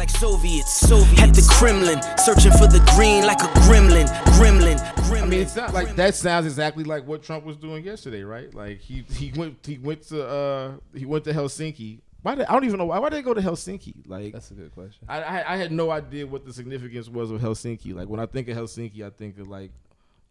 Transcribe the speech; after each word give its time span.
like 0.00 0.08
Soviets. 0.08 0.72
Soviets. 0.72 1.20
At 1.20 1.34
the 1.34 1.46
Kremlin, 1.50 2.00
searching 2.16 2.52
for 2.52 2.66
the 2.66 2.80
green 2.96 3.26
like 3.26 3.42
a 3.42 3.48
gremlin. 3.68 4.06
Gremlin. 4.38 4.78
gremlin 5.04 5.22
I 5.22 5.26
mean, 5.26 5.40
it's 5.40 5.54
not 5.54 5.74
like 5.74 5.94
that 5.96 6.14
sounds 6.14 6.46
exactly 6.46 6.84
like 6.84 7.06
what 7.06 7.22
Trump 7.22 7.44
was 7.44 7.58
doing 7.58 7.84
yesterday, 7.84 8.22
right? 8.22 8.52
Like 8.54 8.80
he 8.80 9.04
he 9.10 9.30
went 9.36 9.58
he 9.62 9.76
went 9.76 10.02
to 10.08 10.26
uh 10.26 10.72
he 10.94 11.04
went 11.04 11.24
to 11.24 11.34
Helsinki. 11.34 12.00
Why 12.22 12.34
did 12.34 12.46
I 12.46 12.54
don't 12.54 12.64
even 12.64 12.78
know 12.78 12.86
why 12.86 12.98
why 12.98 13.10
did 13.10 13.16
they 13.18 13.22
go 13.22 13.34
to 13.34 13.42
Helsinki? 13.42 13.94
Like 14.06 14.32
That's 14.32 14.50
a 14.50 14.54
good 14.54 14.72
question. 14.72 15.04
I, 15.06 15.22
I 15.22 15.54
I 15.54 15.56
had 15.58 15.70
no 15.70 15.90
idea 15.90 16.26
what 16.26 16.46
the 16.46 16.52
significance 16.54 17.10
was 17.10 17.30
of 17.30 17.42
Helsinki. 17.42 17.94
Like 17.94 18.08
when 18.08 18.20
I 18.20 18.26
think 18.26 18.48
of 18.48 18.56
Helsinki, 18.56 19.02
I 19.04 19.10
think 19.10 19.38
of 19.38 19.48
like 19.48 19.70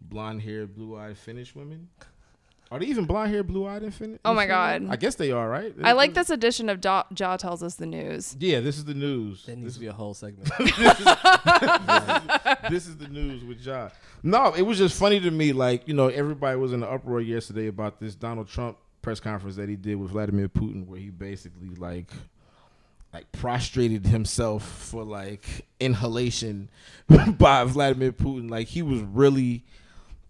blonde 0.02 0.42
haired, 0.42 0.74
blue 0.74 0.98
eyed 0.98 1.16
Finnish 1.16 1.54
women. 1.54 1.90
Are 2.72 2.78
they 2.78 2.86
even 2.86 3.06
blonde 3.06 3.32
haired, 3.32 3.48
blue 3.48 3.66
eyed 3.66 3.82
in 3.82 3.90
Finnish? 3.90 4.20
Oh 4.24 4.34
my 4.36 4.46
God. 4.46 4.86
I 4.90 4.96
guess 4.96 5.16
they 5.16 5.32
are, 5.32 5.50
right? 5.50 5.74
I 5.84 5.94
like 5.94 6.14
this 6.14 6.30
edition 6.30 6.70
of 6.70 6.80
Jaw, 6.82 7.04
Jaw 7.14 7.36
tells 7.36 7.64
us 7.64 7.76
the 7.76 7.88
news. 7.88 8.36
Yeah, 8.40 8.60
this 8.60 8.78
is 8.78 8.86
the 8.86 8.94
news. 8.94 9.44
That 9.46 9.56
needs 9.56 9.66
This 9.66 9.74
to 9.76 9.80
be 9.80 9.88
a 9.88 9.94
whole 9.94 10.14
segment. 10.14 10.48
this 12.70 12.86
is 12.88 12.98
the 12.98 13.08
news 13.10 13.44
with 13.44 13.60
Jaw. 13.60 13.90
No, 14.22 14.54
it 14.54 14.62
was 14.62 14.78
just 14.78 15.00
funny 15.00 15.20
to 15.20 15.32
me. 15.32 15.52
Like 15.52 15.88
you 15.88 15.96
know, 15.96 16.10
everybody 16.10 16.60
was 16.60 16.72
in 16.72 16.82
the 16.82 16.88
uproar 16.88 17.22
yesterday 17.22 17.68
about 17.68 18.00
this 18.00 18.14
Donald 18.14 18.48
Trump 18.48 18.78
press 19.02 19.20
conference 19.20 19.56
that 19.56 19.68
he 19.68 19.76
did 19.76 19.96
with 19.96 20.12
Vladimir 20.12 20.48
Putin, 20.48 20.86
where 20.86 21.00
he 21.00 21.10
basically 21.10 21.70
like 21.70 22.12
like 23.14 23.32
prostrated 23.32 24.06
himself 24.06 24.64
for 24.64 25.04
like 25.04 25.66
inhalation 25.80 26.70
by 27.40 27.64
Vladimir 27.64 28.12
Putin. 28.12 28.50
Like 28.50 28.68
he 28.68 28.84
was 28.84 29.02
really. 29.02 29.66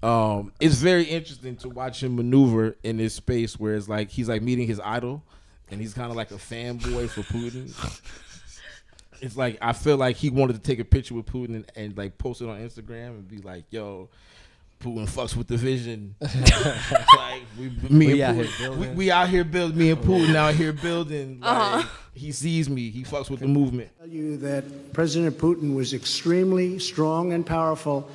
Um, 0.01 0.53
it's 0.59 0.75
very 0.75 1.03
interesting 1.03 1.55
to 1.57 1.69
watch 1.69 2.01
him 2.03 2.15
maneuver 2.15 2.75
in 2.83 2.97
this 2.97 3.13
space 3.13 3.59
where 3.59 3.75
it's 3.75 3.89
like 3.89 4.09
he's 4.09 4.29
like 4.29 4.41
meeting 4.41 4.65
his 4.67 4.79
idol, 4.79 5.23
and 5.69 5.81
he's 5.81 5.93
kind 5.93 6.09
of 6.09 6.15
like 6.15 6.31
a 6.31 6.35
fanboy 6.35 7.09
for 7.09 7.21
Putin. 7.21 7.73
It's 9.21 9.35
like 9.35 9.57
I 9.61 9.73
feel 9.73 9.97
like 9.97 10.15
he 10.15 10.29
wanted 10.29 10.53
to 10.53 10.59
take 10.59 10.79
a 10.79 10.85
picture 10.85 11.13
with 11.13 11.25
Putin 11.25 11.47
and, 11.55 11.71
and 11.75 11.97
like 11.97 12.17
post 12.17 12.41
it 12.41 12.47
on 12.47 12.57
Instagram 12.61 13.07
and 13.09 13.27
be 13.27 13.39
like, 13.39 13.65
"Yo, 13.69 14.07
Putin 14.81 15.09
fucks 15.09 15.35
with 15.35 15.47
the 15.47 15.57
vision." 15.57 16.15
like 16.21 17.41
we, 17.59 17.69
me 17.89 18.13
We 18.13 18.23
out 18.23 18.29
and 18.35 18.37
here 18.37 18.45
Putin, 18.47 18.59
building. 18.59 18.79
we, 18.91 18.95
we 18.95 19.11
out 19.11 19.27
here 19.27 19.43
building. 19.43 19.77
Me 19.77 19.89
and 19.89 20.01
Putin 20.01 20.35
out 20.35 20.53
here 20.55 20.71
building. 20.71 21.41
Like, 21.41 21.51
Uh-huh. 21.51 21.89
He 22.13 22.31
sees 22.31 22.69
me. 22.69 22.89
He 22.91 23.03
fucks 23.03 23.29
with 23.29 23.41
the 23.41 23.47
movement. 23.47 23.89
tell 23.99 24.07
you 24.07 24.37
that 24.37 24.93
President 24.93 25.37
Putin 25.37 25.75
was 25.75 25.93
extremely 25.93 26.79
strong 26.79 27.33
and 27.33 27.45
powerful, 27.45 28.09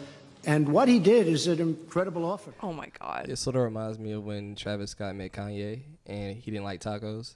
and 0.46 0.68
what 0.68 0.88
he 0.88 0.98
did 0.98 1.26
is 1.28 1.46
an 1.46 1.60
incredible 1.60 2.24
offer. 2.24 2.52
Oh 2.62 2.72
my 2.72 2.88
God. 3.00 3.26
it 3.28 3.36
sort 3.36 3.56
of 3.56 3.62
reminds 3.62 3.98
me 3.98 4.12
of 4.12 4.24
when 4.24 4.54
Travis 4.54 4.90
Scott 4.92 5.14
met 5.16 5.32
Kanye 5.32 5.82
and 6.06 6.36
he 6.36 6.50
didn't 6.50 6.64
like 6.64 6.80
tacos. 6.80 7.34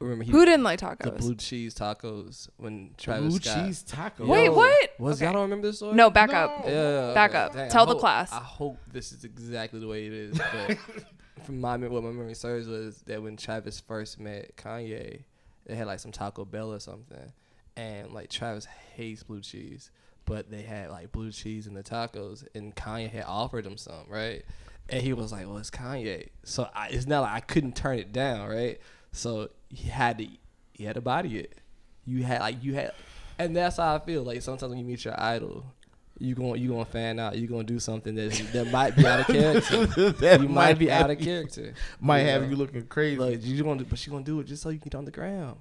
Remember 0.00 0.24
he 0.24 0.32
Who 0.32 0.44
didn't 0.44 0.64
like 0.64 0.80
tacos? 0.80 0.98
the 1.04 1.10
tacos? 1.12 1.18
blue 1.18 1.34
cheese 1.36 1.74
tacos 1.74 2.48
when 2.56 2.90
Travis 2.98 3.28
Blue 3.30 3.38
Scott. 3.40 3.64
cheese 3.66 3.84
tacos. 3.88 4.26
Wait, 4.26 4.48
what? 4.48 4.90
Was 4.98 5.16
Okay. 5.18 5.24
y'all 5.26 5.34
don't 5.34 5.42
remember 5.42 5.68
this 5.68 5.76
story? 5.78 5.94
No, 5.94 6.10
back 6.10 6.30
No. 6.30 6.36
up. 6.36 6.64
Yeah, 6.66 7.14
Back 7.14 7.34
up. 7.34 7.52
Dang, 7.54 7.66
I 7.66 7.68
Tell 7.68 7.86
the 7.86 7.92
hope- 7.92 8.00
class. 8.00 8.32
I 8.32 8.38
hope 8.40 8.78
this 8.92 9.12
is 9.12 9.24
exactly 9.24 9.78
the 9.80 9.86
way 9.88 10.06
it 10.06 10.12
is. 10.12 10.36
But 10.38 10.78
from 11.44 11.60
my 11.60 11.76
mem- 11.76 11.92
what 11.92 12.02
my 12.02 12.10
memory 12.10 12.34
serves 12.34 12.66
was 12.66 13.02
that 13.06 13.22
when 13.22 13.36
Travis 13.36 13.80
first 13.80 14.18
met 14.18 14.56
Kanye, 14.56 15.22
they 15.66 15.74
had 15.76 15.86
like 15.86 16.00
some 16.00 16.12
Taco 16.12 16.44
Bell 16.44 16.72
or 16.72 16.80
something, 16.80 17.32
and 17.76 18.10
like 18.12 18.28
Travis 18.30 18.66
hates 18.94 19.22
blue 19.22 19.40
cheese, 19.40 19.90
but 20.26 20.50
they 20.50 20.62
had 20.62 20.90
like 20.90 21.12
blue 21.12 21.30
cheese 21.30 21.66
in 21.66 21.74
the 21.74 21.82
tacos, 21.82 22.46
and 22.54 22.74
Kanye 22.74 23.10
had 23.10 23.24
offered 23.26 23.66
him 23.66 23.76
some, 23.76 24.06
right? 24.08 24.44
And 24.88 25.02
he 25.02 25.12
was 25.12 25.32
like, 25.32 25.46
"Well, 25.46 25.58
it's 25.58 25.70
Kanye," 25.70 26.28
so 26.42 26.68
I, 26.74 26.88
it's 26.88 27.06
not 27.06 27.22
like 27.22 27.32
I 27.32 27.40
couldn't 27.40 27.76
turn 27.76 27.98
it 27.98 28.12
down, 28.12 28.48
right? 28.48 28.80
So 29.12 29.50
he 29.68 29.88
had 29.88 30.18
to, 30.18 30.26
he 30.72 30.84
had 30.84 30.94
to 30.94 31.00
body 31.00 31.38
it. 31.38 31.58
You 32.04 32.22
had 32.24 32.40
like 32.40 32.62
you 32.62 32.74
had, 32.74 32.92
and 33.38 33.56
that's 33.56 33.76
how 33.76 33.94
I 33.94 33.98
feel. 33.98 34.22
Like 34.22 34.42
sometimes 34.42 34.70
when 34.70 34.78
you 34.78 34.84
meet 34.84 35.04
your 35.04 35.18
idol, 35.20 35.64
you 36.18 36.34
going 36.34 36.60
you 36.60 36.70
gonna 36.70 36.84
fan 36.84 37.18
out. 37.18 37.36
You 37.36 37.46
gonna 37.46 37.64
do 37.64 37.78
something 37.78 38.14
that 38.14 38.32
that 38.52 38.70
might 38.70 38.96
be 38.96 39.06
out 39.06 39.20
of 39.20 39.26
character. 39.34 39.86
That 40.12 40.40
you 40.40 40.48
might 40.48 40.78
be 40.78 40.90
out 40.90 41.10
of 41.10 41.18
character. 41.18 41.74
Might 42.00 42.22
you 42.22 42.28
have 42.28 42.42
know? 42.42 42.48
you 42.48 42.56
looking 42.56 42.86
crazy. 42.86 43.16
Like 43.16 43.44
you 43.44 43.62
gonna, 43.62 43.84
but 43.84 43.98
she 43.98 44.10
gonna 44.10 44.24
do 44.24 44.40
it 44.40 44.46
just 44.46 44.62
so 44.62 44.68
you 44.68 44.78
can 44.78 44.90
get 44.90 44.98
on 44.98 45.04
the 45.04 45.10
ground, 45.10 45.58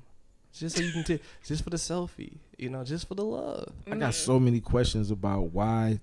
just 0.53 0.78
so 0.78 0.84
you 0.84 0.91
can, 0.91 1.03
t- 1.03 1.19
just 1.46 1.64
for 1.64 1.69
the 1.69 1.78
selfie, 1.78 2.38
you 2.58 2.69
know, 2.69 2.84
just 2.84 3.08
for 3.08 3.16
the 3.16 3.24
love. 3.24 3.74
I 3.90 3.96
got 3.96 4.14
so 4.14 4.40
many 4.40 4.59
questions 4.59 5.12
about 5.12 5.52
why. 5.52 6.00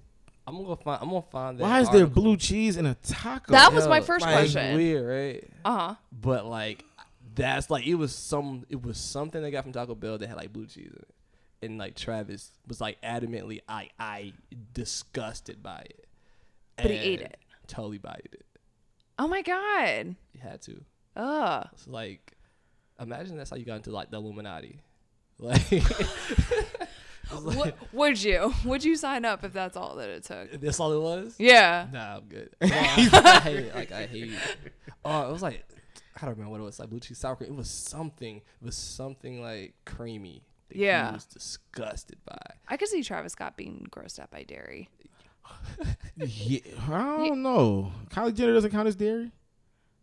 I'm 0.47 0.56
gonna 0.56 0.66
go 0.69 0.77
find. 0.77 1.03
I'm 1.03 1.09
gonna 1.09 1.22
find 1.22 1.59
that. 1.59 1.62
Why 1.62 1.81
is 1.81 1.91
there 1.91 2.06
blue 2.06 2.37
cheese 2.37 2.77
in 2.77 2.87
a 2.87 2.94
taco? 2.94 3.53
That 3.53 3.72
was 3.72 3.87
my 3.87 4.00
first 4.00 4.25
like, 4.25 4.34
question. 4.34 4.77
Weird, 4.77 5.06
right? 5.06 5.50
Uh 5.65 5.78
huh. 5.78 5.94
But 6.11 6.47
like, 6.47 6.84
that's 7.34 7.71
like 7.71 7.87
it 7.87 7.94
was 7.94 8.15
some. 8.15 8.66
It 8.69 8.83
was 8.83 8.99
something 8.99 9.41
they 9.41 9.50
got 9.50 9.62
from 9.62 9.72
Taco 9.72 9.94
Bell 9.94 10.19
that 10.19 10.27
had 10.27 10.37
like 10.37 10.53
blue 10.53 10.67
cheese 10.67 10.91
in 10.91 10.97
it, 10.97 11.15
and 11.62 11.78
like 11.78 11.94
Travis 11.94 12.50
was 12.67 12.81
like 12.81 13.00
adamantly, 13.03 13.61
I 13.69 13.91
I 13.99 14.32
disgusted 14.72 15.62
by 15.62 15.81
it. 15.81 16.09
But 16.77 16.91
he 16.91 16.97
ate 16.97 17.21
it. 17.21 17.38
Totally 17.67 17.99
bited 17.99 18.32
it. 18.32 18.47
Oh 19.19 19.28
my 19.28 19.43
God. 19.43 20.17
He 20.32 20.38
had 20.38 20.62
to. 20.62 20.81
Ugh. 21.15 21.69
It's 21.72 21.87
like, 21.87 22.32
imagine 23.00 23.37
that's 23.37 23.50
how 23.50 23.56
you 23.56 23.65
got 23.65 23.77
into 23.77 23.91
like 23.91 24.11
the 24.11 24.16
Illuminati. 24.19 24.81
Like, 25.43 25.72
like 27.33 27.56
What, 27.56 27.77
would 27.94 28.22
you? 28.22 28.53
Would 28.66 28.84
you 28.84 28.94
sign 28.94 29.25
up 29.25 29.43
if 29.43 29.55
that's 29.55 29.75
all 29.75 29.97
that 29.97 30.11
it 30.11 30.25
took? 30.25 30.61
that's 30.61 30.78
all 30.78 30.93
it 30.93 31.00
was. 31.00 31.34
Yeah. 31.38 31.87
Nah, 31.91 32.16
I'm 32.16 32.25
good. 32.25 32.50
No, 32.61 32.69
I, 32.71 33.22
I 33.25 33.41
hate 33.41 33.56
it. 33.56 33.75
Like 33.75 33.91
I 33.93 34.05
hate. 34.06 34.33
Oh, 35.03 35.28
it 35.28 35.33
was 35.33 35.41
like 35.43 35.65
I 36.21 36.27
don't 36.27 36.31
remember 36.33 36.50
what 36.50 36.61
it 36.61 36.65
was. 36.65 36.78
Like 36.78 36.91
blue 36.91 37.00
cheese 37.00 37.16
sour 37.16 37.37
cream. 37.37 37.53
It 37.53 37.56
was 37.56 37.71
something. 37.71 38.37
It 38.37 38.43
was 38.65 38.77
something 38.77 39.41
like 39.41 39.72
creamy. 39.87 40.44
That 40.69 40.77
Yeah. 40.77 41.09
He 41.09 41.15
was 41.15 41.25
disgusted 41.25 42.19
by. 42.27 42.37
I 42.69 42.77
could 42.77 42.88
see 42.88 43.03
Travis 43.03 43.32
Scott 43.32 43.56
being 43.56 43.87
grossed 43.91 44.19
out 44.21 44.31
by 44.31 44.43
dairy. 44.43 44.91
Yeah, 46.17 46.59
I 46.88 47.27
don't 47.28 47.43
know. 47.43 47.93
Kylie 48.11 48.34
Jenner 48.34 48.53
doesn't 48.53 48.71
count 48.71 48.88
as 48.88 48.94
dairy. 48.97 49.32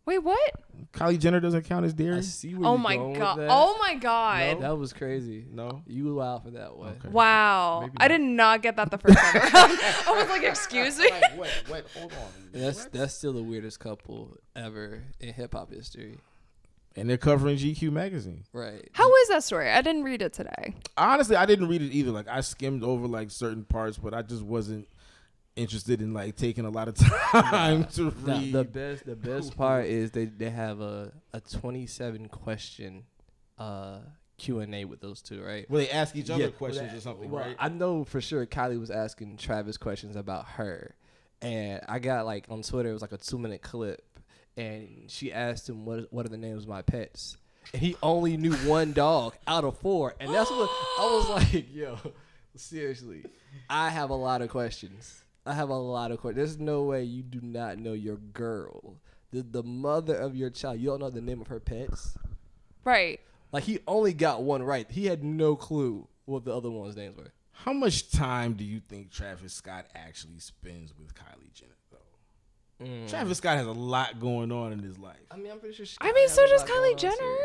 Wait, 0.08 0.20
what? 0.24 0.52
Kylie 0.94 1.20
Jenner 1.20 1.42
doesn't 1.42 1.64
count 1.64 1.86
as 1.86 1.92
I 1.94 1.96
dairy. 1.98 2.24
see 2.24 2.56
where 2.56 2.66
Oh 2.70 2.72
you're 2.72 2.78
my 2.80 2.96
going 2.96 3.10
with 3.12 3.20
god. 3.20 3.40
that. 3.40 3.48
Oh 3.52 3.78
my 3.78 3.96
god. 3.96 4.62
That 4.62 4.78
was 4.78 4.94
crazy. 4.94 5.46
No. 5.52 5.84
You 5.86 6.16
were 6.16 6.24
out 6.24 6.46
for 6.46 6.52
that 6.52 6.78
one. 6.78 6.96
Okay. 7.00 7.10
Wow. 7.10 7.90
I 7.98 8.08
did 8.08 8.22
not 8.22 8.62
get 8.62 8.78
that 8.78 8.90
the 8.90 8.98
first 8.98 9.18
time 9.18 9.36
around. 9.36 9.52
I 9.54 10.14
was 10.18 10.30
like, 10.30 10.44
excuse 10.44 10.98
me. 10.98 11.12
Like, 11.12 11.38
wait, 11.38 11.52
wait, 11.70 11.84
hold 11.94 12.14
on. 12.14 12.20
And 12.54 12.64
that's 12.64 12.86
that's 12.86 13.14
still 13.14 13.34
the 13.34 13.44
weirdest 13.44 13.82
couple 13.82 14.38
ever 14.56 15.04
in 15.20 15.34
hip 15.34 15.54
hop 15.54 15.74
history. 15.74 16.18
And 16.96 17.10
they're 17.10 17.18
covering 17.18 17.58
GQ 17.58 17.92
magazine. 17.92 18.46
Right. 18.54 18.90
How 18.94 19.14
is 19.18 19.28
that 19.28 19.44
story? 19.44 19.70
I 19.70 19.82
didn't 19.82 20.04
read 20.04 20.22
it 20.22 20.32
today. 20.34 20.74
Honestly, 20.98 21.36
I 21.36 21.46
didn't 21.46 21.68
read 21.68 21.82
it 21.82 21.92
either. 21.92 22.12
Like 22.12 22.30
I 22.30 22.40
skimmed 22.42 22.84
over 22.84 23.08
like 23.08 23.30
certain 23.30 23.66
parts, 23.66 23.98
but 23.98 24.14
I 24.14 24.22
just 24.22 24.42
wasn't 24.42 24.88
interested 25.58 26.02
in 26.02 26.14
like 26.14 26.36
taking 26.36 26.66
a 26.66 26.70
lot 26.70 26.88
of 26.88 26.96
time 27.32 27.86
to 27.86 28.14
Now, 28.26 28.38
read. 28.40 28.54
the 28.54 28.64
best 28.64 29.06
the 29.06 29.16
best 29.16 29.58
part 29.58 29.86
is 29.86 30.12
they 30.12 30.26
they 30.26 30.50
have 30.50 30.80
a 30.82 31.12
a 31.34 31.42
27 31.42 32.28
question 32.30 33.04
uh 33.58 34.00
Q&A 34.38 34.86
with 34.86 35.02
those 35.02 35.24
two, 35.24 35.44
right? 35.44 35.68
Well, 35.68 35.80
they 35.82 35.90
ask 35.90 36.16
each 36.16 36.30
other 36.30 36.44
Yeah, 36.44 36.50
questions 36.50 36.90
well, 36.90 36.98
or 36.98 37.02
something, 37.02 37.32
well, 37.32 37.44
right? 37.44 37.56
I 37.58 37.70
know 37.70 38.04
for 38.04 38.22
sure 38.22 38.46
Kylie 38.46 38.80
was 38.80 38.92
asking 38.92 39.38
Travis 39.38 39.78
questions 39.78 40.16
about 40.16 40.46
her. 40.50 40.94
And 41.42 41.82
I 41.90 41.98
got 41.98 42.28
like 42.28 42.46
on 42.50 42.62
Twitter 42.62 42.90
it 42.90 42.94
was 42.94 43.02
like 43.02 43.14
a 43.14 43.18
2 43.18 43.38
minute 43.40 43.64
clip 43.64 44.04
and 44.56 45.06
she 45.08 45.34
asked 45.34 45.68
him 45.68 45.86
what 45.86 46.12
what 46.14 46.26
are 46.26 46.30
the 46.30 46.38
names 46.38 46.64
of 46.64 46.70
my 46.70 46.84
pets? 46.84 47.38
And 47.74 47.82
he 47.82 47.96
only 48.04 48.38
knew 48.38 48.54
one 48.58 48.94
dog 48.94 49.36
out 49.48 49.64
of 49.64 49.78
four. 49.80 50.14
And 50.20 50.32
that's 50.34 50.50
what 50.52 50.70
I 51.00 51.04
was 51.06 51.30
like, 51.54 51.74
yo, 51.74 51.98
seriously. 52.56 53.26
I 53.70 53.90
have 53.90 54.10
a 54.12 54.16
lot 54.16 54.42
of 54.42 54.50
questions. 54.50 55.24
I 55.48 55.54
have 55.54 55.70
a 55.70 55.76
lot 55.76 56.12
of 56.12 56.20
questions. 56.20 56.36
There's 56.38 56.60
no 56.60 56.84
way 56.84 57.04
you 57.04 57.24
do 57.24 57.40
not 57.42 57.78
know 57.78 57.94
your 57.94 58.18
girl. 58.18 58.98
The, 59.32 59.42
the 59.42 59.64
mother 59.64 60.16
of 60.16 60.36
your 60.36 60.50
child. 60.50 60.80
You 60.80 60.90
don't 60.90 61.00
know 61.00 61.10
the 61.10 61.22
name 61.22 61.42
of 61.42 61.48
her 61.48 61.60
pets? 61.60 62.18
Right. 62.84 63.20
Like 63.52 63.64
he 63.64 63.80
only 63.88 64.14
got 64.14 64.44
one 64.44 64.62
right. 64.62 64.90
He 64.90 65.06
had 65.06 65.24
no 65.24 65.56
clue 65.56 66.08
what 66.26 66.44
the 66.44 66.56
other 66.56 66.70
ones' 66.70 66.96
names 66.96 67.16
were. 67.16 67.32
How 67.52 67.74
much 67.74 68.12
time 68.12 68.54
do 68.54 68.64
you 68.64 68.80
think 68.80 69.10
Travis 69.10 69.54
Scott 69.54 69.88
actually 69.96 70.40
spends 70.40 70.94
with 70.98 71.16
Kylie 71.16 71.52
Jenner, 71.54 71.72
though? 71.92 72.86
Mm. 72.86 73.10
Travis 73.10 73.40
Scott 73.40 73.58
has 73.58 73.66
a 73.68 73.72
lot 73.72 74.20
going 74.20 74.52
on 74.52 74.74
in 74.74 74.80
his 74.80 74.98
life. 74.98 75.16
I 75.32 75.38
mean, 75.38 75.52
I'm 75.52 75.60
pretty 75.60 75.76
sure. 75.76 75.86
She 75.86 75.98
I 76.02 76.12
mean, 76.12 76.30
so 76.30 76.46
does 76.46 76.64
Kylie 76.64 76.92
on, 76.92 76.98
Jenner. 76.98 77.38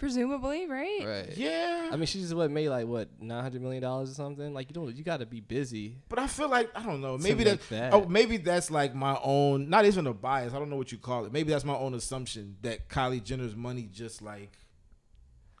Too. 0.00 0.06
Presumably, 0.06 0.66
right? 0.66 1.00
Right. 1.04 1.36
Yeah, 1.36 1.90
I 1.92 1.96
mean, 1.96 2.06
she's 2.06 2.34
what 2.34 2.50
made 2.50 2.68
like 2.68 2.86
what 2.86 3.08
nine 3.20 3.42
hundred 3.42 3.62
million 3.62 3.82
dollars 3.82 4.10
or 4.10 4.14
something. 4.14 4.52
Like 4.52 4.68
you 4.70 4.74
don't, 4.74 4.94
you 4.96 5.04
got 5.04 5.18
to 5.18 5.26
be 5.26 5.40
busy. 5.40 5.96
but 6.08 6.18
I 6.18 6.26
feel 6.26 6.48
like 6.48 6.70
I 6.74 6.82
don't 6.82 7.00
know. 7.00 7.18
Maybe 7.18 7.44
that, 7.44 7.68
that. 7.70 7.94
Oh, 7.94 8.06
maybe 8.06 8.36
that's 8.36 8.70
like 8.70 8.94
my 8.94 9.18
own. 9.22 9.68
Not 9.68 9.84
even 9.84 10.06
a 10.06 10.14
bias. 10.14 10.54
I 10.54 10.58
don't 10.58 10.70
know 10.70 10.76
what 10.76 10.92
you 10.92 10.98
call 10.98 11.24
it. 11.24 11.32
Maybe 11.32 11.50
that's 11.50 11.64
my 11.64 11.76
own 11.76 11.94
assumption 11.94 12.56
that 12.62 12.88
Kylie 12.88 13.22
Jenner's 13.22 13.54
money 13.56 13.88
just 13.92 14.22
like 14.22 14.58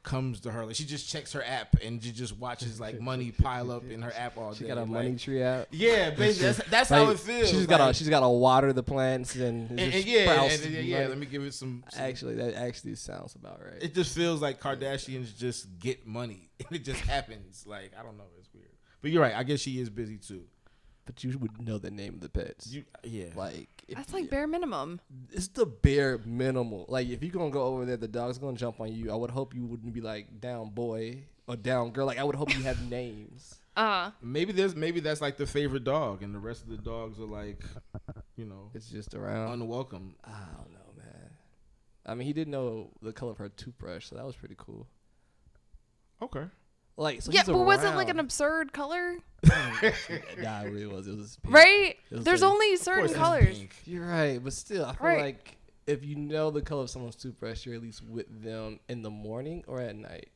comes 0.02 0.40
to 0.40 0.50
her. 0.50 0.64
Like 0.64 0.76
she 0.76 0.84
just 0.84 1.08
checks 1.08 1.32
her 1.34 1.42
app 1.44 1.76
and 1.84 2.02
she 2.02 2.10
just 2.12 2.36
watches 2.38 2.80
like 2.80 3.00
money 3.10 3.30
pile 3.32 3.70
up 3.70 3.88
in 3.90 4.02
her 4.02 4.12
app 4.16 4.36
all 4.38 4.52
day. 4.52 4.58
She 4.58 4.64
got 4.64 4.78
a 4.78 4.80
like- 4.80 4.88
money 4.88 5.16
tree 5.16 5.42
app. 5.42 5.68
Yeah, 5.70 6.10
basically, 6.10 6.46
that's, 6.52 6.70
that's 6.70 6.90
Like, 6.90 7.04
how 7.04 7.10
it 7.10 7.18
feels. 7.18 7.50
She's 7.50 7.66
got 7.66 7.80
like, 7.80 7.88
to 7.88 7.94
she's 7.98 8.08
got 8.08 8.20
to 8.20 8.28
water 8.28 8.72
the 8.72 8.82
plants 8.82 9.34
and, 9.34 9.70
and, 9.70 9.80
and 9.80 10.04
yeah, 10.04 10.42
and, 10.42 10.64
and 10.64 10.74
yeah. 10.86 11.06
Let 11.06 11.18
me 11.18 11.26
give 11.26 11.42
it 11.42 11.54
some. 11.54 11.84
some- 11.88 12.02
Actually, 12.02 12.34
that 12.36 12.54
actually 12.54 12.94
sounds 12.94 13.34
about 13.34 13.60
right. 13.64 13.82
it 13.82 13.94
just 13.94 14.14
feels 14.16 14.40
like 14.40 14.60
Kardashians 14.60 15.36
just 15.36 15.78
get 15.78 16.06
money, 16.06 16.50
and 16.66 16.74
it 16.76 16.84
just 16.84 17.00
happens. 17.00 17.64
Like 17.66 17.92
I 17.98 18.02
don't 18.02 18.16
know, 18.16 18.24
it's 18.38 18.48
weird. 18.54 18.68
But 19.02 19.10
you're 19.10 19.22
right. 19.22 19.34
I 19.34 19.42
guess 19.42 19.60
she 19.60 19.80
is 19.80 19.90
busy 19.90 20.18
too. 20.18 20.44
but 21.06 21.22
you 21.24 21.36
would 21.38 21.60
know 21.60 21.78
the 21.78 21.90
name 21.90 22.14
of 22.14 22.20
the 22.20 22.28
pets. 22.28 22.68
You, 22.68 22.84
yeah. 23.02 23.26
like 23.34 23.79
That's 23.96 24.12
like 24.12 24.30
bare 24.30 24.46
minimum. 24.46 25.00
it's 25.32 25.48
the 25.48 25.66
bare 25.66 26.18
minimal. 26.24 26.86
Like 26.88 27.08
if 27.08 27.22
you're 27.22 27.32
gonna 27.32 27.50
go 27.50 27.62
over 27.62 27.84
there, 27.84 27.96
the 27.96 28.08
dog's 28.08 28.38
gonna 28.38 28.56
jump 28.56 28.80
on 28.80 28.92
you. 28.92 29.10
I 29.10 29.14
would 29.14 29.30
hope 29.30 29.54
you 29.54 29.64
wouldn't 29.66 29.92
be 29.92 30.00
like 30.00 30.40
down 30.40 30.70
boy 30.70 31.24
or 31.46 31.56
down 31.56 31.90
girl. 31.90 32.06
Like 32.06 32.18
I 32.18 32.24
would 32.24 32.36
hope 32.36 32.54
you 32.56 32.62
have 32.64 32.80
names. 32.90 33.56
Uh, 33.76 34.10
maybe 34.20 34.52
there's 34.52 34.74
maybe 34.74 35.00
that's 35.00 35.20
like 35.20 35.36
the 35.36 35.46
favorite 35.46 35.84
dog, 35.84 36.22
and 36.22 36.34
the 36.34 36.38
rest 36.38 36.62
of 36.62 36.68
the 36.68 36.76
dogs 36.76 37.18
are 37.20 37.24
like, 37.24 37.62
you 38.36 38.44
know, 38.44 38.70
It's 38.74 38.88
just 38.90 39.14
around. 39.14 39.52
unwelcome. 39.62 40.16
I 40.24 40.30
don't 40.56 40.72
know, 40.72 40.92
man. 40.96 41.30
I 42.04 42.14
mean, 42.14 42.26
he 42.26 42.32
did 42.32 42.48
know 42.48 42.90
the 43.00 43.12
color 43.12 43.30
of 43.32 43.38
her 43.38 43.48
toothbrush, 43.48 44.06
so 44.08 44.16
that 44.16 44.24
was 44.26 44.34
pretty 44.36 44.56
cool. 44.58 44.86
Okay. 46.20 46.44
Like, 47.00 47.22
so 47.22 47.32
yeah, 47.32 47.40
he's 47.40 47.46
but 47.46 47.58
was 47.58 47.82
it 47.82 47.94
like 47.94 48.10
an 48.10 48.18
absurd 48.20 48.74
color? 48.74 49.16
nah, 49.48 49.80
it 49.82 50.70
really 50.70 50.86
was. 50.86 51.08
It 51.08 51.16
was 51.16 51.38
pink. 51.42 51.54
Right? 51.54 51.96
It 52.10 52.14
was 52.16 52.24
There's 52.24 52.42
like- 52.42 52.50
only 52.52 52.76
certain 52.76 53.14
colors. 53.14 53.58
You're 53.86 54.06
right, 54.06 54.38
but 54.42 54.52
still, 54.52 54.84
I 54.84 54.92
feel 54.94 55.06
Right. 55.06 55.20
like 55.22 55.56
if 55.86 56.04
you 56.04 56.16
know 56.16 56.50
the 56.50 56.60
color 56.60 56.82
of 56.82 56.90
someone's 56.90 57.16
toothbrush, 57.16 57.64
you're 57.64 57.74
at 57.74 57.80
least 57.80 58.02
with 58.04 58.26
them 58.44 58.80
in 58.90 59.00
the 59.00 59.08
morning 59.08 59.64
or 59.66 59.80
at 59.80 59.96
night. 59.96 60.28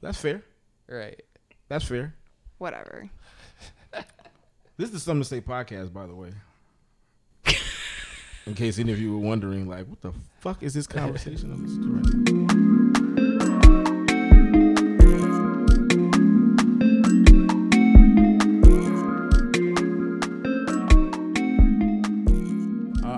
That's 0.00 0.20
fair. 0.20 0.42
Right. 0.88 1.22
That's 1.68 1.84
fair. 1.84 2.14
Whatever. 2.58 3.08
This 4.78 4.88
is 4.88 4.94
the 4.94 5.00
Something 5.00 5.22
to 5.22 5.28
Say 5.28 5.40
podcast, 5.42 5.92
by 5.92 6.06
the 6.06 6.14
way. 6.14 6.30
In 8.46 8.54
case 8.54 8.78
any 8.80 8.90
of 8.90 8.98
you 8.98 9.12
were 9.12 9.18
wondering, 9.24 9.68
like, 9.68 9.86
what 9.86 10.00
the 10.00 10.12
fuck 10.40 10.62
is 10.64 10.74
this 10.74 10.86
conversation 10.88 12.41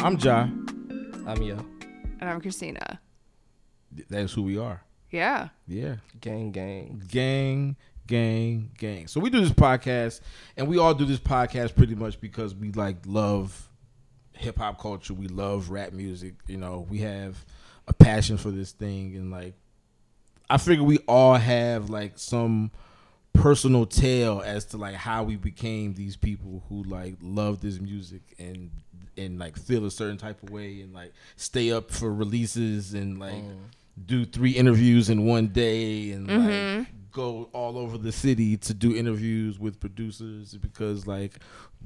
I'm 0.04 0.18
Ja. 0.18 0.48
I'm 1.26 1.40
yo. 1.40 1.56
And 2.20 2.28
I'm 2.28 2.38
Christina. 2.38 3.00
That's 4.10 4.34
who 4.34 4.42
we 4.42 4.58
are. 4.58 4.82
Yeah. 5.10 5.48
Yeah. 5.66 5.94
Gang, 6.20 6.52
gang. 6.52 7.02
gang, 7.08 7.76
gang, 8.06 8.70
gang. 8.76 9.06
So 9.06 9.18
we 9.18 9.30
do 9.30 9.40
this 9.40 9.48
podcast, 9.48 10.20
and 10.58 10.68
we 10.68 10.76
all 10.76 10.92
do 10.92 11.06
this 11.06 11.18
podcast 11.18 11.74
pretty 11.74 11.94
much 11.94 12.20
because 12.20 12.54
we 12.54 12.70
like 12.72 12.98
love 13.06 13.70
hip 14.32 14.58
hop 14.58 14.78
culture. 14.78 15.14
We 15.14 15.26
love 15.28 15.70
rap 15.70 15.94
music. 15.94 16.34
You 16.48 16.58
know, 16.58 16.86
we 16.86 16.98
have 16.98 17.42
a 17.88 17.94
passion 17.94 18.36
for 18.36 18.50
this 18.50 18.72
thing, 18.72 19.16
and 19.16 19.30
like, 19.30 19.54
I 20.50 20.58
figure 20.58 20.84
we 20.84 20.98
all 21.08 21.36
have 21.36 21.88
like 21.88 22.18
some 22.18 22.72
personal 23.34 23.84
tale 23.84 24.42
as 24.44 24.64
to 24.64 24.76
like 24.78 24.94
how 24.94 25.22
we 25.22 25.36
became 25.36 25.92
these 25.92 26.16
people 26.16 26.62
who 26.68 26.82
like 26.84 27.16
love 27.20 27.60
this 27.60 27.80
music 27.80 28.22
and 28.38 28.70
and 29.16 29.38
like 29.38 29.56
feel 29.58 29.84
a 29.84 29.90
certain 29.90 30.16
type 30.16 30.42
of 30.42 30.50
way 30.50 30.80
and 30.80 30.94
like 30.94 31.12
stay 31.36 31.70
up 31.70 31.90
for 31.90 32.12
releases 32.12 32.94
and 32.94 33.18
like 33.18 33.34
mm. 33.34 33.56
do 34.06 34.24
three 34.24 34.52
interviews 34.52 35.10
in 35.10 35.26
one 35.26 35.48
day 35.48 36.12
and 36.12 36.28
like 36.28 36.38
mm-hmm. 36.38 36.82
go 37.12 37.48
all 37.52 37.76
over 37.76 37.98
the 37.98 38.12
city 38.12 38.56
to 38.56 38.72
do 38.72 38.96
interviews 38.96 39.58
with 39.58 39.78
producers 39.78 40.54
because 40.54 41.06
like 41.06 41.34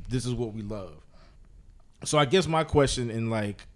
this 0.08 0.26
is 0.26 0.34
what 0.34 0.52
we 0.52 0.62
love. 0.62 0.94
So 2.04 2.18
I 2.18 2.26
guess 2.26 2.46
my 2.46 2.62
question 2.62 3.10
in 3.10 3.30
like 3.30 3.66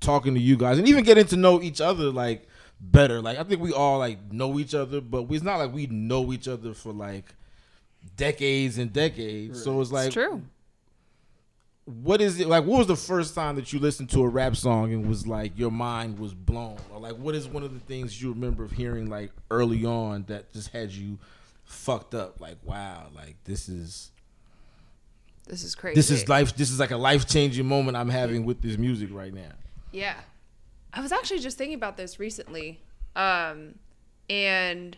talking 0.00 0.34
to 0.34 0.40
you 0.40 0.56
guys 0.56 0.78
and 0.78 0.86
even 0.88 1.04
getting 1.04 1.26
to 1.26 1.36
know 1.36 1.62
each 1.62 1.80
other 1.80 2.10
like 2.10 2.46
better. 2.82 3.22
Like 3.22 3.38
I 3.38 3.44
think 3.44 3.62
we 3.62 3.72
all 3.72 3.98
like 3.98 4.32
know 4.32 4.58
each 4.58 4.74
other, 4.74 5.00
but 5.00 5.26
it's 5.30 5.42
not 5.44 5.56
like 5.56 5.72
we 5.72 5.86
know 5.86 6.32
each 6.32 6.48
other 6.48 6.74
for 6.74 6.92
like 6.92 7.34
decades 8.16 8.76
and 8.78 8.92
decades. 8.92 9.62
So 9.62 9.80
it's 9.80 9.92
like 9.92 10.06
it's 10.08 10.14
true. 10.14 10.42
what 11.84 12.20
is 12.20 12.38
it 12.40 12.46
like 12.48 12.64
what 12.64 12.78
was 12.78 12.86
the 12.88 12.96
first 12.96 13.34
time 13.34 13.56
that 13.56 13.72
you 13.72 13.78
listened 13.78 14.10
to 14.10 14.22
a 14.22 14.28
rap 14.28 14.54
song 14.56 14.92
and 14.92 15.08
was 15.08 15.26
like 15.26 15.56
your 15.58 15.70
mind 15.70 16.18
was 16.18 16.32
blown 16.34 16.76
or 16.92 17.00
like 17.00 17.16
what 17.16 17.34
is 17.34 17.48
one 17.48 17.62
of 17.62 17.72
the 17.74 17.80
things 17.80 18.20
you 18.22 18.30
remember 18.30 18.62
of 18.64 18.72
hearing 18.72 19.08
like 19.10 19.30
early 19.50 19.84
on 19.84 20.24
that 20.28 20.52
just 20.52 20.68
had 20.70 20.90
you 20.92 21.18
fucked 21.64 22.14
up 22.14 22.40
like 22.40 22.56
wow 22.64 23.06
like 23.16 23.34
this 23.44 23.68
is 23.68 24.10
This 25.48 25.64
is 25.64 25.74
crazy. 25.74 25.94
this 25.96 26.10
is 26.10 26.28
life 26.28 26.54
this 26.56 26.70
is 26.70 26.78
like 26.78 26.92
a 26.92 26.96
life-changing 26.96 27.66
moment 27.66 27.96
i'm 27.96 28.10
having 28.10 28.44
with 28.44 28.62
this 28.62 28.76
music 28.78 29.08
right 29.12 29.32
now 29.34 29.52
Yeah. 29.90 30.14
I 30.92 31.00
was 31.00 31.12
actually 31.12 31.40
just 31.40 31.56
thinking 31.58 31.74
about 31.74 31.96
this 31.96 32.18
recently. 32.18 32.80
Um 33.16 33.76
and 34.30 34.96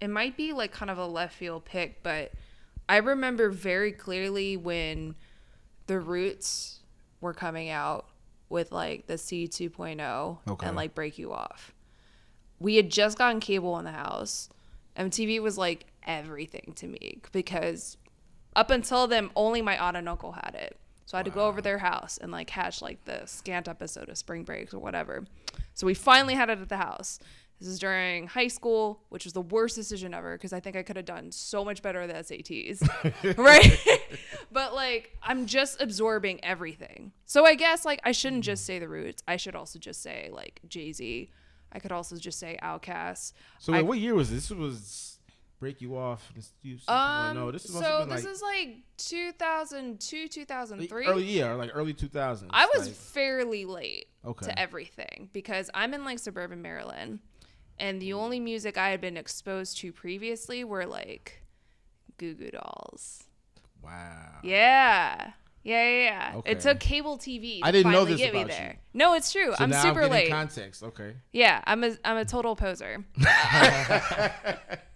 it 0.00 0.08
might 0.08 0.36
be 0.36 0.52
like 0.52 0.72
kind 0.72 0.90
of 0.90 0.98
a 0.98 1.06
left 1.06 1.34
field 1.34 1.64
pick, 1.64 2.02
but 2.02 2.32
I 2.88 2.98
remember 2.98 3.48
very 3.50 3.92
clearly 3.92 4.56
when 4.56 5.14
the 5.86 5.98
Roots 6.00 6.80
were 7.20 7.32
coming 7.32 7.70
out 7.70 8.06
with 8.50 8.72
like 8.72 9.06
the 9.06 9.16
Seed 9.16 9.52
2.0 9.52 10.38
Okay. 10.48 10.66
and 10.66 10.76
like 10.76 10.94
Break 10.94 11.18
You 11.18 11.32
Off. 11.32 11.72
We 12.58 12.76
had 12.76 12.90
just 12.90 13.16
gotten 13.16 13.40
cable 13.40 13.78
in 13.78 13.84
the 13.84 13.92
house. 13.92 14.48
MTV 14.96 15.40
was 15.40 15.56
like 15.56 15.86
everything 16.06 16.72
to 16.76 16.86
me 16.86 17.20
because 17.32 17.96
up 18.54 18.70
until 18.70 19.06
then, 19.06 19.30
only 19.34 19.62
my 19.62 19.78
aunt 19.82 19.96
and 19.96 20.08
uncle 20.08 20.32
had 20.32 20.54
it. 20.54 20.76
So 21.06 21.16
I 21.16 21.18
had 21.18 21.26
to 21.26 21.30
go 21.30 21.46
over 21.46 21.60
their 21.60 21.78
house 21.78 22.18
and 22.18 22.32
like 22.32 22.46
catch 22.46 22.80
like 22.80 23.04
the 23.04 23.26
scant 23.26 23.68
episode 23.68 24.08
of 24.08 24.18
Spring 24.18 24.42
Break 24.42 24.72
or 24.72 24.78
whatever. 24.78 25.24
So 25.74 25.86
we 25.86 25.94
finally 25.94 26.34
had 26.34 26.50
it 26.50 26.60
at 26.60 26.68
the 26.68 26.76
house. 26.76 27.18
This 27.60 27.68
is 27.68 27.78
during 27.78 28.26
high 28.26 28.48
school, 28.48 29.00
which 29.10 29.24
was 29.24 29.32
the 29.32 29.40
worst 29.40 29.76
decision 29.76 30.12
ever 30.12 30.36
because 30.36 30.52
I 30.52 30.60
think 30.60 30.76
I 30.76 30.82
could 30.82 30.96
have 30.96 31.04
done 31.04 31.30
so 31.30 31.64
much 31.64 31.82
better 31.82 32.00
at 32.00 32.08
the 32.08 32.34
SATs. 32.34 33.36
right? 33.38 33.78
but 34.52 34.74
like 34.74 35.16
I'm 35.22 35.46
just 35.46 35.80
absorbing 35.80 36.42
everything. 36.44 37.12
So 37.26 37.46
I 37.46 37.54
guess 37.54 37.84
like 37.84 38.00
I 38.04 38.12
shouldn't 38.12 38.44
just 38.44 38.64
mm. 38.64 38.66
say 38.66 38.78
the 38.78 38.88
roots. 38.88 39.22
I 39.28 39.36
should 39.36 39.54
also 39.54 39.78
just 39.78 40.02
say 40.02 40.30
like 40.32 40.60
Jay-Z. 40.68 41.30
I 41.72 41.78
could 41.80 41.92
also 41.92 42.16
just 42.16 42.38
say 42.38 42.56
Outkast. 42.62 43.32
so 43.58 43.72
wait, 43.72 43.80
I- 43.80 43.82
what 43.82 43.98
year 43.98 44.14
was 44.14 44.30
this 44.30 44.48
this 44.48 44.58
was 44.58 45.13
break 45.64 45.80
you 45.80 45.96
off 45.96 46.30
this, 46.36 46.52
you, 46.62 46.76
Um, 46.88 47.34
no 47.34 47.50
this 47.50 47.62
so 47.64 48.04
this 48.04 48.24
like 48.24 48.32
is 48.34 48.42
like 48.42 48.68
2002, 48.98 50.28
2003. 50.28 51.06
early 51.06 51.24
yeah 51.24 51.52
like 51.54 51.70
early 51.74 51.94
2000s 51.94 52.46
I 52.50 52.66
was 52.74 52.86
like, 52.86 52.94
fairly 52.94 53.64
late 53.64 54.06
Okay. 54.26 54.46
to 54.46 54.58
everything 54.58 55.30
because 55.32 55.70
I'm 55.74 55.92
in 55.94 56.04
like 56.04 56.18
suburban 56.18 56.60
Maryland, 56.62 57.20
and 57.78 58.00
the 58.00 58.12
only 58.12 58.40
music 58.40 58.76
I 58.78 58.88
had 58.90 59.00
been 59.00 59.16
exposed 59.16 59.78
to 59.78 59.92
previously 59.92 60.64
were 60.64 60.86
like 60.86 61.42
Goo 62.18 62.34
Goo 62.34 62.50
Dolls. 62.50 63.24
wow 63.82 64.38
Yeah. 64.42 65.32
Yeah, 65.66 65.82
yeah, 65.88 66.02
yeah. 66.04 66.32
Okay. 66.36 66.50
It 66.52 66.60
took 66.60 66.78
cable 66.78 67.16
TV. 67.16 67.60
To 67.60 67.66
I 67.66 67.70
didn't 67.72 67.90
know 67.90 68.04
this 68.04 68.18
get 68.18 68.34
me 68.34 68.42
about 68.42 68.50
there. 68.50 68.72
you. 68.74 68.98
No, 69.00 69.14
it's 69.14 69.32
true. 69.32 69.54
so 69.56 69.64
I'm 69.64 69.72
super 69.72 70.02
I'm 70.02 70.10
late. 70.10 70.28
context 70.30 70.82
okay 70.82 71.14
Yeah, 71.32 71.62
I'm 71.66 71.82
a 71.84 71.92
I'm 72.04 72.18
a 72.18 72.24
total 72.26 72.54
poser. 72.54 73.02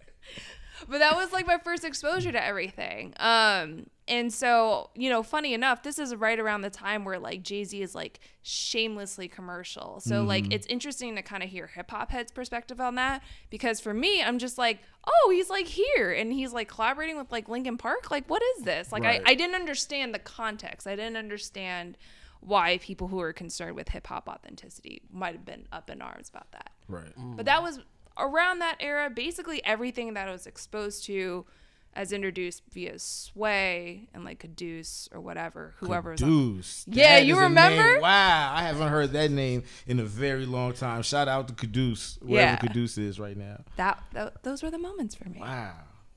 but 0.88 0.98
that 0.98 1.16
was 1.16 1.32
like 1.32 1.46
my 1.46 1.58
first 1.58 1.84
exposure 1.84 2.32
to 2.32 2.44
everything. 2.44 3.14
Um 3.18 3.86
and 4.06 4.32
so, 4.32 4.88
you 4.94 5.10
know, 5.10 5.22
funny 5.22 5.52
enough, 5.52 5.82
this 5.82 5.98
is 5.98 6.14
right 6.16 6.38
around 6.38 6.62
the 6.62 6.70
time 6.70 7.04
where 7.04 7.18
like 7.18 7.42
Jay-Z 7.42 7.82
is 7.82 7.94
like 7.94 8.20
shamelessly 8.42 9.28
commercial. 9.28 10.00
So 10.00 10.22
like 10.22 10.50
it's 10.50 10.66
interesting 10.66 11.14
to 11.16 11.22
kind 11.22 11.42
of 11.42 11.50
hear 11.50 11.66
hip 11.66 11.90
hop 11.90 12.10
heads 12.10 12.32
perspective 12.32 12.80
on 12.80 12.94
that 12.94 13.22
because 13.50 13.80
for 13.80 13.92
me, 13.92 14.22
I'm 14.22 14.38
just 14.38 14.56
like, 14.56 14.78
"Oh, 15.06 15.30
he's 15.30 15.50
like 15.50 15.66
here 15.66 16.10
and 16.10 16.32
he's 16.32 16.54
like 16.54 16.68
collaborating 16.68 17.18
with 17.18 17.30
like 17.30 17.50
Linkin 17.50 17.76
Park. 17.76 18.10
Like 18.10 18.28
what 18.30 18.42
is 18.56 18.64
this?" 18.64 18.92
Like 18.92 19.02
Right. 19.02 19.20
I 19.26 19.32
I 19.32 19.34
didn't 19.34 19.56
understand 19.56 20.14
the 20.14 20.18
context. 20.18 20.86
I 20.86 20.96
didn't 20.96 21.18
understand 21.18 21.98
why 22.40 22.78
people 22.78 23.08
who 23.08 23.20
are 23.20 23.32
concerned 23.32 23.74
with 23.76 23.88
hip 23.90 24.06
hop 24.06 24.28
authenticity 24.28 25.02
might 25.12 25.34
have 25.34 25.44
been 25.44 25.66
up 25.72 25.90
in 25.90 26.00
arms 26.00 26.28
about 26.28 26.50
that. 26.52 26.70
right 26.88 27.12
But 27.36 27.46
that 27.46 27.62
was 27.62 27.80
around 28.18 28.60
that 28.60 28.76
era. 28.80 29.10
Basically, 29.10 29.64
everything 29.64 30.14
that 30.14 30.28
I 30.28 30.32
was 30.32 30.46
exposed 30.46 31.04
to 31.04 31.46
as 31.94 32.12
introduced 32.12 32.62
via 32.72 32.98
Sway 32.98 34.08
and 34.14 34.24
like 34.24 34.40
Quddus 34.40 35.08
or 35.12 35.20
whatever, 35.20 35.74
whoever 35.78 36.12
was 36.12 36.22
on. 36.22 36.28
Quddus. 36.28 36.84
Yeah, 36.86 37.18
you 37.18 37.38
remember? 37.38 38.00
Wow, 38.00 38.52
I 38.54 38.62
haven't 38.62 38.88
heard 38.88 39.12
that 39.12 39.30
name 39.30 39.64
in 39.86 39.98
a 39.98 40.04
very 40.04 40.46
long 40.46 40.74
time. 40.74 41.02
Shout 41.02 41.28
out 41.28 41.48
to 41.48 41.54
Quddus, 41.54 42.22
wherever 42.22 42.52
Yeah. 42.52 42.56
Quddus 42.58 42.98
is 42.98 43.18
right 43.18 43.36
now. 43.36 43.64
That, 43.76 44.02
that 44.12 44.42
those 44.44 44.62
were 44.62 44.70
the 44.70 44.78
moments 44.78 45.14
for 45.14 45.28
me. 45.28 45.40
Wow. 45.40 45.72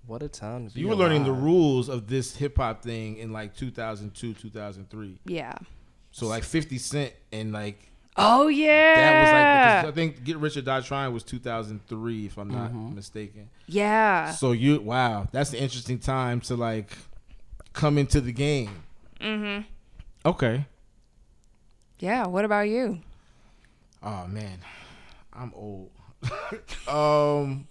What 0.06 0.24
a 0.24 0.28
time 0.28 0.68
to 0.68 0.74
be 0.74 0.82
You 0.82 0.88
were 0.88 0.96
learning 0.96 1.24
the 1.24 1.32
rules 1.32 1.88
of 1.88 2.08
this 2.08 2.36
hip 2.36 2.58
hop 2.58 2.84
thing 2.84 3.18
in 3.18 3.32
like 3.32 3.56
2002, 3.56 4.34
2003. 4.34 5.20
Yeah. 5.26 5.54
So 6.12 6.28
like 6.28 6.44
50 6.44 6.78
Cent 6.78 7.14
and 7.32 7.54
like 7.54 7.91
Oh 8.18 8.48
yeah. 8.50 8.96
That 8.96 9.22
was 9.22 9.32
like 9.32 9.86
I 9.86 9.92
think 9.96 10.24
Get 10.24 10.38
Rich 10.38 10.58
or 10.58 10.62
Die 10.62 10.82
Trying 10.82 11.14
was 11.14 11.24
2003 11.24 12.26
if 12.26 12.38
I'm 12.38 12.50
not 12.50 12.72
Mm-hmm. 12.72 12.96
mistaken. 12.96 13.50
yeah. 13.68 14.32
So 14.32 14.52
you 14.52 14.82
wow, 14.82 15.28
that's 15.32 15.52
an 15.54 15.60
interesting 15.60 15.98
time 16.00 16.42
to 16.42 16.56
like 16.56 16.98
come 17.74 17.98
into 17.98 18.20
the 18.22 18.34
game. 18.34 18.84
Mm-hmm. 19.20 19.62
Okay. 20.26 20.66
Yeah. 22.00 22.28
What 22.28 22.44
about 22.46 22.68
you? 22.70 23.00
Oh 24.04 24.26
man, 24.28 24.60
I'm 25.32 25.54
old. 25.56 25.92
um, 26.88 27.68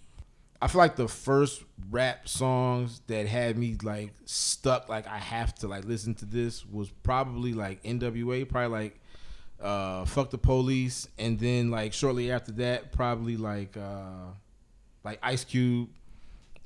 I 0.61 0.67
feel 0.67 0.79
like 0.79 0.95
the 0.95 1.07
first 1.07 1.63
rap 1.89 2.27
songs 2.29 3.01
that 3.07 3.27
had 3.27 3.57
me 3.57 3.75
like 3.83 4.13
stuck, 4.25 4.89
like 4.89 5.07
I 5.07 5.17
have 5.17 5.53
to 5.55 5.67
like 5.67 5.85
listen 5.85 6.15
to 6.15 6.25
this, 6.25 6.65
was 6.65 6.89
probably 7.03 7.53
like 7.53 7.79
N.W.A. 7.83 8.45
Probably 8.45 8.69
like 8.69 9.00
uh, 9.61 10.05
"Fuck 10.05 10.29
the 10.31 10.37
Police," 10.37 11.07
and 11.17 11.39
then 11.39 11.71
like 11.71 11.93
shortly 11.93 12.31
after 12.31 12.51
that, 12.53 12.91
probably 12.91 13.37
like 13.37 13.77
uh, 13.77 14.31
like 15.03 15.19
Ice 15.23 15.43
Cube. 15.43 15.89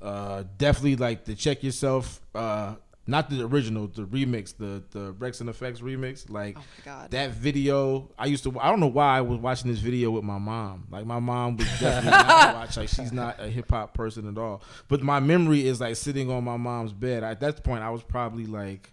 Uh, 0.00 0.44
definitely 0.58 0.96
like 0.96 1.24
the 1.24 1.34
Check 1.34 1.62
Yourself. 1.62 2.20
Uh, 2.34 2.74
not 3.08 3.30
the 3.30 3.44
original, 3.46 3.86
the 3.86 4.02
remix, 4.02 4.56
the 4.56 4.82
the 4.90 5.12
Rex 5.12 5.40
and 5.40 5.48
Effects 5.48 5.80
remix. 5.80 6.28
Like 6.28 6.56
Oh 6.58 6.60
my 6.60 6.84
God. 6.92 7.10
that 7.12 7.30
video, 7.30 8.10
I 8.18 8.26
used 8.26 8.42
to. 8.44 8.58
I 8.60 8.68
don't 8.68 8.80
know 8.80 8.88
why 8.88 9.18
I 9.18 9.20
was 9.20 9.38
watching 9.38 9.70
this 9.70 9.78
video 9.80 10.10
with 10.10 10.24
my 10.24 10.38
mom. 10.38 10.88
Like 10.90 11.06
my 11.06 11.20
mom 11.20 11.56
was 11.56 11.66
definitely 11.80 12.10
not 12.10 12.54
watch. 12.56 12.76
Like 12.76 12.88
she's 12.88 13.12
not 13.12 13.38
a 13.40 13.48
hip 13.48 13.70
hop 13.70 13.94
person 13.94 14.28
at 14.28 14.36
all. 14.36 14.60
But 14.88 15.02
my 15.02 15.20
memory 15.20 15.66
is 15.66 15.80
like 15.80 15.94
sitting 15.96 16.30
on 16.30 16.42
my 16.44 16.56
mom's 16.56 16.92
bed. 16.92 17.22
At 17.22 17.38
that 17.40 17.62
point, 17.62 17.82
I 17.84 17.90
was 17.90 18.02
probably 18.02 18.44
like, 18.46 18.90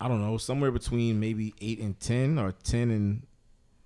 I 0.00 0.08
don't 0.08 0.20
know, 0.20 0.36
somewhere 0.38 0.70
between 0.70 1.18
maybe 1.18 1.54
eight 1.60 1.80
and 1.80 1.98
ten, 1.98 2.38
or 2.38 2.52
ten 2.52 2.90
and 2.90 3.26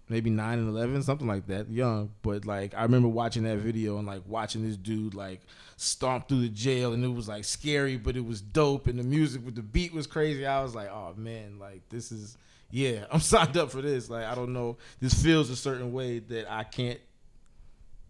maybe 0.08 0.30
nine 0.30 0.58
and 0.58 0.68
eleven, 0.68 1.02
something 1.02 1.26
like 1.26 1.46
that, 1.46 1.70
young. 1.70 2.10
But 2.22 2.44
like 2.44 2.74
I 2.74 2.82
remember 2.82 3.08
watching 3.08 3.44
that 3.44 3.58
video 3.58 3.98
and 3.98 4.06
like 4.06 4.22
watching 4.26 4.62
this 4.62 4.76
dude 4.76 5.14
like 5.14 5.40
stomp 5.76 6.28
through 6.28 6.42
the 6.42 6.48
jail, 6.48 6.92
and 6.92 7.04
it 7.04 7.08
was 7.08 7.28
like 7.28 7.44
scary, 7.44 7.96
but 7.96 8.16
it 8.16 8.24
was 8.24 8.40
dope, 8.40 8.86
and 8.86 8.98
the 8.98 9.02
music 9.02 9.44
with 9.44 9.54
the 9.54 9.62
beat 9.62 9.92
was 9.92 10.06
crazy. 10.06 10.46
I 10.46 10.62
was 10.62 10.74
like, 10.74 10.90
oh 10.90 11.14
man, 11.16 11.58
like 11.58 11.88
this 11.88 12.12
is 12.12 12.36
yeah, 12.70 13.04
I'm 13.10 13.20
signed 13.20 13.56
up 13.56 13.70
for 13.70 13.80
this. 13.82 14.10
Like 14.10 14.26
I 14.26 14.34
don't 14.34 14.52
know, 14.52 14.76
this 15.00 15.14
feels 15.14 15.50
a 15.50 15.56
certain 15.56 15.92
way 15.92 16.18
that 16.18 16.50
I 16.50 16.64
can't 16.64 17.00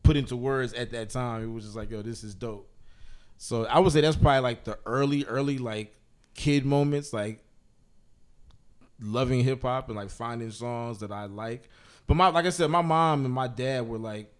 put 0.03 0.17
into 0.17 0.37
words 0.37 0.73
at 0.75 0.91
that 0.93 1.11
time. 1.11 1.43
It 1.45 1.53
was 1.53 1.65
just 1.65 1.77
like, 1.77 1.91
yo, 1.91 2.03
this 2.03 2.25
is 2.25 2.35
dope. 2.35 2.69
So 3.37 3.67
I 3.67 3.79
would 3.79 3.93
say 3.93 4.01
that's 4.01 4.17
probably 4.17 4.41
like 4.41 4.65
the 4.65 4.79
early, 4.87 5.25
early 5.25 5.59
like 5.59 5.95
kid 6.35 6.65
moments, 6.65 7.13
like 7.13 7.43
loving 9.03 9.43
hip 9.43 9.63
hop 9.63 9.89
and 9.89 9.97
like 9.97 10.11
finding 10.11 10.51
songs 10.51 10.99
that 10.99 11.13
I 11.13 11.27
like. 11.27 11.69
But 12.07 12.15
my 12.15 12.29
like 12.29 12.47
I 12.47 12.51
said, 12.51 12.71
my 12.71 12.83
mom 12.83 13.25
and 13.25 13.35
my 13.35 13.49
dad 13.49 13.87
were 13.87 13.99
like 13.99 14.33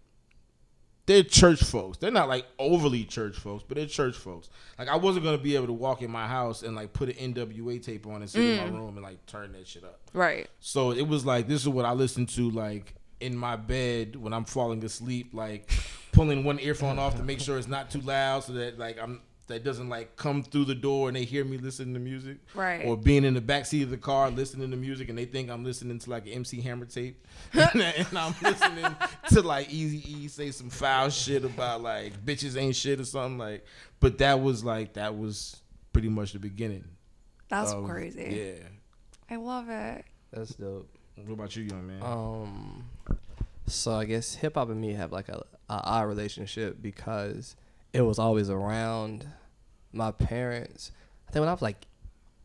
they're 1.05 1.23
church 1.23 1.61
folks. 1.61 1.97
They're 1.97 2.11
not 2.11 2.29
like 2.29 2.45
overly 2.57 3.03
church 3.03 3.35
folks, 3.35 3.63
but 3.67 3.75
they're 3.75 3.85
church 3.85 4.15
folks. 4.15 4.49
Like 4.79 4.87
I 4.87 4.95
wasn't 4.95 5.25
gonna 5.25 5.37
be 5.37 5.55
able 5.55 5.67
to 5.67 5.73
walk 5.73 6.01
in 6.01 6.09
my 6.09 6.27
house 6.27 6.63
and 6.63 6.75
like 6.75 6.93
put 6.93 7.09
an 7.09 7.33
NWA 7.33 7.83
tape 7.83 8.07
on 8.07 8.21
and 8.21 8.29
sit 8.29 8.41
in 8.41 8.57
my 8.57 8.77
mm. 8.77 8.79
room 8.79 8.97
and 8.97 9.03
like 9.03 9.25
turn 9.25 9.51
that 9.53 9.67
shit 9.67 9.83
up. 9.83 9.99
Right. 10.13 10.47
So 10.59 10.91
it 10.91 11.07
was 11.07 11.25
like 11.25 11.47
this 11.47 11.61
is 11.61 11.69
what 11.69 11.85
I 11.85 11.91
listen 11.91 12.25
to 12.27 12.49
like 12.49 12.95
in 13.19 13.37
my 13.37 13.55
bed 13.55 14.15
when 14.15 14.33
I'm 14.33 14.45
falling 14.45 14.83
asleep, 14.83 15.29
like 15.33 15.71
pulling 16.13 16.43
one 16.43 16.59
earphone 16.59 16.99
off 16.99 17.15
to 17.17 17.23
make 17.23 17.39
sure 17.39 17.57
it's 17.57 17.67
not 17.67 17.89
too 17.89 18.01
loud 18.01 18.43
so 18.43 18.53
that 18.53 18.77
like 18.79 18.97
I'm 19.01 19.21
that 19.47 19.63
doesn't 19.63 19.89
like 19.89 20.15
come 20.15 20.41
through 20.41 20.65
the 20.65 20.75
door 20.75 21.09
and 21.09 21.17
they 21.17 21.25
hear 21.25 21.43
me 21.43 21.57
listening 21.57 21.93
to 21.93 21.99
music. 21.99 22.37
Right. 22.55 22.85
Or 22.85 22.95
being 22.95 23.25
in 23.25 23.33
the 23.33 23.41
back 23.41 23.65
seat 23.65 23.83
of 23.83 23.89
the 23.89 23.97
car 23.97 24.29
listening 24.29 24.71
to 24.71 24.77
music 24.77 25.09
and 25.09 25.17
they 25.17 25.25
think 25.25 25.49
I'm 25.49 25.63
listening 25.63 25.99
to 25.99 26.09
like 26.09 26.25
an 26.25 26.33
MC 26.33 26.61
Hammer 26.61 26.85
tape. 26.85 27.25
and 27.53 28.17
I'm 28.17 28.33
listening 28.41 28.95
to 29.29 29.41
like 29.41 29.69
Easy 29.69 30.11
E 30.11 30.27
say 30.27 30.51
some 30.51 30.69
foul 30.69 31.09
shit 31.09 31.43
about 31.43 31.81
like 31.81 32.25
bitches 32.25 32.57
ain't 32.57 32.75
shit 32.75 32.99
or 32.99 33.05
something 33.05 33.37
like 33.37 33.65
but 33.99 34.17
that 34.19 34.41
was 34.41 34.63
like 34.63 34.93
that 34.93 35.17
was 35.17 35.61
pretty 35.91 36.09
much 36.09 36.33
the 36.33 36.39
beginning. 36.39 36.85
That's 37.49 37.71
of- 37.71 37.85
crazy. 37.85 38.55
Yeah. 38.59 38.67
I 39.29 39.37
love 39.37 39.69
it. 39.69 40.05
That's 40.31 40.55
dope. 40.55 40.89
What 41.15 41.33
about 41.33 41.55
you, 41.55 41.63
young 41.63 41.85
man? 41.87 42.01
Um, 42.01 42.85
so 43.67 43.93
I 43.93 44.05
guess 44.05 44.35
hip 44.35 44.55
hop 44.55 44.69
and 44.69 44.81
me 44.81 44.93
have 44.93 45.11
like 45.11 45.29
a, 45.29 45.43
a 45.69 45.81
odd 45.83 46.07
relationship 46.07 46.81
because 46.81 47.55
it 47.93 48.01
was 48.01 48.19
always 48.19 48.49
around 48.49 49.27
my 49.91 50.11
parents. 50.11 50.91
I 51.27 51.31
think 51.31 51.41
when 51.41 51.49
I 51.49 51.53
was 51.53 51.61
like 51.61 51.85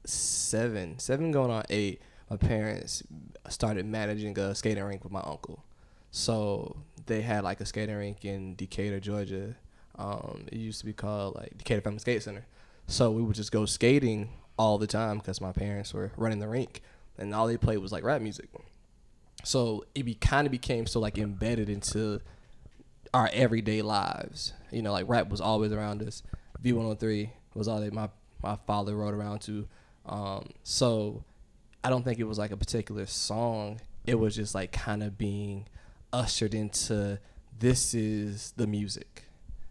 seven, 0.05 0.99
seven 0.99 1.33
going 1.33 1.51
on 1.51 1.65
eight, 1.71 2.03
my 2.31 2.37
parents 2.37 3.03
started 3.49 3.87
managing 3.87 4.39
a 4.39 4.55
skating 4.55 4.85
rink 4.85 5.03
with 5.03 5.13
my 5.13 5.23
uncle. 5.23 5.65
So 6.11 6.77
they 7.07 7.23
had 7.23 7.45
like 7.45 7.61
a 7.61 7.67
skating 7.67 7.97
rink 7.97 8.25
in 8.25 8.55
Decatur, 8.55 9.01
Georgia. 9.01 9.57
Um, 9.97 10.45
it 10.53 10.59
used 10.59 10.81
to 10.81 10.87
be 10.87 10.93
called 10.93 11.35
like 11.37 11.57
Decatur 11.57 11.81
Family 11.81 11.99
Skate 11.99 12.23
Center. 12.23 12.47
So 12.87 13.11
we 13.11 13.23
would 13.23 13.35
just 13.35 13.53
go 13.53 13.65
skating 13.67 14.31
all 14.59 14.79
the 14.79 14.87
time 14.87 15.19
because 15.19 15.41
my 15.41 15.53
parents 15.53 15.93
were 15.95 16.13
running 16.17 16.39
the 16.39 16.49
rink, 16.49 16.83
and 17.17 17.35
all 17.35 17.47
they 17.47 17.57
played 17.57 17.79
was 17.79 17.93
like 17.93 18.05
rap 18.05 18.21
music. 18.21 18.49
So 19.45 19.85
it 19.95 20.03
be 20.03 20.15
kind 20.15 20.47
of 20.47 20.51
became 20.51 20.87
so 20.87 21.01
like 21.01 21.17
embedded 21.19 21.69
into 21.69 22.21
our 23.19 23.29
everyday 23.33 23.83
lives. 23.83 24.53
You 24.71 24.83
know, 24.83 24.93
like 24.93 25.09
rap 25.09 25.29
was 25.29 25.41
always 25.41 25.73
around 25.73 26.03
us. 26.03 26.23
V103 26.63 27.31
was 27.55 27.67
all 27.67 27.81
that 27.81 27.93
my 27.93 28.09
my 28.43 28.57
father 28.67 28.97
rode 28.97 29.15
around 29.15 29.41
to. 29.41 29.67
Um, 30.07 30.51
so 30.63 31.25
I 31.83 31.91
don't 31.91 32.05
think 32.05 32.21
it 32.21 32.25
was 32.25 32.39
like 32.39 32.53
a 32.53 32.57
particular 32.57 33.07
song. 33.07 33.81
It 34.07 34.15
was 34.15 34.37
just 34.37 34.55
like 34.55 34.71
kind 34.71 35.03
of 35.03 35.19
being 35.19 35.67
ushered 36.13 36.55
into 36.55 37.19
this 37.59 37.93
is 37.93 38.53
the 38.57 38.69
music. 38.69 39.25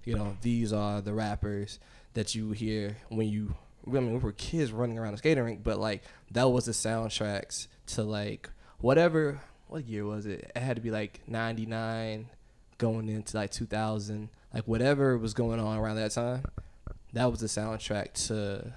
You 0.04 0.16
know, 0.16 0.38
these 0.42 0.74
are 0.74 1.01
the 1.01 1.13
rappers 1.13 1.80
that 2.13 2.36
you 2.36 2.51
hear 2.51 2.98
when 3.10 3.30
you. 3.30 3.56
I 3.88 3.92
mean, 3.92 4.12
we 4.12 4.20
were 4.20 4.34
kids 4.34 4.74
running 4.74 5.00
around 5.00 5.13
the 5.13 5.20
skating 5.20 5.44
rink, 5.46 5.63
but 5.63 5.80
like 5.80 6.04
that 6.32 6.50
was 6.50 6.66
the 6.66 6.74
soundtracks 6.74 7.68
to 7.88 8.04
like 8.04 8.50
whatever. 8.80 9.39
What 9.68 9.86
year 9.86 10.06
was 10.06 10.25
it? 10.25 10.51
It 10.54 10.62
had 10.62 10.75
to 10.75 10.82
be 10.82 10.92
like 10.92 11.22
'99, 11.27 12.30
going 12.78 13.10
into 13.10 13.38
like 13.38 13.52
2000, 13.52 14.30
like 14.54 14.64
whatever 14.68 15.18
was 15.18 15.34
going 15.34 15.60
on 15.60 15.78
around 15.78 15.96
that 15.98 16.12
time. 16.12 16.44
That 17.14 17.32
was 17.32 17.40
the 17.40 17.48
soundtrack 17.48 18.14
to 18.28 18.74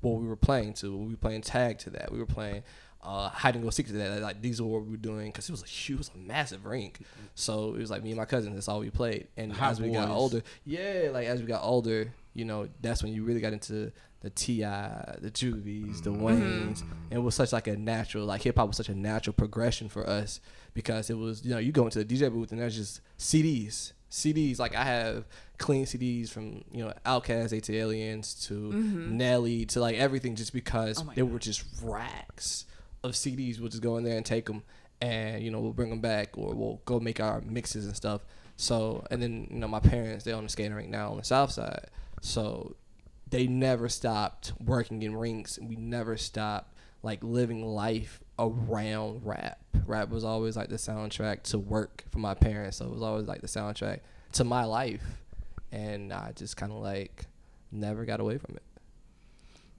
what 0.00 0.20
we 0.20 0.26
were 0.26 0.36
playing 0.36 0.74
to. 0.74 0.96
We 0.96 1.10
were 1.12 1.16
playing 1.16 1.42
tag 1.42 1.78
to 1.80 1.90
that. 1.90 2.12
We 2.12 2.18
were 2.18 2.26
playing 2.26 2.62
uh, 3.02 3.30
hide 3.30 3.54
and 3.54 3.64
go 3.64 3.70
seek 3.70 3.86
to 3.86 3.92
that. 3.94 4.20
Like 4.20 4.42
these 4.42 4.60
are 4.60 4.64
what 4.64 4.82
we 4.82 4.90
were 4.90 4.96
doing 4.96 5.26
because 5.28 5.48
it 5.48 5.52
was 5.52 5.62
a 5.62 5.66
huge, 5.66 5.96
it 5.96 5.98
was 5.98 6.10
a 6.14 6.18
massive 6.18 6.66
rink. 6.66 7.00
So 7.34 7.74
it 7.74 7.78
was 7.78 7.90
like 7.90 8.02
me 8.02 8.10
and 8.10 8.18
my 8.18 8.24
cousins. 8.24 8.54
That's 8.54 8.68
all 8.68 8.80
we 8.80 8.90
played. 8.90 9.28
And 9.36 9.52
Hot 9.52 9.72
as 9.72 9.80
we 9.80 9.90
got 9.90 10.08
older, 10.08 10.42
yeah, 10.64 11.10
like 11.12 11.26
as 11.26 11.40
we 11.40 11.46
got 11.46 11.62
older, 11.62 12.12
you 12.34 12.44
know, 12.44 12.68
that's 12.80 13.02
when 13.02 13.12
you 13.12 13.24
really 13.24 13.40
got 13.40 13.52
into 13.52 13.92
the 14.20 14.30
T.I., 14.30 15.16
the 15.20 15.30
Juvies, 15.30 16.02
the 16.02 16.10
mm-hmm. 16.10 16.24
Waynes. 16.24 16.82
And 16.82 17.12
it 17.12 17.18
was 17.18 17.34
such 17.34 17.52
like 17.52 17.66
a 17.66 17.76
natural, 17.76 18.26
like 18.26 18.42
hip 18.42 18.56
hop 18.56 18.68
was 18.68 18.76
such 18.76 18.88
a 18.88 18.94
natural 18.94 19.32
progression 19.32 19.88
for 19.88 20.08
us 20.08 20.40
because 20.74 21.10
it 21.10 21.16
was, 21.16 21.44
you 21.44 21.50
know, 21.50 21.58
you 21.58 21.72
go 21.72 21.84
into 21.84 22.02
the 22.02 22.04
DJ 22.04 22.30
booth 22.32 22.52
and 22.52 22.60
there's 22.60 22.76
just 22.76 23.00
CDs. 23.18 23.92
CDs 24.10 24.58
like 24.58 24.74
I 24.74 24.82
have 24.82 25.24
clean 25.58 25.84
CDs 25.84 26.30
from 26.30 26.64
you 26.72 26.84
know 26.84 26.92
Outkast, 27.06 27.52
ATLiens 27.52 28.46
to 28.48 28.54
mm-hmm. 28.54 29.16
Nelly 29.16 29.66
to 29.66 29.80
like 29.80 29.96
everything 29.96 30.34
just 30.34 30.52
because 30.52 31.00
oh 31.00 31.12
they 31.14 31.22
were 31.22 31.38
just 31.38 31.64
racks 31.82 32.66
of 33.04 33.12
CDs. 33.12 33.60
We'll 33.60 33.68
just 33.68 33.82
go 33.82 33.96
in 33.96 34.04
there 34.04 34.16
and 34.16 34.26
take 34.26 34.46
them, 34.46 34.64
and 35.00 35.42
you 35.42 35.50
know 35.50 35.60
we'll 35.60 35.72
bring 35.72 35.90
them 35.90 36.00
back 36.00 36.36
or 36.36 36.54
we'll 36.54 36.80
go 36.84 36.98
make 36.98 37.20
our 37.20 37.40
mixes 37.42 37.86
and 37.86 37.94
stuff. 37.94 38.22
So 38.56 39.06
and 39.12 39.22
then 39.22 39.46
you 39.48 39.58
know 39.58 39.68
my 39.68 39.80
parents 39.80 40.24
they 40.24 40.32
on 40.32 40.42
the 40.42 40.48
skating 40.48 40.74
rink 40.74 40.90
now 40.90 41.12
on 41.12 41.16
the 41.16 41.24
south 41.24 41.52
side, 41.52 41.86
so 42.20 42.74
they 43.30 43.46
never 43.46 43.88
stopped 43.88 44.52
working 44.64 45.02
in 45.02 45.16
rinks, 45.16 45.56
and 45.56 45.68
we 45.68 45.76
never 45.76 46.16
stopped 46.16 46.74
like 47.02 47.22
living 47.22 47.64
life 47.64 48.20
around 48.38 49.24
rap. 49.24 49.58
Rap 49.86 50.10
was 50.10 50.24
always 50.24 50.56
like 50.56 50.68
the 50.68 50.76
soundtrack 50.76 51.42
to 51.44 51.58
work 51.58 52.04
for 52.10 52.18
my 52.18 52.34
parents, 52.34 52.76
so 52.78 52.86
it 52.86 52.90
was 52.92 53.02
always 53.02 53.26
like 53.26 53.40
the 53.40 53.46
soundtrack 53.46 54.00
to 54.32 54.44
my 54.44 54.64
life, 54.64 55.02
and 55.72 56.12
I 56.12 56.32
just 56.34 56.56
kind 56.56 56.72
of 56.72 56.78
like 56.78 57.26
never 57.72 58.04
got 58.04 58.20
away 58.20 58.38
from 58.38 58.56
it. 58.56 58.62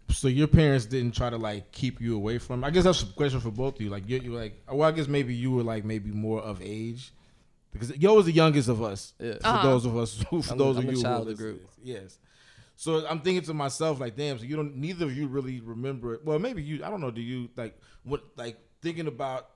So 0.10 0.28
your 0.28 0.48
parents 0.48 0.86
didn't 0.86 1.14
try 1.16 1.30
to 1.30 1.38
like 1.38 1.72
keep 1.72 2.02
you 2.02 2.16
away 2.16 2.38
from. 2.38 2.64
I 2.64 2.70
guess 2.70 2.84
that's 2.84 3.02
a 3.02 3.06
question 3.06 3.40
for 3.40 3.52
both 3.52 3.76
of 3.76 3.82
you. 3.82 3.90
Like 3.90 4.10
you, 4.10 4.20
you 4.20 4.34
like. 4.34 4.62
Well, 4.70 4.88
I 4.88 4.92
guess 4.92 5.08
maybe 5.08 5.34
you 5.34 5.52
were 5.52 5.64
like 5.64 5.86
maybe 5.86 6.12
more 6.12 6.42
of 6.42 6.62
age, 6.62 7.14
because 7.72 7.96
yo 7.98 8.14
was 8.16 8.26
the 8.26 8.32
youngest 8.34 8.68
of 8.68 8.82
us. 8.84 9.14
Yeah. 9.20 9.34
For 9.36 9.48
Uh-huh. 9.48 9.70
those 9.70 9.86
of 9.86 9.96
us, 9.98 10.16
for 10.24 10.36
I'm- 10.50 10.58
those 10.58 10.78
I'm 10.78 10.84
of 10.84 10.88
the 10.88 10.98
you, 10.98 11.02
child 11.02 11.28
are 11.28 11.32
of 11.32 11.38
the 11.38 11.44
listening. 11.44 11.54
group. 11.60 11.70
Yes. 11.84 12.18
So 12.82 13.06
I'm 13.08 13.20
thinking 13.20 13.44
to 13.44 13.54
myself 13.54 14.00
like, 14.00 14.16
damn. 14.16 14.40
So 14.40 14.44
you 14.44 14.56
don't. 14.56 14.76
Neither 14.76 15.06
of 15.06 15.16
you 15.16 15.28
really 15.28 15.60
remember 15.60 16.16
it. 16.16 16.26
Well, 16.26 16.40
maybe 16.40 16.64
you. 16.64 16.84
I 16.84 16.90
don't 16.90 17.00
know. 17.00 17.12
Do 17.12 17.22
you 17.22 17.48
like 17.56 17.80
what 18.02 18.24
like 18.38 18.58
thinking 18.82 19.06
about 19.06 19.52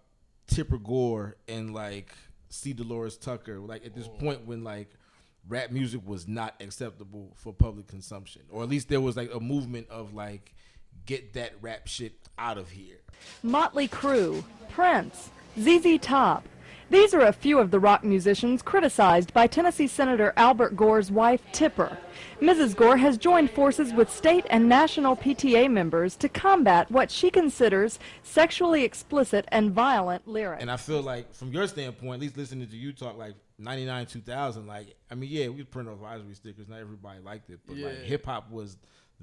Tipper 0.46 0.78
Gore 0.78 1.36
and 1.48 1.74
like 1.74 2.14
C. 2.50 2.72
Delores 2.72 3.18
Tucker? 3.18 3.58
Like 3.58 3.84
at 3.84 3.96
this 3.96 4.08
oh. 4.08 4.16
point 4.20 4.46
when 4.46 4.64
like 4.64 4.92
rap 5.50 5.72
music 5.72 6.02
was 6.06 6.28
not 6.28 6.54
acceptable 6.60 7.34
for 7.36 7.52
public 7.52 7.88
consumption, 7.88 8.44
or 8.52 8.62
at 8.62 8.70
least 8.70 8.90
there 8.90 9.02
was 9.02 9.18
like 9.18 9.34
a 9.34 9.40
movement 9.40 9.90
of 9.90 10.14
like 10.14 10.54
get 11.08 11.34
that 11.34 11.54
rap 11.62 11.88
shit 11.88 12.14
out 12.38 12.60
of 12.60 12.70
here. 12.70 13.00
Motley 13.42 13.88
Crue, 13.88 14.44
Prince, 14.70 15.32
ZZ 15.60 15.98
Top. 16.00 16.48
These 16.92 17.16
are 17.16 17.22
a 17.22 17.34
few 17.34 17.58
of 17.58 17.72
the 17.72 17.80
rock 17.80 18.04
musicians 18.04 18.62
criticized 18.62 19.34
by 19.34 19.48
Tennessee 19.48 19.88
Senator 19.88 20.34
Albert 20.38 20.76
Gore's 20.76 21.12
wife, 21.12 21.42
Tipper. 21.52 21.98
Mrs. 22.40 22.76
Gore 22.76 22.98
has 22.98 23.18
joined 23.18 23.50
forces 23.50 23.92
with 23.92 24.12
state 24.12 24.46
and 24.52 24.70
national 24.70 25.16
PTA 25.16 25.70
members 25.72 26.16
to 26.18 26.30
combat 26.30 26.92
what 26.92 27.10
she 27.10 27.32
considers 27.32 27.98
sexually 28.22 28.84
explicit 28.84 29.46
and 29.48 29.72
violent 29.72 30.28
lyrics. 30.28 30.62
And 30.62 30.70
I 30.70 30.78
feel 30.78 31.02
like, 31.02 31.34
from 31.34 31.52
your 31.52 31.68
standpoint, 31.68 32.16
at 32.16 32.22
least 32.22 32.38
listening 32.38 32.68
to 32.68 32.78
you 32.78 32.94
talk 32.94 33.18
like 33.18 33.34
99, 33.58 34.06
2000, 34.06 34.68
like, 34.68 34.96
I 35.10 35.16
mean, 35.16 35.32
yeah, 35.32 35.48
we 35.48 35.64
print 35.64 35.90
advisory 35.90 36.36
stickers. 36.36 36.68
Not 36.68 36.80
everybody 36.80 37.20
liked 37.20 37.50
it, 37.50 37.62
but 37.66 37.78
like 37.78 38.04
hip 38.04 38.28
hop 38.28 38.52
was 38.52 38.78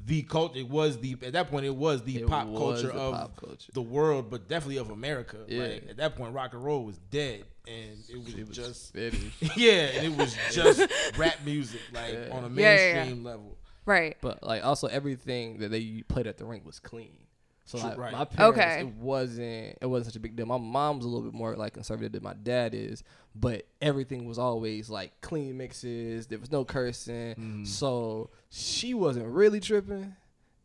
the 0.06 0.22
culture. 0.22 0.58
It 0.58 0.68
was 0.68 0.98
the, 0.98 1.16
at 1.22 1.32
that 1.34 1.50
point, 1.50 1.66
it 1.66 1.74
was 1.74 2.02
the 2.02 2.18
It 2.18 2.26
pop 2.26 2.46
was 2.46 2.58
culture 2.82 2.96
the 2.96 3.00
of 3.00 3.14
pop 3.14 3.36
culture. 3.36 3.72
the 3.72 3.82
world, 3.82 4.30
but 4.30 4.48
definitely 4.48 4.78
of 4.78 4.90
America. 4.90 5.38
Yeah. 5.48 5.62
Like, 5.62 5.86
at 5.90 5.96
that 5.98 6.16
point, 6.16 6.34
rock 6.34 6.52
and 6.54 6.64
roll 6.64 6.84
was 6.84 6.98
dead. 7.10 7.44
And 7.66 7.98
it 8.08 8.18
was, 8.18 8.34
It 8.34 8.48
was 8.48 8.56
just, 8.56 8.92
finished. 8.92 9.22
yeah, 9.56 9.72
and 9.94 10.06
it 10.12 10.16
was 10.18 10.36
just 10.50 10.80
rap 11.16 11.36
music, 11.44 11.80
like 11.94 12.12
Yeah. 12.12 12.28
on 12.36 12.44
a 12.44 12.48
Yeah, 12.48 12.54
yeah, 12.74 12.86
yeah. 12.88 12.94
mainstream 12.94 13.24
level. 13.24 13.56
Right. 13.84 14.16
But 14.20 14.42
like 14.42 14.64
also 14.64 14.86
everything 14.88 15.58
that 15.58 15.70
they 15.70 16.02
played 16.08 16.26
at 16.26 16.38
the 16.38 16.44
rink 16.44 16.64
was 16.66 16.78
clean. 16.80 17.12
So 17.64 17.78
True, 17.78 17.90
like 17.90 17.98
right. 17.98 18.12
my 18.12 18.24
parents, 18.24 18.58
Okay. 18.58 18.80
it 18.80 18.94
wasn't 18.96 19.78
it 19.80 19.86
wasn't 19.86 20.06
such 20.06 20.16
a 20.16 20.20
big 20.20 20.34
deal. 20.36 20.46
My 20.46 20.58
mom's 20.58 21.04
a 21.04 21.08
little 21.08 21.22
bit 21.22 21.32
more 21.32 21.54
like 21.56 21.74
conservative 21.74 22.12
than 22.12 22.22
my 22.22 22.34
dad 22.34 22.74
is, 22.74 23.04
but 23.34 23.66
everything 23.80 24.26
was 24.26 24.38
always 24.38 24.90
like 24.90 25.20
clean 25.20 25.56
mixes. 25.56 26.26
There 26.26 26.38
was 26.38 26.50
no 26.50 26.64
cursing, 26.64 27.34
Mm-hmm. 27.34 27.64
so 27.64 28.30
she 28.50 28.94
wasn't 28.94 29.26
really 29.26 29.60
tripping, 29.60 30.16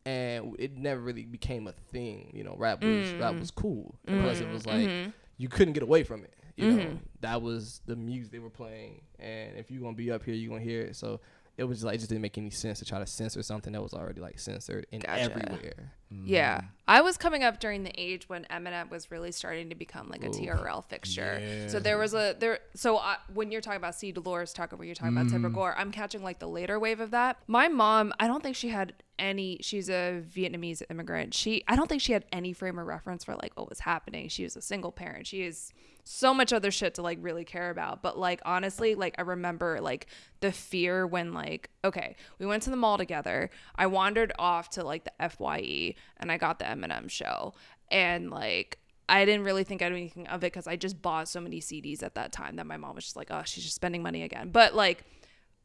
and 0.05 0.55
it 0.57 0.75
never 0.75 0.99
really 0.99 1.25
became 1.25 1.67
a 1.67 1.71
thing. 1.71 2.31
You 2.33 2.43
know, 2.43 2.55
rap 2.57 2.83
was 2.83 3.07
mm. 3.09 3.21
rap 3.21 3.35
was 3.35 3.51
cool. 3.51 3.99
And 4.07 4.19
mm. 4.19 4.23
Plus, 4.23 4.39
it 4.39 4.49
was 4.49 4.65
like 4.65 4.87
mm-hmm. 4.87 5.11
you 5.37 5.49
couldn't 5.49 5.73
get 5.73 5.83
away 5.83 6.03
from 6.03 6.23
it. 6.23 6.33
You 6.55 6.71
know, 6.71 6.83
mm-hmm. 6.83 6.95
that 7.21 7.43
was 7.43 7.81
the 7.85 7.95
music 7.95 8.31
they 8.31 8.39
were 8.39 8.49
playing, 8.49 9.01
and 9.19 9.55
if 9.55 9.69
you're 9.69 9.81
gonna 9.81 9.95
be 9.95 10.09
up 10.09 10.23
here, 10.23 10.33
you're 10.33 10.49
gonna 10.49 10.63
hear 10.63 10.81
it. 10.81 10.95
So 10.95 11.19
it 11.57 11.63
was 11.63 11.83
like 11.83 11.95
it 11.95 11.97
just 11.97 12.09
didn't 12.09 12.21
make 12.21 12.37
any 12.37 12.51
sense 12.51 12.79
to 12.79 12.85
try 12.85 12.99
to 12.99 13.07
censor 13.07 13.41
something 13.41 13.73
that 13.73 13.81
was 13.81 13.93
already 13.93 14.21
like 14.21 14.37
censored 14.37 14.85
and 14.91 15.03
Gotcha. 15.03 15.23
everywhere. 15.23 15.93
Yeah. 16.23 16.61
Mm. 16.61 16.67
I 16.87 17.01
was 17.01 17.17
coming 17.17 17.43
up 17.43 17.59
during 17.59 17.83
the 17.83 17.91
age 17.99 18.29
when 18.29 18.45
Eminem 18.51 18.91
was 18.91 19.09
really 19.09 19.31
starting 19.31 19.69
to 19.69 19.75
become 19.75 20.07
like 20.07 20.23
a 20.23 20.29
TRL 20.29 20.85
fixture. 20.85 21.65
So 21.67 21.79
there 21.79 21.97
was 21.97 22.13
a 22.13 22.35
there 22.39 22.59
so 22.75 22.97
I, 22.97 23.17
when 23.33 23.51
you're 23.51 23.61
talking 23.61 23.77
about 23.77 23.95
C 23.95 24.11
Delores 24.11 24.53
Tucker 24.53 24.75
when 24.75 24.87
you're 24.87 24.95
talking 24.95 25.17
about 25.17 25.29
Tipper 25.29 25.49
mm. 25.49 25.53
Gore, 25.53 25.75
I'm 25.75 25.91
catching 25.91 26.21
like 26.21 26.37
the 26.37 26.47
later 26.47 26.79
wave 26.79 26.99
of 26.99 27.11
that. 27.11 27.37
My 27.47 27.67
mom, 27.67 28.13
I 28.19 28.27
don't 28.27 28.43
think 28.43 28.55
she 28.55 28.69
had 28.69 28.93
any 29.17 29.57
she's 29.61 29.89
a 29.89 30.21
Vietnamese 30.31 30.83
immigrant. 30.91 31.33
She 31.33 31.63
I 31.67 31.75
don't 31.75 31.89
think 31.89 32.03
she 32.03 32.13
had 32.13 32.25
any 32.31 32.53
frame 32.53 32.77
of 32.77 32.85
reference 32.85 33.23
for 33.23 33.35
like 33.35 33.53
what 33.55 33.67
was 33.67 33.79
happening. 33.79 34.29
She 34.29 34.43
was 34.43 34.55
a 34.55 34.61
single 34.61 34.91
parent. 34.91 35.25
She 35.25 35.41
is 35.41 35.73
so 36.07 36.33
much 36.33 36.53
other 36.53 36.71
shit 36.71 36.95
to 36.95 37.01
like 37.01 37.17
really 37.21 37.43
care 37.43 37.69
about. 37.69 38.01
But 38.01 38.17
like 38.17 38.41
honestly, 38.45 38.95
like 38.95 39.15
I 39.17 39.21
remember 39.21 39.79
like 39.81 40.07
the 40.39 40.51
fear 40.51 41.05
when 41.05 41.33
like 41.33 41.69
okay, 41.83 42.15
we 42.39 42.45
went 42.45 42.63
to 42.63 42.69
the 42.69 42.75
mall 42.75 42.97
together. 42.97 43.49
I 43.75 43.87
wandered 43.87 44.31
off 44.39 44.69
to 44.71 44.83
like 44.83 45.03
the 45.03 45.29
FYE 45.29 45.95
and 46.17 46.31
I 46.31 46.37
got 46.37 46.59
the 46.59 46.65
Eminem 46.65 47.09
show 47.09 47.53
and 47.89 48.29
like 48.29 48.79
I 49.09 49.25
didn't 49.25 49.45
really 49.45 49.63
think 49.63 49.81
anything 49.81 50.27
of 50.27 50.43
it 50.43 50.53
because 50.53 50.67
I 50.67 50.75
just 50.75 51.01
bought 51.01 51.29
so 51.29 51.39
many 51.39 51.61
CDs 51.61 52.03
at 52.03 52.15
that 52.15 52.31
time 52.31 52.57
that 52.57 52.65
my 52.65 52.77
mom 52.77 52.95
was 52.95 53.05
just 53.05 53.15
like, 53.15 53.27
oh, 53.31 53.43
she's 53.45 53.63
just 53.63 53.75
spending 53.75 54.03
money 54.03 54.23
again. 54.23 54.49
But 54.49 54.75
like, 54.75 55.05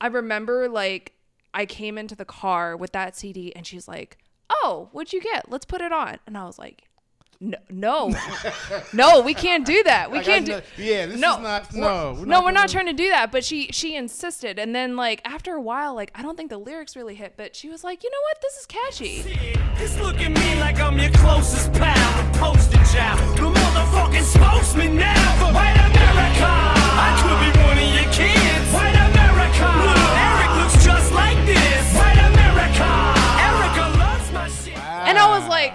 I 0.00 0.06
remember 0.06 0.68
like 0.68 1.14
I 1.52 1.66
came 1.66 1.98
into 1.98 2.14
the 2.14 2.24
car 2.24 2.76
with 2.76 2.92
that 2.92 3.16
CD 3.16 3.54
and 3.54 3.66
she's 3.66 3.88
like, 3.88 4.18
oh, 4.48 4.88
what'd 4.92 5.12
you 5.12 5.20
get? 5.20 5.50
Let's 5.50 5.64
put 5.64 5.80
it 5.80 5.92
on. 5.92 6.18
And 6.26 6.38
I 6.38 6.44
was 6.44 6.58
like, 6.58 6.84
no, 7.44 7.58
no, 7.70 8.14
no, 8.92 9.20
we 9.20 9.34
can't 9.34 9.66
do 9.66 9.82
that. 9.82 10.10
We 10.12 10.18
Like, 10.18 10.26
can't 10.26 10.46
do. 10.46 10.52
know- 10.52 10.60
yeah, 10.78 11.06
this 11.06 11.18
no, 11.18 11.34
is 11.36 11.42
not- 11.42 11.72
we're- 11.72 11.80
no, 11.82 12.12
we're 12.16 12.18
no, 12.20 12.24
not 12.36 12.44
we're 12.44 12.50
not 12.52 12.68
trying 12.68 12.86
to 12.86 12.92
do 12.92 13.08
that. 13.08 13.32
But 13.32 13.44
she 13.44 13.66
she 13.72 13.96
insisted, 13.96 14.60
and 14.60 14.72
then 14.74 14.94
like 14.96 15.20
after 15.24 15.54
a 15.54 15.60
while, 15.60 15.92
like 15.94 16.12
I 16.14 16.22
don't 16.22 16.36
think 16.36 16.50
the 16.50 16.58
lyrics 16.58 16.94
really 16.94 17.16
hit, 17.16 17.34
but 17.36 17.56
she 17.56 17.68
was 17.68 17.82
like, 17.82 18.04
you 18.04 18.10
know 18.10 18.22
what, 18.28 18.40
this 18.42 18.56
is 18.58 18.66
catchy. 18.66 19.58
Just 19.76 19.98
look 20.00 20.20
at 20.20 20.30
me 20.30 20.60
like 20.60 20.78
I'm 20.80 20.96
your 20.98 21.10
closest 21.10 21.72
pal, 21.72 21.96
the 22.32 22.38
poster 22.38 22.78
child, 22.94 23.18
the 23.36 23.42
motherfucking 23.42 24.22
spokesman 24.22 24.94
now 24.96 25.38
for 25.38 25.52
white 25.52 25.74
America. 25.74 26.46
I 26.46 27.10
could 27.18 27.38
be 27.42 27.50
one 27.66 27.78
of 27.78 27.90
your 27.92 28.12
kids, 28.12 28.72
white 28.72 28.94
America. 28.94 29.66
Little 29.82 30.14
Eric 30.30 30.50
looks 30.62 30.84
just 30.84 31.10
like 31.12 31.38
this, 31.44 31.94
white 31.98 32.22
America. 32.30 32.86
Erica 33.42 33.98
loves 33.98 34.32
my 34.32 34.48
shit. 34.48 34.78
And 34.78 35.18
I 35.18 35.26
was 35.38 35.48
like, 35.48 35.72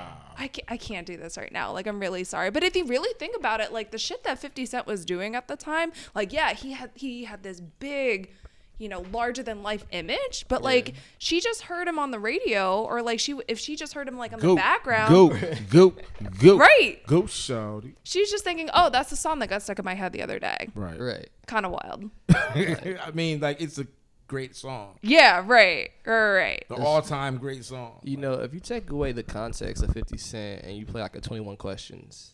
I 0.48 0.50
can't, 0.50 0.72
I 0.72 0.78
can't 0.78 1.06
do 1.06 1.18
this 1.18 1.38
right 1.38 1.52
now. 1.52 1.74
Like, 1.74 1.88
I'm 1.88 2.00
really 2.00 2.24
sorry. 2.24 2.52
But 2.52 2.64
if 2.64 2.74
you 2.74 2.86
really 2.86 3.14
think 3.20 3.36
about 3.36 3.60
it, 3.60 3.74
like 3.74 3.92
the 3.92 3.98
shit 3.98 4.24
that 4.24 4.40
50 4.40 4.66
Cent 4.66 4.88
was 4.88 5.04
doing 5.04 5.36
at 5.36 5.50
the 5.50 5.58
time, 5.58 5.92
like, 6.16 6.32
yeah, 6.32 6.54
he 6.54 6.72
had 6.72 6.92
he 6.96 7.26
had 7.26 7.44
this 7.44 7.60
big, 7.60 8.32
you 8.78 8.88
know, 8.88 9.04
larger 9.12 9.44
than 9.44 9.62
life 9.62 9.84
image. 9.92 10.46
But 10.48 10.62
like, 10.62 10.94
she 11.18 11.42
just 11.42 11.64
heard 11.64 11.86
him 11.86 12.00
on 12.00 12.12
the 12.12 12.20
radio, 12.20 12.82
or 12.84 13.02
like 13.02 13.20
she 13.20 13.38
if 13.50 13.60
she 13.60 13.76
just 13.76 13.94
heard 13.94 14.08
him 14.08 14.18
like 14.18 14.32
on 14.32 14.40
the 14.40 14.56
background, 14.56 15.10
Go, 15.12 15.30
go, 15.70 15.94
go. 16.40 16.58
Right. 16.58 17.02
Go, 17.08 17.24
shawty. 17.24 17.96
she's 18.04 18.32
just 18.32 18.46
thinking, 18.46 18.70
oh, 18.74 18.90
that's 18.90 19.10
the 19.10 19.18
song 19.18 19.40
that 19.40 19.50
got 19.50 19.64
stuck 19.64 19.80
in 19.80 19.86
my 19.86 19.96
head 19.96 20.14
the 20.14 20.22
other 20.22 20.40
day. 20.40 20.70
Right. 20.76 20.98
Right. 20.98 21.30
Kind 21.46 21.66
of 21.66 21.74
wild. 21.74 22.10
I 22.30 23.12
mean, 23.14 23.42
like, 23.42 23.60
it's 23.62 23.78
a 23.80 23.88
great 24.28 24.56
song. 24.56 24.98
Yeah. 25.02 25.44
Right. 25.46 25.90
Right. 26.06 26.34
Right. 26.34 26.66
The 26.70 26.76
all-time 26.76 27.38
great 27.38 27.64
song. 27.66 28.00
You 28.04 28.18
know, 28.18 28.34
if 28.34 28.54
you 28.54 28.60
take 28.60 28.90
away 28.90 29.12
the 29.12 29.24
context 29.24 29.84
of 29.84 29.92
50 29.92 30.18
Cent 30.18 30.64
and 30.64 30.78
you 30.78 30.86
play 30.86 31.02
like 31.02 31.16
a 31.16 31.22
21 31.22 31.58
Questions, 31.58 32.32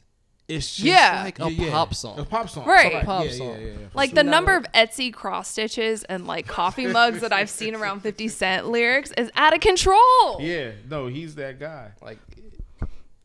it's 0.47 0.67
just 0.75 0.85
Yeah. 0.85 1.21
like 1.23 1.39
a 1.39 1.49
Yeah, 1.51 1.65
yeah. 1.65 1.71
pop 1.71 1.93
song. 1.95 2.19
A 2.19 2.25
pop 2.25 2.49
song. 2.49 2.65
Right. 2.65 2.91
Yeah, 2.93 3.03
Pop 3.05 3.25
yeah, 3.25 3.31
song. 3.31 3.47
Yeah, 3.51 3.57
yeah, 3.57 3.65
yeah. 3.79 3.87
Like 3.93 4.13
the 4.13 4.23
number 4.23 4.55
of 4.55 4.65
Etsy 4.73 5.13
cross 5.13 5.47
stitches 5.49 6.03
and 6.03 6.27
like 6.27 6.47
coffee 6.47 6.87
mugs 6.97 7.21
that 7.21 7.31
I've 7.31 7.49
seen 7.49 7.75
around 7.75 8.01
50 8.01 8.27
Cent 8.27 8.67
lyrics 8.67 9.11
is 9.17 9.31
out 9.35 9.53
of 9.53 9.61
control. 9.61 10.39
Yeah, 10.41 10.71
no, 10.89 11.07
he's 11.07 11.35
that 11.35 11.59
guy. 11.59 11.91
Like, 12.01 12.19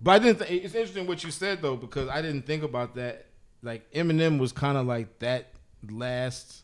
But 0.00 0.11
I 0.12 0.18
didn't. 0.20 0.46
Th- 0.46 0.64
it's 0.64 0.74
interesting 0.74 1.07
what 1.09 1.24
you 1.24 1.31
said 1.33 1.61
though 1.61 1.74
because 1.76 2.09
I 2.09 2.22
didn't 2.22 2.42
think 2.46 2.62
about 2.62 2.94
that. 2.94 3.26
Like 3.62 3.90
Eminem 3.92 4.38
was 4.38 4.52
kind 4.52 4.78
of 4.78 4.87
like 4.87 5.18
that 5.18 5.48
last. 5.90 6.62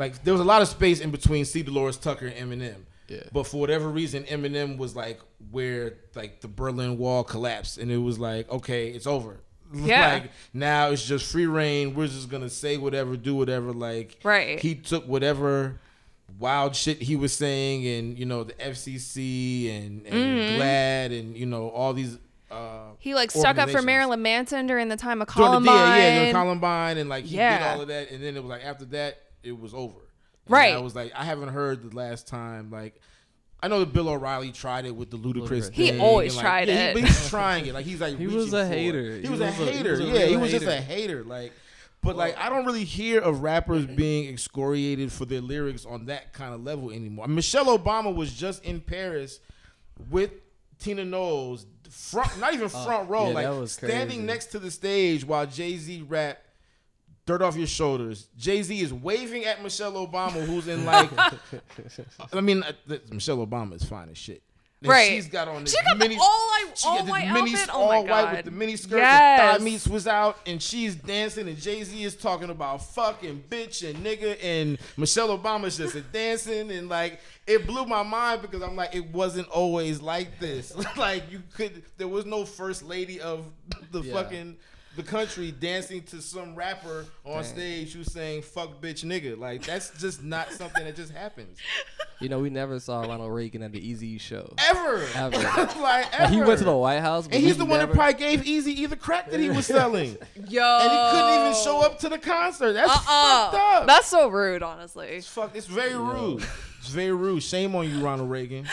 Like 0.00 0.24
there 0.24 0.32
was 0.34 0.40
a 0.40 0.44
lot 0.44 0.62
of 0.62 0.68
space 0.68 1.00
in 1.00 1.10
between 1.12 1.44
C. 1.44 1.62
Delores 1.62 1.96
Tucker 1.98 2.26
and 2.26 2.50
Eminem. 2.52 2.80
Yeah. 3.06 3.22
But 3.32 3.44
for 3.46 3.58
whatever 3.60 3.88
reason, 3.88 4.22
Eminem 4.24 4.76
was 4.78 4.96
like 4.96 5.20
where 5.50 5.94
like 6.14 6.40
the 6.40 6.48
Berlin 6.48 6.96
Wall 6.98 7.22
collapsed, 7.22 7.78
and 7.78 7.90
it 7.92 7.98
was 7.98 8.18
like, 8.18 8.50
okay, 8.50 8.88
it's 8.88 9.06
over. 9.06 9.40
Yeah. 9.72 10.14
like 10.14 10.30
now 10.52 10.88
it's 10.90 11.04
just 11.06 11.30
free 11.30 11.46
reign. 11.46 11.94
We're 11.94 12.08
just 12.08 12.28
gonna 12.28 12.50
say 12.50 12.76
whatever, 12.76 13.16
do 13.16 13.36
whatever. 13.36 13.72
Like 13.72 14.18
Right. 14.24 14.58
he 14.58 14.74
took 14.74 15.06
whatever 15.06 15.78
wild 16.40 16.74
shit 16.74 17.00
he 17.02 17.14
was 17.14 17.32
saying, 17.32 17.86
and 17.86 18.18
you 18.18 18.26
know 18.26 18.42
the 18.44 18.54
FCC 18.54 19.70
and, 19.76 20.06
and 20.06 20.14
Mm-hmm. 20.14 20.60
GLAAD 20.60 21.18
and 21.20 21.36
you 21.36 21.46
know 21.46 21.68
all 21.68 21.92
these. 21.92 22.18
Uh, 22.50 22.94
He 22.98 23.14
like 23.14 23.30
stuck 23.30 23.58
up 23.58 23.70
for. 23.70 23.80
Marilyn 23.82 24.22
Manson 24.22 24.66
during 24.66 24.88
the 24.88 24.96
time 24.96 25.22
of 25.22 25.28
During 25.28 25.44
the- 25.44 25.48
Columbine. 25.68 25.74
yeah, 25.76 25.96
yeah, 26.06 26.18
during 26.20 26.32
Columbine, 26.34 26.98
and 26.98 27.08
like 27.08 27.24
he 27.24 27.36
Yeah. 27.36 27.58
did 27.58 27.66
all 27.76 27.80
of 27.82 27.88
that, 27.88 28.10
and 28.10 28.22
then 28.24 28.36
it 28.36 28.42
was 28.42 28.50
like 28.50 28.64
after 28.64 28.84
that, 28.86 29.18
it 29.42 29.58
was 29.58 29.74
over. 29.74 29.98
And 30.46 30.52
Right. 30.54 30.74
I 30.74 30.78
was 30.78 30.94
like, 30.94 31.12
I 31.14 31.24
haven't 31.24 31.48
heard 31.50 31.88
the 31.90 31.96
last 31.96 32.26
time. 32.26 32.70
Like, 32.70 33.00
I 33.62 33.68
know 33.68 33.80
that 33.80 33.92
Bill 33.92 34.08
O'Reilly 34.08 34.52
tried 34.52 34.86
it 34.86 34.94
with 34.96 35.10
the 35.10 35.16
ludicrous. 35.16 35.68
Ludacris. 35.70 35.74
He 35.74 35.90
thing, 35.90 36.00
always 36.00 36.34
like, 36.36 36.44
tried 36.44 36.68
yeah, 36.68 36.74
it. 36.88 36.96
he, 36.96 37.02
but 37.02 37.08
he's 37.10 37.28
trying 37.30 37.66
it. 37.66 37.74
Like 37.74 37.84
he's 37.84 38.00
like 38.00 38.16
He 38.18 38.26
was 38.26 38.52
a 38.52 38.66
hater. 38.66 39.16
He, 39.16 39.22
He 39.22 39.28
was, 39.28 39.40
a 39.40 39.44
was 39.46 39.60
a- 39.60 39.64
he 39.66 39.70
hater. 39.76 39.90
was 39.92 40.00
a 40.00 40.04
yeah, 40.04 40.18
he 40.26 40.30
real 40.32 40.40
was 40.40 40.50
just 40.50 40.66
a 40.66 40.80
hater. 40.80 41.18
hater. 41.18 41.24
Like. 41.24 41.52
But 42.02 42.16
like 42.16 42.38
I 42.38 42.48
don't 42.48 42.64
really 42.64 42.84
hear 42.84 43.20
of 43.20 43.42
rappers 43.42 43.84
being 43.84 44.26
excoriated 44.32 45.12
for 45.12 45.26
their 45.26 45.42
lyrics 45.42 45.84
on 45.84 46.06
that 46.06 46.32
kind 46.32 46.54
of 46.54 46.64
level 46.64 46.90
anymore. 46.90 47.28
Michelle 47.28 47.66
Obama 47.78 48.14
was 48.14 48.32
just 48.32 48.64
in 48.64 48.80
Paris 48.80 49.38
with 50.08 50.30
Tina 50.78 51.04
Knowles, 51.04 51.66
front 51.90 52.40
not 52.40 52.54
even 52.54 52.66
uh, 52.66 52.68
front 52.70 53.10
row, 53.10 53.28
yeah, 53.28 53.34
like 53.34 53.44
that 53.44 53.54
was 53.54 53.72
standing 53.72 54.24
next 54.24 54.46
to 54.46 54.58
the 54.58 54.70
stage 54.70 55.26
while 55.26 55.44
Jay 55.44 55.76
Z 55.76 56.06
rap 56.08 56.38
"Dirt 57.30 57.42
Off 57.42 57.56
Your 57.56 57.66
Shoulders." 57.66 58.28
Jay 58.36 58.62
Z 58.62 58.78
is 58.80 58.92
waving 58.92 59.44
at 59.44 59.62
Michelle 59.62 59.92
Obama, 60.06 60.44
who's 60.44 60.66
in 60.68 60.84
like, 60.84 61.10
I 62.32 62.40
mean, 62.40 62.62
uh, 62.62 62.72
Michelle 63.12 63.38
Obama 63.46 63.74
is 63.74 63.84
fine 63.84 64.08
as 64.10 64.18
shit. 64.18 64.42
And 64.82 64.88
Right. 64.90 65.10
She's 65.10 65.28
got 65.28 65.46
on 65.46 65.64
this 65.64 65.74
She 65.74 65.84
got 65.84 65.98
the 65.98 66.08
mini, 66.08 66.16
all 66.18 66.22
white- 66.48 66.82
all 66.86 67.06
white 67.06 67.30
mini, 67.34 67.52
outfit? 67.52 67.68
all 67.68 67.82
Oh 67.92 68.02
my 68.02 68.10
white 68.10 68.36
with 68.36 68.44
the 68.46 68.50
mini 68.50 68.76
skirt. 68.76 68.96
Yes. 68.96 69.52
The 69.52 69.58
thigh 69.58 69.64
meats 69.64 69.86
was 69.86 70.06
out, 70.06 70.38
and 70.46 70.62
she's 70.62 70.94
dancing, 70.94 71.48
and 71.48 71.58
Jay 71.60 71.84
Z 71.84 72.02
is 72.02 72.16
talking 72.16 72.48
about 72.48 72.82
fucking 72.94 73.44
bitch 73.50 73.86
and 73.88 74.02
nigga, 74.04 74.38
and 74.42 74.78
Michelle 74.96 75.36
Obama's 75.38 75.76
just 75.76 75.96
a 75.96 76.00
dancing, 76.00 76.70
and 76.70 76.88
like 76.88 77.20
it 77.46 77.66
blew 77.66 77.84
my 77.84 78.02
mind 78.02 78.40
because 78.40 78.62
I'm 78.62 78.74
like, 78.74 78.94
it 78.94 79.04
wasn't 79.12 79.48
always 79.48 80.00
like 80.00 80.38
this. 80.40 80.74
like 80.96 81.30
you 81.30 81.42
could, 81.54 81.82
there 81.98 82.08
was 82.08 82.24
no 82.24 82.46
first 82.46 82.82
lady 82.82 83.20
of 83.20 83.44
the 83.92 84.00
Yeah. 84.00 84.14
fucking 84.14 84.56
the 84.96 85.02
country 85.04 85.52
dancing 85.52 86.02
to 86.02 86.20
some 86.20 86.54
rapper 86.54 87.06
on 87.24 87.42
Dang. 87.42 87.44
stage 87.44 87.92
who's 87.94 88.12
saying 88.12 88.42
fuck 88.42 88.80
bitch 88.80 89.04
nigga. 89.04 89.38
Like 89.38 89.64
that's 89.64 89.90
just 90.00 90.22
not 90.22 90.50
something 90.52 90.84
that 90.84 90.96
just 90.96 91.12
happens. 91.12 91.58
You 92.20 92.28
know, 92.28 92.38
we 92.40 92.50
never 92.50 92.78
saw 92.80 93.00
Ronald 93.00 93.32
Reagan 93.32 93.62
at 93.62 93.72
the 93.72 93.78
Easy 93.86 94.18
show. 94.18 94.52
ever, 94.58 95.02
Ever. 95.14 95.36
like 95.80 96.12
ever. 96.12 96.24
And 96.24 96.34
he 96.34 96.42
went 96.42 96.58
to 96.58 96.64
the 96.64 96.76
White 96.76 97.00
House, 97.00 97.26
but 97.26 97.36
and 97.36 97.42
he's 97.42 97.54
we 97.54 97.60
the 97.60 97.64
one 97.64 97.78
that 97.78 97.92
probably 97.92 98.12
gave 98.14 98.44
Easy 98.46 98.82
either 98.82 98.96
crack 98.96 99.30
that 99.30 99.40
he 99.40 99.48
was 99.48 99.64
selling, 99.78 100.18
Yo. 100.48 100.78
and 100.80 100.90
he 100.90 100.98
couldn't 101.18 101.40
even 101.40 101.54
show 101.64 101.80
up 101.82 101.98
to 102.00 102.08
the 102.10 102.18
concert. 102.18 102.74
That's 102.74 102.90
uh-uh. 102.90 102.96
fucked 103.50 103.54
Uh-uh. 103.54 103.78
up. 103.80 103.86
That's 103.86 104.06
so 104.08 104.28
rude, 104.28 104.62
honestly. 104.62 105.06
It's 105.08 105.26
fuck. 105.28 105.54
It's 105.56 105.66
very 105.66 105.94
rude. 105.96 106.44
It's 106.80 106.88
very 106.90 107.12
rude. 107.12 107.42
Shame 107.42 107.74
on 107.74 107.88
you, 107.88 108.00
Ronald 108.04 108.30
Reagan. 108.30 108.66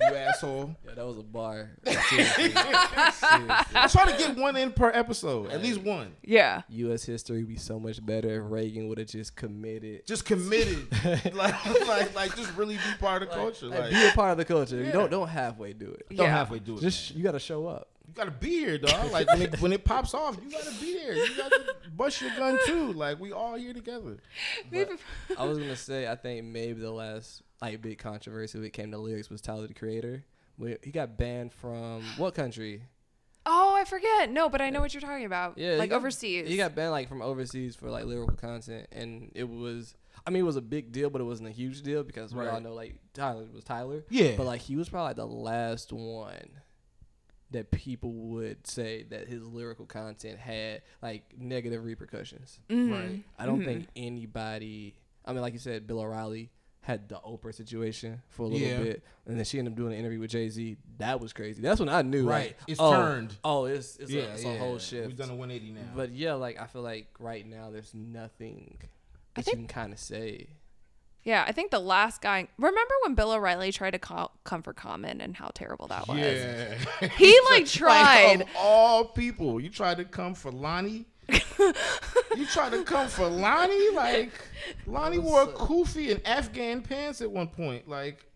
You 0.00 0.06
asshole. 0.16 0.74
Yeah, 0.86 0.94
that 0.94 1.06
was 1.06 1.18
a 1.18 1.22
bar. 1.22 1.70
Seriously. 1.86 2.50
Seriously. 2.50 2.54
I 2.64 3.88
try 3.90 4.10
to 4.10 4.18
get 4.18 4.36
one 4.36 4.56
in 4.56 4.72
per 4.72 4.90
episode, 4.90 5.50
at 5.50 5.62
least 5.62 5.80
one. 5.82 6.12
Yeah. 6.24 6.62
U.S. 6.70 7.04
history 7.04 7.38
would 7.38 7.48
be 7.48 7.56
so 7.56 7.78
much 7.78 8.04
better 8.04 8.42
if 8.44 8.50
Reagan 8.50 8.88
would 8.88 8.98
have 8.98 9.06
just 9.06 9.36
committed. 9.36 10.06
Just 10.06 10.24
committed, 10.24 10.86
like, 11.34 11.86
like, 11.86 12.14
like, 12.14 12.36
just 12.36 12.54
really 12.56 12.74
be 12.74 12.80
part 12.98 13.22
of 13.22 13.28
the 13.28 13.34
culture. 13.34 13.66
Like, 13.66 13.78
Like, 13.80 13.90
be 13.92 14.08
a 14.08 14.12
part 14.12 14.32
of 14.32 14.38
the 14.38 14.44
culture. 14.44 14.76
You 14.76 14.84
Yeah. 14.86 14.92
don't 14.92 15.10
don't 15.10 15.28
halfway 15.28 15.72
do 15.72 15.90
it. 15.90 16.06
don't 16.08 16.26
Yeah. 16.26 16.32
halfway 16.36 16.58
do 16.58 16.76
it. 16.78 16.80
Just 16.80 17.10
man. 17.12 17.18
you 17.18 17.24
got 17.24 17.32
to 17.32 17.38
show 17.40 17.66
up. 17.68 17.88
You 18.12 18.16
gotta 18.16 18.30
be 18.30 18.50
here, 18.50 18.76
dog. 18.76 19.10
Like 19.12 19.26
when 19.28 19.40
it, 19.42 19.60
when 19.62 19.72
it 19.72 19.84
pops 19.86 20.12
off, 20.12 20.36
you 20.44 20.50
gotta 20.50 20.70
be 20.78 20.94
there. 20.94 21.14
You 21.14 21.34
gotta 21.34 21.64
bust 21.96 22.20
your 22.20 22.30
gun 22.36 22.58
too. 22.66 22.92
Like 22.92 23.18
we 23.18 23.32
all 23.32 23.54
here 23.56 23.72
together. 23.72 24.18
But 24.70 24.90
I 25.38 25.46
was 25.46 25.56
gonna 25.58 25.76
say 25.76 26.06
I 26.06 26.14
think 26.16 26.44
maybe 26.44 26.80
the 26.82 26.90
last 26.90 27.40
like 27.62 27.80
big 27.80 27.98
controversy 27.98 28.58
when 28.58 28.66
it 28.66 28.74
came 28.74 28.90
to 28.90 28.98
lyrics 28.98 29.30
was 29.30 29.40
Tyler 29.40 29.66
the 29.66 29.72
Creator. 29.72 30.24
Where 30.58 30.76
he 30.82 30.90
got 30.90 31.16
banned 31.16 31.54
from 31.54 32.02
what 32.18 32.34
country? 32.34 32.82
Oh, 33.46 33.74
I 33.74 33.84
forget. 33.84 34.30
No, 34.30 34.50
but 34.50 34.60
I 34.60 34.68
know 34.68 34.80
what 34.80 34.92
you're 34.92 35.00
talking 35.00 35.24
about. 35.24 35.56
Yeah, 35.56 35.72
he 35.72 35.78
like 35.78 35.90
got- 35.90 35.96
overseas. 35.96 36.46
He 36.48 36.58
got 36.58 36.74
banned 36.74 36.90
like 36.92 37.08
from 37.08 37.22
overseas 37.22 37.74
for 37.76 37.88
like 37.90 38.04
lyrical 38.04 38.36
content, 38.36 38.88
and 38.92 39.32
it 39.34 39.48
was. 39.48 39.94
I 40.26 40.30
mean, 40.30 40.42
it 40.42 40.46
was 40.46 40.56
a 40.56 40.62
big 40.62 40.92
deal, 40.92 41.08
but 41.08 41.20
it 41.22 41.24
wasn't 41.24 41.48
a 41.48 41.52
huge 41.52 41.80
deal 41.80 42.04
because 42.04 42.34
we 42.34 42.46
all 42.46 42.60
know 42.60 42.74
like 42.74 42.94
Tyler 43.14 43.46
was 43.52 43.64
Tyler. 43.64 44.04
Yeah. 44.10 44.34
But 44.36 44.44
like 44.44 44.60
he 44.60 44.76
was 44.76 44.88
probably 44.90 45.08
like 45.08 45.16
the 45.16 45.26
last 45.26 45.92
one 45.92 46.50
that 47.52 47.70
people 47.70 48.12
would 48.12 48.66
say 48.66 49.04
that 49.10 49.28
his 49.28 49.42
lyrical 49.46 49.86
content 49.86 50.38
had 50.38 50.82
like 51.02 51.24
negative 51.38 51.84
repercussions. 51.84 52.58
Mm-hmm. 52.68 52.92
Right. 52.92 53.22
I 53.38 53.46
don't 53.46 53.64
think 53.64 53.86
anybody. 53.96 54.94
I 55.24 55.32
mean, 55.32 55.42
like 55.42 55.52
you 55.52 55.58
said, 55.58 55.86
Bill 55.86 56.00
O'Reilly 56.00 56.50
had 56.80 57.08
the 57.08 57.14
Oprah 57.16 57.54
situation 57.54 58.20
for 58.30 58.42
a 58.42 58.46
little 58.46 58.66
Yeah. 58.66 58.82
bit, 58.82 59.04
and 59.26 59.38
then 59.38 59.44
she 59.44 59.58
ended 59.58 59.72
up 59.74 59.76
doing 59.76 59.92
an 59.92 59.98
interview 60.00 60.18
with 60.18 60.30
Jay 60.30 60.48
Z. 60.48 60.76
That 60.98 61.20
was 61.20 61.32
crazy. 61.32 61.62
That's 61.62 61.78
when 61.78 61.88
I 61.88 62.02
knew, 62.02 62.28
Right. 62.28 62.46
Like, 62.48 62.58
It's 62.66 62.80
oh, 62.80 62.92
turned. 62.92 63.36
Oh, 63.44 63.66
it's 63.66 63.96
it's, 63.98 64.10
yeah, 64.10 64.22
a, 64.22 64.32
it's 64.34 64.44
a 64.44 64.58
whole 64.58 64.78
shift. 64.78 65.06
We've 65.06 65.16
done 65.16 65.30
a 65.30 65.34
180 65.36 65.72
now. 65.74 65.80
But 65.94 66.10
yeah, 66.10 66.34
like 66.34 66.60
I 66.60 66.66
feel 66.66 66.82
like 66.82 67.06
right 67.20 67.46
now 67.46 67.70
there's 67.70 67.94
nothing 67.94 68.78
that 69.34 69.44
think- 69.44 69.56
you 69.58 69.66
can 69.66 69.68
kind 69.68 69.92
of 69.92 69.98
say. 70.00 70.48
Yeah, 71.24 71.44
I 71.46 71.52
think 71.52 71.70
the 71.70 71.78
last 71.78 72.20
guy. 72.20 72.48
Remember 72.58 72.94
when 73.04 73.14
Bill 73.14 73.30
O'Reilly 73.30 73.70
tried 73.70 73.92
to 73.92 74.00
call, 74.00 74.31
come 74.44 74.62
for 74.62 74.72
Common 74.72 75.20
and 75.20 75.36
how 75.36 75.50
terrible 75.54 75.86
that 75.88 76.08
was? 76.08 76.18
yeah, 76.18 76.74
He 77.16 77.38
like 77.50 77.66
tried. 77.66 78.38
Like, 78.38 78.40
of 78.42 78.56
all 78.56 79.04
people, 79.04 79.60
you 79.60 79.68
tried 79.70 79.98
to 79.98 80.04
come 80.04 80.34
for 80.34 80.50
Lonnie. 80.50 81.06
you 81.28 82.46
tried 82.52 82.72
to 82.72 82.82
come 82.84 83.08
for 83.08 83.28
Lonnie. 83.28 83.90
Like 83.90 84.32
Lonnie 84.86 85.18
wore 85.18 85.42
a 85.42 85.46
kufi 85.46 86.10
and 86.12 86.26
Afghan 86.26 86.82
pants 86.82 87.20
at 87.22 87.30
one 87.30 87.46
point. 87.48 87.88
Like, 87.88 88.26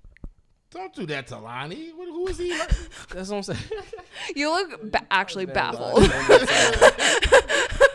don't 0.70 0.94
do 0.94 1.04
that 1.06 1.26
to 1.28 1.38
Lonnie. 1.38 1.90
What, 1.94 2.08
who 2.08 2.28
is 2.28 2.38
he? 2.38 2.50
That's 3.10 3.28
what 3.28 3.36
I'm 3.38 3.42
saying. 3.42 3.58
you 4.34 4.50
look 4.50 4.90
ba- 4.92 5.06
actually 5.10 5.46
baffled. 5.46 5.98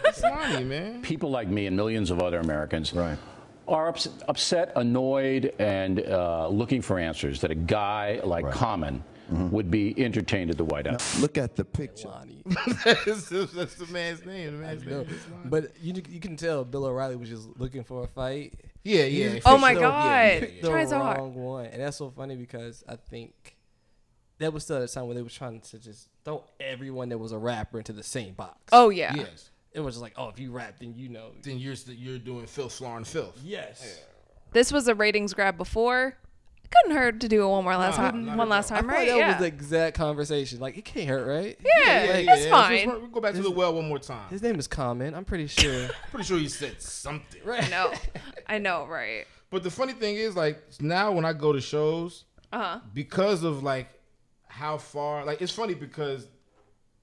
It's 0.06 0.22
Lonnie, 0.22 0.64
man. 0.66 1.02
people 1.02 1.30
like 1.32 1.48
me 1.48 1.66
and 1.68 1.76
millions 1.76 2.12
of 2.12 2.22
other 2.22 2.40
Americans 2.40 2.90
are 3.72 3.90
ups- 3.90 4.10
upset, 4.28 4.74
annoyed, 4.76 5.54
and 5.58 6.00
uh, 6.02 6.48
looking 6.50 6.82
for 6.82 7.00
answers 7.00 7.42
that 7.42 7.52
a 7.52 7.56
guy 7.56 8.20
like 8.24 8.52
Common 8.52 9.04
would 9.30 9.72
be 9.72 9.96
entertained 10.04 10.52
at 10.52 10.58
the 10.58 10.66
White 10.66 10.86
House. 10.86 11.20
Look 11.22 11.38
at 11.38 11.56
the 11.56 11.64
picture. 11.64 12.10
Lonnie. 12.10 12.44
that's, 12.84 13.30
that's 13.30 13.76
the 13.76 13.88
man's 13.90 14.26
name. 14.26 14.58
The 14.58 14.66
man's 14.66 14.86
name. 14.86 15.08
but 15.46 15.72
you 15.82 15.94
you 16.10 16.20
can 16.20 16.36
tell 16.36 16.66
Bill 16.66 16.86
O'Reilly 16.86 17.16
was 17.16 17.30
just 17.30 17.48
looking 17.58 17.84
for 17.84 18.04
a 18.04 18.08
fight. 18.08 18.60
Yeah, 18.84 19.06
yeah. 19.06 19.40
Oh 19.46 19.58
my. 19.58 19.74
God. 19.74 20.06
Yeah, 20.06 20.34
yeah, 20.34 20.46
yeah. 20.46 20.50
the 20.62 20.70
Trying 20.70 20.88
so 20.90 21.00
wrong 21.00 21.16
hard. 21.16 21.34
one, 21.34 21.66
and 21.68 21.82
that's 21.82 21.98
so 21.98 22.10
funny 22.10 22.36
because 22.36 22.84
I 22.90 22.98
think 22.98 23.56
that 24.40 24.52
was 24.52 24.64
still 24.64 24.78
at 24.78 24.84
a 24.84 24.88
time 24.88 25.08
when 25.08 25.16
they 25.16 25.22
were 25.22 25.30
trying 25.30 25.62
to 25.62 25.80
just 25.80 26.10
throw 26.26 26.44
everyone 26.60 27.10
that 27.10 27.18
was 27.18 27.32
a 27.32 27.38
rapper 27.38 27.78
into 27.78 27.94
the 27.94 28.04
same 28.04 28.34
box. 28.34 28.58
Oh 28.72 28.90
yeah. 28.90 29.14
Yes. 29.16 29.51
It 29.74 29.80
was 29.80 29.96
just 29.96 30.02
like, 30.02 30.14
oh, 30.18 30.30
if 30.30 30.40
you 30.40 30.52
rap, 30.52 30.76
then 30.80 30.94
you 30.96 31.10
know. 31.10 31.32
Then 31.42 31.58
you're 31.58 31.76
you're 31.88 32.18
doing 32.20 32.46
filth, 32.46 32.74
slaughter, 32.74 33.06
filth. 33.06 33.40
Yes. 33.44 34.02
This 34.54 34.72
was 34.72 34.88
a 34.88 34.96
ratings 34.96 35.34
grab 35.34 35.58
before. 35.58 36.18
Couldn't 36.84 36.98
hurt 36.98 37.20
to 37.22 37.28
do 37.28 37.44
it 37.44 37.48
one 37.48 37.66
more 37.66 37.76
last 37.76 37.98
Nah, 37.98 38.12
time. 38.12 38.38
One 38.38 38.48
last 38.48 38.72
all. 38.72 38.78
I 38.78 38.82
time, 38.82 38.90
feel 38.90 38.98
like 38.98 39.08
right? 39.08 39.10
that 39.10 39.18
Yeah. 39.18 39.28
was 39.34 39.40
the 39.42 39.46
exact 39.48 39.98
conversation. 39.98 40.60
Like 40.62 40.78
it 40.78 40.86
can't 40.86 41.08
hurt, 41.10 41.28
right? 41.28 41.58
yeah, 41.60 42.12
like, 42.14 42.28
it's 42.30 42.46
yeah, 42.46 42.50
fine. 42.50 42.86
So 42.90 43.00
we 43.00 43.08
go 43.10 43.20
back 43.20 43.34
to 43.36 43.42
the 43.42 43.52
well 43.52 43.74
one 43.74 43.90
more 43.90 44.00
time. 44.00 44.30
His 44.30 44.42
name 44.42 44.58
is 44.58 44.68
Common. 44.68 45.14
I'm 45.14 45.26
pretty 45.26 45.48
sure. 45.48 45.90
Pretty 46.12 46.24
sure 46.26 46.38
he 46.38 46.48
said 46.48 46.82
something. 46.82 47.42
right. 47.44 47.64
I 47.66 47.68
know. 47.70 47.94
I 48.48 48.58
know, 48.58 48.86
right? 48.88 49.26
But 49.50 49.64
the 49.64 49.70
funny 49.72 49.92
thing 49.94 50.16
is, 50.16 50.36
like 50.38 50.60
now 50.80 51.12
when 51.12 51.26
I 51.26 51.34
go 51.34 51.52
to 51.52 51.60
shows, 51.60 52.24
Uh 52.54 52.58
huh. 52.60 52.80
because 52.94 53.44
of 53.44 53.64
like 53.64 53.90
how 54.48 54.78
far, 54.78 55.26
like 55.26 55.42
it's 55.42 55.52
funny 55.54 55.74
because 55.74 56.28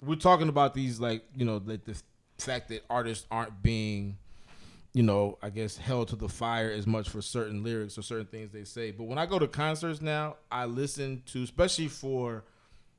we're 0.00 0.16
talking 0.16 0.48
about 0.48 0.72
these, 0.72 0.98
like 0.98 1.24
you 1.36 1.44
know, 1.44 1.60
like 1.64 1.84
the 1.84 2.00
fact 2.38 2.68
that 2.68 2.84
artists 2.88 3.26
aren't 3.30 3.62
being, 3.62 4.16
you 4.92 5.02
know, 5.02 5.38
I 5.42 5.50
guess 5.50 5.76
held 5.76 6.08
to 6.08 6.16
the 6.16 6.28
fire 6.28 6.70
as 6.70 6.86
much 6.86 7.08
for 7.08 7.20
certain 7.20 7.62
lyrics 7.62 7.98
or 7.98 8.02
certain 8.02 8.26
things 8.26 8.52
they 8.52 8.64
say. 8.64 8.90
But 8.90 9.04
when 9.04 9.18
I 9.18 9.26
go 9.26 9.38
to 9.38 9.48
concerts 9.48 10.00
now, 10.00 10.36
I 10.50 10.66
listen 10.66 11.22
to, 11.26 11.42
especially 11.42 11.88
for 11.88 12.44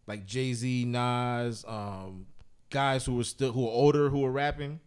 like 0.08 0.26
Jay 0.26 0.54
Z, 0.54 0.86
Nas, 0.86 1.64
um, 1.68 2.26
guys 2.70 3.06
who 3.06 3.20
are 3.20 3.24
still 3.24 3.52
who 3.52 3.66
are 3.66 3.72
older 3.72 4.10
who 4.10 4.24
are 4.26 4.32
rapping. 4.32 4.80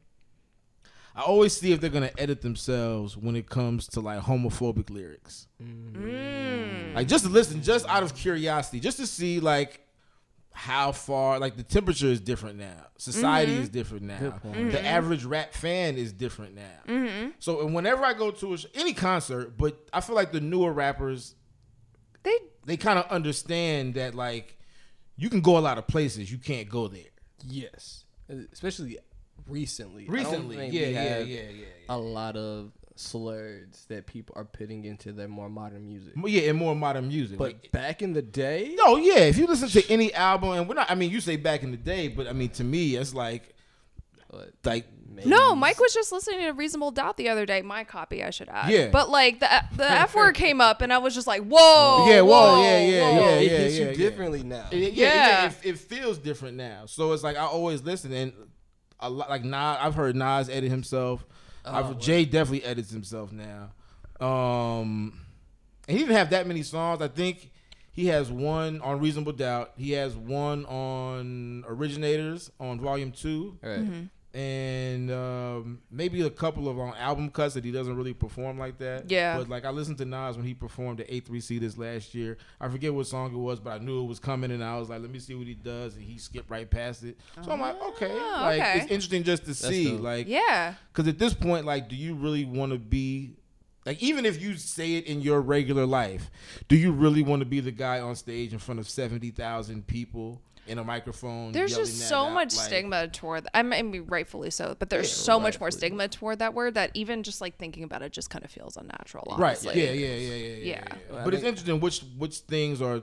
I 1.14 1.20
always 1.22 1.54
see 1.54 1.72
if 1.72 1.80
they're 1.80 1.90
gonna 1.90 2.10
edit 2.16 2.40
themselves 2.40 3.16
when 3.18 3.36
it 3.36 3.48
comes 3.48 3.86
to 3.88 4.00
like 4.00 4.20
homophobic 4.20 4.88
lyrics. 4.90 5.46
Like 6.94 7.06
just 7.08 7.24
to 7.24 7.30
listen, 7.30 7.62
just 7.62 7.86
out 7.86 8.02
of 8.02 8.14
curiosity, 8.14 8.80
just 8.80 8.96
to 8.98 9.06
see 9.06 9.38
like 9.40 9.80
how 10.52 10.92
far 10.92 11.38
like 11.38 11.56
the 11.56 11.62
temperature 11.62 12.06
is 12.06 12.20
different 12.20 12.58
now. 12.58 12.86
Society 12.98 13.52
mm-hmm. 13.52 13.62
is 13.62 13.68
different 13.68 14.04
now. 14.04 14.18
The 14.18 14.48
mm-hmm. 14.48 14.86
average 14.86 15.24
rap 15.24 15.52
fan 15.52 15.96
is 15.96 16.12
different 16.12 16.54
now. 16.54 16.78
Mm-hmm. 16.86 17.30
So 17.38 17.62
and 17.62 17.74
whenever 17.74 18.04
I 18.04 18.12
go 18.12 18.30
to 18.30 18.54
a 18.54 18.58
sh- 18.58 18.66
any 18.74 18.92
concert, 18.92 19.56
but 19.56 19.88
I 19.92 20.00
feel 20.00 20.14
like 20.14 20.32
the 20.32 20.40
newer 20.40 20.72
rappers 20.72 21.34
They 22.22 22.38
they 22.64 22.76
kind 22.76 22.98
of 22.98 23.06
understand 23.10 23.94
that 23.94 24.14
like 24.14 24.58
you 25.16 25.30
can 25.30 25.40
go 25.40 25.58
a 25.58 25.60
lot 25.60 25.78
of 25.78 25.86
places, 25.86 26.30
you 26.30 26.38
can't 26.38 26.68
go 26.68 26.88
there. 26.88 27.02
Yes. 27.44 28.04
Especially 28.52 28.98
recently. 29.48 30.06
Recently, 30.08 30.56
yeah, 30.56 30.62
we 30.68 30.70
yeah, 30.70 30.90
yeah, 30.90 31.18
yeah, 31.18 31.42
yeah. 31.50 31.66
A 31.88 31.98
lot 31.98 32.36
of 32.36 32.72
slurs 32.96 33.84
that 33.88 34.06
people 34.06 34.34
are 34.36 34.44
putting 34.44 34.84
into 34.84 35.12
their 35.12 35.28
more 35.28 35.48
modern 35.48 35.86
music. 35.86 36.12
Yeah, 36.24 36.50
and 36.50 36.58
more 36.58 36.74
modern 36.74 37.08
music. 37.08 37.38
But 37.38 37.44
Like, 37.44 37.72
back 37.72 38.02
in 38.02 38.12
the 38.12 38.22
day, 38.22 38.74
No, 38.76 38.96
yeah. 38.96 39.20
If 39.20 39.38
you 39.38 39.46
listen 39.46 39.68
to 39.68 39.90
any 39.90 40.12
album, 40.14 40.50
and 40.50 40.68
we're 40.68 40.74
not. 40.74 40.90
I 40.90 40.94
mean, 40.94 41.10
you 41.10 41.20
say 41.20 41.36
back 41.36 41.62
in 41.62 41.70
the 41.70 41.76
day, 41.76 42.08
but 42.08 42.26
I 42.26 42.32
mean, 42.32 42.50
to 42.50 42.64
me, 42.64 42.96
it's 42.96 43.14
like, 43.14 43.54
what, 44.30 44.50
like, 44.64 44.86
maybe- 45.08 45.28
no. 45.28 45.54
Mike 45.54 45.78
was 45.78 45.92
just 45.92 46.12
listening 46.12 46.40
to 46.40 46.50
Reasonable 46.52 46.90
Doubt 46.90 47.16
the 47.16 47.28
other 47.28 47.44
day. 47.46 47.62
My 47.62 47.84
copy, 47.84 48.22
I 48.24 48.30
should 48.30 48.48
add. 48.48 48.70
Yeah. 48.70 48.88
But 48.90 49.10
like 49.10 49.40
the 49.40 49.48
the 49.76 49.90
F 49.90 50.14
word 50.14 50.34
came 50.34 50.60
up, 50.60 50.80
and 50.82 50.92
I 50.92 50.98
was 50.98 51.14
just 51.14 51.26
like, 51.26 51.42
whoa. 51.42 52.06
Yeah, 52.08 52.20
whoa, 52.22 52.62
yeah, 52.62 52.70
whoa, 52.70 52.86
yeah, 52.86 53.10
whoa. 53.12 53.20
yeah, 53.20 53.30
it 53.36 53.50
yeah, 53.50 53.58
hits 53.58 53.74
yeah, 53.76 53.84
you 53.84 53.90
yeah. 53.90 53.96
differently 53.96 54.42
now. 54.42 54.68
yeah, 54.70 54.78
yeah, 54.78 54.88
yeah, 54.88 55.14
Yeah. 55.14 55.46
it, 55.46 55.54
it 55.64 55.78
feels 55.78 56.18
different 56.18 56.56
now. 56.56 56.84
So 56.86 57.12
it's 57.12 57.22
like 57.22 57.36
I 57.36 57.44
always 57.44 57.82
listen, 57.82 58.12
and 58.12 58.32
a 59.00 59.10
lot 59.10 59.28
like 59.30 59.44
Nas. 59.44 59.78
I've 59.80 59.94
heard 59.94 60.14
Nas 60.16 60.48
edit 60.48 60.70
himself. 60.70 61.26
I've, 61.64 61.98
Jay 61.98 62.24
definitely 62.24 62.64
edits 62.64 62.90
himself 62.90 63.30
now. 63.32 63.70
Um, 64.20 65.20
and 65.88 65.96
he 65.96 66.04
didn't 66.04 66.16
have 66.16 66.30
that 66.30 66.46
many 66.46 66.62
songs. 66.62 67.02
I 67.02 67.08
think 67.08 67.50
he 67.90 68.06
has 68.06 68.30
one 68.30 68.80
on 68.80 69.00
Reasonable 69.00 69.32
Doubt. 69.32 69.72
He 69.76 69.92
has 69.92 70.16
one 70.16 70.64
on 70.66 71.64
Originators 71.66 72.50
on 72.58 72.80
Volume 72.80 73.12
Two. 73.12 73.58
Right. 73.62 73.80
Mm-hmm. 73.80 74.04
And 74.34 75.10
um, 75.10 75.80
maybe 75.90 76.22
a 76.22 76.30
couple 76.30 76.68
of 76.68 76.78
on 76.78 76.94
album 76.96 77.28
cuts 77.30 77.54
that 77.54 77.64
he 77.64 77.70
doesn't 77.70 77.96
really 77.96 78.14
perform 78.14 78.58
like 78.58 78.78
that. 78.78 79.10
Yeah. 79.10 79.36
But 79.38 79.48
like 79.48 79.64
I 79.64 79.70
listened 79.70 79.98
to 79.98 80.04
Nas 80.04 80.36
when 80.36 80.46
he 80.46 80.54
performed 80.54 81.00
at 81.00 81.08
A3C 81.10 81.60
this 81.60 81.76
last 81.76 82.14
year. 82.14 82.38
I 82.60 82.68
forget 82.68 82.94
what 82.94 83.06
song 83.06 83.32
it 83.32 83.36
was, 83.38 83.60
but 83.60 83.70
I 83.70 83.78
knew 83.78 84.02
it 84.02 84.06
was 84.06 84.18
coming, 84.18 84.50
and 84.50 84.64
I 84.64 84.78
was 84.78 84.88
like, 84.88 85.00
let 85.02 85.10
me 85.10 85.18
see 85.18 85.34
what 85.34 85.46
he 85.46 85.54
does, 85.54 85.96
and 85.96 86.04
he 86.04 86.18
skipped 86.18 86.50
right 86.50 86.68
past 86.70 87.04
it. 87.04 87.18
So 87.42 87.50
I'm 87.52 87.60
like, 87.60 87.80
okay, 87.90 88.10
Ah, 88.18 88.40
like 88.44 88.60
okay. 88.60 88.78
it's 88.80 88.90
interesting 88.90 89.22
just 89.22 89.44
to 89.46 89.54
see, 89.54 89.90
dope. 89.92 90.00
like, 90.00 90.28
Yeah. 90.28 90.74
because 90.92 91.08
at 91.08 91.18
this 91.18 91.34
point, 91.34 91.66
like, 91.66 91.88
do 91.88 91.96
you 91.96 92.14
really 92.14 92.44
want 92.44 92.72
to 92.72 92.78
be? 92.78 93.36
Like 93.84 94.00
even 94.00 94.24
if 94.24 94.40
you 94.40 94.56
say 94.56 94.94
it 94.94 95.06
in 95.06 95.20
your 95.22 95.40
regular 95.40 95.84
life, 95.86 96.30
do 96.68 96.76
you 96.76 96.92
really 96.92 97.22
want 97.24 97.40
to 97.40 97.46
be 97.46 97.58
the 97.58 97.72
guy 97.72 97.98
on 97.98 98.14
stage 98.14 98.52
in 98.52 98.60
front 98.60 98.78
of 98.78 98.88
seventy 98.88 99.30
thousand 99.30 99.88
people 99.88 100.40
in 100.66 100.78
a 100.78 100.84
microphone. 100.84 101.52
There's 101.52 101.72
yelling 101.72 101.86
just 101.86 101.98
that 102.00 102.06
so 102.06 102.24
out, 102.26 102.32
much 102.34 102.56
like- 102.56 102.66
stage 102.66 103.12
toward. 103.12 103.48
I 103.52 103.62
mean, 103.62 104.04
rightfully 104.06 104.50
so, 104.50 104.76
but 104.78 104.90
there's 104.90 105.08
Yeah, 105.08 105.24
so 105.24 105.40
much 105.40 105.58
more 105.58 105.70
stigma 105.70 106.08
toward 106.08 106.38
that 106.38 106.54
word 106.54 106.74
that 106.74 106.90
even 106.94 107.22
just 107.22 107.40
like 107.40 107.56
thinking 107.58 107.82
about 107.82 108.02
it 108.02 108.12
just 108.12 108.30
kind 108.30 108.44
of 108.44 108.50
feels 108.50 108.76
unnatural. 108.76 109.34
Right. 109.38 109.50
Honestly. 109.58 109.82
Yeah, 109.84 109.90
yeah, 109.92 110.06
yeah, 110.06 110.16
yeah, 110.16 110.34
yeah. 110.34 110.36
yeah. 110.36 110.56
Yeah. 110.64 110.84
yeah. 110.88 110.96
Well, 111.10 111.18
I 111.20 111.24
But 111.24 111.34
it's 111.34 111.42
interesting 111.44 111.80
which 111.80 112.00
which 112.16 112.38
things 112.38 112.80
are 112.80 113.02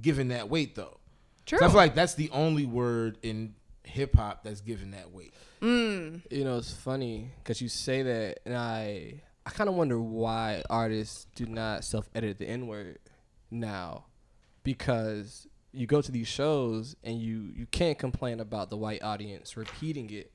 given 0.00 0.28
that 0.28 0.50
weight 0.50 0.74
though. 0.74 0.98
'Cause 1.46 1.58
True. 1.58 1.58
I 1.60 1.68
feel 1.68 1.76
like 1.76 1.94
that's 1.94 2.14
the 2.14 2.30
only 2.30 2.66
word 2.66 3.18
in 3.22 3.54
hip 3.84 4.16
hop 4.16 4.42
that's 4.44 4.60
given 4.62 4.92
that 4.92 5.12
weight. 5.12 5.34
Mm. 5.60 6.22
You 6.30 6.42
know, 6.44 6.56
it's 6.56 6.72
funny 6.72 7.30
because 7.38 7.60
you 7.60 7.68
say 7.68 8.02
that, 8.02 8.40
and 8.46 8.56
I 8.56 9.22
I 9.46 9.50
kind 9.50 9.68
of 9.68 9.76
wonder 9.76 10.00
why 10.00 10.62
artists 10.70 11.26
do 11.34 11.44
not 11.46 11.84
self 11.84 12.08
edit 12.14 12.38
the 12.38 12.48
N 12.48 12.66
word 12.66 12.98
now, 13.50 14.06
because 14.62 15.46
you 15.74 15.86
go 15.86 16.00
to 16.00 16.12
these 16.12 16.28
shows 16.28 16.94
and 17.02 17.20
you 17.20 17.52
you 17.54 17.66
can't 17.66 17.98
complain 17.98 18.40
about 18.40 18.70
the 18.70 18.76
white 18.76 19.02
audience 19.02 19.56
repeating 19.56 20.08
it, 20.10 20.30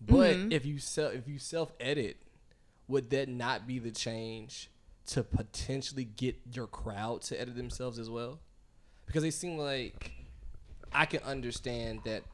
but 0.00 0.36
mm-hmm. 0.36 0.52
if 0.52 0.66
you 0.66 0.78
self 0.78 1.14
if 1.14 1.28
you 1.28 1.38
self 1.38 1.72
edit, 1.78 2.16
would 2.88 3.10
that 3.10 3.28
not 3.28 3.66
be 3.66 3.78
the 3.78 3.92
change 3.92 4.70
to 5.06 5.22
potentially 5.22 6.04
get 6.04 6.36
your 6.52 6.66
crowd 6.66 7.22
to 7.22 7.40
edit 7.40 7.56
themselves 7.56 7.98
as 7.98 8.10
well? 8.10 8.40
Because 9.06 9.22
they 9.22 9.30
seem 9.30 9.56
like 9.56 10.10
I 10.92 11.06
can 11.06 11.22
understand 11.22 12.00
that 12.04 12.24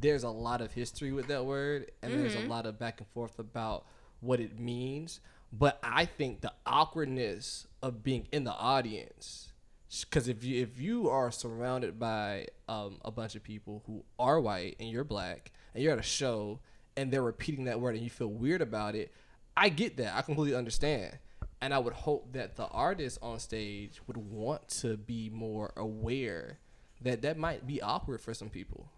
there's 0.00 0.22
a 0.22 0.30
lot 0.30 0.60
of 0.60 0.72
history 0.72 1.12
with 1.12 1.26
that 1.28 1.44
word 1.44 1.90
and 2.02 2.12
there's 2.12 2.34
a 2.34 2.38
mm-hmm. 2.38 2.50
lot 2.50 2.66
of 2.66 2.78
back 2.78 3.00
and 3.00 3.08
forth 3.08 3.38
about 3.38 3.86
what 4.20 4.38
it 4.38 4.58
means. 4.58 5.20
But 5.52 5.78
i 5.82 6.04
think 6.04 6.40
the 6.40 6.52
awkwardness 6.66 7.66
of 7.80 8.02
being 8.02 8.26
in 8.32 8.44
the 8.44 8.52
audience 8.52 9.53
because 10.02 10.28
if 10.28 10.42
you 10.42 10.62
if 10.62 10.80
you 10.80 11.08
are 11.08 11.30
surrounded 11.30 11.98
by 11.98 12.46
um, 12.68 12.98
a 13.04 13.10
bunch 13.10 13.34
of 13.34 13.42
people 13.42 13.82
who 13.86 14.04
are 14.18 14.40
white 14.40 14.76
and 14.80 14.88
you're 14.88 15.04
black 15.04 15.52
and 15.74 15.82
you're 15.82 15.92
at 15.92 15.98
a 15.98 16.02
show 16.02 16.60
and 16.96 17.12
they're 17.12 17.22
repeating 17.22 17.64
that 17.64 17.80
word 17.80 17.94
and 17.94 18.02
you 18.02 18.10
feel 18.10 18.28
weird 18.28 18.62
about 18.62 18.94
it 18.94 19.12
i 19.56 19.68
get 19.68 19.96
that. 19.96 20.16
I 20.16 20.22
completely 20.22 20.56
understand. 20.56 21.18
And 21.60 21.72
i 21.72 21.78
would 21.78 21.94
hope 21.94 22.32
that 22.32 22.56
the 22.56 22.66
artist 22.66 23.18
on 23.22 23.38
stage 23.38 24.00
would 24.06 24.16
want 24.16 24.68
to 24.80 24.96
be 24.96 25.30
more 25.30 25.72
aware 25.76 26.58
that 27.00 27.22
that 27.22 27.38
might 27.38 27.66
be 27.66 27.80
awkward 27.80 28.20
for 28.20 28.34
some 28.34 28.48
people 28.50 28.88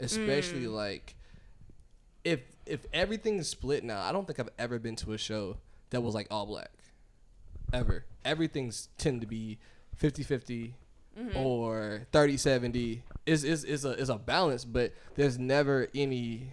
especially 0.00 0.66
like 0.66 1.14
if 2.24 2.40
if 2.66 2.86
everything's 2.92 3.46
split 3.46 3.84
now 3.84 4.02
i 4.02 4.10
don't 4.10 4.26
think 4.26 4.40
i've 4.40 4.48
ever 4.58 4.78
been 4.78 4.96
to 4.96 5.12
a 5.12 5.18
show 5.18 5.56
that 5.94 6.00
was 6.00 6.12
like 6.12 6.26
all 6.28 6.44
black. 6.44 6.72
Ever. 7.72 8.04
Everything's 8.24 8.88
tend 8.98 9.20
to 9.20 9.28
be 9.28 9.58
50-50 10.00 10.72
mm-hmm. 11.18 11.36
or 11.36 12.06
30-70 12.12 13.00
is 13.26 13.44
is 13.44 13.64
is 13.64 13.84
a 13.84 13.92
is 13.92 14.08
a 14.08 14.16
balance 14.18 14.64
but 14.64 14.92
there's 15.14 15.38
never 15.38 15.88
any 15.94 16.48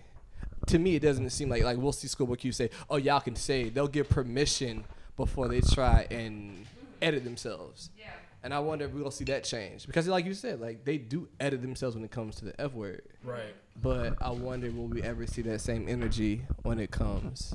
to 0.67 0.79
me 0.79 0.95
it 0.95 1.01
doesn't 1.01 1.29
seem 1.31 1.49
like 1.49 1.63
like 1.63 1.77
we'll 1.77 1.91
see 1.91 2.07
schoolboy 2.07 2.35
q 2.35 2.51
say 2.51 2.69
oh 2.89 2.97
y'all 2.97 3.19
can 3.19 3.35
say 3.35 3.69
they'll 3.69 3.87
give 3.87 4.07
permission 4.09 4.83
before 5.17 5.47
they 5.47 5.59
try 5.61 6.07
and 6.11 6.65
edit 7.01 7.23
themselves 7.23 7.89
yeah 7.97 8.05
and 8.43 8.53
i 8.53 8.59
wonder 8.59 8.85
if 8.85 8.91
we'll 8.91 9.11
see 9.11 9.25
that 9.25 9.43
change 9.43 9.85
because 9.85 10.07
like 10.07 10.25
you 10.25 10.33
said 10.33 10.61
like 10.61 10.85
they 10.85 10.97
do 10.97 11.27
edit 11.39 11.61
themselves 11.61 11.95
when 11.95 12.05
it 12.05 12.11
comes 12.11 12.35
to 12.35 12.45
the 12.45 12.61
f 12.61 12.71
word 12.73 13.01
Right. 13.23 13.53
but 13.81 14.15
I 14.21 14.31
wonder 14.31 14.71
will 14.71 14.87
we 14.87 15.01
ever 15.03 15.25
see 15.27 15.41
that 15.43 15.61
same 15.61 15.87
energy 15.89 16.43
when 16.63 16.79
it 16.79 16.91
comes 16.91 17.53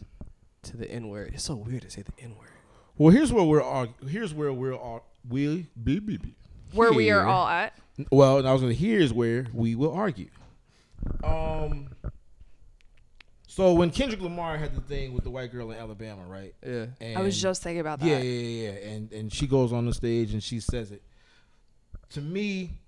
to 0.63 0.77
the 0.77 0.91
N 0.91 1.09
word? 1.09 1.31
It's 1.35 1.45
so 1.45 1.55
weird 1.55 1.83
to 1.83 1.91
say 1.91 2.03
the 2.03 2.13
N 2.23 2.37
word. 2.39 2.51
Well, 2.99 3.13
here's 3.13 3.33
where 3.33 3.45
we're 3.45 3.63
arg- 3.63 4.09
here's 4.09 4.33
where 4.33 4.53
we're 4.53 4.75
all 4.75 5.05
we 5.29 5.67
be, 5.83 5.99
be, 6.01 6.17
be. 6.17 6.35
Where 6.73 6.93
we 6.93 7.11
are 7.11 7.27
all 7.27 7.47
at. 7.47 7.79
Well, 8.11 8.39
and 8.39 8.49
I 8.49 8.53
was 8.53 8.63
gonna 8.63 8.75
here's 8.75 9.13
where 9.13 9.47
we 9.53 9.75
will 9.75 9.93
argue. 9.93 10.29
Um. 11.25 11.89
So 13.47 13.73
when 13.73 13.91
Kendrick 13.91 14.21
Lamar 14.21 14.59
had 14.59 14.75
the 14.75 14.83
thing 14.83 15.15
with 15.15 15.25
the 15.25 15.31
white 15.31 15.51
girl 15.51 15.71
in 15.71 15.79
Alabama, 15.79 16.25
right? 16.27 16.55
Yeah. 16.63 16.87
And 17.01 17.17
I 17.17 17.23
was 17.23 17.41
just 17.41 17.63
thinking 17.63 17.81
about 17.81 18.01
that. 18.01 18.07
Yeah, 18.07 18.19
yeah, 18.19 18.23
yeah, 18.23 18.71
yeah. 18.71 18.91
And 18.91 19.13
and 19.13 19.33
she 19.33 19.47
goes 19.47 19.73
on 19.73 19.87
the 19.87 19.95
stage 19.95 20.33
and 20.33 20.43
she 20.43 20.61
says 20.61 20.93
it. 20.93 21.03
To 22.11 22.21
me, 22.21 22.81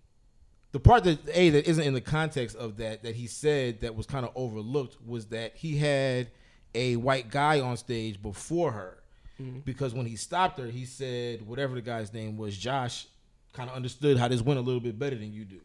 the 0.72 0.81
part 0.81 1.05
that 1.05 1.18
a 1.33 1.51
that 1.51 1.68
isn't 1.68 1.85
in 1.85 1.94
the 1.94 2.01
context 2.03 2.55
of 2.57 2.77
that 2.77 3.03
that 3.03 3.14
he 3.14 3.27
said 3.27 3.81
that 3.81 3.94
was 3.94 4.07
kind 4.07 4.27
of 4.27 4.33
overlooked 4.35 4.98
was 5.07 5.27
that 5.27 5.57
he 5.57 5.79
had 5.79 6.29
a 6.74 6.96
white 6.96 7.31
guy 7.31 7.61
on 7.61 7.77
stage 7.77 8.20
before 8.20 8.72
her. 8.72 8.98
Mm-hmm. 9.40 9.61
Because 9.61 9.94
when 9.94 10.07
he 10.07 10.16
stopped 10.16 10.59
her, 10.59 10.66
he 10.66 10.85
said 10.85 11.46
whatever 11.46 11.74
the 11.74 11.81
guy's 11.81 12.12
name 12.12 12.37
was, 12.37 12.57
Josh, 12.57 13.07
kind 13.53 13.70
of 13.70 13.77
understood 13.77 14.18
how 14.18 14.29
this 14.29 14.42
went 14.42 14.59
a 14.59 14.62
little 14.62 14.81
bit 14.81 14.98
better 14.98 15.16
than 15.16 15.33
you 15.33 15.44
do. 15.44 15.61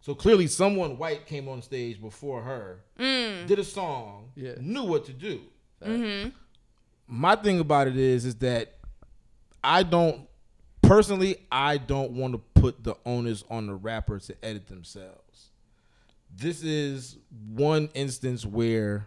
So 0.00 0.14
clearly, 0.14 0.46
someone 0.46 0.96
white 0.96 1.26
came 1.26 1.48
on 1.48 1.62
stage 1.62 2.00
before 2.00 2.42
her, 2.42 2.80
mm. 2.98 3.46
did 3.46 3.58
a 3.58 3.64
song, 3.64 4.30
Yeah. 4.34 4.54
knew 4.58 4.84
what 4.84 5.04
to 5.06 5.12
do. 5.12 5.42
Mm-hmm. 5.84 6.30
My 7.06 7.36
thing 7.36 7.60
about 7.60 7.86
it 7.86 7.96
is, 7.96 8.24
is 8.24 8.36
that 8.36 8.76
I 9.62 9.82
don't 9.82 10.26
personally, 10.82 11.36
I 11.52 11.76
don't 11.76 12.12
want 12.12 12.32
to 12.32 12.38
put 12.60 12.82
the 12.82 12.96
onus 13.04 13.44
on 13.50 13.66
the 13.66 13.74
rapper 13.74 14.18
to 14.18 14.44
edit 14.44 14.66
themselves. 14.68 15.50
This 16.34 16.62
is 16.62 17.18
one 17.48 17.90
instance 17.94 18.46
where, 18.46 19.06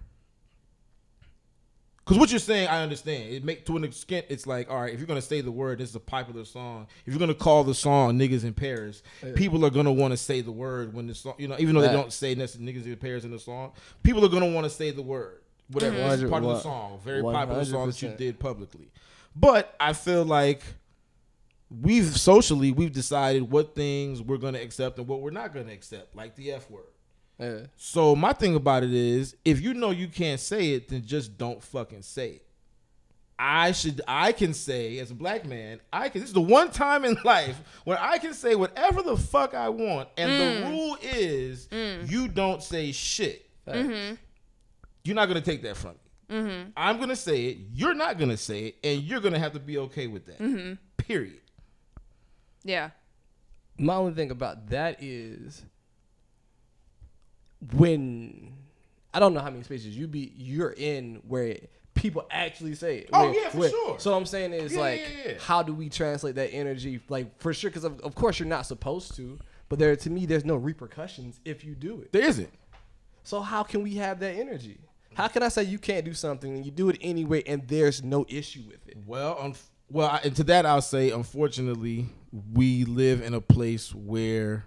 because 2.03 2.17
what 2.17 2.29
you're 2.31 2.39
saying, 2.39 2.67
I 2.67 2.81
understand. 2.83 3.33
It 3.33 3.43
make 3.43 3.65
to 3.67 3.77
an 3.77 3.83
extent, 3.83 4.25
it's 4.29 4.45
like, 4.45 4.69
all 4.69 4.81
right, 4.81 4.93
if 4.93 4.99
you're 4.99 5.07
gonna 5.07 5.21
say 5.21 5.41
the 5.41 5.51
word, 5.51 5.79
this 5.79 5.89
is 5.89 5.95
a 5.95 5.99
popular 5.99 6.45
song. 6.45 6.87
If 7.05 7.13
you're 7.13 7.19
gonna 7.19 7.33
call 7.33 7.63
the 7.63 7.73
song 7.73 8.17
"Niggas 8.19 8.43
in 8.43 8.53
Paris," 8.53 9.03
people 9.35 9.65
are 9.65 9.69
gonna 9.69 9.93
want 9.93 10.11
to 10.11 10.17
say 10.17 10.41
the 10.41 10.51
word 10.51 10.93
when 10.93 11.07
the 11.07 11.15
song, 11.15 11.35
you 11.37 11.47
know, 11.47 11.55
even 11.59 11.75
though 11.75 11.81
they 11.81 11.87
don't 11.93 12.11
say 12.11 12.35
necessarily 12.35 12.73
"Niggas 12.73 12.85
in 12.85 12.95
Paris" 12.97 13.23
in 13.23 13.31
the 13.31 13.39
song, 13.39 13.71
people 14.03 14.23
are 14.25 14.29
gonna 14.29 14.51
want 14.51 14.65
to 14.65 14.69
say 14.69 14.91
the 14.91 15.01
word. 15.01 15.39
Whatever, 15.69 15.95
it's 15.95 16.23
Mhm. 16.23 16.29
part 16.29 16.43
of 16.43 16.49
the 16.49 16.59
song, 16.59 16.99
very 17.03 17.21
popular 17.21 17.63
song 17.65 17.87
that 17.87 18.01
you 18.01 18.09
did 18.17 18.37
publicly. 18.39 18.91
But 19.35 19.73
I 19.79 19.93
feel 19.93 20.25
like 20.25 20.61
we've 21.81 22.15
socially 22.17 22.71
we've 22.71 22.91
decided 22.91 23.49
what 23.49 23.73
things 23.73 24.21
we're 24.21 24.37
gonna 24.37 24.59
accept 24.59 24.99
and 24.99 25.07
what 25.07 25.21
we're 25.21 25.31
not 25.31 25.53
gonna 25.53 25.71
accept, 25.71 26.15
like 26.15 26.35
the 26.35 26.51
F 26.51 26.69
word. 26.69 26.83
Yeah. 27.43 27.65
So 27.75 28.15
my 28.15 28.33
thing 28.33 28.55
about 28.55 28.83
it 28.83 28.93
is, 28.93 29.35
if 29.43 29.61
you 29.61 29.73
know 29.73 29.91
you 29.91 30.07
can't 30.07 30.39
say 30.39 30.73
it, 30.73 30.89
then 30.89 31.05
just 31.05 31.37
don't 31.37 31.61
fucking 31.61 32.01
say 32.01 32.29
it. 32.29 32.45
I 33.37 33.71
should, 33.71 34.01
I 34.07 34.31
can 34.31 34.53
say 34.53 34.99
as 34.99 35.11
a 35.11 35.15
black 35.15 35.45
man, 35.45 35.81
I 35.91 36.09
can. 36.09 36.21
This 36.21 36.29
is 36.29 36.33
the 36.33 36.41
one 36.41 36.69
time 36.69 37.03
in 37.03 37.17
life 37.25 37.59
where 37.83 37.99
I 37.99 38.17
can 38.17 38.33
say 38.33 38.55
whatever 38.55 39.01
the 39.01 39.17
fuck 39.17 39.53
I 39.53 39.69
want, 39.69 40.09
and 40.17 40.31
the 40.31 40.65
mm. 40.65 40.69
rule 40.69 40.97
is 41.01 41.67
mm. 41.67 42.09
you 42.09 42.27
don't 42.27 42.61
say 42.63 42.91
shit. 42.91 43.49
Mm-hmm. 43.67 44.15
You're 45.03 45.15
not 45.15 45.27
gonna 45.27 45.41
take 45.41 45.61
that 45.63 45.75
from 45.75 45.91
me. 45.91 46.37
Mm-hmm. 46.37 46.69
I'm 46.77 46.99
gonna 46.99 47.15
say 47.15 47.47
it. 47.47 47.57
You're 47.73 47.95
not 47.95 48.17
gonna 48.17 48.37
say 48.37 48.67
it, 48.67 48.75
and 48.83 49.01
you're 49.01 49.19
gonna 49.19 49.39
have 49.39 49.53
to 49.53 49.59
be 49.59 49.77
okay 49.79 50.07
with 50.07 50.25
that. 50.27 50.39
Mm-hmm. 50.39 50.73
Period. 50.97 51.41
Yeah. 52.63 52.91
My 53.77 53.95
only 53.95 54.13
thing 54.13 54.31
about 54.31 54.69
that 54.69 55.01
is 55.01 55.63
when 57.73 58.53
I 59.13 59.19
don't 59.19 59.33
know 59.33 59.39
how 59.41 59.49
many 59.49 59.63
spaces 59.63 59.97
you 59.97 60.07
be 60.07 60.33
you're 60.35 60.73
in 60.75 61.21
where 61.27 61.57
people 61.93 62.25
actually 62.31 62.75
say 62.75 62.99
it. 62.99 63.09
Oh, 63.13 63.25
Where- 63.29 63.33
yeah, 63.43 63.49
for 63.49 63.57
where- 63.59 63.69
sure. 63.69 63.99
So 63.99 64.15
I'm 64.15 64.25
saying 64.25 64.53
is 64.53 64.73
Yeah, 64.73 64.79
like, 64.79 65.01
yeah, 65.01 65.31
yeah. 65.33 65.37
how 65.39 65.61
do 65.63 65.73
we 65.73 65.89
translate 65.89 66.35
that 66.35 66.49
energy? 66.53 66.99
Like 67.09 67.39
for 67.39 67.53
sure, 67.53 67.69
because 67.69 67.83
of, 67.83 67.99
of 68.01 68.15
course 68.15 68.39
you're 68.39 68.47
not 68.49 68.65
supposed 68.65 69.15
to, 69.17 69.37
but 69.69 69.79
there 69.79 69.95
to 69.95 70.09
me 70.09 70.25
there's 70.25 70.45
no 70.45 70.55
repercussions 70.55 71.39
if 71.45 71.63
you 71.63 71.75
do 71.75 72.01
it. 72.01 72.11
There 72.11 72.23
isn't. 72.23 72.51
So 73.23 73.41
how 73.41 73.63
can 73.63 73.83
we 73.83 73.95
have 73.95 74.19
that 74.19 74.35
energy? 74.35 74.79
How 75.13 75.27
can 75.27 75.43
I 75.43 75.49
say 75.49 75.63
you 75.63 75.77
can't 75.77 76.03
do 76.03 76.13
something 76.13 76.55
and 76.55 76.65
you 76.65 76.71
do 76.71 76.89
it 76.89 76.97
anyway 76.99 77.43
and 77.45 77.67
there's 77.67 78.03
no 78.03 78.25
issue 78.27 78.63
with 78.67 78.87
it? 78.87 78.97
Well, 79.05 79.37
um, 79.39 79.53
well, 79.91 80.09
I, 80.09 80.21
and 80.23 80.35
to 80.37 80.43
that 80.45 80.65
I'll 80.65 80.81
say, 80.81 81.11
unfortunately, 81.11 82.07
we 82.51 82.83
live 82.85 83.21
in 83.21 83.35
a 83.35 83.39
place 83.41 83.93
where 83.93 84.65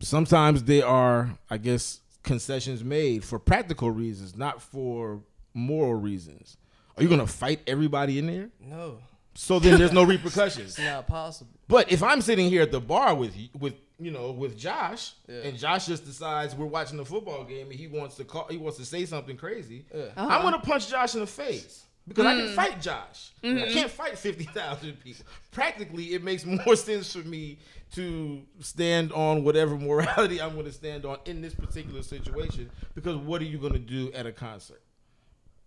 sometimes 0.00 0.64
there 0.64 0.86
are, 0.86 1.38
I 1.48 1.58
guess, 1.58 2.00
concessions 2.22 2.82
made 2.84 3.24
for 3.24 3.38
practical 3.38 3.90
reasons, 3.90 4.36
not 4.36 4.60
for 4.60 5.20
moral 5.54 5.94
reasons. 5.94 6.56
Are 6.96 7.02
you 7.02 7.08
gonna 7.08 7.26
fight 7.26 7.60
everybody 7.66 8.18
in 8.18 8.26
there? 8.26 8.50
No, 8.60 8.98
So 9.34 9.58
then 9.58 9.78
there's 9.78 9.92
no 9.92 10.02
repercussions. 10.02 10.70
it's 10.78 10.78
not 10.78 11.06
possible. 11.06 11.52
But 11.68 11.90
if 11.90 12.02
I'm 12.02 12.20
sitting 12.20 12.50
here 12.50 12.62
at 12.62 12.72
the 12.72 12.80
bar 12.80 13.14
with 13.14 13.36
you, 13.36 13.48
with 13.58 13.74
you 13.98 14.10
know 14.10 14.32
with 14.32 14.58
Josh, 14.58 15.12
Yeah. 15.28 15.42
and 15.44 15.56
Josh 15.58 15.86
just 15.86 16.04
decides 16.04 16.54
we're 16.54 16.66
watching 16.66 16.96
the 16.98 17.04
football 17.04 17.44
game 17.44 17.70
and 17.70 17.78
he 17.78 17.86
wants 17.86 18.16
to 18.16 18.24
call, 18.24 18.46
he 18.50 18.56
wants 18.58 18.78
to 18.78 18.84
say 18.84 19.06
something 19.06 19.36
crazy, 19.36 19.86
Yeah. 19.94 20.06
I'm 20.16 20.26
uh-huh. 20.26 20.42
gonna 20.42 20.58
punch 20.58 20.90
Josh 20.90 21.14
in 21.14 21.20
the 21.20 21.26
face 21.26 21.84
because 22.10 22.26
I 22.26 22.34
can 22.34 22.48
fight 22.54 22.80
Josh. 22.82 23.30
I 23.44 23.68
can't 23.72 23.90
fight 23.90 24.18
fifty 24.18 24.44
thousand 24.44 25.00
people. 25.02 25.24
Practically, 25.52 26.12
it 26.14 26.22
makes 26.24 26.44
more 26.66 26.74
sense 26.76 27.12
for 27.12 27.20
me 27.26 27.58
to 27.94 28.42
stand 28.60 29.12
on 29.12 29.44
whatever 29.44 29.76
morality 29.78 30.42
I'm 30.42 30.54
gonna 30.56 30.72
stand 30.72 31.04
on 31.06 31.18
in 31.24 31.40
this 31.40 31.54
particular 31.54 32.02
situation 32.02 32.68
because 32.94 33.16
what 33.16 33.40
are 33.40 33.44
you 33.46 33.58
gonna 33.58 33.78
do 33.78 34.12
at 34.12 34.26
a 34.26 34.32
concert? 34.32 34.82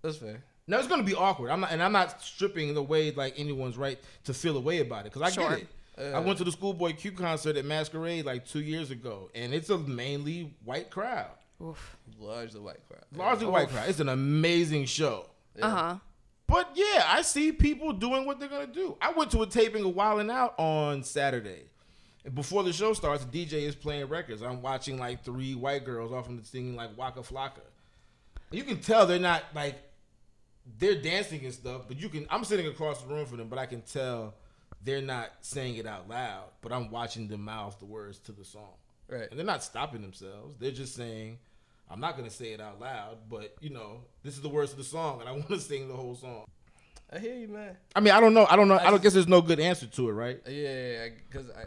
That's 0.01 0.17
fair. 0.17 0.43
Now 0.67 0.79
it's 0.79 0.88
gonna 0.88 1.03
be 1.03 1.15
awkward. 1.15 1.49
I'm 1.49 1.62
not, 1.62 1.71
and 1.71 1.82
I'm 1.82 1.91
not 1.93 2.21
stripping 2.21 2.75
away 2.77 3.12
like 3.12 3.34
anyone's 3.39 3.77
right 3.77 3.97
to 4.25 4.34
feel 4.34 4.58
a 4.58 4.62
way 4.62 4.79
about 4.79 5.06
it 5.06 5.13
because 5.13 5.21
I 5.21 5.32
Sure. 5.32 5.49
get 5.49 5.67
it. 5.97 6.13
I 6.13 6.19
went 6.19 6.38
to 6.39 6.43
the 6.43 6.51
Schoolboy 6.51 6.93
Q 6.93 7.12
concert 7.12 7.56
at 7.56 7.65
Masquerade 7.65 8.25
like 8.25 8.45
two 8.47 8.62
years 8.62 8.89
ago, 8.91 9.29
and 9.36 9.53
it's 9.53 9.69
a 9.69 9.77
mainly 9.77 10.56
white 10.65 10.89
crowd, 10.89 11.29
Oof. 11.62 11.97
Largely 12.19 12.60
white 12.62 12.79
crowd. 12.88 13.03
largely 13.15 13.45
white 13.47 13.69
crowd. 13.69 13.88
It's 13.89 13.99
an 13.99 14.10
amazing 14.10 14.86
show. 14.86 15.29
Uh 15.62 15.69
huh. 15.69 15.95
But 16.47 16.71
yeah, 16.75 17.03
I 17.08 17.21
see 17.21 17.51
people 17.51 17.93
doing 17.93 18.25
what 18.25 18.39
they're 18.39 18.49
gonna 18.49 18.67
do. 18.67 18.97
I 19.01 19.12
went 19.12 19.32
to 19.32 19.41
a 19.41 19.47
taping 19.47 19.86
of 19.86 19.93
Wildin' 19.95 20.32
Out 20.32 20.53
on 20.58 21.03
Saturday. 21.03 21.63
Before 22.34 22.63
the 22.63 22.71
show 22.71 22.93
starts, 22.93 23.25
the 23.25 23.45
DJ 23.45 23.63
is 23.63 23.75
playing 23.75 24.08
records. 24.08 24.41
I'm 24.41 24.62
watching 24.62 24.97
like 24.97 25.23
three 25.23 25.56
white 25.56 25.84
girls 25.84 26.13
often 26.13 26.41
singing 26.43 26.75
like 26.75 26.97
Waka 26.97 27.21
Flocka. 27.21 27.62
You 28.51 28.63
can 28.63 28.79
tell 28.79 29.06
they're 29.06 29.19
not 29.19 29.43
like 29.53 29.75
they're 30.77 31.01
dancing 31.01 31.43
and 31.43 31.53
stuff, 31.53 31.84
but 31.88 31.99
you 31.99 32.08
can 32.08 32.25
I'm 32.29 32.43
sitting 32.43 32.67
across 32.67 33.01
the 33.01 33.13
room 33.13 33.25
from 33.25 33.38
them, 33.38 33.49
but 33.49 33.60
I 33.60 33.65
can 33.65 33.82
tell 33.82 34.36
they're 34.84 35.01
not 35.01 35.32
saying 35.41 35.77
it 35.77 35.86
out 35.86 36.08
loud, 36.10 36.45
but 36.62 36.71
I'm 36.71 36.91
watching 36.91 37.27
them 37.27 37.45
mouth 37.45 37.77
the 37.79 37.86
words 37.86 38.19
to 38.19 38.32
the 38.32 38.45
song. 38.45 38.73
Right. 39.08 39.29
And 39.29 39.38
they're 39.38 39.45
not 39.45 39.63
stopping 39.63 40.01
themselves. 40.01 40.58
They're 40.60 40.71
just 40.71 40.95
saying, 40.95 41.39
I'm 41.89 41.99
not 41.99 42.17
gonna 42.17 42.29
say 42.29 42.53
it 42.53 42.61
out 42.61 42.79
loud, 42.79 43.17
but 43.29 43.55
you 43.61 43.69
know, 43.69 44.01
this 44.23 44.35
is 44.35 44.41
the 44.41 44.49
words 44.49 44.71
of 44.71 44.77
the 44.77 44.83
song, 44.83 45.19
and 45.19 45.29
I 45.29 45.31
want 45.33 45.47
to 45.49 45.59
sing 45.59 45.87
the 45.87 45.95
whole 45.95 46.15
song. 46.15 46.45
I 47.11 47.19
hear 47.19 47.35
you, 47.35 47.47
man. 47.47 47.77
I 47.95 47.99
mean, 47.99 48.13
I 48.13 48.19
don't 48.19 48.33
know. 48.33 48.47
I 48.49 48.55
don't 48.55 48.67
know. 48.67 48.77
I 48.77 48.89
don't 48.89 49.01
guess 49.01 49.13
there's 49.13 49.27
no 49.27 49.41
good 49.41 49.59
answer 49.59 49.85
to 49.85 50.09
it, 50.09 50.13
right? 50.13 50.39
Yeah, 50.47 51.09
because 51.29 51.49
I, 51.51 51.65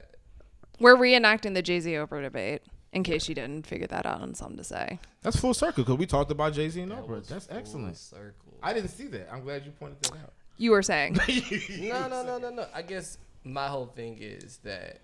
We're 0.81 0.97
reenacting 0.97 1.55
the 1.55 1.63
Jay 1.63 1.81
Z 1.81 1.93
Oprah 1.93 2.23
debate. 2.23 2.63
In 2.93 3.03
case 3.03 3.29
you 3.29 3.35
didn't 3.35 3.67
figure 3.67 3.89
that 3.89 4.07
out 4.07 4.23
on 4.23 4.35
something 4.35 4.57
to 4.57 4.65
say. 4.65 4.99
That's 5.21 5.39
full 5.39 5.53
circle 5.53 5.85
because 5.85 5.99
we 5.99 6.07
talked 6.07 6.31
about 6.31 6.55
Jay 6.55 6.69
Z 6.71 6.81
and 6.81 6.93
that 6.93 7.07
Oprah. 7.07 7.27
That's 7.27 7.47
full 7.47 7.59
excellent. 7.59 7.97
Circle. 7.97 8.55
I 8.63 8.73
didn't 8.73 8.89
see 8.89 9.07
that. 9.09 9.29
I'm 9.31 9.43
glad 9.43 9.67
you 9.67 9.73
pointed 9.73 10.01
that 10.03 10.13
out. 10.13 10.33
You 10.57 10.71
were 10.71 10.83
saying. 10.83 11.19
no, 11.79 12.09
no, 12.09 12.23
no, 12.23 12.39
no, 12.39 12.51
no. 12.51 12.67
I 12.75 12.81
guess 12.83 13.19
my 13.45 13.69
whole 13.69 13.87
thing 13.87 14.17
is 14.19 14.59
that 14.65 15.01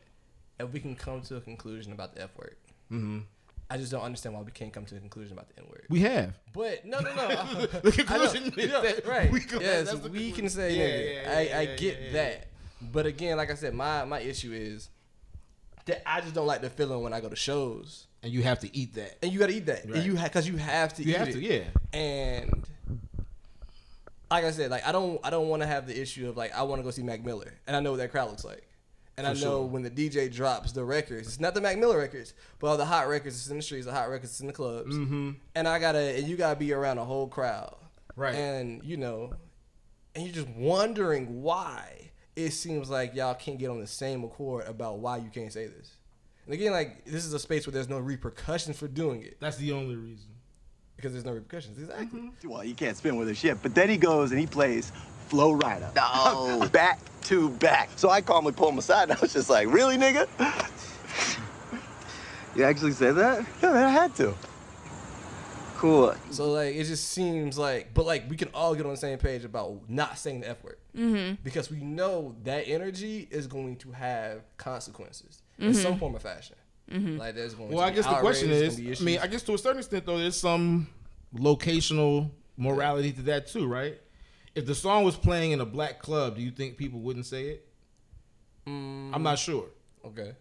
if 0.59 0.72
we 0.72 0.81
can 0.81 0.96
come 0.96 1.20
to 1.22 1.37
a 1.37 1.40
conclusion 1.40 1.92
about 1.92 2.14
the 2.14 2.22
F 2.22 2.31
word, 2.37 2.57
mm-hmm. 2.90 3.18
I 3.73 3.79
just 3.79 3.91
don't 3.91 4.03
understand 4.03 4.35
why 4.35 4.43
we 4.43 4.51
can't 4.51 4.73
come 4.73 4.85
to 4.85 4.97
a 4.97 5.01
conclusion 5.01 5.33
about 5.33 5.49
the 5.49 5.63
N 5.63 5.67
word. 5.71 5.87
We 5.89 6.01
have. 6.01 6.35
But 6.53 6.85
no, 6.85 6.99
no, 7.01 7.15
no. 7.15 7.67
The 7.83 7.93
conclusion 8.05 8.53
is 8.57 8.71
yeah, 8.71 8.81
that 8.81 9.07
right. 9.07 9.31
we 9.33 9.41
can- 9.41 9.61
yes, 9.63 9.91
that's 9.91 10.09
we 10.09 10.31
can 10.33 10.49
say 10.51 10.77
Yeah, 10.77 10.85
nigga. 10.87 11.25
yeah, 11.25 11.39
I, 11.39 11.41
yeah, 11.43 11.59
I 11.73 11.77
get 11.77 11.99
yeah, 12.01 12.07
yeah. 12.07 12.13
that. 12.13 12.47
But 12.93 13.07
again, 13.07 13.37
like 13.39 13.51
I 13.51 13.55
said, 13.55 13.73
my 13.75 14.05
my 14.05 14.21
issue 14.21 14.53
is 14.53 14.91
that 15.87 16.03
I 16.07 16.21
just 16.21 16.35
don't 16.35 16.47
like 16.47 16.61
the 16.61 16.71
feeling 16.71 17.03
when 17.03 17.13
I 17.13 17.21
go 17.21 17.29
to 17.29 17.37
shows 17.37 18.07
And 18.23 18.31
you 18.33 18.43
have 18.43 18.59
to 18.61 18.77
eat 18.77 18.95
that. 18.95 19.17
and 19.23 19.33
you 19.33 19.39
gotta 19.39 19.53
eat 19.55 19.67
that, 19.67 19.85
Right. 19.87 19.95
and 19.97 20.05
you 20.05 20.15
because 20.23 20.47
you 20.47 20.57
have 20.59 20.93
to 20.95 21.03
You 21.03 21.13
eat 21.13 21.17
have 21.17 21.29
it. 21.29 21.33
to, 21.33 21.41
yeah. 21.41 21.65
And 21.99 22.67
like 24.31 24.45
I 24.45 24.51
said, 24.51 24.71
like 24.71 24.87
I 24.87 24.93
don't 24.93 25.19
I 25.25 25.31
don't 25.31 25.49
want 25.49 25.63
to 25.63 25.67
have 25.67 25.87
the 25.87 25.99
issue 26.01 26.29
of 26.29 26.37
like 26.37 26.53
I 26.55 26.63
want 26.63 26.81
to 26.81 26.85
go 26.85 26.91
see 26.91 27.03
Mac 27.03 27.25
Miller, 27.25 27.55
and 27.67 27.75
I 27.77 27.81
know 27.81 27.93
what 27.93 27.99
that 27.99 28.11
crowd 28.11 28.29
looks 28.31 28.45
like. 28.45 28.65
And 29.18 29.27
I 29.27 29.35
know 29.35 29.38
sure. 29.38 29.64
when 29.64 29.83
the 29.83 29.90
DJ 29.90 30.33
drops 30.33 30.72
the 30.72 30.85
records, 30.85 31.29
it's 31.29 31.40
not 31.40 31.55
the 31.55 31.61
Mac 31.61 31.77
Miller 31.77 31.98
records, 31.98 32.33
but 32.59 32.68
all 32.68 32.77
the 32.79 32.87
hot 32.87 33.09
records 33.09 33.37
that's 33.37 33.51
in 33.51 33.59
the 33.59 33.62
streets, 33.62 33.85
the 33.85 33.92
hot 33.92 34.09
records 34.09 34.33
that's 34.33 34.40
in 34.40 34.46
the 34.46 34.55
clubs. 34.55 34.96
Mm-hmm. 34.96 35.33
And 35.55 35.68
I 35.68 35.79
gotta, 35.79 36.16
and 36.16 36.27
you 36.27 36.37
gotta 36.37 36.59
be 36.59 36.72
around 36.72 36.96
a 36.96 37.05
whole 37.05 37.29
crowd, 37.29 37.77
Right. 38.16 38.35
And 38.35 38.83
you 38.85 38.96
know, 38.96 39.33
and 40.14 40.25
you're 40.25 40.35
just 40.35 40.48
wondering 40.48 41.42
why 41.42 42.11
it 42.37 42.51
seems 42.51 42.90
like 42.90 43.14
y'all 43.14 43.35
can't 43.35 43.59
get 43.59 43.70
on 43.70 43.81
the 43.81 43.87
same 43.87 44.25
accord 44.25 44.66
about 44.66 44.98
why 44.98 45.18
you 45.18 45.31
can't 45.31 45.53
say 45.53 45.66
this. 45.66 45.96
And 46.44 46.55
again, 46.55 46.72
like 46.72 47.05
this 47.05 47.25
is 47.25 47.33
a 47.33 47.38
space 47.38 47.66
where 47.66 47.72
there's 47.72 47.88
no 47.88 47.98
repercussions 47.98 48.79
for 48.79 48.88
doing 48.88 49.22
it 49.22 49.38
That's 49.40 49.57
the 49.57 49.72
only 49.72 49.96
reason. 49.96 50.29
Because 51.03 51.15
there's 51.15 51.25
no 51.25 51.33
repercussions. 51.33 51.79
Exactly. 51.79 52.31
Well, 52.45 52.62
you 52.62 52.75
can't 52.75 52.97
spin 52.97 53.17
with 53.17 53.27
her 53.27 53.35
shit. 53.35 53.61
But 53.61 53.75
then 53.75 53.88
he 53.88 53.97
goes 53.97 54.31
and 54.31 54.38
he 54.38 54.47
plays 54.47 54.93
Flow 55.27 55.53
Rider. 55.53 55.91
No. 55.97 56.69
back 56.73 57.01
to 57.23 57.51
back. 57.51 57.91
So 57.97 58.09
I 58.09 58.21
calmly 58.21 58.53
pulled 58.53 58.75
him 58.75 58.79
aside 58.79 59.05
and 59.05 59.12
I 59.12 59.19
was 59.21 59.33
just 59.33 59.51
like, 59.51 59.67
really, 59.67 59.97
nigga? 59.97 60.29
you 62.57 62.62
actually 62.62 62.93
said 62.93 63.17
that? 63.17 63.45
Yeah, 63.61 63.73
man, 63.73 63.85
I 63.85 63.91
had 63.91 64.15
to. 64.17 64.33
Cool. 65.77 66.15
So 66.31 66.53
like 66.53 66.77
it 66.77 66.85
just 66.85 67.09
seems 67.09 67.59
like, 67.59 67.93
but 67.93 68.07
like 68.07 68.31
we 68.31 68.37
can 68.37 68.49
all 68.55 68.77
get 68.77 68.87
on 68.87 68.93
the 68.93 68.97
same 68.97 69.19
page 69.19 69.45
about 69.45 69.81
not 69.88 70.17
saying 70.17 70.43
the 70.43 70.51
f 70.51 70.62
word 70.62 70.77
mm-hmm. 70.97 71.35
because 71.43 71.69
we 71.69 71.79
know 71.79 72.37
that 72.45 72.69
energy 72.69 73.27
is 73.33 73.49
going 73.49 73.75
to 73.79 73.91
have 73.91 74.43
consequences 74.57 75.43
in 75.59 75.75
some 75.75 75.99
form 75.99 76.15
or 76.15 76.21
fashion. 76.21 76.55
Like 76.90 77.35
there's 77.35 77.55
going. 77.55 77.71
Well, 77.71 77.79
to 77.79 77.85
I 77.87 77.90
be 77.90 77.97
guess 77.97 78.07
the 78.07 78.14
question 78.21 78.51
is, 78.51 78.61
there's 78.61 78.77
gonna 78.77 78.88
be 78.88 78.97
I 78.97 79.05
mean. 79.05 79.18
I 79.21 79.27
guess 79.27 79.42
to 79.45 79.55
a 79.55 79.59
certain 79.59 79.79
extent 79.79 80.05
though, 80.07 80.18
there's 80.18 80.37
some 80.38 80.88
locational 81.35 82.31
morality 82.57 83.12
to 83.12 83.23
that 83.23 83.47
too, 83.47 83.66
right? 83.66 83.99
If 84.55 84.66
the 84.66 84.75
song 84.75 85.05
was 85.05 85.16
playing 85.16 85.53
in 85.53 85.61
a 85.61 85.64
black 85.66 85.99
club, 86.01 86.37
do 86.37 86.42
you 86.42 86.51
think 86.51 86.77
people 86.77 87.01
wouldn't 87.01 87.27
say 87.27 87.45
it? 87.47 87.66
I'm 88.66 89.23
not 89.23 89.38
sure. 89.38 89.66
okay. 90.05 90.33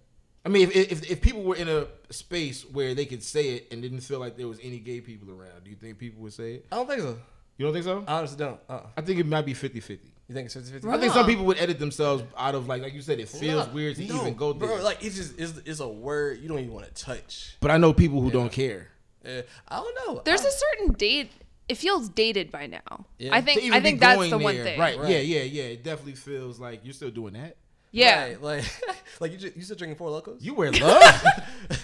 I 0.43 0.49
mean, 0.49 0.69
if, 0.69 0.75
if 0.91 1.12
if 1.12 1.21
people 1.21 1.43
were 1.43 1.56
in 1.56 1.69
a 1.69 1.86
space 2.10 2.63
where 2.65 2.95
they 2.95 3.06
could 3.06 3.21
say 3.23 3.49
it 3.56 3.67
and 3.71 3.82
didn't 3.82 4.01
feel 4.01 4.19
like 4.19 4.38
there 4.38 4.47
was 4.47 4.60
any 4.63 4.80
gay 4.80 4.99
people 4.99 5.30
around, 5.32 5.63
do 5.63 5.69
you 5.69 5.75
think 5.75 5.97
people 5.99 6.21
would 6.23 6.34
say 6.34 6.56
it? 6.56 6.65
I 6.71 6.77
don't 6.77 6.88
think 6.88 7.01
so. 7.01 7.17
You 7.58 7.65
don't 7.65 7.73
think 7.73 7.86
so? 7.86 8.04
I 8.08 8.17
honestly 8.17 8.38
don't. 8.38 8.60
Uh. 8.67 8.82
I 8.97 9.01
think 9.01 9.19
it 9.19 9.27
might 9.27 9.45
be 9.45 9.54
50-50. 9.54 9.99
You 10.32 10.36
think 10.36 10.46
it's 10.46 10.54
50 10.54 10.72
50? 10.72 10.88
I 10.88 10.98
think 10.98 11.12
some 11.12 11.26
people 11.26 11.44
would 11.44 11.58
edit 11.58 11.78
themselves 11.78 12.24
out 12.38 12.56
of 12.56 12.65
like, 12.65 12.82
like 12.82 12.94
you 12.94 13.02
said, 13.02 13.20
it 13.20 13.28
feels 13.28 13.67
weird 13.67 13.98
to 13.98 14.04
even 14.04 14.34
go 14.34 14.54
there. 14.54 14.70
Bro, 14.70 14.82
like 14.82 15.04
it's 15.04 15.17
just 15.17 15.38
it's, 15.38 15.58
it's 15.65 15.82
a 15.82 15.88
word 15.89 16.39
you 16.39 16.48
don't 16.48 16.60
even 16.60 16.72
want 16.72 16.86
to 16.86 16.94
touch. 16.94 17.58
but 17.60 17.70
I 17.70 17.76
know 17.76 17.91
people 17.91 18.22
who 18.22 18.32
don't 18.32 18.50
care. 18.50 18.88
Uh, 19.26 19.41
I 19.67 19.76
don't 19.76 20.08
know. 20.08 20.22
There's 20.24 20.46
I, 20.46 20.48
a 20.48 20.52
certain 20.52 20.94
date. 20.94 21.32
It 21.67 21.76
feels 21.76 22.08
dated 22.08 22.50
by 22.50 22.67
now. 22.67 23.08
Yeah. 23.20 23.36
I 23.36 23.41
think 23.41 23.74
I 23.74 23.82
think 23.82 24.00
that's 24.00 24.15
going 24.15 24.30
the 24.30 24.38
one 24.38 24.56
thing. 24.56 24.80
Right. 24.80 24.98
Right. 24.98 25.10
Yeah, 25.10 25.20
yeah, 25.20 25.44
yeah. 25.44 25.63
It 25.63 25.84
definitely 25.84 26.15
feels 26.15 26.62
like 26.62 26.80
you're 26.86 26.94
still 26.94 27.12
doing 27.12 27.34
that. 27.34 27.58
Yeah. 27.91 28.24
Right, 28.24 28.41
like 28.41 28.63
like 29.20 29.32
you 29.34 29.38
just, 29.38 29.58
you 29.58 29.63
still 29.63 29.76
drinking 29.76 29.98
four 29.98 30.10
Lokos? 30.10 30.38
You 30.41 30.54
wear 30.54 30.72
love? 30.72 31.24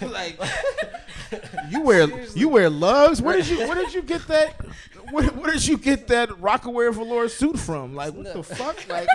like 0.00 0.40
you 1.70 1.82
wear 1.82 2.08
you 2.34 2.48
wear 2.48 2.70
Lugz? 2.70 3.20
Where 3.20 3.36
did 3.36 3.48
you 3.48 3.58
where 3.60 3.74
did 3.76 3.92
you 3.94 4.02
get 4.02 4.26
that? 4.28 4.54
Where, 5.10 5.24
where 5.28 5.52
did 5.52 5.66
you 5.66 5.78
get 5.78 6.06
that 6.08 6.28
Rocawear 6.28 6.92
velour 6.92 7.28
suit 7.30 7.58
from? 7.58 7.94
Like 7.94 8.12
what 8.12 8.30
the 8.30 8.42
fuck? 8.42 8.76
Like 8.90 9.08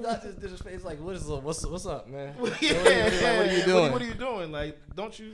Not 0.00 0.22
just 0.22 0.40
disrespect. 0.40 0.74
It's 0.76 0.84
like 0.84 0.98
what 0.98 1.14
is 1.14 1.24
what's 1.26 1.66
what's 1.66 1.84
up, 1.84 2.08
man? 2.08 2.34
yeah, 2.38 2.40
What 2.40 2.62
are 2.62 2.64
you- 2.64 2.74
like, 2.74 3.22
what 3.36 3.50
are 3.50 3.54
you 3.54 3.64
doing? 3.64 3.92
What, 3.92 4.00
are 4.02 4.04
you 4.06 4.14
doing? 4.14 4.50
Like 4.52 4.78
don't 4.96 5.18
you? 5.18 5.32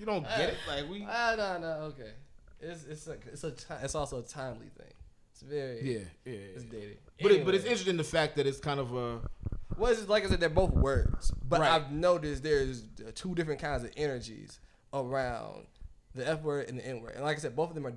you 0.00 0.06
don't 0.06 0.24
get 0.24 0.40
it? 0.50 0.56
Like 0.66 0.90
we? 0.90 1.06
Ah, 1.08 1.34
no, 1.36 1.58
no, 1.58 1.66
okay. 1.92 2.10
It's 2.60 2.84
it's 2.86 3.06
a, 3.06 3.16
it's 3.32 3.44
a 3.44 3.52
it's 3.82 3.94
also 3.94 4.18
a 4.18 4.22
timely 4.22 4.70
thing. 4.76 4.92
It's 5.44 5.52
very 5.52 5.92
Yeah, 5.94 5.98
yeah. 6.24 6.38
It's 6.54 6.64
dated. 6.64 6.98
But 7.20 7.32
it, 7.32 7.44
but 7.44 7.54
it's 7.54 7.64
interesting 7.64 7.96
the 7.96 8.04
fact 8.04 8.36
that 8.36 8.46
it's 8.46 8.58
kind 8.60 8.80
of 8.80 8.94
a 8.94 9.20
Well, 9.76 9.92
it's 9.92 10.08
like 10.08 10.24
I 10.24 10.28
said, 10.28 10.40
they're 10.40 10.48
both 10.48 10.72
words, 10.72 11.32
but 11.48 11.60
Right. 11.60 11.70
I've 11.70 11.92
noticed 11.92 12.42
there's 12.42 12.84
uh, 13.06 13.10
two 13.14 13.34
different 13.34 13.60
kinds 13.60 13.84
of 13.84 13.90
energies 13.96 14.58
around 14.92 15.66
the 16.14 16.26
F 16.28 16.42
word 16.42 16.68
and 16.68 16.78
the 16.78 16.86
N 16.86 17.00
word, 17.00 17.14
and 17.14 17.24
like 17.24 17.36
I 17.36 17.40
said, 17.40 17.56
both 17.56 17.70
of 17.70 17.74
them 17.74 17.86
are 17.86 17.94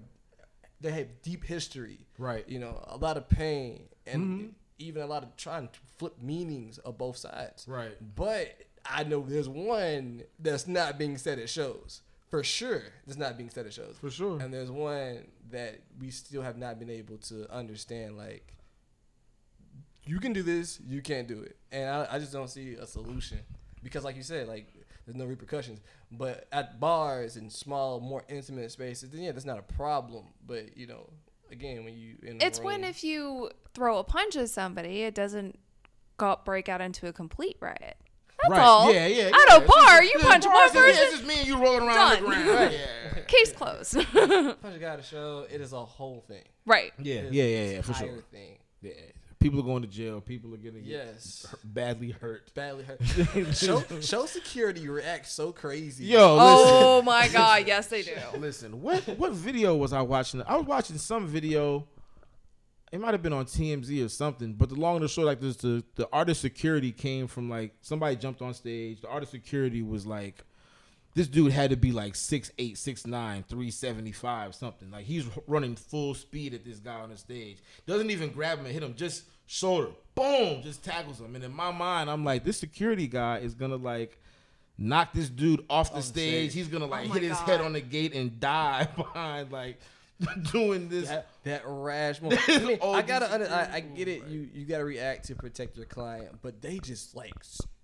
they 0.80 0.92
have 0.92 1.22
deep 1.24 1.44
history, 1.44 2.06
Right. 2.18 2.48
You 2.48 2.60
know, 2.60 2.84
a 2.88 2.98
lot 2.98 3.18
of 3.18 3.28
pain 3.30 3.90
and 4.06 4.54
even 4.80 5.02
a 5.02 5.08
lot 5.08 5.24
of 5.24 5.36
trying 5.36 5.68
to 5.70 5.80
flip 5.98 6.22
meanings 6.22 6.78
of 6.80 6.98
both 6.98 7.18
sides, 7.18 7.66
Right. 7.68 7.96
But 8.16 8.56
I 8.86 9.04
know 9.04 9.22
there's 9.28 9.50
one 9.50 10.24
that's 10.40 10.68
not 10.68 10.98
being 10.98 11.18
said 11.18 11.40
at 11.40 11.50
shows. 11.50 12.02
For 12.30 12.44
sure, 12.44 12.84
that's 13.06 13.18
not 13.18 13.38
being 13.38 13.50
said 13.50 13.66
at 13.66 13.74
shows. 13.74 13.96
For 14.00 14.10
sure. 14.10 14.40
And 14.42 14.54
there's 14.54 14.70
one 14.70 15.28
that 15.52 15.80
we 16.00 16.12
still 16.12 16.42
have 16.42 16.58
not 16.58 16.78
been 16.78 16.90
able 16.90 17.18
to 17.18 17.50
understand. 17.52 18.18
Like, 18.18 18.54
you 20.06 20.20
can 20.20 20.34
do 20.34 20.44
this, 20.44 20.80
you 20.86 21.02
can't 21.02 21.28
do 21.28 21.42
it, 21.42 21.58
and 21.72 21.90
I, 21.90 22.08
I 22.12 22.20
just 22.20 22.34
don't 22.34 22.50
see 22.50 22.74
a 22.74 22.86
solution 22.86 23.40
because, 23.82 24.04
like 24.04 24.18
you 24.18 24.24
said, 24.24 24.48
like 24.48 24.74
there's 25.06 25.16
no 25.16 25.26
repercussions. 25.26 25.80
But 26.12 26.48
at 26.52 26.80
bars 26.80 27.38
and 27.38 27.52
small, 27.52 28.02
more 28.02 28.24
intimate 28.28 28.72
spaces, 28.72 29.10
then 29.10 29.22
yeah, 29.22 29.32
that's 29.32 29.46
not 29.46 29.58
a 29.58 29.74
problem. 29.74 30.26
But 30.46 30.78
you 30.78 30.88
know, 30.88 31.10
again, 31.50 31.86
when 31.86 31.98
you 31.98 32.16
in 32.24 32.42
a 32.42 32.46
It's 32.46 32.60
when 32.60 32.84
if 32.84 33.04
you 33.04 33.52
throw 33.74 34.00
a 34.00 34.04
punch 34.04 34.36
at 34.36 34.50
somebody, 34.50 35.04
it 35.04 35.16
doesn't 35.16 35.58
go 36.18 36.40
break 36.44 36.68
out 36.68 36.82
into 36.82 37.08
a 37.08 37.14
complete 37.14 37.58
riot. 37.62 37.98
That's 38.42 38.52
right. 38.52 38.62
all. 38.62 38.94
Yeah, 38.94 39.08
yeah. 39.08 39.24
At 39.26 39.34
yeah. 39.50 39.56
a 39.58 39.62
bar, 39.68 40.04
you 40.04 40.14
punch 40.20 40.44
just- 40.44 40.54
one 40.54 40.64
it's 40.66 40.74
just- 40.74 40.86
person. 40.86 41.04
It's 41.04 41.12
just 41.14 41.26
me 41.28 41.40
and 41.40 41.48
you 41.48 41.58
rolling 41.58 41.88
around 41.88 41.96
Done. 41.96 42.22
the 42.24 42.28
ground. 42.28 42.48
Right. 42.50 42.72
Yeah. 42.72 43.22
Case 43.28 43.52
closed. 43.52 43.94
punch 44.14 44.76
a 44.76 44.80
guy 44.80 44.96
to 44.96 45.04
show, 45.04 45.46
it 45.52 45.60
is 45.60 45.74
a 45.74 45.84
whole 45.84 46.24
thing. 46.28 46.44
right. 46.66 46.94
Yeah, 47.00 47.16
It 47.16 47.26
is 47.26 47.32
yeah, 47.34 47.44
yeah, 47.44 47.70
yeah, 47.72 47.82
for 47.82 47.92
entire 47.92 48.08
sure. 48.08 48.24
Thing. 48.32 48.58
Yeah. 48.82 48.92
People 49.40 49.60
are 49.60 49.64
going 49.64 49.84
to 49.84 49.88
jail. 49.88 50.20
People 50.20 50.52
are 50.54 50.58
getting 50.58 50.84
Yes. 50.84 51.46
badly 51.64 52.10
hurt. 52.10 52.52
Badly 52.56 52.84
hurt. 52.86 53.00
show, 53.56 53.84
show 54.02 54.26
security 54.26 54.88
reacts 54.90 55.32
so 55.32 55.52
crazy. 55.52 56.06
Yo, 56.06 56.36
listen. 56.36 56.74
Oh 56.74 57.02
my 57.04 57.28
God! 57.28 57.68
Yes, 57.68 57.86
they 57.88 58.02
do. 58.02 58.14
Listen, 58.40 58.82
what 58.82 59.04
what 59.20 59.34
video 59.34 59.76
was 59.76 59.94
I 59.94 60.02
watching? 60.02 60.42
I 60.48 60.58
was 60.58 60.66
watching 60.66 60.98
some 60.98 61.28
video. 61.28 61.88
It 62.92 63.02
might 63.02 63.14
have 63.14 63.22
been 63.22 63.34
on 63.34 63.46
TMZ 63.46 64.06
or 64.06 64.10
something, 64.10 64.54
but 64.54 64.70
the 64.70 64.76
long 64.76 64.96
and 64.96 65.04
the 65.04 65.10
short, 65.10 65.28
like 65.28 65.42
this, 65.42 65.58
the 65.58 65.84
the 65.96 66.08
artist 66.14 66.40
security 66.42 66.92
came 66.92 67.28
from 67.28 67.50
like 67.50 67.76
somebody 67.82 68.16
jumped 68.16 68.42
on 68.42 68.54
stage. 68.54 69.02
The 69.02 69.10
artist 69.10 69.32
security 69.32 69.82
was 69.82 70.06
like, 70.06 70.44
this 71.14 71.28
dude 71.28 71.52
had 71.52 71.72
to 71.72 71.76
be 71.76 71.92
like 71.92 72.14
6'8", 72.14 72.54
6'9", 72.56 73.06
375, 73.46 74.56
something. 74.56 74.90
Like 74.92 75.06
he's 75.06 75.26
running 75.48 75.76
full 75.76 76.14
speed 76.14 76.54
at 76.54 76.64
this 76.64 76.80
guy 76.80 76.96
on 77.02 77.10
the 77.10 77.18
stage. 77.18 77.58
Doesn't 77.86 78.10
even 78.10 78.32
grab 78.32 78.60
him 78.60 78.66
and 78.66 78.74
hit 78.74 78.84
him, 78.84 78.96
just 78.96 79.24
shoulder, 79.48 79.90
boom, 80.16 80.62
just 80.62 80.84
tackles 80.84 81.20
him. 81.20 81.36
And 81.36 81.44
in 81.44 81.54
my 81.54 81.72
mind, 81.72 82.10
I'm 82.10 82.24
like, 82.24 82.44
this 82.46 82.58
security 82.58 83.08
guy 83.08 83.40
is 83.40 83.54
gonna 83.54 83.76
like 83.78 84.22
knock 84.78 85.12
this 85.14 85.28
dude 85.28 85.66
off 85.70 85.90
the 85.92 85.98
the 85.98 86.04
stage. 86.04 86.52
stage. 86.52 86.54
He's 86.54 86.68
gonna 86.68 86.86
oh 86.86 86.90
like 86.90 87.10
Oh 87.10 87.14
hit 87.14 87.24
his 87.24 87.40
head 87.40 87.62
on 87.62 87.74
the 87.74 87.82
gate 87.82 88.14
and 88.14 88.40
die 88.40 88.88
behind 88.96 89.52
like 89.52 89.80
doing 90.52 90.90
this. 90.90 91.10
that, 91.10 91.28
that 91.44 91.62
rash 91.66 92.22
moment. 92.22 92.42
I 92.48 92.60
mean, 92.60 92.80
I 92.82 93.02
gotta, 93.02 93.32
under, 93.32 93.48
I, 93.50 93.76
I 93.76 93.80
get 93.82 94.08
it. 94.08 94.28
You 94.28 94.50
you 94.54 94.66
gotta 94.66 94.86
react 94.86 95.28
to 95.28 95.36
protect 95.36 95.78
your 95.78 95.86
client, 95.86 96.40
but 96.42 96.62
they 96.62 96.80
just 96.80 97.16
like 97.16 97.34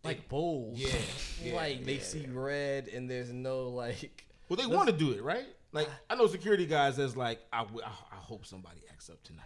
like 0.03 0.27
bulls. 0.29 0.79
Yeah, 0.79 0.89
yeah, 1.43 1.55
like 1.55 1.85
they 1.85 1.95
yeah, 1.95 2.01
see 2.01 2.25
red 2.27 2.87
and 2.87 3.09
there's 3.09 3.31
no 3.31 3.69
like. 3.69 4.25
Well, 4.49 4.57
they 4.57 4.65
want 4.65 4.87
to 4.87 4.93
do 4.93 5.11
it, 5.11 5.23
right? 5.23 5.45
Like 5.71 5.89
I 6.09 6.15
know 6.15 6.27
security 6.27 6.65
guys 6.65 6.97
that's 6.97 7.15
like, 7.15 7.39
I, 7.51 7.59
w- 7.59 7.81
I, 7.83 7.89
I 7.89 8.17
hope 8.17 8.45
somebody 8.45 8.81
acts 8.91 9.09
up 9.09 9.21
tonight. 9.23 9.45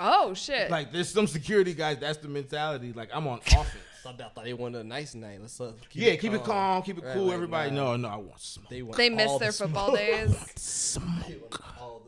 Oh 0.00 0.34
shit. 0.34 0.70
Like 0.70 0.92
there's 0.92 1.08
some 1.08 1.26
security 1.26 1.74
guys 1.74 1.98
that's 1.98 2.18
the 2.18 2.28
mentality. 2.28 2.92
Like 2.92 3.10
I'm 3.12 3.26
on 3.26 3.38
offense. 3.38 3.68
I 4.04 4.12
thought 4.12 4.44
they 4.44 4.52
wanted 4.52 4.80
a 4.80 4.84
nice 4.84 5.14
night. 5.14 5.38
Let's 5.40 5.60
uh, 5.60 5.72
keep 5.88 6.02
yeah, 6.02 6.16
keep 6.16 6.32
it 6.32 6.42
calm, 6.42 6.82
keep 6.82 6.98
it 6.98 7.04
Right, 7.04 7.14
cool. 7.14 7.26
like, 7.26 7.34
Everybody, 7.34 7.70
nah. 7.70 7.96
no, 7.96 7.96
no, 7.96 8.08
I 8.08 8.16
want 8.16 8.40
smoke. 8.40 8.68
They 8.68 8.82
want 8.82 8.96
they 8.96 9.10
miss 9.10 9.28
all 9.28 9.38
their 9.38 9.52
the 9.52 9.58
football 9.58 9.88
smoke. 9.88 9.98
days. 9.98 10.52
smoke. 10.56 11.64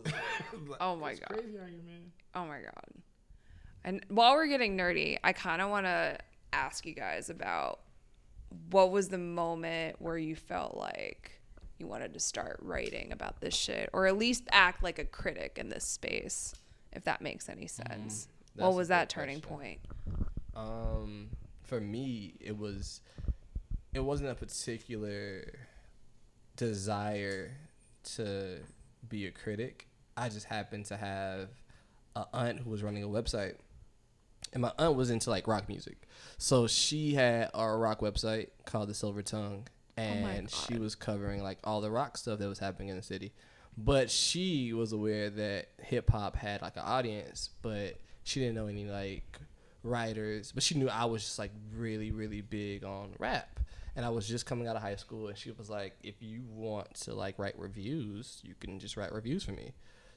All 0.06 0.12
the 0.52 0.66
smoke. 0.66 0.76
Oh 0.80 0.96
my 0.96 1.14
god. 1.14 1.28
Crazy 1.28 1.58
out 1.58 1.68
here, 1.68 1.82
man. 1.86 2.12
Oh 2.34 2.44
my 2.46 2.60
god. 2.60 2.84
And 3.84 4.04
while 4.08 4.34
we're 4.34 4.46
getting 4.46 4.76
nerdy, 4.76 5.18
I 5.22 5.32
kind 5.32 5.60
of 5.60 5.70
want 5.70 5.86
to 5.86 6.18
ask 6.52 6.86
you 6.86 6.94
guys 6.94 7.28
about 7.30 7.80
what 8.70 8.90
was 8.90 9.08
the 9.08 9.18
moment 9.18 9.96
where 10.00 10.16
you 10.16 10.36
felt 10.36 10.76
like 10.76 11.40
you 11.78 11.86
wanted 11.86 12.14
to 12.14 12.20
start 12.20 12.58
writing 12.62 13.12
about 13.12 13.40
this 13.40 13.54
shit 13.54 13.90
or 13.92 14.06
at 14.06 14.16
least 14.16 14.44
act 14.52 14.82
like 14.82 14.98
a 14.98 15.04
critic 15.04 15.58
in 15.60 15.68
this 15.68 15.84
space, 15.84 16.54
if 16.92 17.04
that 17.04 17.20
makes 17.20 17.48
any 17.48 17.66
sense. 17.66 18.28
what 18.54 18.64
That's 18.66 18.74
a 18.74 18.76
was 18.76 18.88
that 18.88 19.08
turning 19.10 19.40
question. 19.40 19.56
point? 19.56 19.80
Um, 20.54 21.30
for 21.62 21.80
me, 21.80 22.34
it 22.40 22.56
was, 22.56 23.00
it 23.92 24.00
wasn't 24.00 24.30
a 24.30 24.34
particular 24.36 25.52
desire 26.56 27.56
to 28.14 28.60
be 29.08 29.26
a 29.26 29.30
critic. 29.30 29.88
I 30.16 30.28
just 30.28 30.46
happened 30.46 30.86
to 30.86 30.96
have 30.96 31.48
a 32.16 32.26
aunt 32.32 32.60
who 32.60 32.70
was 32.70 32.82
running 32.82 33.02
a 33.02 33.08
website, 33.08 33.54
and 34.52 34.62
my 34.62 34.72
aunt 34.78 34.96
was 34.96 35.10
into 35.10 35.30
like 35.30 35.46
rock 35.46 35.68
music, 35.68 36.08
so 36.38 36.66
she 36.66 37.14
had 37.14 37.50
a 37.54 37.76
rock 37.76 38.00
website 38.00 38.48
called 38.66 38.88
the 38.88 38.94
Silver 38.94 39.22
Tongue, 39.22 39.66
oh 39.98 40.02
and 40.02 40.50
she 40.50 40.78
was 40.78 40.94
covering 40.94 41.42
like 41.42 41.58
all 41.64 41.80
the 41.80 41.90
rock 41.90 42.16
stuff 42.16 42.38
that 42.38 42.48
was 42.48 42.58
happening 42.58 42.88
in 42.88 42.96
the 42.96 43.02
city. 43.02 43.32
But 43.76 44.10
she 44.10 44.72
was 44.72 44.92
aware 44.92 45.30
that 45.30 45.68
hip 45.80 46.10
hop 46.10 46.36
had 46.36 46.62
like 46.62 46.76
an 46.76 46.84
audience, 46.84 47.50
but 47.60 47.98
she 48.22 48.40
didn't 48.40 48.54
know 48.54 48.66
any 48.66 48.84
like 48.84 49.38
writers. 49.82 50.52
But 50.52 50.62
she 50.62 50.76
knew 50.76 50.88
I 50.88 51.04
was 51.06 51.22
just 51.22 51.38
like 51.38 51.50
really, 51.74 52.12
really 52.12 52.40
big 52.40 52.84
on 52.84 53.14
rap. 53.18 53.60
And 53.96 54.04
I 54.04 54.10
was 54.10 54.26
just 54.26 54.46
coming 54.46 54.66
out 54.66 54.74
of 54.74 54.82
high 54.82 54.96
school, 54.96 55.28
and 55.28 55.38
she 55.38 55.52
was 55.52 55.70
like, 55.70 55.94
"If 56.02 56.16
you 56.20 56.42
want 56.48 56.94
to 57.02 57.14
like 57.14 57.38
write 57.38 57.56
reviews, 57.58 58.40
you 58.42 58.54
can 58.58 58.80
just 58.80 58.96
write 58.96 59.12
reviews 59.12 59.44
for 59.44 59.52
me." 59.52 59.74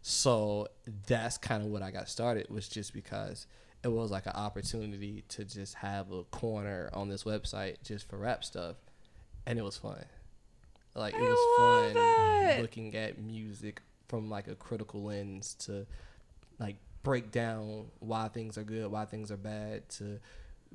So 0.10 0.70
that's 1.06 1.38
kind 1.38 1.62
of 1.62 1.68
what 1.68 1.82
I 1.82 1.92
got 1.92 2.08
started 2.08 2.50
was 2.50 2.70
just 2.70 2.94
because 2.94 3.46
it 3.84 3.90
was 3.90 4.10
like 4.10 4.26
an 4.26 4.36
opportunity 4.36 5.26
to 5.28 5.44
just 5.44 5.74
have 5.74 6.14
a 6.14 6.24
corner 6.24 6.90
on 6.94 7.10
this 7.10 7.26
website 7.26 7.84
just 7.84 8.08
for 8.08 8.16
rap 8.16 8.46
stuff, 8.46 8.78
and 9.46 9.60
it 9.60 9.64
was 9.64 9.76
fun. 9.76 10.06
Like 10.96 11.14
it 11.14 11.20
I 11.20 11.24
was 11.24 11.94
fun 12.56 12.62
looking 12.62 12.96
at 12.96 13.20
music 13.20 13.82
from 14.08 14.30
like 14.30 14.48
a 14.48 14.56
critical 14.56 15.04
lens 15.04 15.56
to 15.66 15.86
like 16.58 16.78
break 17.04 17.30
down 17.30 17.88
why 18.00 18.30
things 18.30 18.58
are 18.58 18.64
good, 18.64 18.90
why 18.90 19.04
things 19.04 19.30
are 19.30 19.36
bad, 19.36 19.90
to 19.90 20.22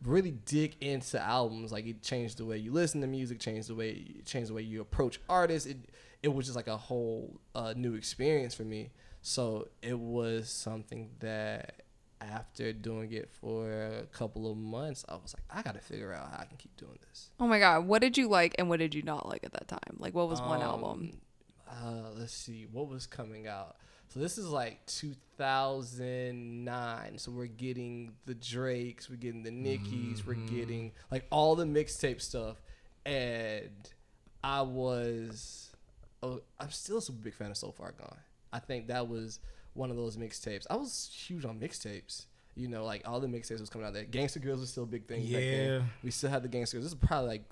really 0.05 0.33
dig 0.45 0.77
into 0.83 1.19
albums. 1.19 1.73
Like 1.73 1.87
it 1.87 2.03
changed 2.03 2.37
the 2.37 2.45
way 2.45 2.59
you 2.59 2.71
listen 2.71 3.01
to 3.01 3.07
music, 3.07 3.39
changed 3.39 3.71
the 3.71 3.77
way 3.77 4.05
changed 4.27 4.51
the 4.51 4.55
way 4.55 4.63
you 4.63 4.83
approach 4.83 5.21
artists. 5.27 5.67
It 5.67 5.79
it 6.23 6.35
was 6.35 6.45
just 6.45 6.55
like 6.55 6.69
a 6.69 6.77
whole 6.77 7.41
uh, 7.55 7.73
new 7.75 7.95
experience 7.95 8.55
for 8.55 8.65
me. 8.65 8.91
So 9.23 9.69
it 9.83 9.99
was 9.99 10.49
something 10.51 11.11
that 11.21 11.83
after 12.21 12.73
doing 12.73 13.13
it 13.13 13.31
for 13.31 13.71
a 13.71 14.03
couple 14.13 14.51
of 14.51 14.57
months, 14.57 15.05
I 15.09 15.15
was 15.15 15.35
like, 15.35 15.45
I 15.51 15.63
got 15.63 15.75
to 15.75 15.81
figure 15.81 16.13
out 16.13 16.31
how 16.31 16.39
I 16.41 16.45
can 16.45 16.57
keep 16.57 16.77
doing 16.77 16.99
this. 17.09 17.31
Oh 17.41 17.47
my 17.47 17.59
god, 17.59 17.87
what 17.87 18.01
did 18.01 18.19
you 18.19 18.29
like 18.29 18.55
and 18.59 18.69
what 18.69 18.79
did 18.81 18.95
you 18.95 19.03
not 19.03 19.29
like 19.29 19.45
at 19.45 19.53
that 19.53 19.69
time? 19.69 19.97
Like 19.99 20.15
what 20.15 20.29
was 20.29 20.41
one 20.41 20.63
album? 20.63 21.21
Uh, 21.69 22.11
let's 22.17 22.35
see, 22.35 22.67
what 22.71 22.89
was 22.89 23.07
coming 23.07 23.47
out? 23.47 23.77
So 24.09 24.21
this 24.21 24.37
is 24.37 24.47
like 24.49 24.85
2009. 24.87 27.19
So 27.19 27.31
we're 27.31 27.47
getting 27.47 28.13
the 28.27 28.35
Drakes, 28.35 29.09
we're 29.09 29.17
getting 29.17 29.43
the 29.43 29.51
Nickies, 29.51 30.27
we're 30.27 30.35
getting 30.35 30.93
like 31.11 31.27
all 31.31 31.57
the 31.57 31.65
mixtape 31.65 32.21
stuff, 32.21 32.61
and 33.07 33.71
I 34.45 34.61
was, 34.63 35.71
oh, 36.23 36.43
I'm 36.61 36.71
still 36.71 36.99
a 36.99 37.03
super 37.03 37.21
big 37.21 37.33
fan 37.35 37.51
of 37.53 37.57
So 37.57 37.71
Far 37.73 37.93
Gone. 37.93 38.19
I 38.53 38.59
think 38.59 38.89
that 38.89 39.09
was 39.09 39.41
one 39.75 39.91
of 39.91 39.97
those 39.97 40.17
mixtapes. 40.17 40.67
I 40.71 40.77
was 40.77 41.11
huge 41.15 41.45
on 41.45 41.59
mixtapes. 41.59 42.27
You 42.55 42.69
know, 42.69 42.85
like 42.85 43.03
all 43.09 43.19
the 43.21 43.27
mixtapes 43.29 43.61
was 43.61 43.71
coming 43.71 43.87
out 43.87 43.95
there. 43.95 44.05
Gangsta 44.05 44.39
Grillz 44.45 44.61
was 44.61 44.69
still 44.71 44.83
a 44.83 44.87
big 44.87 45.07
thing. 45.07 45.23
back 45.23 45.33
then. 45.33 45.69
Yeah. 45.71 45.81
we 46.05 46.11
still 46.11 46.29
had 46.31 46.43
the 46.43 46.49
Gangsta 46.51 46.75
Grillz. 46.75 46.83
This 46.83 46.93
is 46.93 46.95
probably 46.95 47.29
like 47.29 47.45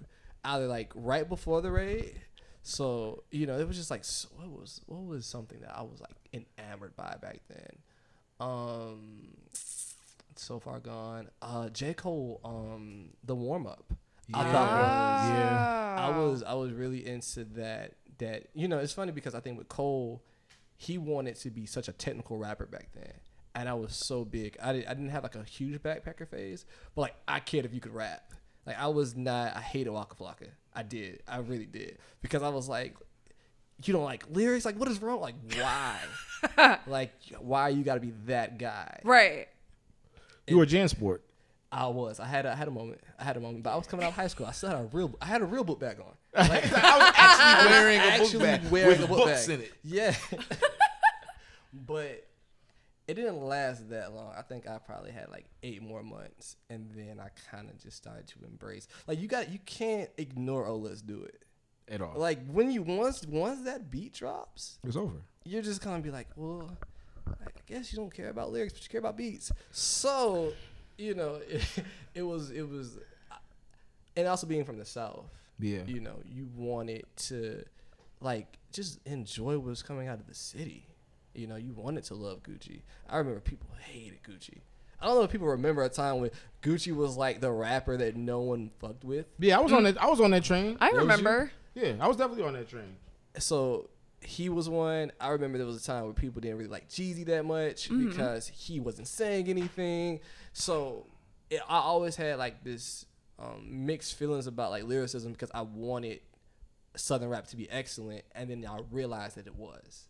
either 0.44 0.66
like 0.66 0.92
right 0.94 1.26
before 1.28 1.62
the 1.62 1.70
raid. 1.70 2.20
So 2.62 3.22
you 3.30 3.46
know, 3.46 3.58
it 3.58 3.66
was 3.66 3.76
just 3.78 3.90
like 3.90 4.00
s- 4.00 4.26
what 4.36 4.48
was 4.50 4.82
what 4.86 5.02
was 5.04 5.24
something 5.24 5.58
that 5.60 5.74
I 5.74 5.80
was 5.82 6.00
like 6.02 6.44
enamored 6.58 6.94
by 6.96 7.16
back 7.22 7.40
then. 7.48 7.78
Um, 8.38 9.28
so 10.36 10.58
far 10.58 10.80
gone. 10.80 11.28
Uh, 11.42 11.68
J 11.70 11.94
Cole. 11.94 12.40
Um, 12.44 13.10
the 13.24 13.34
warm 13.34 13.66
up. 13.66 13.92
I 14.32 14.44
thought 14.44 14.70
was 14.70 15.30
Yeah. 15.30 15.96
I 15.98 16.18
was 16.18 16.42
I 16.42 16.54
was 16.54 16.72
really 16.72 17.06
into 17.06 17.44
that. 17.56 17.94
That 18.18 18.48
you 18.54 18.68
know, 18.68 18.78
it's 18.78 18.92
funny 18.92 19.12
because 19.12 19.34
I 19.34 19.40
think 19.40 19.56
with 19.56 19.68
Cole, 19.68 20.22
he 20.80 20.96
wanted 20.96 21.36
to 21.36 21.50
be 21.50 21.66
such 21.66 21.88
a 21.88 21.92
technical 21.92 22.38
rapper 22.38 22.64
back 22.64 22.88
then, 22.94 23.12
and 23.54 23.68
I 23.68 23.74
was 23.74 23.94
so 23.94 24.24
big. 24.24 24.56
I 24.62 24.72
didn't 24.72 24.88
I 24.88 24.94
didn't 24.94 25.10
have 25.10 25.22
like 25.22 25.34
a 25.34 25.44
huge 25.44 25.78
backpacker 25.82 26.26
phase, 26.26 26.64
but 26.94 27.02
like 27.02 27.14
I 27.28 27.38
cared 27.38 27.66
if 27.66 27.74
you 27.74 27.80
could 27.80 27.92
rap. 27.92 28.32
Like 28.64 28.80
I 28.80 28.86
was 28.86 29.14
not. 29.14 29.54
I 29.54 29.60
hated 29.60 29.90
Waka 29.90 30.14
Flocka. 30.14 30.48
I 30.74 30.82
did. 30.82 31.22
I 31.28 31.40
really 31.40 31.66
did 31.66 31.98
because 32.22 32.42
I 32.42 32.48
was 32.48 32.66
like, 32.66 32.96
you 33.84 33.92
don't 33.92 34.04
like 34.04 34.24
lyrics. 34.30 34.64
Like 34.64 34.78
what 34.78 34.88
is 34.88 35.02
wrong? 35.02 35.20
Like 35.20 35.34
why? 35.54 36.78
like 36.86 37.12
why 37.38 37.68
you 37.68 37.84
got 37.84 37.96
to 37.96 38.00
be 38.00 38.14
that 38.24 38.56
guy? 38.56 39.00
Right. 39.04 39.48
You 40.46 40.56
were 40.56 40.66
Jansport. 40.66 41.18
I 41.70 41.88
was. 41.88 42.20
I 42.20 42.24
had. 42.24 42.46
A, 42.46 42.52
I 42.52 42.54
had 42.54 42.68
a 42.68 42.70
moment. 42.70 43.02
I 43.18 43.24
had 43.24 43.36
a 43.36 43.40
moment. 43.40 43.64
But 43.64 43.74
I 43.74 43.76
was 43.76 43.86
coming 43.86 44.06
out 44.06 44.12
of 44.12 44.14
high 44.16 44.28
school. 44.28 44.46
I 44.46 44.52
still 44.52 44.70
had 44.70 44.78
a 44.78 44.88
real. 44.92 45.14
I 45.20 45.26
had 45.26 45.42
a 45.42 45.44
real 45.44 45.62
book 45.62 45.78
bag 45.78 46.00
on. 46.00 46.14
Like, 46.34 46.72
I 46.72 46.98
was 46.98 47.12
actually 47.16 47.70
wearing 47.70 48.00
a 48.00 48.18
book 48.18 48.40
bag 48.40 48.70
wearing 48.70 48.88
with 48.88 49.04
a 49.04 49.06
book 49.06 49.24
books 49.24 49.46
bag. 49.46 49.58
in 49.58 49.64
it. 49.64 49.72
Yeah. 49.82 50.14
but 51.72 52.26
it 53.08 53.14
didn't 53.14 53.42
last 53.42 53.90
that 53.90 54.14
long. 54.14 54.32
I 54.36 54.42
think 54.42 54.68
I 54.68 54.78
probably 54.78 55.10
had 55.10 55.28
like 55.30 55.46
eight 55.62 55.82
more 55.82 56.02
months, 56.02 56.56
and 56.68 56.88
then 56.94 57.18
I 57.18 57.30
kind 57.50 57.68
of 57.68 57.82
just 57.82 57.96
started 57.96 58.28
to 58.28 58.44
embrace. 58.44 58.86
Like 59.08 59.20
you 59.20 59.26
got, 59.26 59.50
you 59.50 59.58
can't 59.66 60.10
ignore. 60.16 60.66
Oh, 60.66 60.76
let's 60.76 61.02
do 61.02 61.22
it. 61.24 61.42
At 61.88 62.00
all. 62.00 62.14
Like 62.16 62.38
when 62.46 62.70
you 62.70 62.82
once 62.82 63.26
once 63.26 63.62
that 63.62 63.90
beat 63.90 64.14
drops, 64.14 64.78
it's 64.86 64.94
over. 64.94 65.16
you're 65.44 65.62
just 65.62 65.82
gonna 65.82 66.00
be 66.00 66.12
like, 66.12 66.28
well, 66.36 66.70
I 67.26 67.48
guess 67.66 67.92
you 67.92 67.98
don't 67.98 68.14
care 68.14 68.28
about 68.28 68.52
lyrics, 68.52 68.74
but 68.74 68.82
you 68.84 68.88
care 68.88 69.00
about 69.00 69.16
beats. 69.16 69.50
So, 69.72 70.52
you 70.96 71.14
know, 71.14 71.40
it, 71.48 71.64
it 72.14 72.22
was 72.22 72.52
it 72.52 72.68
was, 72.68 72.96
and 74.16 74.28
also 74.28 74.46
being 74.46 74.64
from 74.64 74.78
the 74.78 74.84
south, 74.84 75.26
Yeah. 75.60 75.82
you 75.86 76.00
know, 76.00 76.20
you 76.24 76.48
wanted 76.56 77.04
to 77.28 77.64
like 78.20 78.58
just 78.72 79.00
enjoy 79.06 79.58
what 79.58 79.68
was 79.68 79.82
coming 79.82 80.08
out 80.08 80.20
of 80.20 80.26
the 80.26 80.34
city. 80.34 80.86
You 81.34 81.46
know, 81.46 81.56
you 81.56 81.72
wanted 81.72 82.04
to 82.04 82.14
love 82.14 82.42
Gucci. 82.42 82.82
I 83.08 83.18
remember 83.18 83.40
people 83.40 83.68
hated 83.80 84.22
Gucci. 84.22 84.58
I 85.00 85.06
don't 85.06 85.16
know 85.16 85.22
if 85.22 85.30
people 85.30 85.46
remember 85.48 85.82
a 85.82 85.88
time 85.88 86.20
when 86.20 86.30
Gucci 86.62 86.94
was 86.94 87.16
like 87.16 87.40
the 87.40 87.50
rapper 87.50 87.96
that 87.96 88.16
no 88.16 88.40
one 88.40 88.70
fucked 88.80 89.04
with. 89.04 89.26
Yeah, 89.38 89.58
I 89.58 89.60
was 89.60 89.72
on 89.72 89.82
mm. 89.82 89.94
that. 89.94 90.02
I 90.02 90.06
was 90.06 90.20
on 90.20 90.30
that 90.32 90.44
train. 90.44 90.76
I 90.80 90.86
Was 90.86 90.94
you? 90.94 91.00
remember. 91.00 91.52
Yeah, 91.74 91.94
I 92.00 92.08
was 92.08 92.16
definitely 92.16 92.44
on 92.44 92.54
that 92.54 92.68
train. 92.68 92.96
so 93.38 93.88
he 94.22 94.48
was 94.48 94.68
one. 94.68 95.12
I 95.20 95.28
remember 95.28 95.56
there 95.56 95.66
was 95.66 95.82
a 95.82 95.86
time 95.86 96.04
where 96.04 96.12
people 96.12 96.40
didn't 96.40 96.58
really 96.58 96.70
like 96.70 96.88
Jeezy 96.88 97.24
that 97.26 97.44
much 97.44 97.88
mm-hmm. 97.88 98.08
because 98.08 98.48
he 98.48 98.80
wasn't 98.80 99.08
saying 99.08 99.48
anything. 99.48 100.20
So 100.52 101.06
it, 101.48 101.60
I 101.68 101.78
always 101.78 102.16
had 102.16 102.38
like 102.38 102.62
this 102.62 103.06
um, 103.40 103.86
mixed 103.86 104.16
feelings 104.18 104.46
about 104.46 104.70
like 104.70 104.84
lyricism 104.84 105.32
because 105.32 105.50
I 105.54 105.62
wanted 105.62 106.20
Southern 106.96 107.28
rap 107.28 107.46
to 107.48 107.56
be 107.56 107.70
excellent, 107.70 108.24
and 108.34 108.50
then 108.50 108.66
I 108.68 108.80
realized 108.90 109.36
that 109.36 109.46
it 109.46 109.56
was. 109.56 110.06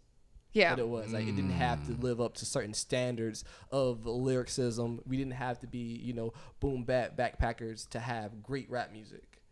Yeah. 0.53 0.74
That 0.74 0.83
it 0.83 0.89
was 0.89 1.12
like 1.12 1.28
it 1.28 1.37
didn't 1.37 1.53
have 1.53 1.87
to 1.87 1.93
live 1.93 2.20
up 2.20 2.35
to 2.37 2.45
certain 2.45 2.74
standards 2.74 3.45
of 3.70 4.05
lyricism. 4.05 5.01
We 5.07 5.16
didn't 5.16 5.35
have 5.35 5.61
to 5.61 5.68
be 5.68 6.01
you 6.03 6.12
know 6.12 6.33
boom 6.59 6.85
bap 6.85 7.16
backpackers 7.16 7.89
to 7.91 8.01
have 8.01 8.43
great 8.43 8.68
rap 8.68 8.93
music. 8.93 9.43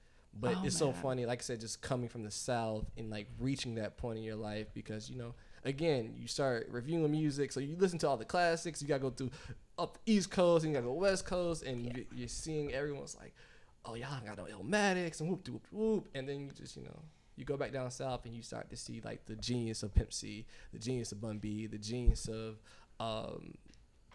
But 0.40 0.56
Oh, 0.56 0.62
it's 0.64 0.76
so 0.76 0.92
funny, 0.92 1.24
like 1.26 1.40
I 1.40 1.42
said, 1.42 1.60
just 1.60 1.80
coming 1.82 2.08
from 2.08 2.22
the 2.22 2.30
south 2.30 2.84
and 2.96 3.10
like 3.10 3.28
reaching 3.38 3.76
that 3.76 3.96
point 3.96 4.18
in 4.18 4.24
your 4.24 4.36
life 4.36 4.68
because 4.74 5.08
you 5.08 5.16
know 5.16 5.34
again, 5.64 6.14
you 6.16 6.26
start 6.26 6.68
reviewing 6.70 7.10
music. 7.10 7.52
So 7.52 7.60
you 7.60 7.76
listen 7.76 7.98
to 8.00 8.08
all 8.08 8.16
the 8.16 8.24
classics. 8.24 8.82
You 8.82 8.88
gotta 8.88 9.02
go 9.02 9.10
through 9.10 9.30
up 9.78 9.98
the 10.04 10.12
East 10.12 10.30
Coast 10.30 10.64
and 10.64 10.72
you 10.72 10.80
gotta 10.80 10.90
go 10.90 10.94
West 10.94 11.26
Coast, 11.26 11.62
and 11.62 11.84
you, 11.84 12.06
you're 12.12 12.28
seeing 12.28 12.72
everyone's 12.72 13.16
like, 13.16 13.34
oh 13.88 13.94
y'all 13.94 14.20
got 14.24 14.36
no 14.36 14.44
Illmatics 14.44 15.20
and 15.20 15.30
whoop 15.30 15.48
whoop 15.48 15.66
whoop, 15.70 16.08
and 16.14 16.28
then 16.28 16.40
you 16.40 16.50
just 16.50 16.76
you 16.76 16.82
know. 16.82 17.02
You 17.36 17.44
go 17.44 17.56
back 17.56 17.72
down 17.72 17.88
south 17.92 18.24
and 18.24 18.34
you 18.34 18.42
start 18.42 18.68
to 18.70 18.76
see 18.76 19.00
like 19.04 19.24
the 19.26 19.36
genius 19.36 19.84
of 19.84 19.94
Pimp 19.94 20.12
C, 20.12 20.44
the 20.72 20.78
genius 20.80 21.12
of 21.12 21.20
Bun 21.20 21.38
B, 21.38 21.68
the 21.68 21.78
genius 21.78 22.26
of 22.26 22.56
um, 22.98 23.54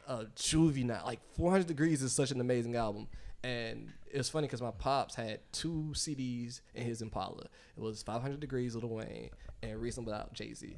uh, 0.05 0.25
Juvenile. 0.35 1.03
Like 1.05 1.21
400 1.37 1.65
Degrees 1.65 2.01
is 2.01 2.11
such 2.11 2.31
an 2.31 2.41
amazing 2.41 2.75
album. 2.75 3.07
And 3.41 3.93
it 4.11 4.17
was 4.17 4.29
funny 4.29 4.47
because 4.47 4.61
my 4.61 4.71
pops 4.71 5.15
had 5.15 5.39
two 5.53 5.91
CDs 5.93 6.59
in 6.73 6.85
his 6.85 7.01
Impala. 7.01 7.45
It 7.77 7.81
was 7.81 8.03
500 8.03 8.41
Degrees, 8.41 8.75
Lil 8.75 8.89
Wayne, 8.89 9.29
and 9.61 9.81
Reasonable 9.81 10.11
Doubt, 10.11 10.33
Jay 10.33 10.53
Z. 10.53 10.75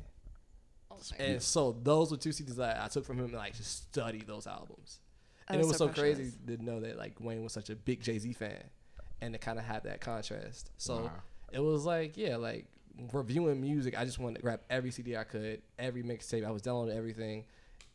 And 1.20 1.42
so 1.42 1.76
those 1.84 2.12
were 2.12 2.18
two 2.18 2.30
CDs 2.30 2.56
that 2.56 2.82
I 2.82 2.88
took 2.88 3.06
from 3.06 3.18
him 3.18 3.26
and 3.26 3.34
like 3.34 3.56
just 3.56 3.90
study 3.90 4.24
those 4.26 4.48
albums. 4.48 5.00
and 5.48 5.60
it 5.62 5.66
was 5.66 5.78
so 5.78 5.88
so 5.88 5.94
crazy 5.94 6.32
to 6.48 6.64
know 6.64 6.80
that 6.80 6.98
like 6.98 7.20
Wayne 7.20 7.44
was 7.44 7.54
such 7.54 7.70
a 7.70 7.76
big 7.76 8.02
Jay 8.02 8.18
Z 8.18 8.34
fan, 8.34 8.64
and 9.22 9.34
to 9.34 9.40
kind 9.40 9.58
of 9.60 9.66
have 9.66 9.84
that 9.84 10.02
contrast. 10.02 10.72
So 10.78 11.04
Wow. 11.04 11.12
it 11.52 11.60
was 11.60 11.86
like 11.86 12.18
yeah, 12.18 12.36
like 12.38 12.66
reviewing 13.12 13.60
music. 13.62 13.98
I 14.00 14.06
just 14.06 14.20
wanted 14.20 14.36
to 14.38 14.42
grab 14.42 14.62
every 14.70 14.92
CD 14.92 15.18
I 15.18 15.24
could, 15.24 15.62
every 15.80 16.04
mixtape. 16.04 16.46
I 16.46 16.52
was 16.52 16.62
downloading 16.62 16.98
everything. 16.98 17.46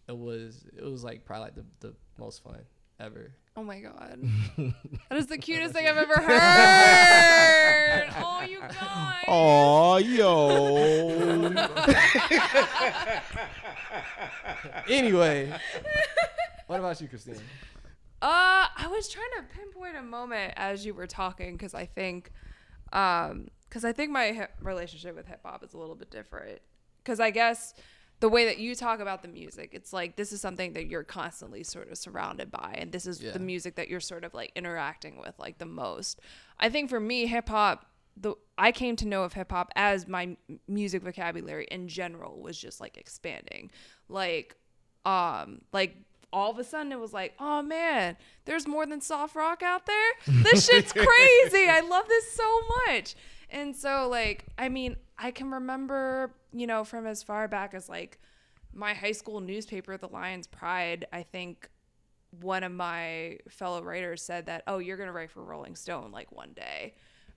It 0.08 0.16
was 0.16 0.64
it 0.76 0.84
was 0.84 1.04
like 1.04 1.24
probably 1.24 1.44
like 1.46 1.54
the, 1.54 1.64
the 1.80 1.94
most 2.18 2.42
fun 2.42 2.60
ever. 2.98 3.32
Oh 3.56 3.62
my 3.64 3.80
god. 3.80 4.20
that 4.56 5.18
is 5.18 5.26
the 5.26 5.36
cutest 5.38 5.74
thing 5.74 5.86
I've 5.86 5.96
ever 5.96 6.14
heard. 6.20 8.08
oh, 8.16 8.42
you 8.48 8.60
guys. 8.68 9.24
Oh, 9.28 9.96
yo. 9.96 11.50
Anyway, 14.88 15.52
what 16.66 16.78
about 16.78 17.00
you, 17.00 17.08
Christine? 17.08 17.36
Uh, 18.22 18.66
I 18.76 18.86
was 18.90 19.08
trying 19.08 19.30
to 19.38 19.54
pinpoint 19.56 19.96
a 19.96 20.02
moment 20.02 20.54
as 20.56 20.84
you 20.84 20.92
were 20.94 21.06
talking 21.06 21.52
because 21.56 21.74
I 21.74 21.86
think, 21.86 22.30
um, 22.92 23.48
because 23.68 23.84
I 23.84 23.92
think 23.92 24.10
my 24.10 24.26
hip 24.32 24.50
relationship 24.60 25.16
with 25.16 25.26
hip 25.26 25.40
hop 25.44 25.64
is 25.64 25.72
a 25.74 25.78
little 25.78 25.94
bit 25.94 26.10
different. 26.10 26.60
Because 27.02 27.18
I 27.20 27.30
guess 27.30 27.72
the 28.20 28.28
way 28.28 28.44
that 28.44 28.58
you 28.58 28.74
talk 28.74 29.00
about 29.00 29.22
the 29.22 29.28
music, 29.28 29.70
it's 29.72 29.92
like 29.92 30.16
this 30.16 30.32
is 30.32 30.40
something 30.42 30.74
that 30.74 30.86
you're 30.86 31.04
constantly 31.04 31.62
sort 31.62 31.90
of 31.90 31.96
surrounded 31.96 32.50
by, 32.50 32.74
and 32.78 32.92
this 32.92 33.06
is 33.06 33.22
Yeah. 33.22 33.30
the 33.32 33.38
music 33.38 33.76
that 33.76 33.88
you're 33.88 34.00
sort 34.00 34.24
of 34.24 34.34
like 34.34 34.52
interacting 34.54 35.18
with 35.18 35.38
like 35.38 35.56
the 35.58 35.64
most. 35.66 36.20
I 36.58 36.68
think 36.68 36.90
for 36.90 37.00
me, 37.00 37.26
hip 37.26 37.48
hop. 37.48 37.86
The 38.16 38.34
I 38.58 38.70
came 38.72 38.96
to 38.96 39.06
know 39.08 39.22
of 39.22 39.32
hip 39.32 39.50
hop 39.52 39.72
as 39.76 40.06
my 40.06 40.36
music 40.68 41.02
vocabulary 41.02 41.66
in 41.70 41.88
general 41.88 42.42
was 42.42 42.58
just 42.58 42.78
like 42.80 42.98
expanding, 42.98 43.70
like 44.08 44.56
um 45.06 45.62
like 45.72 45.96
all 46.32 46.50
of 46.50 46.58
a 46.58 46.64
sudden 46.64 46.92
it 46.92 46.98
was 47.00 47.12
like 47.12 47.34
oh 47.38 47.62
man 47.62 48.16
there's 48.44 48.66
more 48.66 48.86
than 48.86 49.00
soft 49.00 49.34
rock 49.34 49.62
out 49.62 49.86
there? 49.86 50.12
This 50.42 50.66
shit's 50.66 50.92
crazy. 50.92 51.68
I 51.68 51.80
love 51.88 52.08
this 52.08 52.32
so 52.32 52.60
much. 52.86 53.14
And 53.50 53.74
so 53.74 54.08
like 54.08 54.44
i 54.58 54.68
mean 54.68 54.96
i 55.18 55.30
can 55.30 55.50
remember 55.50 56.32
you 56.52 56.66
know 56.66 56.84
from 56.84 57.06
as 57.06 57.22
far 57.22 57.48
back 57.48 57.74
as 57.74 57.88
like 57.88 58.18
my 58.72 58.94
high 58.94 59.12
school 59.12 59.40
newspaper 59.40 59.96
the 59.96 60.06
lion's 60.06 60.46
pride 60.46 61.04
i 61.12 61.24
think 61.24 61.68
one 62.40 62.62
of 62.62 62.70
my 62.70 63.36
fellow 63.48 63.82
writers 63.82 64.22
said 64.22 64.46
that 64.46 64.62
oh 64.68 64.78
you're 64.78 64.96
gonna 64.96 65.12
write 65.12 65.30
for 65.30 65.42
rolling 65.42 65.74
stone 65.74 66.12
like 66.12 66.30
one 66.30 66.52
day 66.52 66.94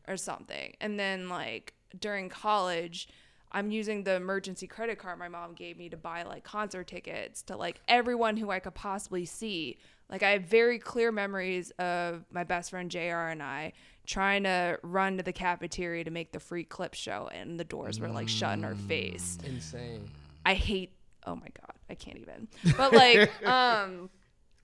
or 0.07 0.17
something. 0.17 0.75
And 0.81 0.99
then 0.99 1.29
like 1.29 1.73
during 1.99 2.29
college 2.29 3.07
i'm 3.53 3.71
using 3.71 4.03
the 4.03 4.15
emergency 4.15 4.67
credit 4.67 4.97
card 4.97 5.17
my 5.19 5.27
mom 5.27 5.53
gave 5.53 5.77
me 5.77 5.89
to 5.89 5.97
buy 5.97 6.23
like 6.23 6.43
concert 6.43 6.87
tickets 6.87 7.41
to 7.41 7.55
like 7.55 7.79
everyone 7.87 8.37
who 8.37 8.49
i 8.49 8.59
could 8.59 8.73
possibly 8.73 9.25
see 9.25 9.77
like 10.09 10.23
i 10.23 10.31
have 10.31 10.43
very 10.43 10.79
clear 10.79 11.11
memories 11.11 11.71
of 11.71 12.25
my 12.31 12.43
best 12.43 12.69
friend 12.69 12.91
jr 12.91 12.99
and 12.99 13.41
i 13.43 13.71
trying 14.05 14.43
to 14.43 14.77
run 14.83 15.17
to 15.17 15.23
the 15.23 15.31
cafeteria 15.33 16.03
to 16.03 16.11
make 16.11 16.31
the 16.31 16.39
free 16.39 16.63
clip 16.63 16.93
show 16.93 17.29
and 17.33 17.59
the 17.59 17.63
doors 17.63 17.99
were 17.99 18.09
like 18.09 18.27
shut 18.27 18.57
in 18.57 18.65
our 18.65 18.75
face 18.75 19.37
Insane. 19.45 20.09
I 20.45 20.55
hate 20.55 20.91
oh 21.25 21.35
my 21.35 21.47
god, 21.61 21.75
I 21.89 21.95
can't 21.95 22.17
even. 22.17 22.49
But 22.75 22.91
like 22.91 23.31
um 23.47 24.09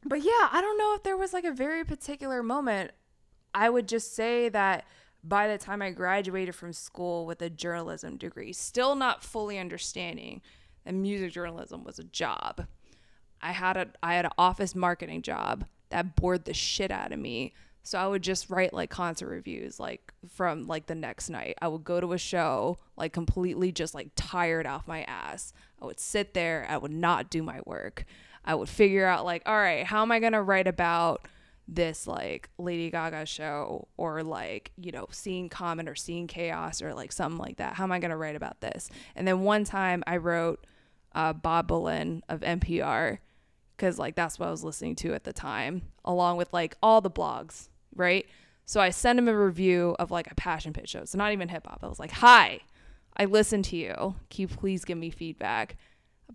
but 0.06 0.22
yeah, 0.22 0.50
I 0.52 0.60
don't 0.62 0.78
know 0.78 0.94
if 0.96 1.04
there 1.04 1.18
was 1.18 1.34
like 1.34 1.46
a 1.46 1.52
very 1.52 1.84
particular 1.84 2.42
moment. 2.44 2.92
I 3.54 3.70
would 3.70 3.88
just 3.88 4.16
say 4.16 4.50
that 4.50 4.86
by 5.24 5.48
the 5.48 5.58
time 5.58 5.82
I 5.82 5.92
graduated 5.92 6.56
from 6.56 6.74
school 6.74 7.26
with 7.26 7.42
a 7.42 7.50
journalism 7.50 8.18
degree, 8.18 8.54
still 8.54 8.96
not 8.96 9.24
fully 9.24 9.58
understanding 9.60 10.42
that 10.86 10.94
music 10.94 11.34
journalism 11.34 11.84
was 11.84 12.00
a 12.00 12.04
job. 12.04 12.68
I 13.42 13.52
had 13.52 13.78
a 13.78 13.88
I 14.02 14.16
had 14.16 14.26
an 14.26 14.32
office 14.38 14.76
marketing 14.76 15.22
job 15.22 15.66
that 15.90 16.16
bored 16.16 16.46
the 16.46 16.54
shit 16.54 16.92
out 16.92 17.12
of 17.12 17.20
me. 17.20 17.54
So 17.84 17.98
I 17.98 18.08
would 18.08 18.22
just 18.22 18.50
write 18.50 18.74
like 18.74 18.90
concert 18.90 19.30
reviews 19.30 19.80
like 19.80 20.14
from 20.30 20.68
like 20.68 20.86
the 20.88 20.96
next 20.96 21.30
night. 21.30 21.58
I 21.62 21.68
would 21.68 21.84
go 21.84 22.00
to 22.00 22.14
a 22.14 22.18
show 22.18 22.78
like 22.98 23.14
completely 23.14 23.72
just 23.72 23.96
like 23.96 24.10
tired 24.16 24.68
off 24.68 24.88
my 24.88 25.04
ass. 25.04 25.54
I 25.82 25.86
would 25.86 26.00
sit 26.00 26.34
there, 26.34 26.66
I 26.70 26.78
would 26.78 26.92
not 26.92 27.30
do 27.30 27.42
my 27.42 27.62
work. 27.66 28.06
I 28.46 28.56
would 28.56 28.70
figure 28.70 29.06
out 29.06 29.26
like, 29.26 29.44
all 29.46 29.58
right, 29.58 29.86
how 29.86 30.02
am 30.02 30.12
I 30.12 30.20
going 30.20 30.34
to 30.34 30.42
write 30.42 30.68
about 30.68 31.28
this 31.76 32.08
like 32.08 32.50
Lady 32.58 32.90
Gaga 32.90 33.26
show 33.26 33.88
or 33.98 34.24
like, 34.24 34.72
you 34.78 34.92
know, 34.92 35.08
seeing 35.12 35.50
Common 35.50 35.88
or 35.88 35.96
seeing 35.96 36.28
Chaos 36.28 36.82
or 36.82 36.94
like 36.94 37.12
something 37.12 37.38
like 37.38 37.58
that. 37.58 37.74
How 37.76 37.84
am 37.84 37.92
I 37.92 38.00
going 38.00 38.12
to 38.12 38.18
write 38.18 38.36
about 38.36 38.62
this? 38.62 38.90
And 39.16 39.28
then 39.28 39.42
one 39.42 39.64
time 39.64 40.04
I 40.08 40.18
wrote 40.18 40.66
uh, 41.14 41.34
Bob 41.34 41.70
Boilen 41.70 42.22
of 42.30 42.42
NPR 42.42 43.20
because 43.76 43.98
like 43.98 44.16
that's 44.16 44.40
what 44.40 44.48
I 44.48 44.52
was 44.52 44.64
listening 44.64 44.96
to 44.98 45.14
at 45.14 45.24
the 45.24 45.34
time, 45.34 45.84
along 46.04 46.38
with 46.38 46.52
like 46.52 46.76
all 46.84 47.02
the 47.02 47.12
blogs, 47.12 47.70
right? 47.96 48.26
So 48.66 48.80
I 48.80 48.90
sent 48.90 49.18
him 49.18 49.28
a 49.28 49.38
review 49.38 49.96
of 50.00 50.12
like 50.12 50.32
a 50.32 50.36
passion 50.36 50.74
pit 50.74 50.90
show. 50.90 51.06
So 51.06 51.18
not 51.18 51.32
even 51.32 51.50
hip 51.50 51.66
hop. 51.66 51.80
I 51.82 51.88
was 51.88 52.00
like, 52.00 52.12
"Hi, 52.12 52.60
I 53.16 53.26
listened 53.26 53.66
to 53.66 53.78
you. 53.78 54.16
Can 54.30 54.42
you 54.42 54.48
please 54.48 54.86
give 54.86 54.98
me 54.98 55.10
feedback?" 55.10 55.78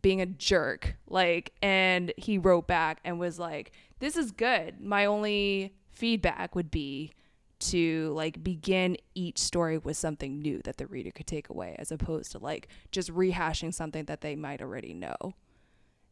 Being 0.03 0.21
a 0.21 0.27
jerk, 0.27 0.97
like, 1.09 1.53
and 1.63 2.13
he 2.17 2.37
wrote 2.39 2.67
back 2.67 3.01
and 3.05 3.19
was 3.19 3.39
like, 3.39 3.73
"This 4.01 4.17
is 4.17 4.33
good. 4.33 4.81
My 4.81 5.07
only 5.07 5.75
feedback 5.93 6.55
would 6.55 6.71
be." 6.71 7.13
to 7.61 8.13
like 8.15 8.43
begin 8.43 8.97
each 9.15 9.39
story 9.39 9.79
with 9.79 9.97
something 9.97 10.41
new 10.43 10.61
that 10.65 10.77
the 10.77 10.87
reader 10.87 11.11
could 11.11 11.27
take 11.27 11.49
away 11.49 11.75
as 11.79 11.91
opposed 11.91 12.33
to 12.33 12.39
like 12.39 12.69
just 12.91 13.11
rehashing 13.11 13.73
something 13.73 14.05
that 14.05 14.21
they 14.21 14.35
might 14.37 14.61
already 14.61 14.93
know 14.93 15.17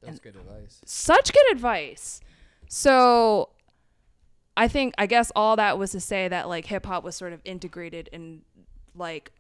That's 0.01 0.21
good 0.21 0.37
advice. 0.37 0.81
such 0.87 1.33
good 1.33 1.53
advice. 1.53 2.21
So 2.69 3.51
I 4.57 4.69
think 4.69 4.95
I 4.97 5.07
guess 5.07 5.33
all 5.35 5.57
that 5.57 5.79
was 5.79 5.91
to 5.91 6.01
say 6.01 6.29
that 6.29 6.49
like 6.49 6.67
hip 6.67 6.87
hop 6.87 7.05
was 7.05 7.17
sort 7.17 7.33
of 7.33 7.41
integrated 7.45 8.09
in 8.13 8.43
like 8.95 9.33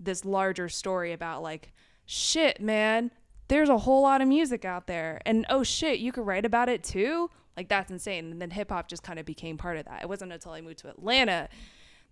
this 0.00 0.24
larger 0.24 0.68
story 0.68 1.12
about 1.12 1.42
like 1.42 1.72
shit, 2.06 2.60
man, 2.60 3.10
there's 3.48 3.68
a 3.68 3.78
whole 3.78 4.02
lot 4.02 4.20
of 4.20 4.28
music 4.28 4.64
out 4.64 4.86
there 4.86 5.20
and 5.26 5.44
oh 5.50 5.62
shit, 5.62 5.98
you 5.98 6.12
could 6.12 6.26
write 6.26 6.44
about 6.44 6.68
it 6.68 6.82
too? 6.82 7.30
Like 7.56 7.68
that's 7.68 7.90
insane. 7.90 8.32
And 8.32 8.40
then 8.42 8.50
hip 8.50 8.70
hop 8.70 8.88
just 8.88 9.02
kind 9.02 9.18
of 9.18 9.26
became 9.26 9.56
part 9.58 9.76
of 9.76 9.84
that. 9.86 10.02
It 10.02 10.08
wasn't 10.08 10.32
until 10.32 10.52
I 10.52 10.60
moved 10.60 10.78
to 10.80 10.88
Atlanta 10.88 11.48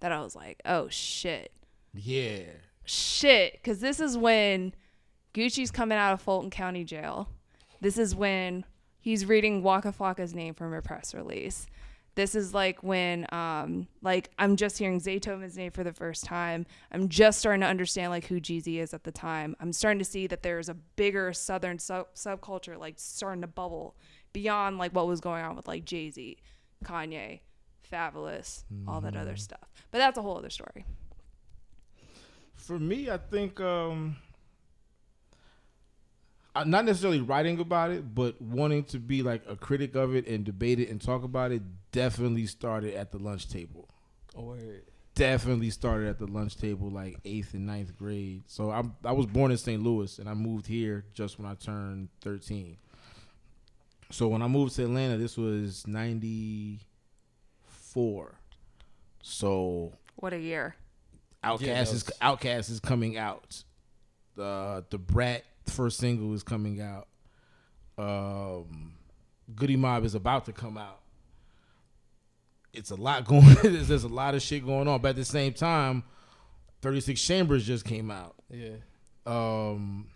that 0.01 0.13
I 0.13 0.21
was 0.21 0.35
like, 0.37 0.61
"Oh 0.65 0.89
shit." 0.89 1.53
Yeah. 1.95 2.43
shit 2.85 3.53
because 3.53 3.81
this 3.81 4.01
is 4.01 4.17
when 4.17 4.75
gucci's 5.35 5.71
coming 5.71 5.99
out 5.99 6.13
of 6.15 6.21
fulton 6.21 6.51
county 6.51 6.85
jail 6.85 7.29
this 7.81 7.97
is 7.99 8.15
when 8.15 8.65
he's 8.99 9.27
reading 9.27 9.63
waka 9.63 9.93
flocka's 9.93 10.35
name 10.35 10.55
from 10.55 10.73
a 10.75 10.81
press 10.83 11.15
release 11.15 11.67
this 12.15 12.35
is 12.35 12.53
like 12.53 12.83
when 12.83 13.27
um 13.33 13.87
like 14.03 14.31
i'm 14.39 14.57
just 14.57 14.79
hearing 14.79 15.01
zaytoven's 15.01 15.57
name 15.57 15.71
for 15.71 15.85
the 15.85 15.93
first 15.93 16.25
time. 16.25 16.67
I'm 16.91 17.09
just 17.09 17.39
starting 17.39 17.61
to 17.63 17.67
understand 17.67 18.11
like 18.11 18.27
who 18.27 18.41
jeezy 18.41 18.79
is 18.81 18.93
at 18.95 19.05
the 19.05 19.13
time. 19.13 19.57
I'm 19.61 19.73
starting 19.73 19.99
to 19.99 20.05
see 20.05 20.27
that 20.27 20.43
there's 20.43 20.69
a 20.69 20.75
bigger 20.75 21.33
southern 21.33 21.79
sub- 21.79 22.15
subculture 22.15 22.79
like 22.79 22.95
starting 22.99 23.41
to 23.43 23.47
bubble 23.47 23.97
beyond 24.33 24.79
like 24.79 24.93
what 24.93 25.07
was 25.07 25.21
going 25.21 25.45
on 25.45 25.57
with 25.57 25.67
like 25.69 25.85
jay-z 25.85 26.37
kanye 26.85 27.41
fabolous 27.91 28.65
all 28.89 29.01
that 29.01 29.17
other 29.17 29.37
stuff. 29.37 29.71
But 29.91 29.99
that's 29.99 30.19
a 30.19 30.23
whole 30.23 30.39
other 30.39 30.51
story. 30.51 30.85
For 32.55 32.79
me, 32.79 33.11
I 33.11 33.19
think 33.19 33.61
um, 33.61 34.17
not 36.55 36.85
necessarily 36.85 37.21
writing 37.21 37.59
about 37.61 37.91
it, 37.91 38.15
but 38.15 38.41
wanting 38.41 38.85
to 38.85 38.99
be 38.99 39.23
like 39.23 39.43
a 39.49 39.57
critic 39.57 39.95
of 39.95 40.15
it 40.15 40.27
and 40.27 40.45
debate 40.45 40.79
it 40.81 40.89
and 40.91 41.01
talk 41.01 41.23
about 41.25 41.51
it. 41.53 41.63
Definitely 41.93 42.47
started 42.47 42.95
at 42.95 43.11
the 43.11 43.19
lunch 43.19 43.49
table. 43.49 43.89
Oh, 44.37 44.43
word. 44.45 44.83
Definitely 45.15 45.71
started 45.71 46.09
at 46.09 46.19
the 46.19 46.27
lunch 46.27 46.57
table, 46.57 46.89
like 46.91 47.19
eighth 47.25 47.53
and 47.55 47.67
ninth 47.67 47.97
grade. 47.99 48.45
So 48.47 48.71
I'm 48.71 48.95
I 49.05 49.13
was 49.13 49.27
born 49.27 49.51
in 49.51 49.59
St. 49.59 49.83
Louis, 49.83 50.19
and 50.19 50.29
I 50.29 50.33
moved 50.35 50.67
here 50.67 51.05
just 51.13 51.39
when 51.39 51.47
I 51.51 51.55
turned 51.55 52.09
thirteen. 52.23 52.79
So 54.11 54.29
when 54.29 54.41
I 54.43 54.47
moved 54.47 54.75
to 54.77 54.85
Atlanta, 54.85 55.17
this 55.19 55.37
was 55.37 55.87
ninety 55.87 56.81
four. 57.67 58.35
So 59.23 59.93
what 60.17 60.33
a 60.33 60.39
year 60.39 60.77
OutKast 61.45 61.61
Yeah, 61.61 61.75
that 61.75 61.83
is 61.93 61.93
was- 61.93 62.11
OutKast 62.21 62.71
is 62.71 62.81
coming 62.81 63.17
out. 63.19 63.65
The 64.35 64.85
the 64.89 64.99
Brat 64.99 65.45
first 65.73 65.99
single 65.99 66.33
is 66.35 66.43
coming 66.43 66.81
out. 66.81 67.09
Um, 67.99 68.95
Goodie 69.55 69.77
Mob 69.77 70.05
is 70.05 70.15
about 70.15 70.45
to 70.47 70.53
come 70.53 70.77
out. 70.79 71.01
It's 72.73 72.91
a 72.91 72.95
lot 72.97 73.25
going. 73.27 73.55
there's, 73.63 73.89
there's 73.89 74.05
a 74.05 74.09
lot 74.09 74.35
of 74.35 74.43
shit 74.43 74.65
going 74.65 74.89
on, 74.89 75.01
but 75.01 75.11
at 75.11 75.17
the 75.17 75.25
same 75.25 75.53
time, 75.53 76.05
Thirty 76.81 77.01
Six 77.01 77.23
Chambers 77.23 77.67
just 77.67 77.85
came 77.85 78.11
out. 78.11 78.35
Yeah. 78.51 78.77
Um, 79.27 80.09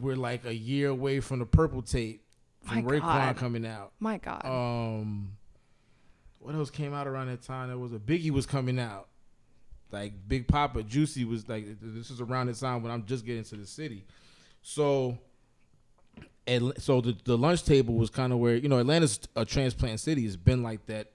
we're 0.00 0.16
like 0.16 0.44
a 0.44 0.54
year 0.54 0.88
away 0.88 1.20
from 1.20 1.38
the 1.38 1.46
Purple 1.46 1.82
Tape 1.82 2.22
from 2.64 2.84
My 2.84 2.90
Raekwon 2.90 3.00
God. 3.00 3.36
coming 3.36 3.66
out. 3.66 3.92
My 4.00 4.18
God. 4.18 4.44
Um, 4.44 5.36
what 6.38 6.54
else 6.54 6.70
came 6.70 6.92
out 6.92 7.06
around 7.06 7.28
that 7.28 7.42
time? 7.42 7.68
There 7.68 7.78
was 7.78 7.92
a 7.92 7.98
Biggie 7.98 8.30
was 8.30 8.46
coming 8.46 8.78
out, 8.80 9.08
like 9.92 10.12
Big 10.26 10.48
Poppa, 10.48 10.82
Juicy 10.82 11.24
was 11.24 11.48
like. 11.48 11.66
This 11.80 12.10
is 12.10 12.20
around 12.20 12.46
the 12.46 12.54
time 12.54 12.82
when 12.82 12.90
I'm 12.90 13.04
just 13.04 13.24
getting 13.24 13.44
to 13.44 13.56
the 13.56 13.66
city, 13.66 14.04
so. 14.66 15.18
Atl- 16.46 16.80
so 16.80 17.00
the, 17.00 17.16
the 17.24 17.36
lunch 17.36 17.64
table 17.64 17.94
was 17.94 18.08
kind 18.08 18.32
of 18.32 18.38
where 18.38 18.54
you 18.54 18.68
know 18.68 18.78
Atlanta's 18.78 19.18
a 19.34 19.44
transplant 19.44 19.98
city. 19.98 20.24
It's 20.24 20.36
been 20.36 20.62
like 20.62 20.86
that 20.86 21.10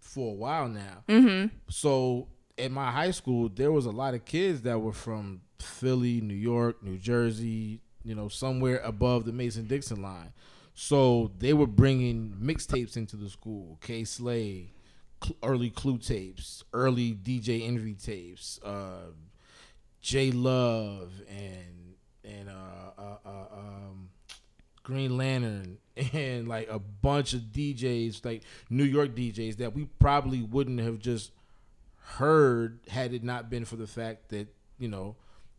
for 0.00 0.32
a 0.32 0.34
while 0.34 0.68
now. 0.68 1.02
Mm-hmm. 1.08 1.46
So 1.68 2.28
at 2.58 2.70
my 2.70 2.90
high 2.90 3.10
school, 3.10 3.48
there 3.48 3.72
was 3.72 3.86
a 3.86 3.90
lot 3.90 4.14
of 4.14 4.24
kids 4.24 4.62
that 4.62 4.78
were 4.78 4.92
from 4.92 5.40
Philly, 5.58 6.20
New 6.20 6.34
York, 6.34 6.82
New 6.82 6.98
Jersey, 6.98 7.80
you 8.04 8.14
know, 8.14 8.28
somewhere 8.28 8.78
above 8.78 9.24
the 9.24 9.32
Mason 9.32 9.66
Dixon 9.66 10.02
line. 10.02 10.32
So 10.74 11.32
they 11.38 11.52
were 11.52 11.66
bringing 11.66 12.36
mixtapes 12.42 12.96
into 12.96 13.16
the 13.16 13.30
school. 13.30 13.78
Kay 13.80 14.04
Slay, 14.04 14.72
cl- 15.22 15.36
early 15.42 15.70
Clue 15.70 15.98
tapes, 15.98 16.64
early 16.72 17.14
DJ 17.14 17.66
Envy 17.66 17.94
tapes, 17.94 18.60
uh, 18.62 19.10
J 20.00 20.30
Love, 20.30 21.12
and 21.28 21.85
and 22.26 22.48
uh, 22.48 22.52
uh, 22.98 23.16
uh, 23.24 23.56
um, 23.56 24.08
Green 24.82 25.16
Lantern, 25.16 25.78
and 26.12 26.48
like 26.48 26.68
a 26.70 26.78
bunch 26.78 27.32
of 27.32 27.40
DJs, 27.40 28.24
like 28.24 28.42
New 28.70 28.84
York 28.84 29.14
DJs 29.14 29.56
that 29.58 29.74
we 29.74 29.86
probably 29.98 30.42
wouldn't 30.42 30.80
have 30.80 30.98
just 30.98 31.32
heard 32.00 32.78
had 32.88 33.12
it 33.12 33.24
not 33.24 33.50
been 33.50 33.64
for 33.64 33.76
the 33.76 33.86
fact 33.86 34.28
that 34.28 34.46
you 34.78 34.88
know 34.88 35.16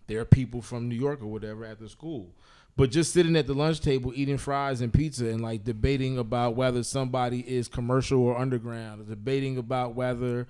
there 0.08 0.20
are 0.20 0.26
people 0.26 0.62
from 0.62 0.88
New 0.88 0.96
York 0.96 1.22
or 1.22 1.28
whatever 1.28 1.66
at 1.66 1.80
the 1.80 1.90
school. 1.90 2.30
But 2.78 2.92
just 2.92 3.12
sitting 3.12 3.36
at 3.36 3.48
the 3.48 3.56
lunch 3.56 3.82
table 3.82 4.12
eating 4.16 4.38
fries 4.38 4.82
and 4.82 4.94
pizza 4.94 5.26
and 5.30 5.42
like 5.42 5.64
debating 5.64 6.20
about 6.20 6.56
whether 6.56 6.84
somebody 6.84 7.40
is 7.40 7.68
commercial 7.68 8.22
or 8.22 8.38
underground, 8.38 9.08
debating 9.10 9.58
about 9.58 9.96
whether 9.96 10.48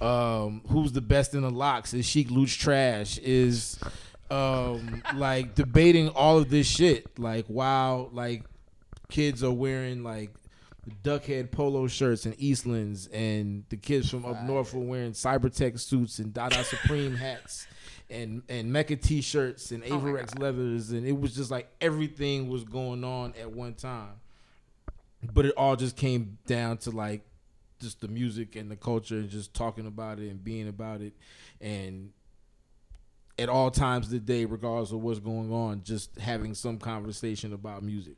um, 0.00 0.60
who's 0.68 0.92
the 0.92 1.00
best 1.00 1.34
in 1.34 1.40
the 1.40 1.50
LOX, 1.50 1.94
is 1.94 2.04
Sheek 2.06 2.30
Louch 2.30 2.58
trash, 2.58 3.18
is 3.18 3.78
um, 4.30 5.02
like 5.14 5.54
debating 5.54 6.08
all 6.08 6.38
of 6.38 6.50
this 6.50 6.66
shit. 6.66 7.18
Like 7.18 7.48
wow, 7.48 8.08
like 8.12 8.44
kids 9.10 9.42
are 9.42 9.52
wearing 9.52 10.02
like 10.02 10.30
duckhead 11.02 11.50
polo 11.50 11.86
shirts 11.86 12.26
and 12.26 12.36
Eastlands, 12.38 13.08
and 13.12 13.64
the 13.68 13.76
kids 13.76 14.10
from 14.10 14.24
up 14.24 14.42
north 14.44 14.74
were 14.74 14.80
wearing 14.80 15.12
Cybertech 15.12 15.78
suits 15.78 16.18
and 16.18 16.32
Dada 16.32 16.64
Supreme 16.64 17.14
hats. 17.14 17.66
And, 18.12 18.42
and 18.48 18.72
Mecca 18.72 18.96
t-shirts 18.96 19.70
and 19.70 19.84
Avirex 19.84 20.36
leathers 20.36 20.90
and 20.90 21.06
it 21.06 21.12
was 21.12 21.32
just 21.32 21.48
like 21.48 21.70
everything 21.80 22.48
was 22.48 22.64
going 22.64 23.04
on 23.04 23.34
at 23.40 23.52
one 23.52 23.74
time, 23.74 24.14
but 25.32 25.46
it 25.46 25.54
all 25.56 25.76
just 25.76 25.96
came 25.96 26.36
down 26.44 26.78
to 26.78 26.90
like 26.90 27.22
just 27.80 28.00
the 28.00 28.08
music 28.08 28.56
and 28.56 28.68
the 28.68 28.74
culture 28.74 29.14
and 29.14 29.30
just 29.30 29.54
talking 29.54 29.86
about 29.86 30.18
it 30.18 30.28
and 30.28 30.42
being 30.42 30.66
about 30.66 31.00
it 31.00 31.12
and 31.60 32.10
at 33.40 33.48
all 33.48 33.70
times 33.70 34.06
of 34.06 34.12
the 34.12 34.20
day 34.20 34.44
regardless 34.44 34.92
of 34.92 35.00
what's 35.00 35.18
going 35.18 35.52
on 35.52 35.82
just 35.82 36.16
having 36.18 36.54
some 36.54 36.78
conversation 36.78 37.52
about 37.52 37.82
music 37.82 38.14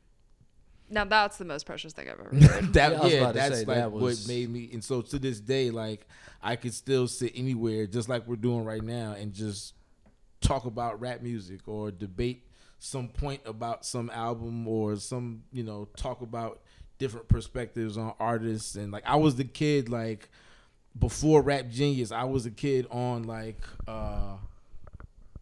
now 0.89 1.05
that's 1.05 1.37
the 1.37 1.45
most 1.45 1.65
precious 1.65 1.93
thing 1.93 2.09
I've 2.09 2.19
ever 2.19 2.35
heard. 2.45 2.73
that 2.73 2.91
Yeah, 2.91 3.05
yeah, 3.07 3.31
that's 3.31 3.59
say, 3.59 3.65
like 3.65 3.77
that 3.77 3.91
what 3.91 4.23
made 4.27 4.49
me 4.49 4.69
and 4.73 4.83
so 4.83 5.01
to 5.01 5.17
this 5.17 5.39
day 5.39 5.71
like 5.71 6.05
i 6.41 6.55
could 6.55 6.73
still 6.73 7.07
sit 7.07 7.31
anywhere 7.35 7.87
just 7.87 8.09
like 8.09 8.27
we're 8.27 8.35
doing 8.35 8.65
right 8.65 8.83
now 8.83 9.13
and 9.13 9.33
just 9.33 9.73
talk 10.41 10.65
about 10.65 10.99
rap 10.99 11.21
music 11.21 11.61
or 11.67 11.89
debate 11.89 12.45
some 12.79 13.07
point 13.07 13.39
about 13.45 13.85
some 13.85 14.09
album 14.09 14.67
or 14.67 14.97
some 14.97 15.43
you 15.53 15.63
know 15.63 15.87
talk 15.95 16.21
about 16.21 16.61
different 16.97 17.27
perspectives 17.29 17.97
on 17.97 18.13
artists 18.19 18.75
and 18.75 18.91
like 18.91 19.03
i 19.05 19.15
was 19.15 19.35
the 19.37 19.45
kid 19.45 19.87
like 19.87 20.29
before 20.99 21.41
rap 21.41 21.69
genius 21.69 22.11
i 22.11 22.25
was 22.25 22.45
a 22.45 22.51
kid 22.51 22.85
on 22.91 23.23
like 23.23 23.61
uh 23.87 24.35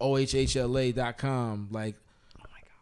ohhla.com 0.01 1.69
like 1.71 1.95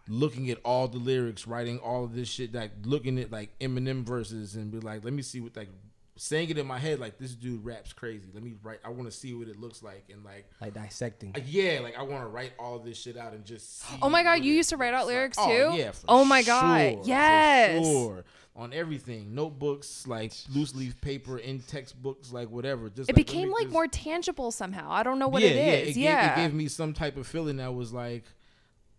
looking 0.09 0.49
at 0.49 0.57
all 0.65 0.87
the 0.87 0.97
lyrics, 0.97 1.47
writing 1.47 1.77
all 1.79 2.03
of 2.03 2.15
this 2.15 2.27
shit, 2.27 2.53
like 2.53 2.71
looking 2.83 3.19
at 3.19 3.31
like 3.31 3.57
Eminem 3.59 4.03
verses 4.03 4.55
and 4.55 4.71
be 4.71 4.79
like, 4.79 5.05
let 5.05 5.13
me 5.13 5.21
see 5.21 5.39
what 5.39 5.55
like 5.55 5.69
saying 6.17 6.49
it 6.49 6.57
in 6.57 6.67
my 6.67 6.77
head 6.77 6.99
like 6.99 7.17
this 7.17 7.33
dude 7.33 7.63
raps 7.63 7.93
crazy. 7.93 8.27
Let 8.33 8.43
me 8.43 8.55
write. 8.61 8.79
I 8.83 8.89
want 8.89 9.05
to 9.09 9.15
see 9.15 9.33
what 9.33 9.47
it 9.47 9.59
looks 9.59 9.81
like 9.81 10.05
and 10.11 10.23
like. 10.25 10.49
Like 10.59 10.73
dissecting. 10.73 11.33
like, 11.33 11.45
Yeah, 11.47 11.79
like 11.81 11.97
I 11.97 12.01
want 12.01 12.23
to 12.23 12.27
write 12.27 12.53
all 12.59 12.79
this 12.79 12.97
shit 12.97 13.17
out 13.17 13.33
and 13.33 13.45
just. 13.45 13.81
See 13.81 13.97
Oh 14.01 14.09
my 14.09 14.23
God, 14.23 14.43
you 14.43 14.53
used 14.53 14.69
to 14.69 14.77
write 14.77 14.93
out 14.93 15.07
lyrics 15.07 15.37
like. 15.37 15.47
too? 15.47 15.63
Oh 15.69 15.75
yeah. 15.75 15.91
For 15.91 16.05
Oh 16.09 16.25
my 16.25 16.43
God, 16.43 16.91
sure, 16.91 17.03
for 17.03 17.07
yes. 17.07 17.85
sure. 17.85 18.25
On 18.59 18.73
everything, 18.73 19.33
notebooks, 19.33 20.05
like 20.05 20.33
loose 20.49 20.75
leaf 20.75 20.99
paper, 20.99 21.37
in 21.37 21.61
textbooks, 21.61 22.31
like 22.33 22.49
whatever. 22.49 22.89
Just 22.89 23.09
It 23.09 23.15
like, 23.15 23.25
became 23.25 23.49
like 23.51 23.63
just- 23.63 23.73
more 23.73 23.87
tangible 23.87 24.51
somehow. 24.51 24.91
I 24.91 25.01
don't 25.03 25.17
know 25.17 25.29
what 25.29 25.41
yeah, 25.41 25.47
it 25.49 25.55
yeah, 25.55 25.61
it, 25.91 25.95
Yeah. 25.97 26.35
Gave, 26.35 26.37
it 26.45 26.47
gave 26.49 26.53
me 26.55 26.67
some 26.67 26.93
type 26.93 27.15
of 27.15 27.25
feeling 27.25 27.57
that 27.57 27.73
was 27.73 27.93
like, 27.93 28.25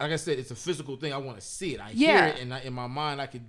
like 0.01 0.13
I 0.13 0.17
said, 0.17 0.39
it's 0.39 0.51
a 0.51 0.55
physical 0.57 0.97
thing. 0.97 1.13
I 1.13 1.19
want 1.19 1.39
to 1.39 1.45
see 1.47 1.75
it. 1.75 1.81
I 1.81 1.91
Yeah. 1.93 2.27
hear 2.27 2.35
it, 2.37 2.41
and 2.41 2.55
I, 2.55 2.61
in 2.61 2.73
my 2.73 2.87
mind, 2.87 3.21
I 3.21 3.27
could 3.27 3.45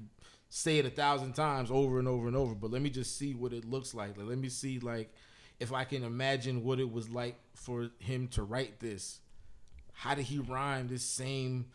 say 0.50 0.80
it 0.80 0.86
a 0.86 0.90
thousand 0.90 1.32
times 1.32 1.72
over 1.72 1.98
and 1.98 2.10
over 2.10 2.28
and 2.28 2.36
over. 2.36 2.54
But 2.56 2.72
let 2.72 2.82
me 2.82 2.90
just 2.90 3.18
see 3.18 3.34
what 3.34 3.54
it 3.54 3.64
looks 3.64 3.94
like. 3.94 4.18
Like, 4.18 4.28
let 4.28 4.38
me 4.38 4.50
see 4.50 4.80
like 4.80 5.14
if 5.62 5.72
I 5.72 5.86
can 5.86 6.04
imagine 6.04 6.62
what 6.66 6.80
it 6.82 6.92
was 6.92 7.08
like 7.10 7.38
for 7.56 7.90
him 8.00 8.28
to 8.30 8.44
write 8.44 8.82
this. 8.82 9.22
How 9.94 10.14
did 10.16 10.26
he 10.26 10.40
rhyme 10.40 10.90
this 10.90 11.04
same 11.04 11.68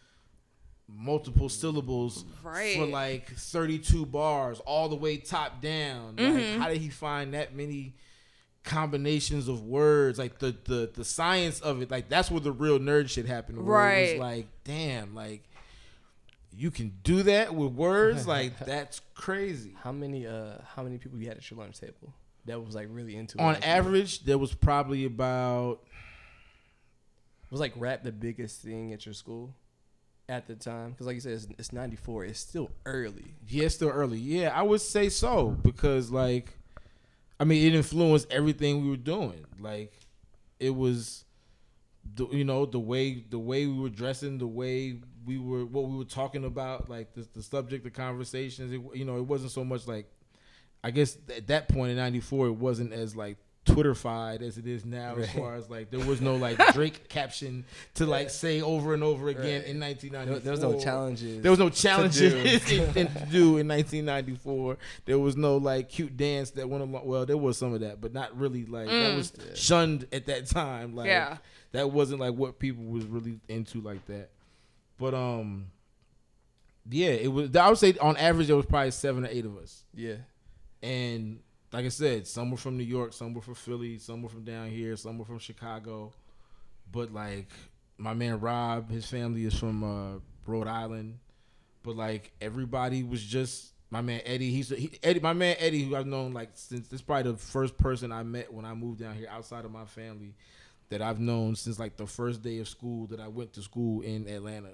multiple 0.89 1.49
syllables 1.49 2.25
for 2.43 2.87
like 2.87 3.31
32 3.35 4.07
bars 4.07 4.61
all 4.61 4.89
the 4.89 4.97
way 4.97 5.17
top 5.17 5.61
down? 5.61 6.15
Mm-hmm. 6.17 6.61
how 6.61 6.69
did 6.69 6.79
he 6.79 6.89
find 6.89 7.35
that 7.35 7.55
many? 7.55 7.95
combinations 8.65 9.47
of 9.47 9.63
words 9.63 10.19
like 10.19 10.41
the 10.41 10.53
the 10.65 10.91
the 10.93 11.05
science 11.05 11.61
of 11.61 11.81
it 11.83 11.89
like 11.89 12.09
that's 12.09 12.33
where 12.33 12.41
the 12.41 12.51
real 12.51 12.81
nerd 12.81 13.09
shit 13.09 13.25
happened 13.25 13.57
where 13.65 13.65
it 13.65 13.71
Right. 13.71 14.11
was 14.15 14.19
like 14.21 14.47
damn 14.65 15.15
like 15.15 15.45
you 16.53 16.73
can 16.73 16.93
do 17.05 17.23
that 17.23 17.55
with 17.55 17.71
words 17.75 18.27
like 18.37 18.59
that's 18.59 19.03
crazy 19.15 19.73
How 19.85 19.93
many 19.93 20.27
uh 20.27 20.55
how 20.75 20.83
many 20.83 20.99
people 20.99 21.17
you 21.17 21.29
had 21.29 21.37
at 21.37 21.49
your 21.49 21.61
lunch 21.61 21.79
table 21.79 22.13
that 22.47 22.61
was 22.61 22.75
like 22.75 22.89
really 22.91 23.15
into 23.15 23.39
it? 23.39 23.41
on 23.41 23.55
like 23.55 23.63
you? 23.63 23.69
average 23.71 24.25
there 24.25 24.37
was 24.37 24.53
probably 24.53 25.05
about 25.05 25.79
was 27.53 27.61
like 27.61 27.73
rap 27.77 28.03
the 28.03 28.11
biggest 28.11 28.63
thing 28.63 28.93
at 28.93 29.07
your 29.07 29.15
school 29.15 29.55
at 30.29 30.47
the 30.47 30.55
time? 30.55 30.91
Because 30.91 31.07
like 31.07 31.15
you 31.15 31.21
said, 31.21 31.33
it's, 31.33 31.47
it's 31.59 31.73
ninety 31.73 31.97
four. 31.97 32.25
It's 32.25 32.39
still 32.41 32.71
early. 32.85 33.35
yeah 33.49 33.69
still 33.69 33.91
early 33.91 34.19
yeah 34.19 34.51
i 34.55 34.63
would 34.63 34.81
say 34.81 35.09
so 35.09 35.51
because 35.63 36.11
like 36.11 36.59
i 37.39 37.45
mean 37.45 37.67
it 37.67 37.75
influenced 37.77 38.31
everything 38.31 38.83
we 38.83 38.91
were 38.91 38.97
doing 38.97 39.45
like 39.61 39.93
it 40.59 40.71
was 40.75 41.25
the, 42.15 42.27
you 42.29 42.45
know 42.45 42.67
the 42.67 42.79
way 42.79 43.25
the 43.31 43.39
way 43.39 43.67
we 43.67 43.79
were 43.79 43.89
dressing 43.89 44.39
the 44.39 44.47
way 44.47 44.99
we 45.25 45.39
were 45.39 45.65
what 45.65 45.85
we 45.89 45.97
were 45.97 46.05
talking 46.05 46.45
about 46.45 46.89
like 46.89 47.13
the, 47.15 47.27
the 47.35 47.43
subject 47.43 47.87
of 47.87 47.93
conversations 47.93 48.73
it, 48.73 48.81
you 48.97 49.05
know 49.05 49.17
it 49.17 49.27
wasn't 49.27 49.51
so 49.51 49.65
much 49.65 49.87
like 49.87 50.07
i 50.85 50.91
guess 50.91 51.19
at 51.37 51.47
that 51.49 51.69
point 51.69 51.91
in 51.91 51.97
94 51.97 52.49
it 52.49 52.53
wasn't 52.53 52.93
as 52.93 53.15
like 53.17 53.37
twitterfied 53.67 54.41
as 54.43 54.57
it 54.59 54.67
is 54.67 54.85
now 54.85 55.17
as 55.17 55.31
far 55.33 55.55
as 55.57 55.69
like 55.69 55.91
there 55.91 56.05
was 56.07 56.21
no 56.21 56.37
like 56.37 56.57
drake 56.73 57.09
caption 57.09 57.65
to 57.95 58.07
like 58.07 58.31
say 58.31 58.61
over 58.63 58.95
and 58.95 59.03
over 59.03 59.29
again 59.29 59.63
in 59.65 59.79
1994 59.81 60.39
There, 60.41 60.53
was 60.53 60.61
no 60.61 60.79
challenges. 60.81 61.43
there 61.43 61.51
was 61.51 61.59
no 61.59 61.69
challenges 61.69 62.33
do. 62.65 62.77
in- 62.95 62.97
in- 62.97 63.07
to 63.13 63.27
do 63.27 63.59
in 63.59 63.69
1994. 63.69 64.79
There 65.05 65.19
was 65.19 65.37
no 65.37 65.57
like 65.57 65.89
cute 65.89 66.17
dance 66.17 66.51
that 66.53 66.69
went 66.69 66.83
along. 66.83 67.07
Well, 67.07 67.27
there 67.27 67.37
was 67.37 67.59
some 67.59 67.75
of 67.75 67.81
that, 67.81 68.01
but 68.01 68.15
not 68.15 68.37
really 68.39 68.65
like 68.65 68.89
that 68.89 69.17
was 69.17 69.33
shunned 69.55 70.07
at 70.13 70.27
that 70.27 70.47
time. 70.47 70.95
Like 70.95 71.09
Yeah. 71.09 71.39
that 71.73 71.91
wasn't 71.91 72.21
like 72.21 72.35
what 72.35 72.59
people 72.59 72.85
was 72.85 73.05
really 73.05 73.41
into 73.49 73.81
like 73.81 74.05
that. 74.07 74.31
But 74.99 75.13
um, 75.15 75.67
yeah, 76.89 77.09
it 77.11 77.33
was. 77.33 77.55
I 77.57 77.69
would 77.69 77.79
say 77.79 77.95
on 78.01 78.17
average 78.17 78.47
there 78.47 78.57
was 78.57 78.67
probably 78.67 78.93
seven 78.93 79.25
or 79.25 79.29
eight 79.29 79.45
of 79.45 79.57
us, 79.59 79.85
yeah. 79.95 80.15
and 80.83 81.41
like 81.77 81.85
I 81.85 81.91
said, 81.91 82.27
some 82.27 82.51
were 82.51 82.57
from 82.57 82.79
New 82.79 82.85
York, 82.85 83.13
some 83.13 83.35
were 83.35 83.43
from 83.43 83.55
Philly, 83.55 83.99
some 83.99 84.23
were 84.23 84.31
from 84.31 84.45
down 84.45 84.71
here, 84.71 84.97
some 84.97 85.19
were 85.19 85.27
from 85.27 85.39
Chicago. 85.39 86.11
But 86.91 87.13
like 87.13 87.51
my 87.99 88.15
man 88.15 88.41
Rob, 88.41 88.91
his 88.91 89.05
family 89.05 89.45
is 89.45 89.59
from 89.59 89.85
uh, 89.85 90.19
Rhode 90.47 90.69
Island. 90.69 91.19
But 91.83 91.95
like 91.95 92.33
everybody 92.41 93.03
was 93.03 93.23
just 93.23 93.75
my 93.91 94.01
man 94.01 94.23
Eddie. 94.25 94.51
He's 94.53 94.71
he, 94.71 94.91
Eddie, 95.03 95.21
my 95.21 95.35
man 95.35 95.55
Eddie, 95.59 95.83
who 95.83 95.97
I've 95.97 96.07
known 96.07 96.33
like 96.33 96.49
since 96.55 96.89
this 96.89 97.01
is 97.01 97.03
probably 97.03 97.33
the 97.33 97.37
first 97.37 97.77
person 97.77 98.11
I 98.11 98.23
met 98.23 98.51
when 98.51 98.65
I 98.65 98.73
moved 98.73 99.01
down 99.01 99.15
here 99.15 99.29
outside 99.31 99.67
of 99.67 99.71
my 99.71 99.85
family 99.85 100.33
that 100.89 101.03
I've 101.03 101.21
known 101.21 101.57
since 101.57 101.79
like 101.79 101.99
the 101.99 102.07
first 102.07 102.41
day 102.41 102.59
of 102.59 102.69
school 102.69 103.07
that 103.09 103.21
I 103.21 103.29
went 103.29 103.53
to 103.53 103.61
school 103.61 104.01
in 104.01 104.27
Atlanta. 104.29 104.71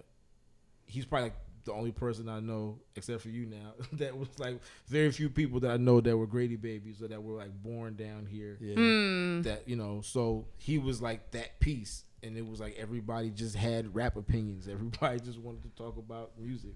he's 0.87 1.05
probably 1.05 1.31
like 1.31 1.37
the 1.65 1.73
only 1.73 1.93
person 1.93 2.29
I 2.29 2.41
know, 2.41 2.79
except 2.97 3.23
for 3.23 3.29
you 3.29 3.47
now, 3.47 3.75
that 3.95 4.17
was 4.17 4.29
like 4.39 4.61
very 4.87 5.11
few 5.11 5.29
people 5.31 5.61
that 5.61 5.71
I 5.71 5.77
know 5.77 6.01
that 6.01 6.17
were 6.17 6.27
Grady 6.27 6.57
babies 6.57 7.03
or 7.03 7.09
that 7.09 7.23
were 7.23 7.37
like 7.37 7.53
born 7.63 7.95
down 7.95 8.27
here. 8.27 8.59
Yeah. 8.61 8.75
Hmm. 8.75 9.43
That 9.43 9.69
you 9.69 9.77
know, 9.77 10.01
so 10.03 10.47
he 10.59 10.79
was 10.79 11.01
like 11.03 11.31
that 11.33 11.61
piece, 11.61 12.05
and 12.23 12.37
it 12.37 12.47
was 12.47 12.61
like 12.61 12.77
everybody 12.79 13.31
just 13.31 13.57
had 13.57 13.95
rap 13.95 14.17
opinions. 14.17 14.69
Everybody 14.73 15.21
just 15.21 15.39
wanted 15.39 15.63
to 15.63 15.71
talk 15.71 15.97
about 15.99 16.33
music, 16.39 16.75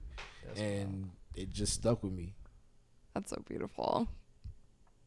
and 0.56 1.10
it 1.34 1.50
just 1.50 1.72
stuck 1.74 2.02
with 2.02 2.12
me. 2.12 2.34
That's 3.14 3.30
so 3.30 3.42
beautiful. 3.48 4.08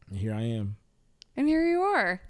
And 0.08 0.18
here 0.18 0.34
I 0.34 0.42
am, 0.42 0.76
And 1.36 1.46
here 1.48 1.64
you 1.64 1.82
are. 1.82 2.20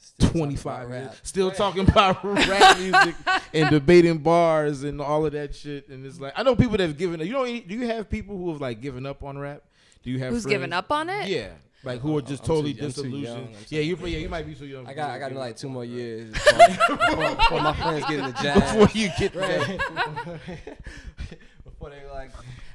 Still 0.00 0.28
talking 0.28 0.40
twenty 0.40 0.54
about 0.56 0.88
rap. 0.88 1.14
still 1.22 1.50
talking 1.50 1.88
about 1.88 2.24
rap 2.48 2.78
music 2.78 3.14
and 3.52 3.70
debating 3.70 4.18
bars 4.18 4.82
and 4.84 5.00
all 5.00 5.26
of 5.26 5.32
that 5.32 5.54
shit. 5.54 5.88
And 5.88 6.04
it's 6.06 6.20
like 6.20 6.32
I 6.36 6.42
know 6.42 6.54
people 6.56 6.76
that 6.76 6.80
have 6.84 6.96
given. 6.96 7.20
You 7.20 7.32
know, 7.32 7.44
do 7.44 7.52
you 7.74 7.86
have 7.88 8.08
people 8.08 8.36
who 8.36 8.50
have 8.52 8.60
like 8.60 8.80
given 8.80 9.06
up 9.06 9.22
on 9.22 9.38
rap? 9.38 9.62
Do 10.02 10.10
you 10.10 10.18
have 10.20 10.32
Who's 10.32 10.42
friends- 10.44 10.52
given 10.54 10.72
up 10.72 10.90
on 10.92 11.08
it? 11.08 11.28
Yeah, 11.28 11.48
like 11.84 12.00
who 12.00 12.16
are 12.16 12.22
just 12.22 12.42
I'm 12.44 12.46
totally 12.48 12.74
too 12.74 12.80
disillusioned. 12.86 13.48
yeah, 13.68 13.80
you 13.80 13.96
yeah 13.96 14.18
you 14.18 14.28
might 14.28 14.46
be 14.46 14.54
too 14.54 14.66
young. 14.66 14.86
I 14.86 14.94
got 14.94 15.10
I 15.10 15.18
got 15.18 15.32
like 15.32 15.56
two 15.56 15.68
more 15.68 15.84
years 15.84 16.32
before, 16.32 16.68
before, 16.96 17.34
before 17.36 17.60
my 17.60 17.72
friends 17.74 18.04
get 18.06 18.18
in 18.18 18.24
the 18.26 18.32
jazz. 18.42 18.54
before 18.72 18.88
you 18.94 19.08
get 19.18 19.34
Right. 19.34 19.78
that. 19.78 20.78
before 21.64 21.90
they 21.90 22.02
like, 22.12 22.30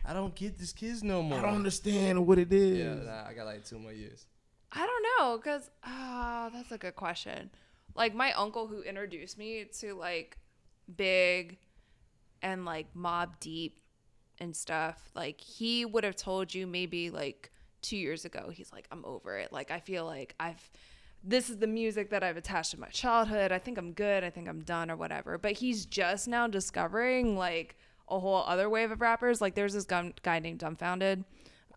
I 0.06 0.14
don't 0.14 0.34
get 0.36 0.58
these 0.58 0.74
kids 0.74 1.04
no 1.04 1.22
more. 1.24 1.40
I 1.40 1.42
don't 1.42 1.56
understand 1.56 2.26
what 2.28 2.38
it 2.38 2.52
is. 2.54 2.78
Yeah, 2.80 2.94
nah, 3.12 3.28
I 3.30 3.34
got 3.34 3.46
like 3.46 3.66
two 3.66 3.80
more 3.80 3.92
years. 3.94 4.26
I 4.74 4.88
don't 4.88 5.06
know, 5.20 5.38
cause 5.38 5.70
ah, 5.84 6.50
that's 6.52 6.72
a 6.72 6.78
good 6.78 6.96
question. 6.96 7.52
Like 7.96 8.16
my 8.16 8.32
uncle 8.34 8.68
who 8.68 8.82
introduced 8.82 9.38
me 9.38 9.66
to 9.80 9.94
like 9.94 10.38
Big 10.98 11.60
and 12.42 12.66
like 12.66 12.88
Mobb 12.96 13.40
Deep 13.40 13.80
and 14.40 14.56
stuff, 14.56 15.12
like 15.16 15.40
he 15.40 15.86
would 15.86 16.04
have 16.04 16.16
told 16.16 16.54
you 16.54 16.66
maybe 16.66 17.12
like 17.12 17.52
two 17.82 17.98
years 17.98 18.26
ago. 18.26 18.50
He's 18.52 18.74
like, 18.74 18.88
I'm 18.92 19.06
over 19.06 19.38
it. 19.38 19.54
Like 19.54 19.70
I 19.70 19.80
feel 19.80 20.06
like 20.06 20.34
I've 20.40 20.72
this 21.24 21.50
is 21.50 21.58
the 21.58 21.68
music 21.68 22.10
that 22.10 22.24
I've 22.24 22.36
attached 22.36 22.72
to 22.72 22.80
my 22.80 22.90
childhood. 22.90 23.52
I 23.52 23.60
think 23.60 23.78
I'm 23.78 23.94
good. 23.94 24.24
I 24.24 24.30
think 24.30 24.50
I'm 24.50 24.62
done 24.62 24.92
or 24.92 24.98
whatever. 24.98 25.38
But 25.38 25.54
he's 25.54 25.86
just 25.86 26.28
now 26.28 26.48
discovering 26.48 27.38
like 27.38 27.78
a 28.10 28.20
whole 28.20 28.44
other 28.46 28.70
wave 28.70 28.92
of 28.92 29.00
rappers. 29.00 29.40
Like 29.40 29.56
there's 29.56 29.74
this 29.74 29.86
guy 29.86 30.40
named 30.40 30.60
Dumbfoundead 30.60 31.24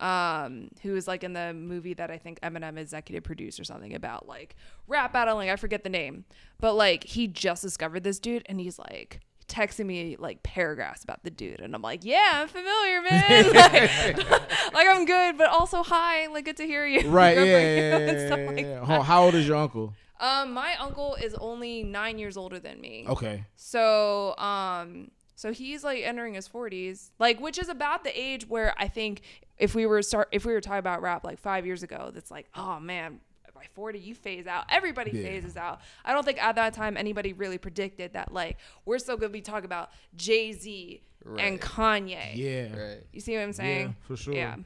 um, 0.00 0.68
who 0.82 0.92
was 0.92 1.08
like 1.08 1.24
in 1.24 1.32
the 1.32 1.54
movie 1.54 1.94
that 1.94 2.10
I 2.10 2.18
think 2.18 2.40
Eminem 2.40 2.78
executive 2.78 3.24
produced 3.24 3.58
or 3.58 3.64
something 3.64 3.94
about 3.94 4.28
like 4.28 4.56
rap 4.86 5.12
battling. 5.12 5.50
I 5.50 5.56
forget 5.56 5.84
the 5.84 5.90
name, 5.90 6.24
but 6.60 6.74
like 6.74 7.04
he 7.04 7.26
just 7.26 7.62
discovered 7.62 8.04
this 8.04 8.18
dude 8.18 8.42
and 8.46 8.60
he's 8.60 8.78
like 8.78 9.20
texting 9.48 9.86
me 9.86 10.16
like 10.18 10.42
paragraphs 10.42 11.04
about 11.04 11.22
the 11.22 11.30
dude 11.30 11.60
and 11.60 11.74
I'm 11.74 11.82
like, 11.82 12.04
yeah, 12.04 12.30
I'm 12.34 12.48
familiar, 12.48 13.02
man. 13.02 13.52
like, 13.54 14.30
like, 14.74 14.86
I'm 14.88 15.04
good, 15.04 15.38
but 15.38 15.48
also 15.48 15.82
hi, 15.82 16.26
like 16.26 16.44
good 16.44 16.56
to 16.58 16.66
hear 16.66 16.86
you. 16.86 17.10
Right. 17.16 17.36
Yeah. 17.36 17.44
you," 17.44 17.50
yeah, 17.50 17.98
yeah, 17.98 18.36
yeah, 18.36 18.50
like 18.50 18.60
yeah. 18.60 18.84
How, 18.84 19.02
how 19.02 19.24
old 19.24 19.34
is 19.34 19.46
your 19.46 19.56
uncle? 19.56 19.94
Um, 20.18 20.52
my 20.52 20.74
uncle 20.76 21.14
is 21.14 21.34
only 21.34 21.82
nine 21.82 22.18
years 22.18 22.36
older 22.36 22.58
than 22.58 22.80
me. 22.80 23.04
Okay. 23.06 23.44
So, 23.54 24.36
um, 24.38 25.10
so 25.36 25.52
he's 25.52 25.84
like 25.84 26.02
entering 26.02 26.34
his 26.34 26.48
40s, 26.48 27.10
like 27.20 27.38
which 27.40 27.58
is 27.58 27.68
about 27.68 28.02
the 28.02 28.20
age 28.20 28.48
where 28.48 28.74
I 28.76 28.88
think 28.88 29.20
if 29.58 29.74
we 29.76 29.86
were 29.86 30.02
start 30.02 30.28
if 30.32 30.44
we 30.44 30.52
were 30.52 30.60
talking 30.60 30.78
about 30.80 31.00
rap 31.02 31.22
like 31.22 31.38
5 31.38 31.64
years 31.66 31.82
ago, 31.84 32.10
that's 32.12 32.30
like, 32.32 32.48
oh 32.56 32.80
man, 32.80 33.20
by 33.54 33.64
40 33.74 33.98
you 33.98 34.14
phase 34.14 34.46
out. 34.46 34.64
Everybody 34.68 35.12
Yeah. 35.12 35.22
phases 35.22 35.56
out. 35.56 35.80
I 36.04 36.12
don't 36.12 36.24
think 36.26 36.42
at 36.42 36.56
that 36.56 36.74
time 36.74 36.96
anybody 36.96 37.32
really 37.32 37.58
predicted 37.58 38.12
that 38.14 38.32
like 38.32 38.58
we're 38.84 38.98
still 38.98 39.16
going 39.16 39.30
to 39.30 39.32
be 39.32 39.40
talking 39.42 39.64
about 39.66 39.90
Jay-Z 40.16 41.02
and 41.38 41.60
Kanye. 41.60 42.32
Yeah. 42.34 42.76
Right. 42.76 42.98
You 43.12 43.20
see 43.20 43.34
what 43.34 43.42
I'm 43.42 43.52
saying? 43.52 43.86
Yeah, 43.88 43.92
for 44.06 44.16
sure. 44.16 44.34
Yeah. 44.34 44.56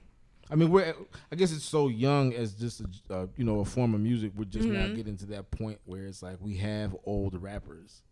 I 0.53 0.57
mean, 0.57 0.71
we're. 0.73 0.93
I 1.31 1.37
guess 1.37 1.53
it's 1.53 1.65
so 1.65 1.87
young 1.87 2.35
as 2.35 2.55
just 2.55 2.81
a, 2.81 3.15
uh, 3.15 3.27
you 3.37 3.45
know 3.45 3.61
a 3.61 3.65
form 3.65 3.95
of 3.95 4.01
music. 4.01 4.33
We're 4.35 4.47
just 4.47 4.67
Mm-hmm. 4.67 4.75
now 4.91 4.95
getting 4.97 5.17
to 5.19 5.27
that 5.27 5.51
point 5.53 5.79
where 5.85 6.07
it's 6.07 6.23
like 6.25 6.39
we 6.41 6.57
have 6.57 6.97
old 7.05 7.41
rappers. 7.41 8.03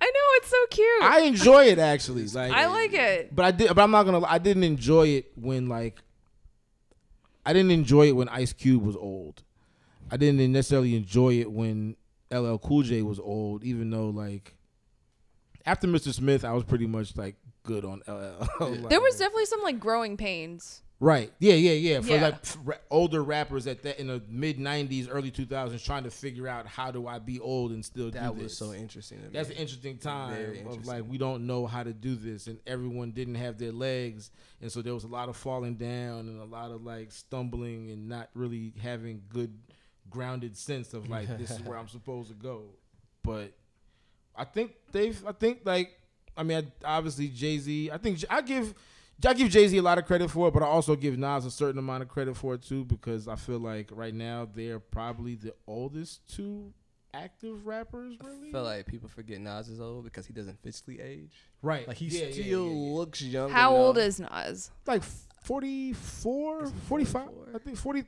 I 0.00 0.04
know 0.06 0.20
it's 0.36 0.48
so 0.48 0.66
cute. 0.70 1.02
I 1.02 1.20
enjoy 1.22 1.64
it 1.66 1.78
actually. 1.78 2.26
Like 2.28 2.52
I 2.52 2.66
like 2.66 2.92
it. 2.92 3.34
but 3.34 3.44
I 3.44 3.50
did. 3.50 3.68
But 3.74 3.82
I'm 3.82 3.90
not 3.90 4.04
gonna. 4.04 4.24
I 4.24 4.38
didn't 4.38 4.64
enjoy 4.64 5.08
it 5.08 5.32
when 5.36 5.68
like. 5.68 6.00
I 7.44 7.52
didn't 7.52 7.70
enjoy 7.70 8.08
it 8.08 8.12
when 8.16 8.28
Ice 8.28 8.52
Cube 8.52 8.82
was 8.82 8.96
old. 8.96 9.42
I 10.10 10.16
didn't 10.16 10.52
necessarily 10.52 10.94
enjoy 10.96 11.34
it 11.40 11.50
when 11.50 11.96
LL 12.30 12.56
Cool 12.56 12.82
J 12.82 13.02
was 13.02 13.18
old, 13.18 13.64
even 13.64 13.90
though 13.90 14.10
like. 14.10 14.54
After 15.66 15.86
Mr. 15.86 16.14
Smith, 16.14 16.44
I 16.44 16.52
was 16.52 16.64
pretty 16.64 16.86
much 16.86 17.16
like 17.16 17.36
good 17.62 17.84
on 17.84 18.02
LL. 18.08 18.48
Like, 18.60 18.88
There 18.88 19.00
was 19.00 19.16
definitely 19.18 19.46
some 19.46 19.62
like 19.62 19.78
growing 19.80 20.16
pains. 20.16 20.82
Right. 21.00 21.32
Yeah, 21.38 21.54
yeah, 21.54 21.72
yeah. 21.72 22.00
For 22.00 22.14
Yeah. 22.14 22.22
like 22.22 22.34
f- 22.34 22.58
older 22.90 23.22
rappers 23.22 23.68
at 23.68 23.82
that 23.84 24.00
in 24.00 24.08
the 24.08 24.20
mid 24.28 24.58
'90s, 24.58 25.06
early 25.08 25.30
2000s, 25.30 25.84
trying 25.84 26.02
to 26.02 26.10
figure 26.10 26.48
out 26.48 26.66
how 26.66 26.90
do 26.90 27.06
I 27.06 27.20
be 27.20 27.38
old 27.38 27.70
and 27.70 27.84
still 27.84 28.10
That 28.10 28.34
do 28.34 28.42
was 28.42 28.56
so 28.56 28.72
interesting. 28.72 29.18
To 29.18 29.24
me. 29.24 29.30
That's 29.32 29.50
an 29.50 29.56
interesting 29.56 29.98
time 29.98 30.34
Very 30.34 30.60
of 30.62 30.86
like 30.86 31.04
we 31.08 31.16
don't 31.16 31.46
know 31.46 31.66
how 31.66 31.84
to 31.84 31.92
do 31.92 32.16
this, 32.16 32.48
and 32.48 32.58
everyone 32.66 33.12
didn't 33.12 33.36
have 33.36 33.58
their 33.58 33.70
legs, 33.70 34.32
and 34.60 34.72
so 34.72 34.82
there 34.82 34.92
was 34.92 35.04
a 35.04 35.08
lot 35.08 35.28
of 35.28 35.36
falling 35.36 35.76
down 35.76 36.28
and 36.28 36.40
a 36.40 36.44
lot 36.44 36.72
of 36.72 36.82
like 36.82 37.12
stumbling 37.12 37.90
and 37.92 38.08
not 38.08 38.30
really 38.34 38.72
having 38.82 39.22
good 39.28 39.56
grounded 40.10 40.56
sense 40.56 40.94
of 40.94 41.08
like 41.08 41.28
this 41.38 41.50
is 41.52 41.60
where 41.62 41.78
I'm 41.78 41.88
supposed 41.98 42.30
to 42.30 42.34
go. 42.34 42.64
But 43.22 43.52
I 44.34 44.44
think 44.44 44.72
they've. 44.90 45.24
I 45.24 45.32
think 45.32 45.60
like. 45.64 45.92
I 46.36 46.44
mean, 46.44 46.72
I, 46.84 46.96
obviously 46.96 47.28
Jay 47.28 47.58
Z. 47.58 47.90
I 47.92 47.98
think 47.98 48.24
I 48.28 48.40
give. 48.40 48.74
I 49.26 49.34
give 49.34 49.48
Jay 49.50 49.66
Z 49.66 49.76
a 49.76 49.82
lot 49.82 49.98
of 49.98 50.04
credit 50.06 50.30
for 50.30 50.48
it, 50.48 50.54
but 50.54 50.62
I 50.62 50.66
also 50.66 50.94
give 50.94 51.18
Nas 51.18 51.44
a 51.44 51.50
certain 51.50 51.78
amount 51.78 52.02
of 52.02 52.08
credit 52.08 52.36
for 52.36 52.54
it 52.54 52.62
too 52.62 52.84
because 52.84 53.26
I 53.28 53.34
feel 53.36 53.58
like 53.58 53.90
right 53.92 54.14
now 54.14 54.46
they're 54.54 54.78
probably 54.78 55.34
the 55.34 55.54
oldest 55.66 56.20
two 56.34 56.72
active 57.12 57.66
rappers. 57.66 58.16
Really, 58.22 58.48
I 58.48 58.52
feel 58.52 58.62
like 58.62 58.86
people 58.86 59.08
forget 59.08 59.40
Nas 59.40 59.68
is 59.68 59.80
old 59.80 60.04
because 60.04 60.26
he 60.26 60.32
doesn't 60.32 60.62
physically 60.62 61.00
age. 61.00 61.32
right? 61.62 61.88
Like 61.88 61.96
he 61.96 62.06
Yeah, 62.06 62.26
yeah, 62.26 62.32
still 62.32 62.44
yeah, 62.66 62.72
yeah. 62.72 62.94
looks 62.94 63.22
young. 63.22 63.50
How 63.50 63.74
old 63.74 63.98
is 63.98 64.20
Nas? 64.20 64.70
like 64.86 65.02
44, 65.42 66.66
45. 66.66 67.22
44? 67.24 67.48
I 67.54 67.58
think 67.58 67.76
40. 67.78 68.04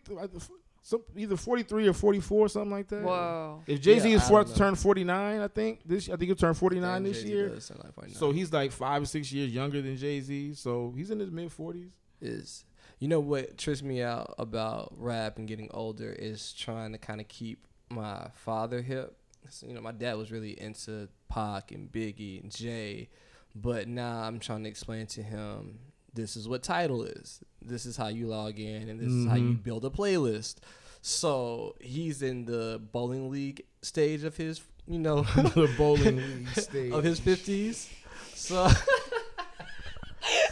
I 0.82 0.96
th- 0.96 1.02
Some, 1.02 1.02
either 1.16 1.36
43 1.36 1.88
or 1.88 1.92
44, 1.92 2.48
something 2.48 2.70
like 2.70 2.88
that. 2.88 3.02
Whoa. 3.02 3.62
If 3.66 3.80
Jay 3.80 3.98
Z 3.98 4.08
Yeah, 4.08 4.16
is 4.16 4.22
I 4.22 4.28
for 4.28 4.32
don't 4.38 4.46
to 4.46 4.50
know. 4.52 4.56
turn 4.66 4.74
49, 4.74 5.40
I 5.40 5.48
think 5.48 5.80
this. 5.84 6.08
I 6.08 6.12
think 6.12 6.22
he'll 6.28 6.34
turn 6.36 6.54
49 6.54 7.02
this 7.02 7.18
Jay-Z 7.22 7.28
year. 7.32 7.48
does 7.50 7.64
sound 7.66 7.82
like 7.84 7.94
49. 7.94 8.16
So 8.18 8.32
he's 8.32 8.52
like 8.52 8.72
five 8.72 9.02
or 9.02 9.06
six 9.06 9.30
years 9.32 9.52
younger 9.52 9.82
than 9.82 9.96
Jay 9.96 10.20
Z. 10.20 10.54
So 10.54 10.92
he's 10.96 11.10
in 11.10 11.20
his 11.20 11.30
mid 11.30 11.50
40s. 11.50 11.90
is 12.20 12.64
you 12.98 13.08
know 13.08 13.20
what 13.20 13.56
trips 13.56 13.82
me 13.82 14.02
out 14.02 14.34
about 14.38 14.92
rap 14.96 15.38
and 15.38 15.48
getting 15.48 15.70
older 15.72 16.10
is 16.12 16.52
trying 16.52 16.92
to 16.92 16.98
kind 16.98 17.20
of 17.20 17.28
keep 17.28 17.66
my 17.88 18.28
father 18.34 18.82
hip. 18.82 19.16
So, 19.48 19.66
you 19.66 19.72
know, 19.74 19.80
my 19.80 19.92
dad 19.92 20.16
was 20.18 20.30
really 20.30 20.60
into 20.60 21.08
Pac 21.28 21.72
and 21.72 21.90
Biggie 21.90 22.42
and 22.42 22.50
Jay, 22.54 23.08
but 23.54 23.88
now 23.88 24.18
I'm 24.22 24.38
trying 24.38 24.62
to 24.64 24.68
explain 24.68 25.06
to 25.08 25.22
him 25.22 25.78
this 26.14 26.36
is 26.36 26.48
what 26.48 26.62
Tidal 26.62 27.02
is. 27.04 27.40
This 27.62 27.86
is 27.86 27.96
how 27.96 28.08
you 28.08 28.26
log 28.26 28.58
in, 28.58 28.88
and 28.88 29.00
this 29.00 29.08
is 29.08 29.26
how 29.26 29.36
you 29.36 29.50
mm-hmm. 29.50 29.62
build 29.62 29.84
a 29.84 29.90
playlist. 29.90 30.56
So 31.02 31.76
he's 31.80 32.22
in 32.22 32.44
the 32.44 32.80
bowling 32.92 33.30
league 33.30 33.64
stage 33.82 34.24
of 34.24 34.36
his, 34.36 34.60
you 34.86 34.98
know, 34.98 35.22
the 35.34 35.72
bowling 35.76 36.16
league 36.38 36.48
stage. 36.48 36.92
of 36.92 37.04
his 37.04 37.20
fifties. 37.20 37.88
So, 38.34 38.68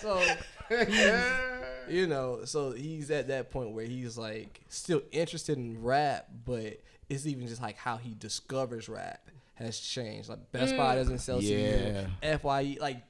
so 0.01 0.23
you 1.89 2.07
know, 2.07 2.41
so 2.45 2.73
he's 2.73 3.11
at 3.11 3.29
that 3.29 3.51
point 3.51 3.71
where 3.71 3.85
he's 3.85 4.17
like 4.17 4.61
still 4.69 5.03
interested 5.13 5.59
in 5.59 5.83
rap, 5.83 6.29
but 6.45 6.81
it's 7.09 7.27
even 7.27 7.47
just 7.47 7.63
like 7.63 7.77
how 7.77 7.97
he 7.97 8.15
discovers 8.19 8.89
rap 8.89 9.31
has 9.55 9.79
changed. 9.81 10.29
Like 10.29 10.51
Best 10.53 10.77
Buy 10.77 10.95
mm. 10.95 10.99
doesn't 10.99 11.19
sell 11.19 11.43
Yeah. 11.43 12.37
Fye 12.39 12.77
like 12.81 13.03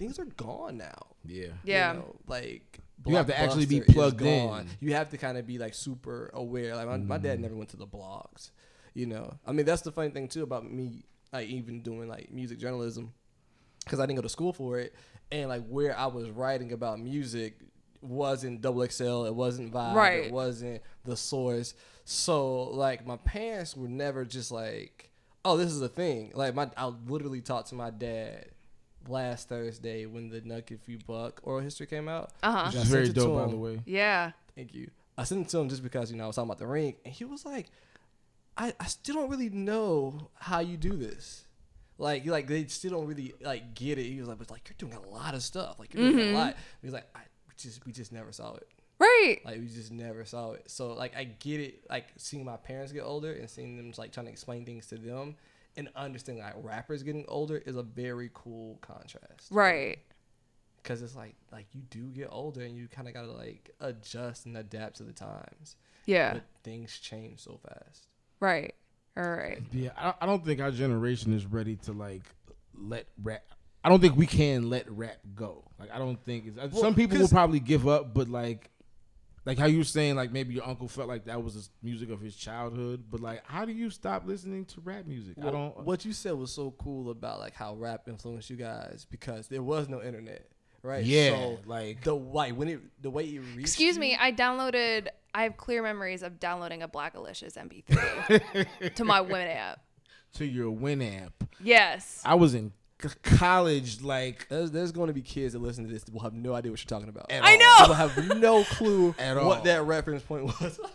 things 0.00 0.18
are 0.18 0.24
gone 0.24 0.78
now. 0.78 1.06
yeah. 1.24 1.46
Yeah. 1.62 1.92
You 1.92 1.98
know, 2.00 2.16
like 2.26 2.80
You 3.06 3.14
have 3.16 3.26
to 3.28 3.38
actually 3.38 3.66
be 3.66 3.80
plugged 3.80 4.20
in. 4.22 4.66
You 4.80 4.94
have 4.94 5.10
to 5.10 5.16
kind 5.18 5.38
of 5.38 5.46
be 5.46 5.58
like 5.58 5.74
super 5.74 6.30
aware. 6.34 6.74
Like 6.74 6.86
my, 6.88 6.96
my 6.96 7.14
Mm-hmm. 7.16 7.24
dad 7.24 7.38
never 7.40 7.54
went 7.54 7.70
to 7.70 7.76
the 7.76 7.86
blogs. 7.86 8.50
You 8.94 9.06
know, 9.06 9.34
I 9.46 9.52
mean 9.52 9.64
that's 9.66 9.82
the 9.82 9.92
funny 9.92 10.10
thing 10.10 10.26
too 10.26 10.42
about 10.42 10.68
me, 10.68 11.04
like 11.32 11.48
even 11.48 11.80
doing 11.82 12.08
like 12.08 12.32
music 12.32 12.58
journalism, 12.58 13.12
because 13.84 14.00
I 14.00 14.06
didn't 14.06 14.16
go 14.16 14.22
to 14.22 14.28
school 14.28 14.52
for 14.52 14.80
it, 14.80 14.94
and 15.30 15.48
like 15.48 15.64
where 15.68 15.96
I 15.96 16.06
was 16.06 16.28
writing 16.30 16.72
about 16.72 16.98
music 16.98 17.60
wasn't 18.02 18.62
double 18.62 18.84
XL, 18.88 19.26
it 19.26 19.34
wasn't 19.34 19.72
Vibe, 19.72 19.94
Right. 19.94 20.24
it 20.26 20.32
wasn't 20.32 20.80
the 21.04 21.16
Source. 21.16 21.74
So 22.04 22.64
like 22.64 23.06
my 23.06 23.16
parents 23.18 23.76
were 23.76 23.88
never 23.88 24.24
just 24.24 24.50
like, 24.50 25.10
oh, 25.44 25.56
this 25.56 25.70
is 25.70 25.82
a 25.82 25.88
thing. 25.88 26.32
Like 26.34 26.54
my, 26.54 26.68
I 26.76 26.86
literally 27.06 27.40
talked 27.42 27.68
to 27.68 27.74
my 27.76 27.90
dad 27.90 28.46
last 29.08 29.48
Thursday 29.48 30.06
when 30.06 30.28
the 30.28 30.40
Knuck 30.40 30.70
If 30.70 30.88
You 30.88 30.98
Buck 31.06 31.40
oral 31.42 31.60
history 31.60 31.86
came 31.86 32.08
out. 32.08 32.30
Uh 32.42 32.52
huh. 32.52 32.70
Which 32.72 32.84
very 32.84 33.06
sent 33.06 33.16
it 33.16 33.20
to 33.20 33.26
dope, 33.26 33.44
by 33.44 33.50
the 33.50 33.56
way. 33.56 33.80
Yeah. 33.86 34.32
Thank 34.54 34.74
you. 34.74 34.90
I 35.16 35.24
sent 35.24 35.46
it 35.46 35.50
to 35.50 35.58
him 35.58 35.68
just 35.68 35.82
because 35.82 36.10
you 36.10 36.16
know 36.16 36.24
I 36.24 36.26
was 36.28 36.36
talking 36.36 36.48
about 36.48 36.58
the 36.58 36.66
ring, 36.66 36.96
and 37.04 37.12
he 37.12 37.24
was 37.24 37.44
like, 37.44 37.66
"I, 38.56 38.72
I 38.80 38.86
still 38.86 39.16
don't 39.16 39.30
really 39.30 39.50
know 39.50 40.30
how 40.34 40.60
you 40.60 40.76
do 40.76 40.96
this. 40.96 41.44
Like, 41.98 42.24
like 42.24 42.46
they 42.46 42.64
still 42.66 42.92
don't 42.92 43.06
really 43.06 43.34
like 43.42 43.74
get 43.74 43.98
it. 43.98 44.04
He 44.04 44.18
was 44.18 44.28
like, 44.28 44.38
but 44.38 44.50
like 44.50 44.68
you're 44.68 44.90
doing 44.90 44.94
a 45.04 45.08
lot 45.10 45.34
of 45.34 45.42
stuff. 45.42 45.78
Like 45.78 45.92
you're 45.92 46.10
doing 46.10 46.34
a 46.34 46.38
lot. 46.38 46.56
He 46.80 46.86
was 46.86 46.94
like, 46.94 47.06
I 47.14 47.20
we 47.46 47.54
just 47.58 47.84
we 47.84 47.92
just 47.92 48.12
never 48.12 48.32
saw 48.32 48.54
it. 48.54 48.66
Right. 48.98 49.40
Like 49.44 49.58
we 49.58 49.66
just 49.66 49.92
never 49.92 50.24
saw 50.24 50.52
it. 50.52 50.70
So 50.70 50.94
like 50.94 51.14
I 51.14 51.24
get 51.24 51.60
it. 51.60 51.84
Like 51.90 52.06
seeing 52.16 52.44
my 52.44 52.56
parents 52.56 52.92
get 52.92 53.02
older 53.02 53.32
and 53.32 53.48
seeing 53.50 53.76
them 53.76 53.92
like 53.98 54.12
trying 54.12 54.26
to 54.26 54.32
explain 54.32 54.64
things 54.64 54.86
to 54.86 54.96
them 54.96 55.36
and 55.76 55.88
understanding 55.96 56.42
like 56.44 56.54
rappers 56.56 57.02
getting 57.02 57.24
older 57.28 57.58
is 57.58 57.76
a 57.76 57.82
very 57.82 58.30
cool 58.34 58.78
contrast. 58.80 59.48
Right. 59.50 59.98
Cause 60.82 61.02
it's 61.02 61.14
like 61.14 61.34
like 61.52 61.66
you 61.72 61.82
do 61.90 62.04
get 62.06 62.28
older 62.30 62.62
and 62.62 62.74
you 62.74 62.88
kind 62.88 63.06
of 63.06 63.12
gotta 63.12 63.30
like 63.32 63.70
adjust 63.80 64.46
and 64.46 64.56
adapt 64.56 64.96
to 64.96 65.02
the 65.02 65.12
times. 65.12 65.76
Yeah. 66.06 66.34
But 66.34 66.42
things 66.64 66.98
change 66.98 67.40
so 67.40 67.60
fast. 67.62 68.06
Right. 68.40 68.74
All 69.16 69.28
right. 69.28 69.60
Yeah, 69.72 69.90
I, 69.96 70.14
I 70.22 70.26
don't 70.26 70.44
think 70.44 70.60
our 70.60 70.70
generation 70.70 71.34
is 71.34 71.44
ready 71.44 71.76
to 71.76 71.92
like 71.92 72.22
let 72.74 73.06
rap. 73.22 73.42
I 73.84 73.88
don't 73.88 74.00
think 74.00 74.16
we 74.16 74.26
can 74.26 74.70
let 74.70 74.90
rap 74.90 75.18
go. 75.34 75.64
Like 75.78 75.90
I 75.92 75.98
don't 75.98 76.22
think 76.24 76.46
it's, 76.46 76.58
uh, 76.58 76.68
Well, 76.72 76.80
some 76.80 76.94
people 76.94 77.18
will 77.18 77.28
probably 77.28 77.60
give 77.60 77.86
up, 77.88 78.14
but 78.14 78.28
like, 78.28 78.70
like 79.50 79.58
how 79.58 79.66
you 79.66 79.78
were 79.78 79.84
saying, 79.84 80.14
like 80.14 80.30
maybe 80.32 80.54
your 80.54 80.66
uncle 80.66 80.86
felt 80.86 81.08
like 81.08 81.24
that 81.24 81.42
was 81.42 81.54
the 81.54 81.68
music 81.82 82.10
of 82.10 82.20
his 82.20 82.36
childhood. 82.36 83.04
But 83.10 83.20
like, 83.20 83.42
how 83.46 83.64
do 83.64 83.72
you 83.72 83.90
stop 83.90 84.24
listening 84.26 84.64
to 84.66 84.80
rap 84.82 85.06
music? 85.06 85.34
I 85.42 85.50
don't. 85.50 85.76
Uh, 85.76 85.82
what 85.82 86.04
you 86.04 86.12
said 86.12 86.34
was 86.34 86.52
so 86.52 86.70
cool 86.78 87.10
about 87.10 87.40
like 87.40 87.54
how 87.54 87.74
rap 87.74 88.02
influenced 88.08 88.48
you 88.48 88.56
guys 88.56 89.06
because 89.10 89.48
there 89.48 89.62
was 89.62 89.88
no 89.88 90.00
internet, 90.02 90.46
right? 90.84 91.04
Yeah, 91.04 91.30
so 91.30 91.58
like- 91.66 92.04
the 92.04 92.14
white 92.14 92.54
when 92.54 92.68
it 92.68 92.80
the 93.02 93.10
way 93.10 93.24
it 93.24 93.40
reached. 93.40 93.60
Excuse 93.60 93.96
you- 93.96 94.00
me. 94.00 94.16
I 94.18 94.30
downloaded. 94.32 95.08
I 95.34 95.42
have 95.44 95.56
clear 95.56 95.82
memories 95.82 96.22
of 96.22 96.38
downloading 96.40 96.82
a 96.82 96.88
Blackalicious 96.88 97.56
MP3 97.56 98.94
to 98.94 99.04
my 99.04 99.20
Winamp. 99.20 99.76
to 100.34 100.44
your 100.44 100.72
Winamp. 100.74 101.30
Yes. 101.62 102.20
I 102.24 102.34
was 102.34 102.54
in 102.54 102.70
c- 102.70 102.74
college, 103.22 104.02
like 104.02 104.46
There's, 104.48 104.70
there's 104.70 104.92
going 104.92 105.08
to 105.08 105.12
be 105.12 105.22
kids 105.22 105.52
that 105.54 105.58
listen 105.60 105.86
to 105.86 105.92
this 105.92 106.04
that 106.04 106.12
will 106.14 106.22
have 106.22 106.34
no 106.34 106.54
idea 106.54 106.70
what 106.70 106.80
you're 106.80 106.88
talking 106.88 107.08
about. 107.08 107.30
At 107.30 107.42
I 107.44 107.52
all. 107.54 107.58
know. 107.58 107.76
They 107.82 107.88
will 107.88 107.94
have 107.94 108.38
no 108.40 108.64
clue 108.64 109.14
At 109.18 109.36
what 109.36 109.58
all. 109.58 109.64
that 109.64 109.82
reference 109.84 110.22
point 110.22 110.44
was. 110.44 110.80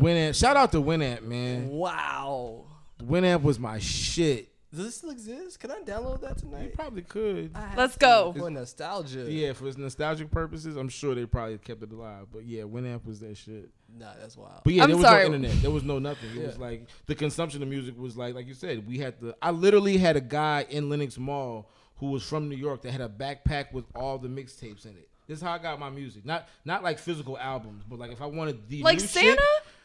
Winamp. 0.00 0.34
Shout 0.38 0.56
out 0.56 0.72
to 0.72 0.78
Winamp, 0.82 1.22
man. 1.22 1.68
wow. 1.68 2.64
Winamp 3.02 3.42
was 3.42 3.58
my 3.58 3.78
shit. 3.78 4.48
Does 4.74 4.84
this 4.84 4.96
still 4.96 5.10
exist? 5.10 5.60
Can 5.60 5.70
I 5.70 5.80
download 5.80 6.20
that 6.20 6.36
tonight? 6.38 6.64
You 6.64 6.70
probably 6.70 7.02
could. 7.02 7.56
Let's 7.76 7.94
to 7.94 7.98
go. 8.00 8.34
For 8.36 8.50
nostalgia. 8.50 9.20
Yeah, 9.30 9.54
for 9.54 9.64
nostalgic 9.78 10.30
purposes, 10.30 10.76
I'm 10.76 10.90
sure 10.90 11.14
they 11.14 11.24
probably 11.24 11.56
kept 11.58 11.82
it 11.82 11.90
alive. 11.92 12.26
But 12.30 12.44
yeah, 12.44 12.64
Winamp 12.64 13.06
was 13.06 13.20
that 13.20 13.36
shit. 13.36 13.70
Nah, 13.96 14.12
that's 14.20 14.36
wild. 14.36 14.60
But 14.64 14.72
yeah, 14.74 14.82
I'm 14.84 14.88
there 14.90 14.96
was 14.98 15.06
sorry. 15.06 15.28
no 15.28 15.34
internet. 15.36 15.62
There 15.62 15.70
was 15.70 15.82
no 15.82 15.98
nothing. 15.98 16.30
It 16.36 16.46
was 16.46 16.58
like 16.58 16.86
the 17.06 17.14
consumption 17.14 17.62
of 17.62 17.68
music 17.68 17.98
was 17.98 18.16
like, 18.16 18.34
like 18.34 18.46
you 18.46 18.54
said, 18.54 18.86
we 18.86 18.98
had 18.98 19.20
the. 19.20 19.36
I 19.40 19.50
literally 19.50 19.96
had 19.96 20.16
a 20.16 20.20
guy 20.20 20.66
in 20.68 20.88
Lenox 20.90 21.16
Mall 21.18 21.70
who 21.96 22.06
was 22.10 22.22
from 22.22 22.48
New 22.48 22.56
York 22.56 22.82
that 22.82 22.92
had 22.92 23.00
a 23.00 23.08
backpack 23.08 23.72
with 23.72 23.84
all 23.94 24.18
the 24.18 24.28
mixtapes 24.28 24.84
in 24.84 24.92
it. 24.92 25.08
This 25.26 25.38
is 25.38 25.42
how 25.42 25.52
I 25.52 25.58
got 25.58 25.78
my 25.80 25.90
music. 25.90 26.24
Not 26.24 26.48
not 26.64 26.82
like 26.82 26.98
physical 26.98 27.36
albums, 27.38 27.84
but 27.88 27.98
like 27.98 28.12
if 28.12 28.20
I 28.22 28.26
wanted 28.26 28.68
the 28.68 28.82
Like 28.82 28.96
new 28.96 29.00
shit- 29.00 29.10
Santa? 29.10 29.42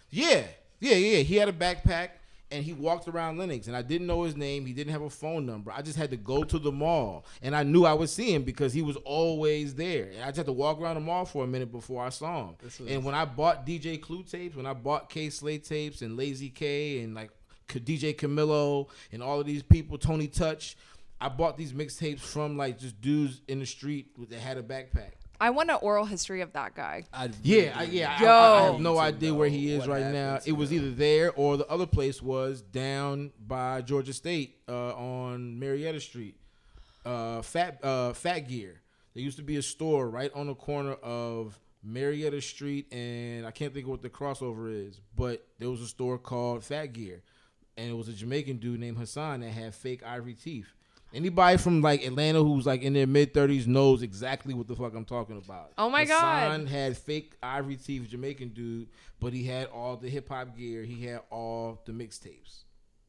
yeah, 0.10 0.44
yeah, 0.80 0.96
yeah. 0.96 1.18
He 1.20 1.36
had 1.38 1.50
a 1.50 1.54
backpack 1.54 2.10
and 2.54 2.64
he 2.64 2.72
walked 2.72 3.08
around 3.08 3.38
Lenox, 3.38 3.68
and 3.68 3.76
I 3.76 3.82
didn't 3.82 4.08
know 4.08 4.24
his 4.24 4.36
name. 4.38 4.66
He 4.66 4.74
didn't 4.74 4.94
have 4.94 5.02
a 5.02 5.10
phone 5.10 5.46
number. 5.46 5.72
I 5.72 5.82
just 5.82 5.98
had 5.98 6.12
to 6.12 6.18
go 6.18 6.44
to 6.44 6.60
the 6.60 6.72
mall, 6.72 7.26
and 7.42 7.56
I 7.56 7.64
knew 7.64 7.84
I 7.86 7.94
would 7.94 8.10
see 8.10 8.34
him 8.34 8.44
because 8.44 8.72
he 8.74 8.82
was 8.82 8.96
always 9.04 9.76
there. 9.76 10.12
And 10.14 10.22
I 10.24 10.28
just 10.28 10.38
had 10.38 10.46
to 10.46 10.54
walk 10.54 10.80
around 10.80 10.96
the 10.96 11.02
mall 11.02 11.26
for 11.26 11.44
a 11.44 11.48
minute 11.48 11.72
before 11.72 12.04
I 12.06 12.10
saw 12.10 12.50
him. 12.50 12.56
Was- 12.64 12.80
and 12.88 13.04
when 13.04 13.16
I 13.16 13.26
bought 13.26 13.66
DJ 13.66 13.98
Clue 14.02 14.24
tapes, 14.24 14.56
when 14.56 14.66
I 14.66 14.74
bought 14.74 15.10
Kay 15.10 15.30
Slay 15.30 15.58
tapes 15.58 16.02
and 16.02 16.16
Lazy 16.16 16.50
K 16.50 17.00
and 17.00 17.16
like 17.16 17.32
DJ 17.68 18.16
Camilo 18.16 18.90
and 19.12 19.24
all 19.24 19.40
of 19.40 19.46
these 19.46 19.64
people, 19.64 19.98
Tony 19.98 20.28
Touch, 20.28 20.78
I 21.20 21.30
bought 21.30 21.58
these 21.58 21.74
mixtapes 21.74 22.20
from 22.20 22.58
like 22.58 22.78
just 22.80 23.02
dudes 23.02 23.42
in 23.48 23.60
the 23.60 23.66
street 23.66 24.08
with- 24.18 24.30
that 24.30 24.40
had 24.40 24.58
a 24.58 24.64
backpack. 24.64 25.14
I 25.40 25.50
want 25.50 25.70
an 25.70 25.78
oral 25.82 26.06
history 26.06 26.42
of 26.42 26.54
that 26.54 26.76
guy. 26.76 27.04
I 27.14 27.30
Yeah, 27.42 27.74
I, 27.76 27.84
yeah. 27.84 28.22
Yo. 28.22 28.28
I, 28.28 28.60
I 28.60 28.72
have 28.72 28.80
no 28.80 28.98
idea 28.98 29.34
where 29.34 29.50
he 29.50 29.74
is 29.74 29.88
right 29.88 30.12
now. 30.12 30.40
It 30.46 30.54
was 30.54 30.72
him. 30.72 30.78
either 30.78 30.92
there 30.92 31.34
or 31.34 31.58
the 31.58 31.68
other 31.68 31.86
place 31.86 32.22
was 32.22 32.62
down 32.62 33.32
by 33.46 33.82
Georgia 33.82 34.14
State 34.14 34.58
uh, 34.70 34.94
on 34.94 35.60
Marietta 35.60 36.00
Street. 36.00 36.36
Uh, 37.06 37.42
Fat 37.42 37.84
uh, 37.84 38.14
Fat 38.14 38.42
Gear. 38.48 38.82
There 39.14 39.22
used 39.22 39.38
to 39.38 39.44
be 39.44 39.58
a 39.58 39.62
store 39.62 40.10
right 40.10 40.32
on 40.34 40.48
the 40.48 40.56
corner 40.56 40.94
of 40.94 41.60
Marietta 41.84 42.42
Street 42.42 42.92
and 42.92 43.46
I 43.46 43.52
can't 43.52 43.74
think 43.74 43.86
of 43.86 43.92
what 43.92 44.02
the 44.02 44.10
crossover 44.10 44.88
is, 44.88 45.00
but 45.16 45.46
there 45.60 45.70
was 45.70 45.82
a 45.82 45.88
store 45.88 46.18
called 46.18 46.64
Fat 46.64 46.94
Gear, 46.94 47.22
and 47.78 47.90
it 47.90 47.94
was 47.94 48.08
a 48.08 48.14
Jamaican 48.14 48.58
dude 48.58 48.80
named 48.80 48.98
Hassan 48.98 49.42
that 49.42 49.52
had 49.52 49.76
fake 49.76 50.02
ivory 50.04 50.34
teeth. 50.34 50.74
Anybody 51.14 51.58
from 51.58 51.82
like 51.82 52.04
Atlanta 52.04 52.44
who's 52.44 52.66
like 52.66 52.82
in 52.82 52.94
their 52.94 53.06
mid 53.06 53.34
thirties 53.34 53.68
knows 53.68 54.02
exactly 54.02 54.54
what 54.54 54.68
the 54.68 54.76
fuck 54.76 54.94
I'm 54.96 55.06
talking 55.06 55.38
about. 55.38 55.72
Oh 55.78 55.90
my 55.90 56.06
God. 56.06 56.50
Hassan 56.52 56.66
had 56.68 56.98
fake 56.98 57.34
ivory 57.44 57.76
teeth 57.76 58.08
Jamaican 58.10 58.50
dude, 58.50 58.88
but 59.20 59.32
he 59.32 59.44
had 59.44 59.68
all 59.68 59.96
the 59.96 60.10
hip 60.10 60.30
hop 60.30 60.58
gear. 60.58 60.84
He 60.84 61.06
had 61.06 61.22
all 61.30 61.82
the 61.86 61.92
mixtapes, 61.92 62.64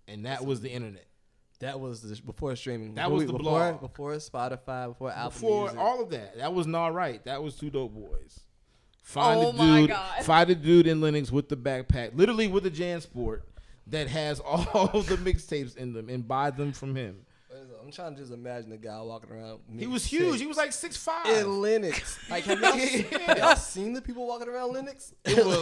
and 0.06 0.26
that 0.26 0.44
was 0.44 0.60
the 0.60 0.68
internet. 0.70 1.06
That 1.60 1.80
was 1.80 2.02
the, 2.02 2.20
before 2.22 2.54
streaming. 2.56 2.94
That 2.94 3.04
Before 3.04 3.16
was 3.16 3.26
the 3.26 3.32
before, 3.32 3.42
blog. 3.72 3.80
Before 3.80 4.12
Spotify, 4.16 4.88
before 4.88 5.10
Apple 5.10 5.30
Before 5.30 5.62
Music. 5.62 5.78
all 5.80 6.02
of 6.02 6.10
that, 6.10 6.36
that 6.36 6.52
was 6.52 6.66
not 6.66 6.92
right. 6.92 7.24
That 7.24 7.42
was 7.42 7.54
two 7.56 7.70
dope 7.70 7.94
boys. 7.94 8.40
Find 9.02 9.40
Oh 9.40 9.52
the 9.52 9.58
my 9.58 9.80
dude, 9.82 9.90
God. 9.90 10.24
find 10.24 10.50
the 10.50 10.54
dude 10.56 10.86
in 10.86 11.00
Lenox 11.00 11.30
with 11.30 11.48
the 11.48 11.56
backpack, 11.56 12.10
literally 12.14 12.48
with 12.48 12.66
a 12.66 12.70
JanSport 12.70 13.42
that 13.86 14.08
has 14.08 14.40
all 14.44 14.58
the 14.88 15.16
mixtapes 15.16 15.76
in 15.76 15.94
them, 15.94 16.08
and 16.10 16.26
buy 16.28 16.50
them 16.50 16.72
from 16.72 16.94
him. 16.96 17.23
I'm 17.84 17.92
trying 17.92 18.14
to 18.14 18.20
just 18.20 18.32
imagine 18.32 18.70
the 18.70 18.78
guy 18.78 19.00
walking 19.02 19.30
around. 19.30 19.60
He 19.78 19.86
was 19.86 20.04
huge. 20.04 20.40
He 20.40 20.46
was 20.46 20.56
like 20.56 20.72
six 20.72 20.96
five. 20.96 21.26
in 21.26 21.60
Lenox. 21.60 22.18
Like, 22.30 22.44
have 22.44 22.60
y'all, 22.60 22.72
have 23.26 23.38
y'all 23.38 23.56
seen 23.56 23.92
the 23.92 24.00
people 24.00 24.26
walking 24.26 24.48
around 24.48 24.72
Lenox? 24.74 25.12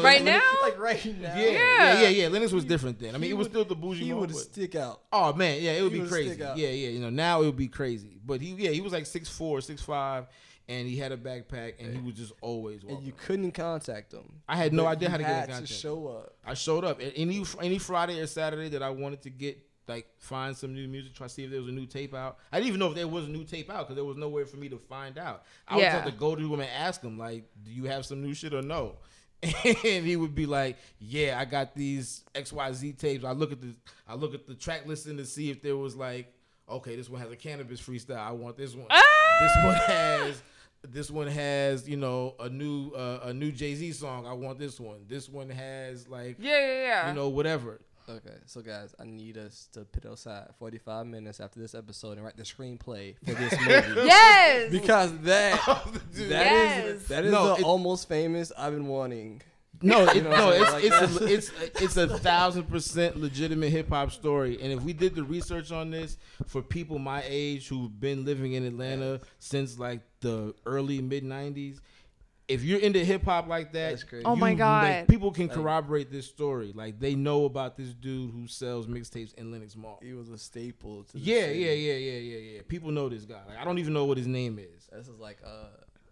Right 0.02 0.22
now? 0.22 0.40
like 0.62 0.78
right 0.78 1.04
now. 1.20 1.36
Yeah, 1.36 1.46
yeah, 1.50 2.00
yeah, 2.02 2.08
yeah. 2.08 2.28
Lenox 2.28 2.52
was 2.52 2.64
different 2.64 2.98
then. 3.00 3.10
I 3.14 3.18
mean, 3.18 3.24
He 3.24 3.30
it 3.30 3.34
was 3.34 3.46
would- 3.46 3.52
still 3.52 3.64
the 3.64 3.74
bougie. 3.74 4.04
He 4.04 4.12
would 4.12 4.30
but- 4.30 4.38
stick 4.38 4.74
out. 4.76 5.02
Oh 5.12 5.32
man, 5.32 5.60
yeah, 5.60 5.72
it 5.72 5.82
would 5.82 5.92
He 5.92 6.00
be 6.00 6.08
crazy. 6.08 6.34
stick 6.34 6.42
out. 6.46 6.56
Yeah, 6.56 6.68
yeah, 6.68 6.90
you 6.90 7.00
know, 7.00 7.10
now 7.10 7.42
it 7.42 7.46
would 7.46 7.56
be 7.56 7.68
crazy. 7.68 8.18
But 8.24 8.40
he, 8.40 8.52
yeah, 8.54 8.70
he 8.70 8.80
was 8.80 8.92
like 8.92 9.06
six 9.06 9.28
four, 9.28 9.60
six 9.60 9.82
five, 9.82 10.26
and 10.68 10.86
he 10.86 10.96
had 10.96 11.10
a 11.10 11.16
backpack, 11.16 11.74
and 11.80 11.92
he 11.96 12.00
was 12.00 12.14
just 12.14 12.32
always 12.40 12.82
walking. 12.84 12.98
And 12.98 13.06
you 13.06 13.12
couldn't 13.16 13.50
contact 13.50 14.12
him. 14.12 14.40
I 14.48 14.56
had 14.56 14.72
no 14.72 14.86
idea 14.86 15.10
how 15.10 15.16
to 15.16 15.22
get 15.24 15.30
in 15.32 15.38
contact. 15.48 15.66
to 15.66 15.72
show 15.72 16.06
up. 16.06 16.36
I 16.46 16.54
showed 16.54 16.84
up 16.84 17.00
A- 17.00 17.12
any 17.16 17.44
any 17.60 17.78
Friday 17.78 18.20
or 18.20 18.26
Saturday 18.28 18.68
that 18.70 18.82
I 18.82 18.90
wanted 18.90 19.22
to 19.22 19.30
get 19.30 19.58
like 19.88 20.06
find 20.18 20.56
some 20.56 20.74
new 20.74 20.86
music, 20.88 21.14
try 21.14 21.26
to 21.26 21.32
see 21.32 21.44
if 21.44 21.50
there 21.50 21.60
was 21.60 21.68
a 21.68 21.72
new 21.72 21.86
tape 21.86 22.14
out. 22.14 22.38
I 22.52 22.58
didn't 22.58 22.68
even 22.68 22.80
know 22.80 22.88
if 22.88 22.94
there 22.94 23.08
was 23.08 23.24
a 23.24 23.28
new 23.28 23.44
tape 23.44 23.70
out 23.70 23.80
because 23.80 23.96
there 23.96 24.04
was 24.04 24.16
nowhere 24.16 24.46
for 24.46 24.56
me 24.56 24.68
to 24.68 24.78
find 24.78 25.18
out. 25.18 25.44
I 25.66 25.76
would 25.76 25.84
have 25.84 26.04
to 26.04 26.12
go 26.12 26.34
to 26.36 26.54
him 26.54 26.60
and 26.60 26.70
ask 26.70 27.02
him 27.02 27.18
like, 27.18 27.44
"Do 27.64 27.70
you 27.72 27.84
have 27.84 28.06
some 28.06 28.22
new 28.22 28.34
shit 28.34 28.54
or 28.54 28.62
no?" 28.62 28.96
And 29.42 30.06
he 30.06 30.16
would 30.16 30.34
be 30.34 30.46
like, 30.46 30.76
"Yeah, 31.00 31.38
I 31.40 31.44
got 31.44 31.74
these 31.74 32.24
X 32.34 32.52
Y 32.52 32.72
Z 32.72 32.92
tapes." 32.92 33.24
I 33.24 33.32
look 33.32 33.50
at 33.52 33.60
the 33.60 33.74
I 34.06 34.14
look 34.14 34.34
at 34.34 34.46
the 34.46 34.54
track 34.54 34.86
listing 34.86 35.16
to 35.16 35.24
see 35.26 35.50
if 35.50 35.62
there 35.62 35.76
was 35.76 35.96
like, 35.96 36.32
okay, 36.68 36.94
this 36.96 37.10
one 37.10 37.20
has 37.20 37.30
a 37.30 37.36
Canibus 37.36 37.80
freestyle. 37.80 38.18
I 38.18 38.30
want 38.32 38.56
this 38.56 38.74
one. 38.74 38.86
This 38.88 39.52
one 39.64 39.74
has 39.74 40.42
this 40.88 41.10
one 41.10 41.26
has 41.26 41.88
you 41.88 41.96
know 41.96 42.34
a 42.40 42.48
new 42.48 42.90
uh, 42.90 43.20
a 43.24 43.32
new 43.32 43.50
Jay 43.52 43.74
Z 43.74 43.92
song. 43.92 44.26
I 44.26 44.32
want 44.32 44.58
this 44.58 44.78
one. 44.78 45.04
This 45.08 45.28
one 45.28 45.50
has 45.50 46.08
like 46.08 46.36
Yeah, 46.38 46.58
yeah, 46.58 46.82
yeah. 46.82 47.08
you 47.08 47.14
know 47.14 47.28
whatever. 47.28 47.80
Okay, 48.08 48.34
so 48.46 48.60
guys, 48.62 48.94
I 48.98 49.04
need 49.04 49.38
us 49.38 49.68
to 49.74 49.84
put 49.84 50.04
aside 50.04 50.48
45 50.58 51.06
minutes 51.06 51.38
after 51.40 51.60
this 51.60 51.74
episode 51.74 52.12
and 52.16 52.24
write 52.24 52.36
the 52.36 52.42
screenplay 52.42 53.14
for 53.24 53.32
this 53.34 53.52
movie. 53.60 54.06
yes. 54.06 54.70
Because 54.72 55.16
that 55.20 55.60
oh, 55.68 55.92
Dude. 56.14 56.30
that 56.30 56.46
Yes. 56.46 56.86
is 56.86 57.06
that 57.08 57.24
is 57.24 57.30
No, 57.32 57.54
the 57.54 57.60
it- 57.60 57.64
almost 57.64 58.08
famous 58.08 58.50
I've 58.58 58.72
been 58.72 58.88
wanting. 58.88 59.42
No, 59.84 60.04
it, 60.08 60.22
know 60.22 60.30
what 60.30 60.38
no, 60.38 60.48
I'm 60.52 60.62
it's 60.62 60.70
saying? 60.70 60.92
it's 60.92 61.50
a, 61.50 61.60
it's 61.60 61.80
it's 61.82 61.96
a 61.96 62.18
thousand 62.18 62.64
percent 62.64 63.16
legitimate 63.16 63.70
hip 63.70 63.88
hop 63.88 64.12
story. 64.12 64.58
And 64.62 64.72
if 64.72 64.80
we 64.82 64.92
did 64.92 65.14
the 65.16 65.24
research 65.24 65.72
on 65.72 65.90
this 65.90 66.18
for 66.46 66.62
people 66.62 66.98
my 67.00 67.22
age 67.26 67.66
who've 67.68 67.98
been 68.00 68.24
living 68.24 68.52
in 68.52 68.64
Atlanta 68.64 69.20
since 69.40 69.78
like 69.80 70.00
the 70.20 70.54
early 70.66 71.00
mid 71.00 71.24
'90s, 71.24 71.80
if 72.48 72.62
you're 72.64 72.80
into 72.80 73.04
hip 73.04 73.24
hop 73.24 73.46
like 73.48 73.72
that, 73.72 73.90
That's 73.90 74.04
crazy. 74.04 74.24
Oh 74.24 74.36
my 74.36 74.54
God. 74.54 74.84
like, 74.90 75.08
people 75.08 75.30
can 75.30 75.48
corroborate 75.48 76.10
this 76.10 76.26
story. 76.26 76.72
Like 76.74 76.98
they 76.98 77.14
know 77.14 77.44
about 77.44 77.76
this 77.76 77.94
dude 77.94 78.30
who 78.32 78.46
sells 78.46 78.86
mixtapes 78.86 79.32
in 79.34 79.50
Lenox 79.52 79.76
Mall. 79.76 79.98
He 80.02 80.12
was 80.12 80.28
a 80.28 80.36
staple. 80.38 81.04
To 81.04 81.12
the 81.14 81.18
Yeah, 81.20 81.40
city. 81.46 81.58
yeah, 81.60 81.70
yeah, 81.72 81.92
yeah, 81.94 82.18
yeah, 82.18 82.38
yeah. 82.56 82.60
People 82.68 82.90
know 82.90 83.08
this 83.08 83.24
guy. 83.24 83.40
Like 83.48 83.58
I 83.58 83.64
don't 83.64 83.78
even 83.78 83.92
know 83.92 84.04
what 84.04 84.18
his 84.18 84.26
name 84.26 84.58
is. 84.58 84.88
This 84.92 85.08
is 85.08 85.18
like 85.18 85.38
a 85.44 85.68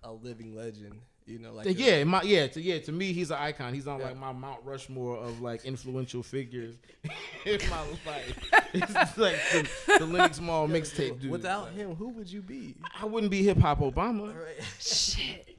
a 0.09 0.12
living 0.12 0.55
legend. 0.57 0.95
You 1.26 1.39
know, 1.39 1.53
like 1.53 1.66
Like, 1.66 1.76
a- 1.78 1.81
yeah, 1.83 2.05
my 2.05 2.22
yeah, 2.22 2.47
to 2.49 2.61
yeah, 2.61 2.78
to 2.81 2.91
me 2.93 3.12
he's 3.12 3.31
an 3.31 3.37
icon. 3.39 3.72
He's 3.74 3.87
on 3.87 4.01
Yeah. 4.01 4.07
like 4.07 4.16
my 4.16 4.33
Mount 4.33 4.64
Rushmore 4.64 5.16
of 5.18 5.41
like 5.43 5.64
influential 5.64 6.22
figures 6.22 6.76
in 7.45 7.61
my 7.68 7.83
life. 8.07 8.51
It's 8.72 9.18
like 9.18 9.37
the, 9.53 9.68
the 9.99 10.07
Lenox 10.07 10.41
Mall 10.41 10.66
mixtape 10.68 11.20
dude. 11.20 11.31
Without 11.31 11.64
Like, 11.66 11.74
him, 11.74 11.95
who 11.95 12.09
would 12.11 12.33
you 12.33 12.41
be? 12.43 12.76
I 13.01 13.05
wouldn't 13.05 13.31
be 13.31 13.43
hip 13.45 13.59
hop 13.59 13.81
Obama. 13.81 14.35
Right. 14.35 14.57
Shit. 14.81 15.59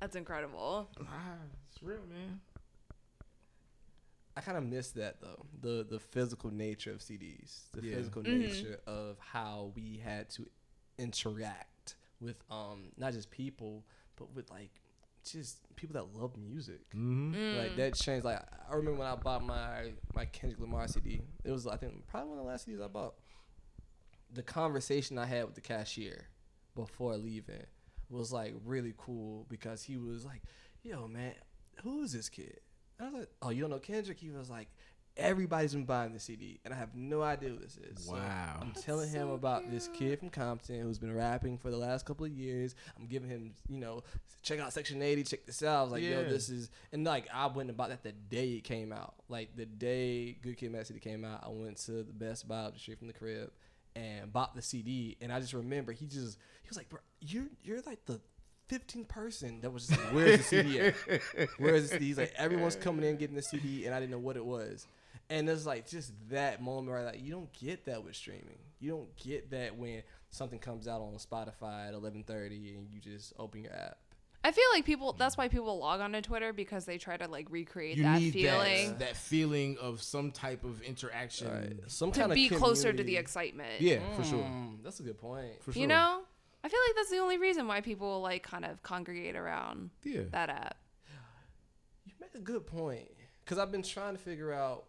That's 0.00 0.16
incredible. 0.16 0.88
It's 1.70 1.82
real, 1.82 2.00
man. 2.08 2.40
I 4.36 4.40
kind 4.40 4.56
of 4.56 4.64
miss 4.64 4.92
that 4.92 5.20
though. 5.20 5.46
The 5.60 5.84
the 5.88 5.98
physical 5.98 6.50
nature 6.52 6.92
of 6.92 7.00
CDs, 7.00 7.70
the 7.72 7.82
Yeah. 7.84 7.96
physical 7.96 8.22
nature 8.22 8.78
of 8.86 9.18
how 9.18 9.72
we 9.74 10.00
had 10.02 10.30
to 10.30 10.48
interact 10.98 11.96
with 12.20 12.36
um 12.50 12.92
not 12.96 13.12
just 13.12 13.30
people, 13.30 13.84
but 14.16 14.32
with 14.34 14.48
like 14.50 14.70
just 15.24 15.58
people 15.74 15.94
that 15.94 16.16
love 16.20 16.36
music. 16.36 16.88
Mm-hmm. 16.94 17.58
Like 17.58 17.76
that 17.76 17.94
changed. 17.94 18.24
Like 18.24 18.40
I 18.70 18.74
remember 18.76 19.00
when 19.00 19.08
I 19.08 19.16
bought 19.16 19.42
my 19.44 19.92
my 20.14 20.24
Kendrick 20.26 20.60
Lamar 20.60 20.86
CD. 20.86 21.20
It 21.44 21.50
was 21.50 21.66
I 21.66 21.76
think 21.76 22.06
probably 22.06 22.30
one 22.30 22.38
of 22.38 22.44
the 22.44 22.50
last 22.50 22.68
CDs 22.68 22.82
I 22.82 22.86
bought. 22.88 23.14
The 24.32 24.42
conversation 24.42 25.18
I 25.18 25.24
had 25.26 25.46
with 25.46 25.54
the 25.54 25.60
cashier 25.62 26.26
before 26.76 27.16
leaving 27.16 27.64
was 28.10 28.32
like 28.32 28.54
really 28.64 28.94
cool 28.96 29.46
because 29.48 29.82
he 29.82 29.96
was 29.96 30.24
like, 30.24 30.42
"Yo, 30.82 31.06
man, 31.08 31.34
who 31.82 32.02
is 32.02 32.12
this 32.12 32.28
kid?" 32.28 32.60
And 32.98 33.08
I 33.08 33.10
was 33.10 33.20
like, 33.20 33.30
"Oh, 33.42 33.50
you 33.50 33.60
don't 33.62 33.70
know 33.70 33.78
Kendrick?" 33.78 34.18
He 34.18 34.30
was 34.30 34.48
like, 34.50 34.68
"Everybody's 35.16 35.74
been 35.74 35.84
buying 35.84 36.12
the 36.12 36.20
CD, 36.20 36.60
and 36.64 36.72
I 36.72 36.76
have 36.76 36.94
no 36.94 37.22
idea 37.22 37.50
who 37.50 37.58
this 37.58 37.76
is." 37.76 38.06
So 38.06 38.12
Wow. 38.12 38.58
I'm 38.60 38.72
telling 38.72 39.10
him 39.10 39.30
about 39.30 39.70
this 39.70 39.88
kid 39.92 40.18
from 40.20 40.30
Compton 40.30 40.80
who's 40.80 40.98
been 40.98 41.14
rapping 41.14 41.58
for 41.58 41.70
the 41.70 41.76
last 41.76 42.06
couple 42.06 42.24
of 42.24 42.32
years. 42.32 42.74
I'm 42.98 43.06
giving 43.06 43.28
him, 43.28 43.54
you 43.68 43.78
know, 43.78 44.02
check 44.42 44.60
out 44.60 44.72
Section 44.72 45.02
80, 45.02 45.24
check 45.24 45.46
this 45.46 45.62
out. 45.62 45.80
I 45.80 45.82
was 45.82 45.92
like, 45.92 46.02
yo, 46.02 46.24
this 46.28 46.48
is, 46.48 46.70
and 46.92 47.04
like 47.04 47.26
I 47.32 47.46
went 47.46 47.68
and 47.68 47.76
bought 47.76 47.90
that 47.90 48.02
the 48.02 48.12
day 48.12 48.52
it 48.52 48.64
came 48.64 48.92
out. 48.92 49.14
Like 49.28 49.54
the 49.56 49.66
day 49.66 50.38
Good 50.40 50.56
Kid, 50.56 50.72
Mad 50.72 50.86
City 50.86 51.00
came 51.00 51.24
out, 51.24 51.44
I 51.44 51.48
went 51.50 51.76
to 51.86 52.02
the 52.04 52.12
Best 52.12 52.48
Buy 52.48 52.60
up 52.60 52.74
the 52.74 52.80
street 52.80 52.98
from 52.98 53.08
the 53.08 53.12
crib 53.12 53.50
and 53.98 54.32
bought 54.32 54.54
the 54.54 54.62
CD. 54.62 55.16
And 55.20 55.32
I 55.32 55.40
just 55.40 55.52
remember 55.52 55.92
he 55.92 56.06
just, 56.06 56.38
he 56.62 56.68
was 56.68 56.76
like, 56.76 56.88
bro, 56.88 57.00
you're 57.20 57.46
you're 57.62 57.80
like 57.82 58.04
the 58.06 58.20
15th 58.70 59.08
person 59.08 59.60
that 59.62 59.70
was 59.70 59.88
just 59.88 59.98
like, 59.98 60.12
where's 60.14 60.38
the 60.38 60.44
CD 60.44 60.80
at? 60.80 60.94
Where's 61.58 61.84
the 61.84 61.88
CD? 61.88 62.06
He's 62.06 62.18
like, 62.18 62.34
everyone's 62.36 62.76
coming 62.76 63.04
in 63.04 63.16
getting 63.16 63.36
the 63.36 63.42
CD, 63.42 63.86
and 63.86 63.94
I 63.94 64.00
didn't 64.00 64.12
know 64.12 64.18
what 64.18 64.36
it 64.36 64.44
was. 64.44 64.86
And 65.30 65.48
it's 65.48 65.66
like 65.66 65.88
just 65.88 66.12
that 66.30 66.62
moment 66.62 66.88
where 66.88 67.04
like 67.04 67.22
you 67.22 67.32
don't 67.32 67.52
get 67.52 67.84
that 67.86 68.04
with 68.04 68.16
streaming. 68.16 68.58
You 68.80 68.90
don't 68.90 69.16
get 69.16 69.50
that 69.50 69.76
when 69.76 70.02
something 70.30 70.58
comes 70.58 70.86
out 70.86 71.00
on 71.00 71.14
Spotify 71.14 71.88
at 71.88 71.94
11:30 71.94 72.76
and 72.76 72.88
you 72.90 73.00
just 73.00 73.32
open 73.38 73.62
your 73.62 73.72
app. 73.72 73.98
I 74.48 74.50
feel 74.50 74.64
like 74.72 74.86
people. 74.86 75.12
That's 75.12 75.36
why 75.36 75.48
people 75.48 75.78
log 75.78 76.00
onto 76.00 76.22
Twitter 76.22 76.54
because 76.54 76.86
they 76.86 76.96
try 76.96 77.18
to 77.18 77.28
like 77.28 77.48
recreate 77.50 77.98
You 77.98 78.04
that 78.04 78.18
need 78.18 78.32
feeling 78.32 78.88
that, 78.92 78.98
that 79.00 79.16
feeling 79.18 79.76
of 79.78 80.02
some 80.02 80.30
type 80.30 80.64
of 80.64 80.80
interaction. 80.80 81.82
Some 81.86 82.12
to 82.12 82.20
kind 82.20 82.32
be 82.32 82.46
of 82.46 82.50
be 82.52 82.56
closer 82.56 82.90
to 82.90 83.02
the 83.02 83.18
excitement. 83.18 83.82
Yeah, 83.82 83.98
for 84.16 84.24
sure. 84.24 84.38
Mm, 84.42 84.82
that's 84.82 85.00
a 85.00 85.02
good 85.02 85.18
point. 85.18 85.62
For 85.62 85.74
sure. 85.74 85.82
You 85.82 85.86
know, 85.86 86.22
I 86.64 86.68
feel 86.70 86.80
like 86.88 86.96
that's 86.96 87.10
the 87.10 87.18
only 87.18 87.36
reason 87.36 87.66
why 87.66 87.82
people 87.82 88.22
like 88.22 88.42
kind 88.42 88.64
of 88.64 88.82
congregate 88.82 89.36
around 89.36 89.90
Yeah. 90.02 90.22
that 90.30 90.48
app. 90.48 90.76
You 92.06 92.14
make 92.18 92.34
a 92.34 92.40
good 92.40 92.66
point 92.66 93.10
because 93.44 93.58
I've 93.58 93.70
been 93.70 93.82
trying 93.82 94.16
to 94.16 94.22
figure 94.22 94.50
out 94.50 94.84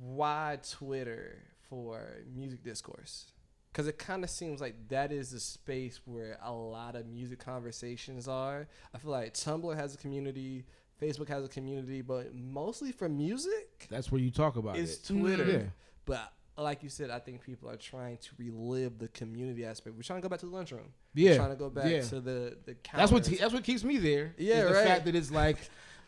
why 0.00 0.58
Twitter 0.68 1.38
for 1.68 2.00
music 2.34 2.64
discourse. 2.64 3.26
Because 3.72 3.86
it 3.86 3.98
kind 3.98 4.22
of 4.22 4.28
seems 4.28 4.60
like 4.60 4.74
that 4.88 5.12
is 5.12 5.30
the 5.30 5.40
space 5.40 6.00
where 6.04 6.38
a 6.44 6.52
lot 6.52 6.94
of 6.94 7.06
music 7.06 7.38
conversations 7.38 8.28
are. 8.28 8.68
I 8.94 8.98
feel 8.98 9.10
like 9.10 9.32
Tumblr 9.32 9.74
has 9.74 9.94
a 9.94 9.96
community, 9.96 10.66
Facebook 11.00 11.28
has 11.28 11.44
a 11.44 11.48
community, 11.48 12.02
but 12.02 12.34
mostly 12.34 12.92
for 12.92 13.08
music, 13.08 13.86
That's 13.90 14.12
where 14.12 14.20
you 14.20 14.30
talk 14.30 14.56
about 14.56 14.76
it's 14.76 14.96
it. 15.08 15.14
Twitter. 15.14 15.50
Yeah. 15.50 15.62
But 16.04 16.32
like 16.58 16.82
you 16.82 16.90
said, 16.90 17.08
I 17.10 17.18
think 17.18 17.40
people 17.42 17.70
are 17.70 17.76
trying 17.76 18.18
to 18.18 18.28
relive 18.36 18.98
the 18.98 19.08
community 19.08 19.64
aspect. 19.64 19.96
We're 19.96 20.02
trying 20.02 20.20
to 20.20 20.22
go 20.22 20.28
back 20.28 20.40
to 20.40 20.46
the 20.46 20.54
lunchroom. 20.54 20.92
Yeah. 21.14 21.30
We're 21.30 21.36
trying 21.38 21.50
to 21.50 21.56
go 21.56 21.70
back 21.70 21.90
Yeah. 21.90 22.02
to 22.02 22.20
the 22.20 22.58
the. 22.66 22.76
That's 22.94 23.10
what 23.10 23.22
counters. 23.22 23.38
that's 23.40 23.54
what 23.54 23.64
keeps 23.64 23.84
me 23.84 23.96
there. 23.96 24.34
Yeah, 24.36 24.64
the 24.64 24.74
right. 24.74 24.86
fact 24.86 25.06
that 25.06 25.14
it's 25.14 25.30
like 25.30 25.56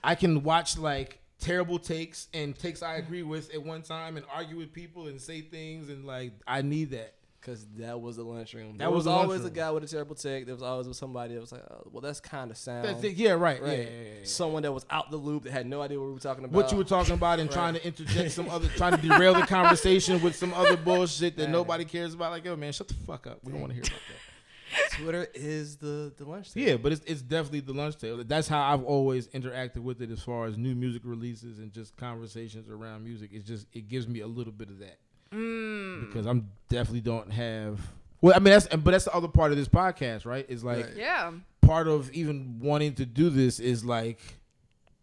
I 0.02 0.14
can 0.16 0.42
watch 0.42 0.76
like 0.76 1.18
terrible 1.40 1.78
takes 1.78 2.28
and 2.34 2.56
takes 2.58 2.82
I 2.82 2.96
agree 2.96 3.22
with 3.22 3.54
at 3.54 3.62
one 3.62 3.80
time 3.82 4.18
and 4.18 4.26
argue 4.32 4.58
with 4.58 4.72
people 4.72 5.06
and 5.06 5.18
say 5.20 5.40
things 5.40 5.88
and 5.88 6.04
like 6.04 6.32
I 6.46 6.60
need 6.60 6.90
that. 6.90 7.14
Cause 7.44 7.66
that 7.76 8.00
was 8.00 8.16
the 8.16 8.22
lunchroom. 8.22 8.72
That 8.72 8.78
There 8.78 8.88
was 8.90 8.96
was, 8.98 9.04
the 9.04 9.10
always 9.10 9.28
lunchroom. 9.42 9.52
a 9.52 9.54
guy 9.54 9.70
with 9.70 9.84
a 9.84 9.86
terrible 9.86 10.14
take. 10.14 10.46
There 10.46 10.54
was 10.54 10.62
always 10.62 10.96
somebody 10.96 11.34
that 11.34 11.40
was 11.42 11.52
like, 11.52 11.60
oh, 11.70 11.82
"Well, 11.92 12.00
that's 12.00 12.18
kind 12.18 12.50
of 12.50 12.56
sound." 12.56 12.86
That's 12.86 13.04
it. 13.04 13.16
Yeah, 13.16 13.32
right. 13.32 13.60
Right. 13.62 13.78
Yeah, 13.80 13.84
yeah, 13.84 14.02
yeah. 14.20 14.24
Someone 14.24 14.62
that 14.62 14.72
was 14.72 14.86
out 14.88 15.10
the 15.10 15.18
loop 15.18 15.42
that 15.44 15.52
had 15.52 15.66
no 15.66 15.82
idea 15.82 16.00
what 16.00 16.06
we 16.06 16.14
were 16.14 16.20
talking 16.20 16.44
about. 16.44 16.54
What 16.54 16.72
you 16.72 16.78
were 16.78 16.84
talking 16.84 17.12
about 17.12 17.40
and 17.40 17.50
trying 17.58 17.74
to 17.74 17.86
interject 17.86 18.32
some 18.32 18.48
other, 18.48 18.68
trying 18.76 18.98
to 18.98 19.06
derail 19.06 19.34
the 19.34 19.42
conversation 19.42 20.22
with 20.22 20.34
some 20.36 20.54
other 20.54 20.76
bullshit 20.78 21.36
that 21.36 21.42
Right. 21.44 21.50
nobody 21.52 21.84
cares 21.84 22.14
about. 22.14 22.30
Like, 22.30 22.46
yo, 22.46 22.56
man, 22.56 22.72
shut 22.72 22.88
the 22.88 22.94
fuck 22.94 23.26
up. 23.26 23.40
We 23.44 23.52
don't 23.52 23.60
want 23.60 23.72
to 23.72 23.74
hear 23.74 23.82
about 23.84 24.00
that. 24.08 24.90
Twitter 25.02 25.28
is 25.34 25.76
the 25.76 26.12
the 26.16 26.24
lunch. 26.24 26.52
table. 26.54 26.66
Yeah, 26.66 26.76
but 26.78 26.92
it's 26.92 27.04
it's 27.04 27.20
definitely 27.22 27.60
the 27.60 27.74
lunch 27.74 27.98
table. 27.98 28.24
That's 28.24 28.48
how 28.48 28.62
I've 28.62 28.84
always 28.84 29.28
interacted 29.28 29.78
with 29.78 30.00
it 30.00 30.10
as 30.10 30.20
far 30.22 30.46
as 30.46 30.56
new 30.56 30.74
music 30.74 31.02
releases 31.04 31.58
and 31.58 31.72
just 31.72 31.94
conversations 31.96 32.70
around 32.70 33.04
music. 33.04 33.30
It's 33.34 33.46
just 33.46 33.66
it 33.74 33.88
gives 33.88 34.08
me 34.08 34.20
a 34.20 34.26
little 34.26 34.52
bit 34.52 34.70
of 34.70 34.78
that 34.78 34.96
Mm. 35.34 36.06
because 36.06 36.26
I'm 36.26 36.50
definitely 36.68 37.00
don't 37.00 37.30
have. 37.32 37.80
Well, 38.20 38.34
I 38.34 38.38
mean 38.38 38.52
that's 38.52 38.66
but 38.68 38.90
that's 38.92 39.04
the 39.04 39.14
other 39.14 39.28
part 39.28 39.50
of 39.50 39.58
this 39.58 39.68
podcast, 39.68 40.24
right? 40.24 40.46
Is 40.48 40.64
like 40.64 40.86
Right. 40.86 40.96
Yeah. 40.96 41.32
part 41.60 41.88
of 41.88 42.10
even 42.12 42.58
wanting 42.60 42.94
to 42.94 43.06
do 43.06 43.30
this 43.30 43.60
is 43.60 43.84
like 43.84 44.20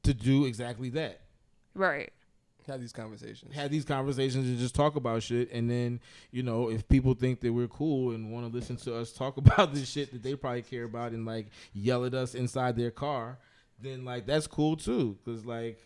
to 0.03 0.13
do 0.13 0.45
exactly 0.45 0.89
that. 0.91 1.21
Right. 1.75 2.11
have 2.67 2.79
these 2.81 2.93
conversations. 2.93 3.53
have 3.53 3.69
these 3.69 3.85
conversations 3.85 4.47
and 4.47 4.57
just 4.57 4.73
talk 4.75 4.95
about 4.95 5.21
shit. 5.23 5.51
And 5.51 5.69
then, 5.69 5.99
you 6.31 6.41
know, 6.43 6.69
if 6.69 6.87
people 6.87 7.13
think 7.13 7.41
that 7.41 7.51
we're 7.53 7.67
cool 7.67 8.11
and 8.11 8.31
want 8.31 8.47
to 8.49 8.51
listen 8.55 8.75
to 8.77 8.95
us 8.95 9.11
talk 9.11 9.37
about 9.43 9.73
this 9.73 9.89
shit 9.89 10.11
that 10.13 10.23
they 10.23 10.35
probably 10.35 10.61
care 10.63 10.85
about 10.85 11.11
and 11.11 11.25
like 11.25 11.47
yell 11.73 12.05
at 12.05 12.13
us 12.13 12.33
inside 12.35 12.75
their 12.77 12.91
car, 12.91 13.37
then 13.79 14.05
like 14.05 14.25
that's 14.25 14.47
cool 14.47 14.75
too. 14.77 15.17
Cause 15.25 15.45
like 15.45 15.79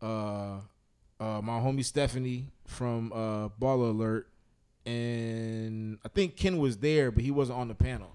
uh, 0.02 0.58
uh, 1.18 1.40
my 1.42 1.58
homie 1.60 1.84
Stephanie 1.84 2.48
from 2.66 3.12
uh, 3.12 3.48
Baller 3.60 3.90
Alert, 3.90 4.28
and 4.84 5.98
I 6.04 6.08
think 6.08 6.36
Ken 6.36 6.58
was 6.58 6.78
there, 6.78 7.10
but 7.10 7.22
he 7.24 7.30
wasn't 7.30 7.58
on 7.58 7.68
the 7.68 7.74
panel. 7.74 8.12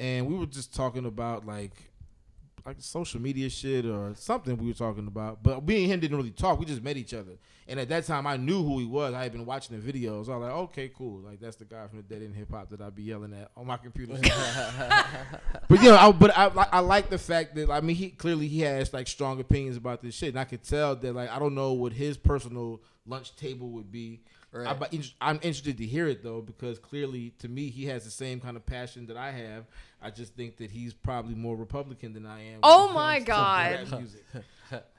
And 0.00 0.26
we 0.26 0.36
were 0.36 0.46
just 0.46 0.74
talking 0.74 1.04
about 1.04 1.46
like 1.46 1.87
like 2.68 2.76
social 2.80 3.20
media 3.20 3.48
shit 3.48 3.86
or 3.86 4.12
something 4.14 4.56
we 4.58 4.66
were 4.68 4.74
talking 4.74 5.06
about. 5.06 5.42
But 5.42 5.66
me 5.66 5.84
and 5.84 5.92
him 5.92 6.00
didn't 6.00 6.16
really 6.18 6.30
talk. 6.30 6.58
We 6.58 6.66
just 6.66 6.82
met 6.82 6.98
each 6.98 7.14
other. 7.14 7.32
And 7.66 7.80
at 7.80 7.88
that 7.88 8.04
time, 8.04 8.26
I 8.26 8.36
knew 8.36 8.62
who 8.62 8.78
he 8.78 8.84
was. 8.84 9.14
I 9.14 9.22
had 9.22 9.32
been 9.32 9.46
watching 9.46 9.78
the 9.78 9.92
videos. 9.92 10.28
I 10.28 10.36
was 10.36 10.42
like, 10.42 10.52
okay, 10.52 10.90
cool. 10.94 11.20
Like 11.20 11.40
that's 11.40 11.56
the 11.56 11.64
guy 11.64 11.86
from 11.86 11.98
the 11.98 12.02
Dead 12.02 12.22
End 12.22 12.34
Hip 12.36 12.50
Hop 12.50 12.68
that 12.70 12.80
I'd 12.82 12.94
be 12.94 13.04
yelling 13.04 13.32
at 13.32 13.50
on 13.56 13.66
my 13.66 13.78
computer. 13.78 14.14
but 15.68 15.82
you 15.82 15.90
know, 15.90 15.96
I, 15.96 16.12
but 16.12 16.36
I, 16.36 16.46
like- 16.46 16.68
I 16.72 16.80
like 16.80 17.08
the 17.08 17.18
fact 17.18 17.54
that 17.54 17.70
I 17.70 17.80
mean, 17.80 17.96
he 17.96 18.10
clearly 18.10 18.48
he 18.48 18.60
has 18.60 18.92
like 18.92 19.08
strong 19.08 19.40
opinions 19.40 19.78
about 19.78 20.02
this 20.02 20.14
shit, 20.14 20.30
and 20.30 20.38
I 20.38 20.44
could 20.44 20.62
tell 20.62 20.94
that 20.94 21.14
like 21.14 21.30
I 21.30 21.38
don't 21.38 21.54
know 21.54 21.72
what 21.72 21.94
his 21.94 22.18
personal 22.18 22.82
lunch 23.06 23.34
table 23.36 23.70
would 23.70 23.90
be. 23.90 24.20
Right. 24.50 24.66
I'm, 24.66 25.02
I'm 25.20 25.36
interested 25.36 25.76
to 25.76 25.84
hear 25.84 26.08
it 26.08 26.22
though 26.22 26.40
because 26.40 26.78
clearly 26.78 27.34
to 27.40 27.48
me 27.48 27.68
he 27.68 27.84
has 27.86 28.04
the 28.04 28.10
same 28.10 28.40
kind 28.40 28.56
of 28.56 28.64
passion 28.64 29.06
that 29.06 29.16
I 29.16 29.30
have. 29.30 29.66
I 30.00 30.10
just 30.10 30.34
think 30.34 30.58
that 30.58 30.70
he's 30.70 30.94
probably 30.94 31.34
more 31.34 31.56
Republican 31.56 32.12
than 32.12 32.26
I 32.26 32.52
am. 32.52 32.60
Oh 32.62 32.92
my 32.92 33.20
God. 33.20 33.72
rap 33.90 33.98
music. 34.00 34.24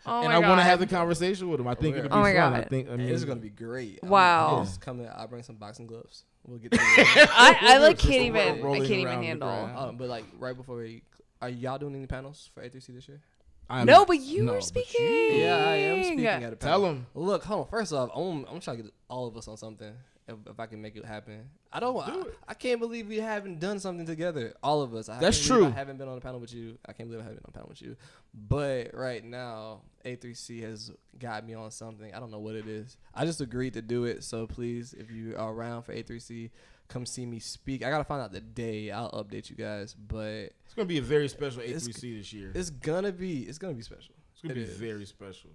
Oh 0.05 0.21
and 0.21 0.27
my 0.29 0.33
I 0.35 0.39
want 0.39 0.59
to 0.59 0.63
have 0.63 0.79
the 0.79 0.87
conversation 0.87 1.47
with 1.49 1.59
him. 1.59 1.67
I 1.67 1.75
think 1.75 1.95
it'll 1.95 2.09
be 2.09 2.15
Oh 2.15 2.21
my 2.21 2.33
fun. 2.33 2.53
I 2.55 2.61
think 2.63 2.89
I 2.89 2.95
mean, 2.95 3.07
This 3.07 3.17
is 3.17 3.25
gonna 3.25 3.39
be 3.39 3.49
great. 3.49 3.99
I'm- 4.01 4.09
Wow. 4.09 4.59
Just 4.63 4.81
come 4.81 4.99
in. 4.99 5.07
I'll 5.15 5.27
bring 5.27 5.43
some 5.43 5.57
boxing 5.57 5.85
gloves. 5.87 6.25
We'll 6.45 6.57
get. 6.57 6.73
I, 6.79 7.57
I 7.61 7.77
like 7.77 7.99
can't 7.99 8.23
even 8.25 8.65
I 8.65 8.77
can't 8.79 8.89
even 8.89 9.23
handle. 9.23 9.47
ground. 9.47 9.77
um, 9.77 9.97
but 9.97 10.07
like 10.09 10.25
right 10.39 10.55
before 10.57 10.77
we, 10.77 11.03
are 11.41 11.49
y'all 11.49 11.77
doing 11.77 11.93
any 11.95 12.07
panels 12.07 12.49
for 12.53 12.63
A3C 12.63 12.87
this 12.95 13.07
year? 13.07 13.21
I'm- 13.69 13.85
No, 13.85 14.05
but 14.05 14.19
you 14.19 14.43
no, 14.43 14.53
were 14.53 14.57
but 14.57 14.63
speaking. 14.65 15.39
Yeah, 15.39 15.57
I 15.67 15.75
am 15.75 16.03
speaking 16.03 16.25
at 16.25 16.53
a 16.53 16.55
panel. 16.55 16.79
Tell 16.79 16.85
him. 16.89 17.05
Look, 17.13 17.43
hold 17.43 17.65
on. 17.65 17.67
First 17.69 17.93
off, 17.93 18.09
I'm, 18.15 18.45
I'm 18.45 18.59
trying 18.59 18.77
to 18.77 18.83
get 18.83 18.93
all 19.07 19.27
of 19.27 19.37
us 19.37 19.47
on 19.47 19.57
something, 19.57 19.93
if, 20.29 20.35
if 20.51 20.59
I 20.59 20.65
can 20.65 20.81
make 20.81 20.95
it 20.95 21.03
happen. 21.05 21.49
I 21.73 21.79
don't. 21.79 21.97
I, 21.97 22.23
I 22.47 22.53
can't 22.53 22.79
believe 22.79 23.07
we 23.07 23.17
haven't 23.17 23.59
done 23.59 23.79
something 23.79 24.05
together. 24.05 24.53
All 24.63 24.81
of 24.81 24.93
us. 24.95 25.09
I 25.09 25.19
That's 25.19 25.45
true. 25.45 25.65
I 25.65 25.69
haven't 25.71 25.97
been 25.97 26.07
on 26.07 26.17
a 26.17 26.21
panel 26.21 26.39
with 26.39 26.53
you. 26.53 26.77
I 26.85 26.93
can't 26.93 27.09
believe 27.09 27.21
I 27.21 27.27
haven't 27.27 27.37
been 27.43 27.45
on 27.47 27.51
a 27.53 27.57
panel 27.57 27.69
with 27.69 27.81
you. 27.81 27.95
But 28.33 28.91
right 28.93 29.23
now, 29.23 29.81
A3C 30.05 30.61
has 30.63 30.91
got 31.19 31.45
me 31.45 31.53
on 31.53 31.71
something. 31.71 32.13
I 32.13 32.19
don't 32.19 32.31
know 32.31 32.39
what 32.39 32.55
it 32.55 32.67
is. 32.67 32.97
I 33.13 33.25
just 33.25 33.41
agreed 33.41 33.73
to 33.73 33.81
do 33.81 34.05
it. 34.05 34.23
So 34.23 34.47
please, 34.47 34.93
if 34.93 35.11
you 35.11 35.35
are 35.37 35.51
around 35.51 35.83
for 35.83 35.93
A3C, 35.93 36.49
come 36.87 37.05
see 37.05 37.25
me 37.25 37.39
speak. 37.39 37.83
I 37.83 37.89
gotta 37.89 38.03
find 38.03 38.21
out 38.21 38.31
the 38.31 38.41
day. 38.41 38.91
I'll 38.91 39.11
update 39.11 39.49
you 39.49 39.55
guys. 39.55 39.93
But 39.95 40.53
It's 40.65 40.73
gonna 40.75 40.85
be 40.87 40.97
a 40.99 41.01
very 41.03 41.27
special 41.29 41.61
A3C 41.61 42.17
this 42.17 42.33
year. 42.33 42.51
it's 42.55 42.69
gonna 42.69 43.11
be. 43.11 43.41
It's 43.43 43.57
gonna 43.57 43.73
be 43.73 43.83
special. 43.83 44.15
It's 44.33 44.41
gonna 44.41 44.53
It 44.53 44.65
be 44.65 44.71
is. 44.71 44.77
very 44.77 45.05
special. 45.05 45.51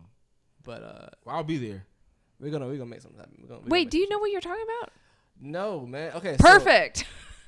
But 0.63 0.83
uh, 0.83 1.07
Well, 1.25 1.37
I'll 1.37 1.45
be 1.45 1.59
there. 1.59 1.87
We're 2.45 2.51
gonna 2.51 2.67
we're 2.67 2.77
gonna 2.77 2.91
make 2.91 3.01
something 3.01 3.19
happen. 3.19 3.37
We're 3.41 3.49
gonna, 3.49 3.61
we're 3.63 3.69
Wait, 3.71 3.91
do 3.91 3.99
you 3.99 4.09
know 4.09 4.19
what 4.19 4.31
you're 4.31 4.41
talking 4.41 4.65
about? 4.81 4.93
No, 5.41 5.87
man. 5.87 6.13
Okay. 6.15 6.37
so- 6.39 6.45
Perfect. 6.47 7.05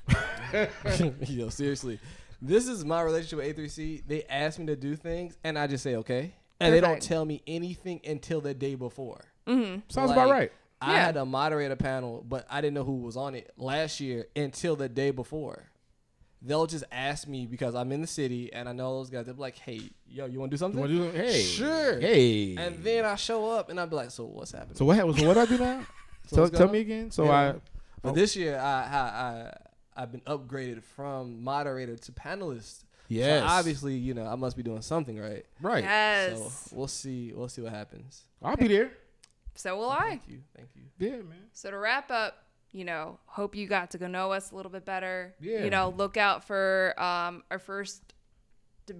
Yo, 1.29 1.49
seriously. 1.49 1.99
This 2.41 2.67
is 2.67 2.85
my 2.85 3.01
relationship 3.01 3.39
with 3.39 3.57
A3C. 3.57 4.03
They 4.07 4.23
ask 4.23 4.59
me 4.59 4.65
to 4.67 4.75
do 4.75 4.95
things, 4.95 5.37
and 5.43 5.57
I 5.57 5.67
just 5.67 5.83
say 5.83 5.95
okay. 5.97 6.33
And 6.59 6.73
they 6.73 6.81
don't 6.81 7.01
tell 7.01 7.23
me 7.25 7.41
anything 7.47 8.01
until 8.05 8.41
the 8.41 8.53
day 8.53 8.75
before. 8.75 9.25
Mm-hmm. 9.47 9.81
Sounds 9.89 10.09
Like, 10.09 10.17
about 10.17 10.29
right. 10.31 10.51
I 10.81 10.93
Yeah. 10.93 11.05
had 11.05 11.15
to 11.15 11.25
moderate 11.25 11.71
a 11.71 11.75
panel, 11.75 12.23
but 12.27 12.45
I 12.49 12.61
didn't 12.61 12.73
know 12.75 12.83
who 12.83 12.97
was 12.97 13.15
on 13.17 13.35
it 13.35 13.51
last 13.57 13.99
year 13.99 14.27
until 14.35 14.75
the 14.75 14.89
day 14.89 15.11
before. 15.11 15.69
They'll 16.41 16.67
just 16.67 16.83
ask 16.91 17.27
me 17.27 17.45
because 17.47 17.73
I'm 17.73 17.91
in 17.91 18.01
the 18.01 18.07
city 18.07 18.53
and 18.53 18.69
I 18.69 18.71
know 18.71 18.97
those 18.99 19.09
guys. 19.09 19.25
They'll 19.25 19.35
be 19.35 19.41
like, 19.41 19.57
"Hey, 19.57 19.81
yo, 20.07 20.25
you 20.27 20.39
want 20.39 20.51
to 20.51 20.55
do 20.55 20.59
something?" 20.59 20.79
You 20.87 20.99
wanna 20.99 21.11
do- 21.11 21.17
hey, 21.17 21.41
sure. 21.41 21.99
hey. 21.99 22.55
And 22.55 22.83
then 22.83 23.05
I 23.05 23.15
show 23.15 23.49
up 23.49 23.69
and 23.69 23.79
I'll 23.79 23.87
be 23.87 23.95
like, 23.95 24.11
"So 24.11 24.25
what's 24.25 24.51
happening?" 24.51 24.75
So 24.75 24.85
what? 24.85 24.97
happened? 24.97 25.17
So 25.17 25.27
what 25.27 25.37
I 25.37 25.45
do 25.45 25.57
now? 25.57 25.85
So 26.27 26.35
tell 26.35 26.49
tell 26.49 26.67
me 26.69 26.79
again. 26.79 27.09
So 27.09 27.23
Yeah. 27.25 27.31
I. 27.31 27.55
But 28.01 28.13
this 28.15 28.35
year, 28.35 28.57
I, 28.59 28.83
I 28.83 28.99
I 28.99 29.57
I've 29.95 30.11
been 30.11 30.21
upgraded 30.21 30.83
from 30.83 31.41
moderator 31.43 31.95
to 31.95 32.11
panelist. 32.11 32.83
Yes. 33.07 33.41
So 33.41 33.47
obviously, 33.47 33.95
you 33.95 34.13
know, 34.13 34.25
I 34.25 34.35
must 34.35 34.57
be 34.57 34.63
doing 34.63 34.81
something 34.81 35.17
right. 35.17 35.45
Right. 35.61 35.83
Yes. 35.85 36.37
So 36.69 36.75
we'll 36.75 36.87
see. 36.89 37.31
We'll 37.33 37.47
see 37.47 37.61
what 37.61 37.71
happens. 37.71 38.23
I'll 38.43 38.57
be 38.57 38.67
there. 38.67 38.91
So 39.55 39.77
will 39.77 39.89
I. 39.89 40.09
Thank 40.09 40.27
you. 40.27 40.39
Thank 40.55 40.69
you. 40.75 40.83
Yeah, 40.99 41.15
man. 41.17 41.47
So 41.53 41.71
to 41.71 41.77
wrap 41.77 42.11
up, 42.11 42.43
you 42.71 42.85
know, 42.85 43.19
hope 43.25 43.55
you 43.55 43.67
got 43.67 43.91
to 43.91 43.97
go 43.97 44.07
know 44.07 44.31
us 44.31 44.51
a 44.51 44.55
little 44.55 44.71
bit 44.71 44.85
better. 44.85 45.33
Yeah. 45.39 45.63
You 45.63 45.69
know, 45.69 45.93
look 45.95 46.17
out 46.17 46.43
for 46.45 46.93
um 46.97 47.43
our 47.49 47.59
first, 47.59 48.01
de- 48.85 48.95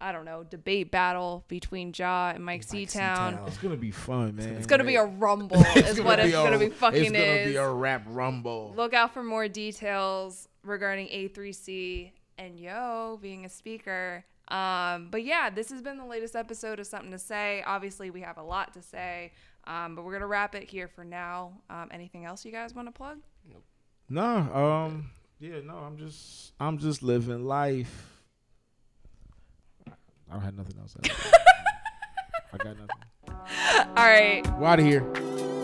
I 0.00 0.12
don't 0.12 0.24
know, 0.26 0.44
debate 0.44 0.90
battle 0.90 1.44
between 1.48 1.92
Jaw 1.92 2.30
and 2.34 2.44
Mike, 2.44 2.64
Seatown. 2.66 3.46
It's 3.48 3.58
gonna 3.58 3.76
be 3.76 3.90
fun, 3.90 4.36
man. 4.36 4.50
It's 4.56 4.66
gonna 4.66 4.84
be 4.84 4.96
a 4.96 5.04
rumble, 5.04 5.56
is 5.76 6.00
what 6.00 6.18
it's 6.18 6.28
a- 6.28 6.32
gonna 6.32 6.58
be 6.58 6.68
fucking 6.68 7.00
is. 7.00 7.10
It's 7.10 7.12
gonna 7.18 7.24
is. 7.24 7.48
be 7.52 7.56
a 7.56 7.68
rap 7.68 8.02
rumble. 8.06 8.74
look 8.76 8.92
out 8.94 9.12
for 9.14 9.22
more 9.22 9.48
details 9.48 10.48
regarding 10.62 11.08
A3C 11.08 12.10
and 12.38 12.58
Yo 12.58 13.18
being 13.22 13.44
a 13.46 13.48
speaker. 13.48 14.24
Um, 14.48 15.08
but 15.10 15.24
yeah, 15.24 15.50
this 15.50 15.70
has 15.70 15.82
been 15.82 15.96
the 15.98 16.04
latest 16.04 16.36
episode 16.36 16.78
of 16.78 16.86
Something 16.86 17.10
to 17.10 17.18
Say. 17.18 17.64
Obviously, 17.66 18.10
we 18.10 18.20
have 18.20 18.36
a 18.36 18.42
lot 18.42 18.74
to 18.74 18.82
say, 18.82 19.32
um, 19.66 19.94
but 19.94 20.04
we're 20.04 20.12
gonna 20.12 20.26
wrap 20.26 20.54
it 20.54 20.68
here 20.68 20.88
for 20.88 21.04
now. 21.04 21.52
Um, 21.70 21.88
anything 21.90 22.24
else 22.24 22.44
you 22.44 22.52
guys 22.52 22.74
want 22.74 22.88
to 22.88 22.92
plug? 22.92 23.18
No. 24.08 24.24
um, 24.54 25.10
yeah, 25.40 25.60
no, 25.64 25.76
I'm 25.76 25.96
just, 25.96 26.52
I'm 26.60 26.78
just 26.78 27.02
living 27.02 27.44
life. 27.44 28.12
I 30.30 30.34
don't 30.34 30.42
have 30.42 30.56
nothing 30.56 30.76
else. 30.78 30.96
I 32.52 32.56
got 32.56 32.76
nothing. 32.78 32.88
All 33.96 34.06
right. 34.06 34.42
We're 34.58 34.66
out 34.66 34.80
of 34.80 34.84
here. 34.84 35.55